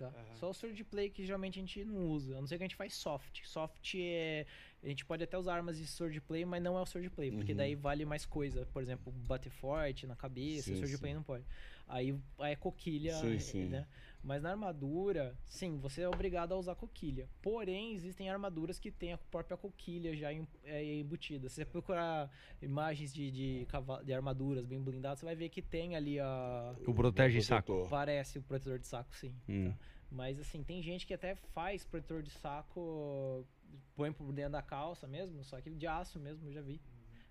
[0.00, 0.12] Tá?
[0.34, 2.38] Só o surge play que geralmente a gente não usa.
[2.38, 3.44] A não ser que a gente faz soft.
[3.44, 4.46] Soft é,
[4.82, 7.58] A gente pode até usar armas de swordplay, mas não é o swordplay, porque Uhum.
[7.58, 8.64] daí vale mais coisa.
[8.72, 11.16] Por exemplo, bater forte na cabeça, Sim, swordplay sim.
[11.16, 11.44] não pode.
[11.86, 13.64] Aí é coquilha, Sim, sim.
[13.66, 13.86] né?
[14.22, 17.28] Mas na armadura, sim, você é obrigado a usar coquilha.
[17.40, 20.30] Porém, existem armaduras que têm a própria coquilha já
[20.64, 21.48] é, embutida.
[21.48, 23.66] Se você procurar imagens de, de,
[24.04, 26.74] de armaduras bem blindadas, você vai ver que tem ali a.
[26.86, 27.66] O protege saco.
[27.66, 27.88] protetor.
[27.88, 29.34] Parece o protetor de saco, sim.
[29.48, 29.70] Hum.
[29.70, 29.78] tá?
[30.10, 33.46] Mas assim, tem gente que até faz protetor de saco,
[33.94, 36.80] põe por dentro da calça mesmo, só que de aço mesmo, eu já vi.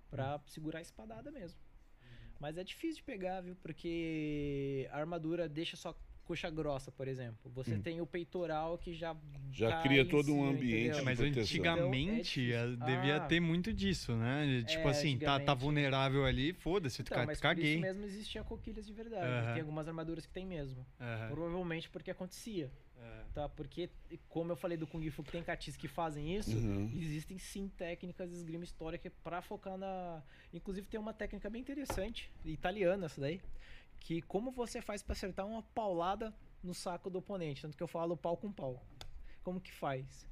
[0.09, 1.59] Pra segurar a espadada mesmo.
[2.39, 3.55] Mas é difícil de pegar, viu?
[3.57, 5.93] Porque a armadura deixa só
[6.29, 7.51] coxa grossa, por exemplo.
[7.55, 7.81] Você Hum.
[7.81, 9.15] tem o peitoral que já.
[9.51, 13.19] Já cria todo um ambiente Mas antigamente Então, é eh, devia Ah.
[13.21, 14.63] ter muito disso, né?
[14.67, 17.73] Tipo É, assim, tá, tá vulnerável ali, foda-se, Então, ca- mas por caguei.
[17.73, 19.53] isso mesmo existia coquilhas de verdade.
[19.53, 20.85] Tem algumas armaduras que tem mesmo.
[21.29, 22.71] Provavelmente porque acontecia.
[23.01, 23.23] É.
[23.33, 23.47] Tá?
[23.47, 23.89] Porque,
[24.27, 26.91] como eu falei do Kung Fu que tem catis que fazem isso, Uhum.
[26.93, 30.21] existem sim técnicas de esgrima histórica pra focar na.
[30.53, 33.39] Inclusive tem uma técnica bem interessante, italiana essa daí,
[33.99, 37.87] que como você faz pra acertar uma paulada no saco do oponente, tanto que eu
[37.87, 38.83] falo pau com pau.
[39.43, 40.27] Como que faz?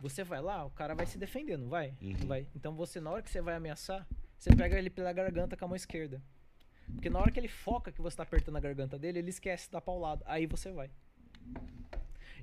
[0.00, 1.94] Você vai lá, o cara vai se defender, não vai?
[2.00, 2.26] Uhum.
[2.26, 2.46] Vai.
[2.54, 5.68] Então você, na hora que você vai ameaçar, você pega ele pela garganta com a
[5.68, 6.22] mão esquerda.
[6.92, 9.70] Porque na hora que ele foca que você tá apertando a garganta dele, ele esquece
[9.70, 10.22] da paulada.
[10.26, 10.90] Aí você vai.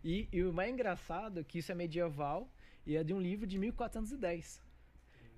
[0.03, 2.50] E, e o mais engraçado é que isso é medieval
[2.85, 4.61] e é de um livro de 1410.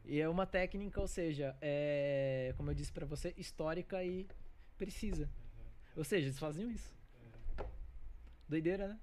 [0.05, 4.27] E é uma técnica, ou seja, é, como eu disse pra você, histórica e
[4.77, 5.29] precisa.
[5.95, 6.93] Ou seja, eles faziam isso.
[8.47, 8.99] Doideira, né?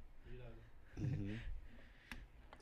[0.99, 1.39] Uhum.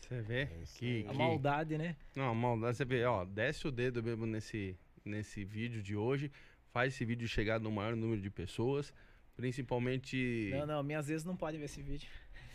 [0.00, 0.42] Você vê?
[0.42, 1.06] É que, aí.
[1.06, 1.96] A que- maldade, né?
[2.14, 6.30] Não, maldade, você vê, ó, desce o dedo mesmo nesse, nesse vídeo de hoje,
[6.72, 8.92] faz esse vídeo chegar no maior número de pessoas,
[9.36, 10.50] principalmente...
[10.52, 12.08] Não, não, minhas vezes não podem ver esse vídeo.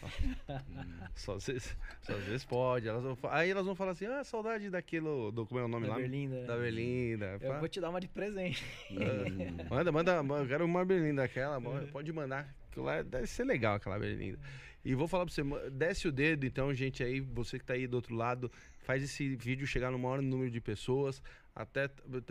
[1.15, 2.87] Só às vezes, só às vezes pode.
[2.87, 5.85] Elas vão, aí elas vão falar assim, ah, saudade daquilo, do, como é o nome
[5.85, 5.99] Da lá?
[5.99, 6.45] Berlinda.
[6.45, 7.37] Da Berlinda.
[7.41, 8.63] Eu Fa- vou te dar uma de presente.
[8.91, 9.57] Uhum.
[9.69, 12.53] Manda, manda, eu quero uma berlinda daquela, mano, pode mandar.
[12.75, 14.39] Lá deve ser legal, aquela berlinda.
[14.83, 17.87] E vou falar pra você, desce o dedo, então, gente aí, você que tá aí
[17.87, 21.21] do outro lado, faz esse vídeo chegar no maior número de pessoas,
[21.55, 21.87] até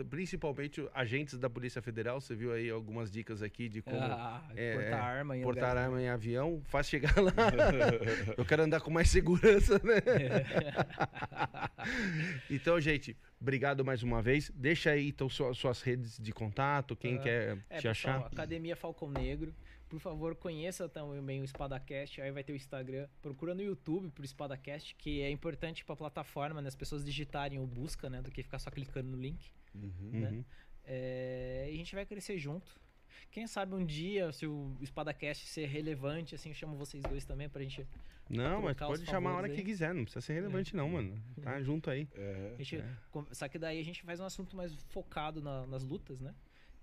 [0.09, 4.73] principalmente agentes da Polícia Federal, você viu aí algumas dicas aqui de como Ah, é,
[4.73, 7.31] portar é, arma em portar arma em avião, faz chegar lá.
[8.37, 10.01] eu quero andar com mais segurança, né?
[12.49, 14.51] então, gente, obrigado mais uma vez.
[14.53, 18.13] Deixa aí então sua- suas redes de contato, quem Ah, quer É, te achar.
[18.15, 19.53] pessoal, Academia Falcão Negro.
[19.93, 22.19] Por favor, conheça também o Espadacast.
[22.19, 23.07] Aí vai ter o Instagram.
[23.21, 26.67] Procura no YouTube pro Espadacast, que é importante pra plataforma, né?
[26.67, 28.19] As pessoas digitarem o busca, né?
[28.19, 29.51] Do que ficar só clicando no link.
[29.75, 29.91] Uhum.
[30.11, 30.29] né?
[30.31, 30.43] Uhum.
[30.83, 32.75] É, e a gente vai crescer junto.
[33.29, 37.47] Quem sabe um dia, se o Espadacast ser relevante, assim, eu chamo vocês dois também
[37.47, 37.85] pra gente.
[38.27, 39.65] Não, mas pode chamar a hora favores que aí.
[39.65, 41.21] quiser, não precisa ser relevante não, mano.
[41.39, 42.07] Tá junto aí.
[42.15, 42.55] É.
[42.57, 45.83] a gente com- Só que daí a gente faz um assunto mais focado na- nas
[45.83, 46.33] lutas, né?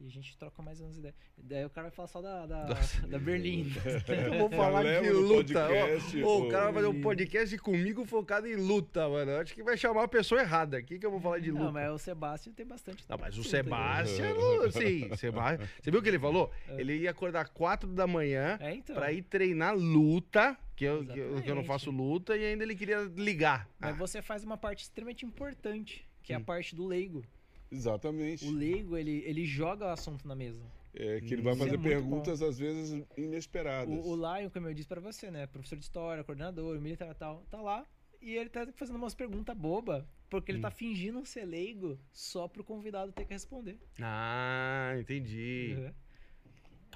[0.03, 1.15] E a gente troca mais umas ideias.
[1.37, 3.07] Daí o cara vai falar só da, da, Nossa.
[3.07, 3.71] da Berlim.
[4.09, 5.67] Eu vou falar leva de luta.
[5.69, 6.39] podcast, ô.
[6.47, 9.31] o cara vai fazer um podcast comigo focado em luta, mano.
[9.33, 10.79] Eu Acho que vai chamar a pessoa errada.
[10.79, 11.65] Aqui que eu vou falar de luta.
[11.65, 13.05] Não, mas o Sebastião tem bastante.
[13.07, 13.45] Não, mas o.
[13.45, 15.69] Sebastião, sim, Sebastião.
[15.83, 16.51] Você viu o que ele falou?
[16.79, 18.97] Ele ia acordar 4 da manhã É, então.
[18.97, 22.65] pra ir treinar luta, que eu, que eu, que eu não faço luta, e ainda
[22.65, 23.69] ele queria ligar.
[23.79, 26.41] Mas Ah, você faz uma parte extremamente importante, que é Hum.
[26.41, 27.23] a parte do leigo.
[27.71, 28.47] Exatamente.
[28.47, 30.63] O leigo, ele, ele joga o assunto na mesa.
[30.93, 33.95] É que ele vai Isso é fazer muito perguntas, às vezes, inesperadas.
[33.95, 35.47] O, o Lion, como eu disse pra você, né?
[35.47, 37.87] Professor de história, coordenador, militar e tal, tá lá
[38.21, 40.63] e ele tá fazendo umas perguntas boba, porque ele Hum.
[40.63, 43.79] tá fingindo ser leigo só pro convidado ter que responder.
[44.01, 45.75] Ah, entendi.
[45.79, 45.93] Uhum.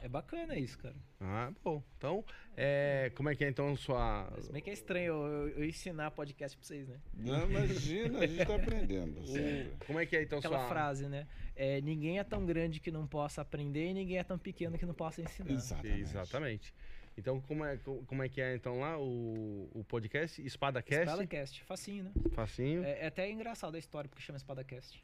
[0.03, 0.95] É bacana isso, cara.
[1.21, 1.83] Ah, bom.
[1.97, 2.23] Então,
[2.57, 4.31] é, como é que é então sua.
[4.41, 7.01] Se bem que é estranho eu, eu- eu ensinar podcast pra vocês, né?
[7.15, 9.25] Não, imagina, a gente tá aprendendo.
[9.27, 9.73] sempre.
[9.87, 10.69] Como é que é então Aquela sua.
[10.69, 11.27] frase, né?
[11.57, 14.85] É, ninguém é tão grande que não possa aprender e ninguém é tão pequeno que
[14.85, 15.51] não possa ensinar.
[15.51, 16.01] Exatamente.
[16.03, 16.75] Exatamente.
[17.17, 20.45] Então, como é, como é que é então lá o, o podcast?
[20.45, 21.03] EspadaCast?
[21.09, 22.13] Espadacast, facinho, né?
[22.33, 22.83] Facinho.
[22.85, 25.03] É, é até engraçado a história porque chama Espadacast.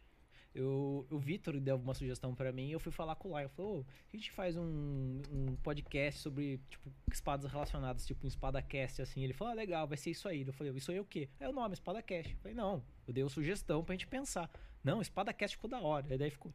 [0.54, 3.48] Eu, o Vitor deu uma sugestão pra mim e eu fui falar com o Lion.
[3.48, 9.00] Falou, "Ô, a gente faz um, um podcast sobre, tipo, espadas relacionadas, tipo um Espadacast,
[9.00, 9.22] assim.
[9.22, 10.44] Ele falou, ah, legal, vai ser isso aí.
[10.44, 11.28] Eu falei, isso aí é o quê?
[11.38, 12.32] É o nome, Espadacast.
[12.32, 14.50] Eu falei, não, eu dei uma sugestão pra gente pensar.
[14.82, 16.06] Não, Espadacast ficou da hora.
[16.10, 16.52] Aí daí ficou.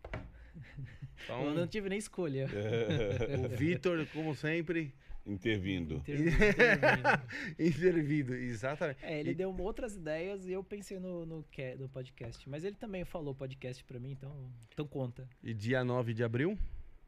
[1.24, 2.48] Então, Eu não tive nem escolha.
[3.45, 4.93] o Vitor, como sempre,
[5.25, 5.95] Intervindo.
[5.95, 6.35] Intervindo.
[7.59, 8.33] intervido.
[8.35, 9.03] Exatamente.
[9.03, 11.45] É, ele E- deu outras ideias e eu pensei no, no,
[11.79, 12.49] no podcast.
[12.49, 14.31] Mas ele também falou podcast pra mim, então,
[14.71, 15.27] então conta.
[15.43, 16.57] E dia 9 de abril,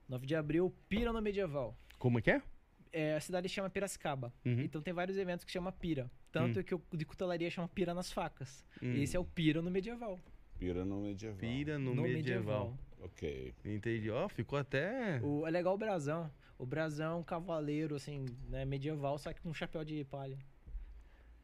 [0.10, 1.78] 9 de abril, Pira no Medieval.
[2.00, 2.42] como é que é?
[2.92, 4.34] é, a cidade chama Piracicaba.
[4.46, 4.62] Uhum.
[4.62, 6.10] Então tem vários eventos que chama Pira.
[6.32, 6.64] Tanto Hum.
[6.64, 8.66] que o de cutelaria chama Pira nas facas.
[8.82, 8.96] Hum.
[8.96, 10.20] Esse é o Pira no medieval.
[10.58, 11.38] Pira no medieval.
[11.38, 12.78] Pira no, medieval.
[13.02, 13.54] Ok.
[13.64, 14.10] Entendi.
[14.10, 15.20] Ó, ficou até.
[15.22, 16.32] O, é legal o brasão.
[16.58, 20.38] O brasão é um cavaleiro, assim, né, medieval, só que com um chapéu de palha.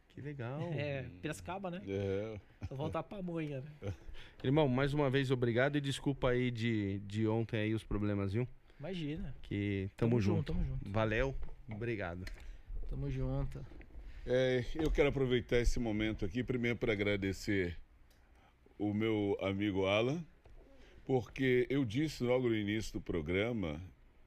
[0.09, 0.61] Que legal.
[0.73, 1.81] É, Piracicaba, né?
[1.87, 2.39] É.
[2.67, 3.71] Só voltar pra manha, né?
[4.43, 8.47] Irmão, mais uma vez obrigado e desculpa aí de, de ontem aí os problemas, viu?
[8.79, 9.33] Imagina.
[9.41, 10.53] Que tamo, junto.
[10.53, 10.89] Tamo junto.
[10.89, 11.35] Valeu.
[11.69, 12.25] Obrigado.
[12.89, 13.65] Tamo junto.
[14.25, 17.77] É, eu quero aproveitar esse momento aqui primeiro para agradecer
[18.77, 20.23] o meu amigo Alan,
[21.05, 23.81] porque eu disse logo no início do programa,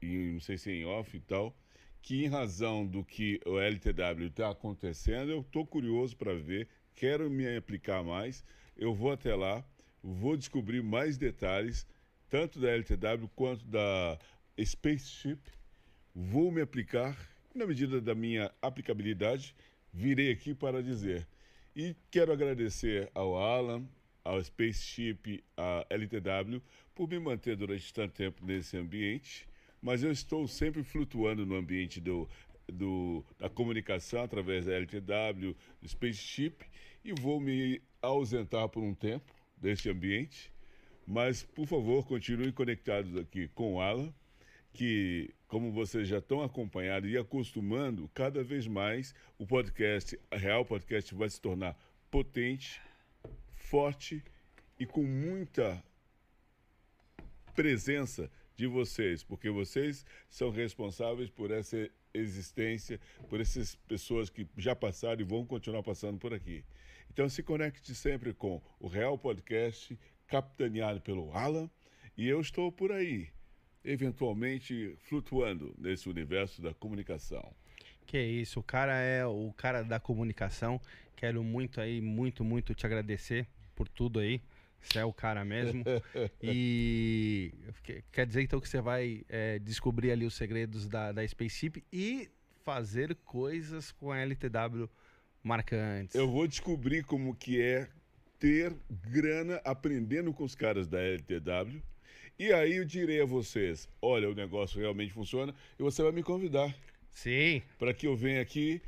[0.06, 1.56] e não sei se é em off e tal,
[2.02, 7.28] que em razão do que o LTW está acontecendo, eu estou curioso para ver, quero
[7.28, 8.44] me aplicar mais,
[8.76, 9.64] eu vou até lá,
[10.02, 11.86] vou descobrir mais detalhes,
[12.28, 14.18] tanto da LTW quanto da
[14.62, 15.40] Spaceship,
[16.14, 17.16] vou me aplicar,
[17.54, 19.54] na medida da minha aplicabilidade,
[19.92, 21.26] virei aqui para dizer.
[21.74, 23.86] E quero agradecer ao Alan,
[24.22, 26.62] ao Spaceship, à LTW,
[26.94, 29.48] por me manter durante tanto tempo nesse ambiente,
[29.80, 32.28] mas eu estou sempre flutuando no ambiente do,
[32.66, 36.56] do, da comunicação através da LTW, do Spaceship,
[37.04, 40.52] e vou me ausentar por um tempo desse ambiente,
[41.06, 44.12] mas, por favor, continuem conectados aqui com o Alan,
[44.72, 50.64] que, como vocês já estão acompanhando e acostumando, cada vez mais o podcast, a Real
[50.64, 51.78] Podcast, vai se tornar
[52.10, 52.80] potente,
[53.54, 54.22] forte
[54.78, 55.82] e com muita
[57.54, 64.74] presença de vocês, porque vocês são responsáveis por essa existência, por essas pessoas que já
[64.74, 66.64] passaram e vão continuar passando por aqui.
[67.12, 71.70] Então se conecte sempre com o Real Podcast, capitaneado pelo Alan,
[72.16, 73.28] e eu estou por aí,
[73.84, 77.54] eventualmente flutuando nesse universo da comunicação.
[78.06, 80.80] Que isso, o cara é o cara da comunicação.
[81.16, 84.40] Quero muito aí, muito, muito te agradecer por tudo aí.
[84.82, 85.82] Você é o cara mesmo.
[86.42, 91.26] e que- quer dizer então que você vai é, descobrir ali os segredos da, da
[91.26, 92.28] Spaceship e
[92.64, 94.88] fazer coisas com a LTW
[95.42, 96.14] marcantes.
[96.14, 97.88] Eu vou descobrir como que é
[98.38, 101.82] ter grana aprendendo com os caras da LTW.
[102.38, 106.22] E aí eu direi a vocês, olha, o negócio realmente funciona e você vai me
[106.22, 106.74] convidar
[107.10, 108.82] Sim, para que eu venha aqui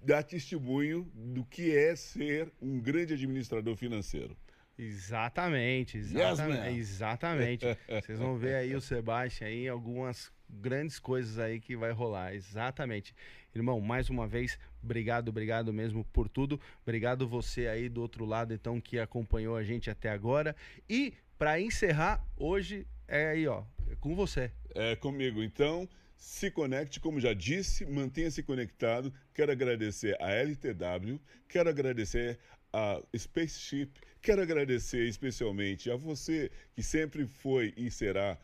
[0.00, 4.36] dar testemunho do que é ser um grande administrador financeiro.
[4.78, 5.98] Exatamente.
[5.98, 6.60] Yes, Exatamente.
[6.60, 6.70] man.
[6.70, 7.66] exatamente.
[7.88, 12.34] Vocês vão ver aí o Sebastião aí, algumas grandes coisas aí que vai rolar.
[12.34, 13.14] Exatamente.
[13.54, 16.60] Irmão, mais uma vez, obrigado, obrigado mesmo por tudo.
[16.82, 20.54] Obrigado você aí do outro lado, então, que acompanhou a gente até agora.
[20.88, 24.50] E, para encerrar, hoje é aí, ó, é com você.
[24.74, 25.42] É comigo.
[25.42, 29.12] Então, se conecte, como já disse, mantenha-se conectado.
[29.32, 32.38] Quero agradecer a LTW, quero agradecer
[32.72, 33.90] a Spaceship,
[34.26, 38.36] quero agradecer especialmente a você que sempre foi e será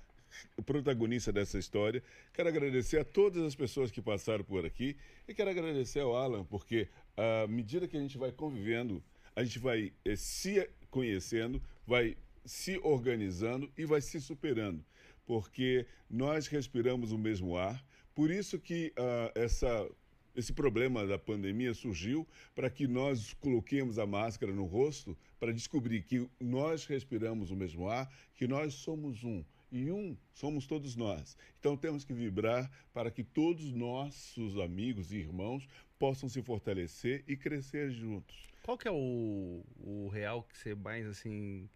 [0.56, 2.00] o protagonista dessa história.
[2.32, 4.96] Quero agradecer a todas as pessoas que passaram por aqui
[5.26, 6.86] e quero agradecer ao Alan, porque
[7.16, 9.02] à medida que a gente vai convivendo,
[9.34, 14.84] a gente vai eh, se conhecendo, vai se organizando e vai se superando,
[15.26, 17.84] porque nós respiramos o mesmo ar.
[18.14, 19.90] Por isso que ah, essa
[20.34, 26.02] esse problema da pandemia surgiu para que nós coloquemos a máscara no rosto para descobrir
[26.02, 29.44] que nós respiramos o mesmo ar, que nós somos um.
[29.70, 31.36] E um somos todos nós.
[31.58, 35.66] Então temos que vibrar para que todos nossos amigos e irmãos
[35.98, 38.48] possam se fortalecer e crescer juntos.
[38.62, 41.68] Qual que é o, o real que você mais, assim,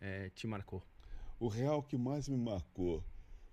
[0.00, 0.82] é, te marcou?
[1.38, 3.02] O real que mais me marcou.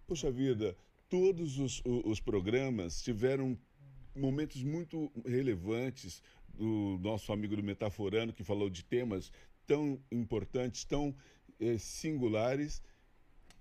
[0.07, 0.75] Poxa vida,
[1.07, 3.57] todos os, os programas tiveram
[4.15, 6.21] momentos muito relevantes
[6.53, 9.31] do nosso amigo do Metaforano, que falou de temas
[9.65, 11.15] tão importantes, tão
[11.59, 12.81] eh, singulares,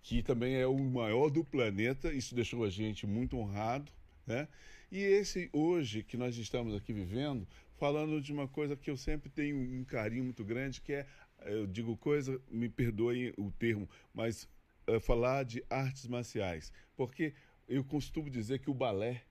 [0.03, 2.13] que também é o maior do planeta.
[2.13, 3.91] Isso deixou a gente muito honrado.
[4.27, 4.49] Né?
[4.91, 9.31] E esse hoje que nós estamos aqui vivendo, falando de uma coisa que eu sempre
[9.31, 11.07] tenho um carinho muito grande, que é,
[11.45, 14.49] eu digo coisa, me perdoem o termo, mas
[14.87, 16.73] é, falar de artes marciais.
[16.97, 17.35] Porque
[17.69, 19.25] eu costumo dizer que o balé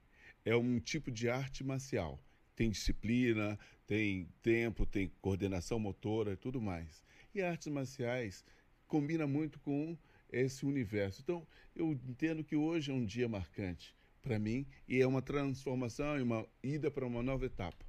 [0.45, 2.19] é um tipo de arte marcial.
[2.55, 7.03] Tem disciplina, tem tempo, tem coordenação motora e tudo mais.
[7.33, 8.43] E artes marciais
[8.87, 9.97] combina muito com
[10.31, 11.21] esse universo.
[11.21, 16.17] Então, eu entendo que hoje é um dia marcante para mim e é uma transformação
[16.17, 17.85] e uma ida para uma nova etapa.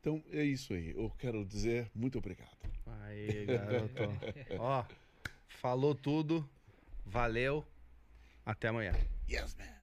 [0.00, 0.90] Então, é isso aí.
[0.90, 2.56] Eu quero dizer muito obrigado.
[2.86, 4.02] Aí, garoto.
[4.58, 4.84] Ó,
[5.48, 6.48] falou tudo.
[7.06, 7.64] Valeu.
[8.44, 8.92] Até amanhã.
[9.28, 9.73] Yes, man.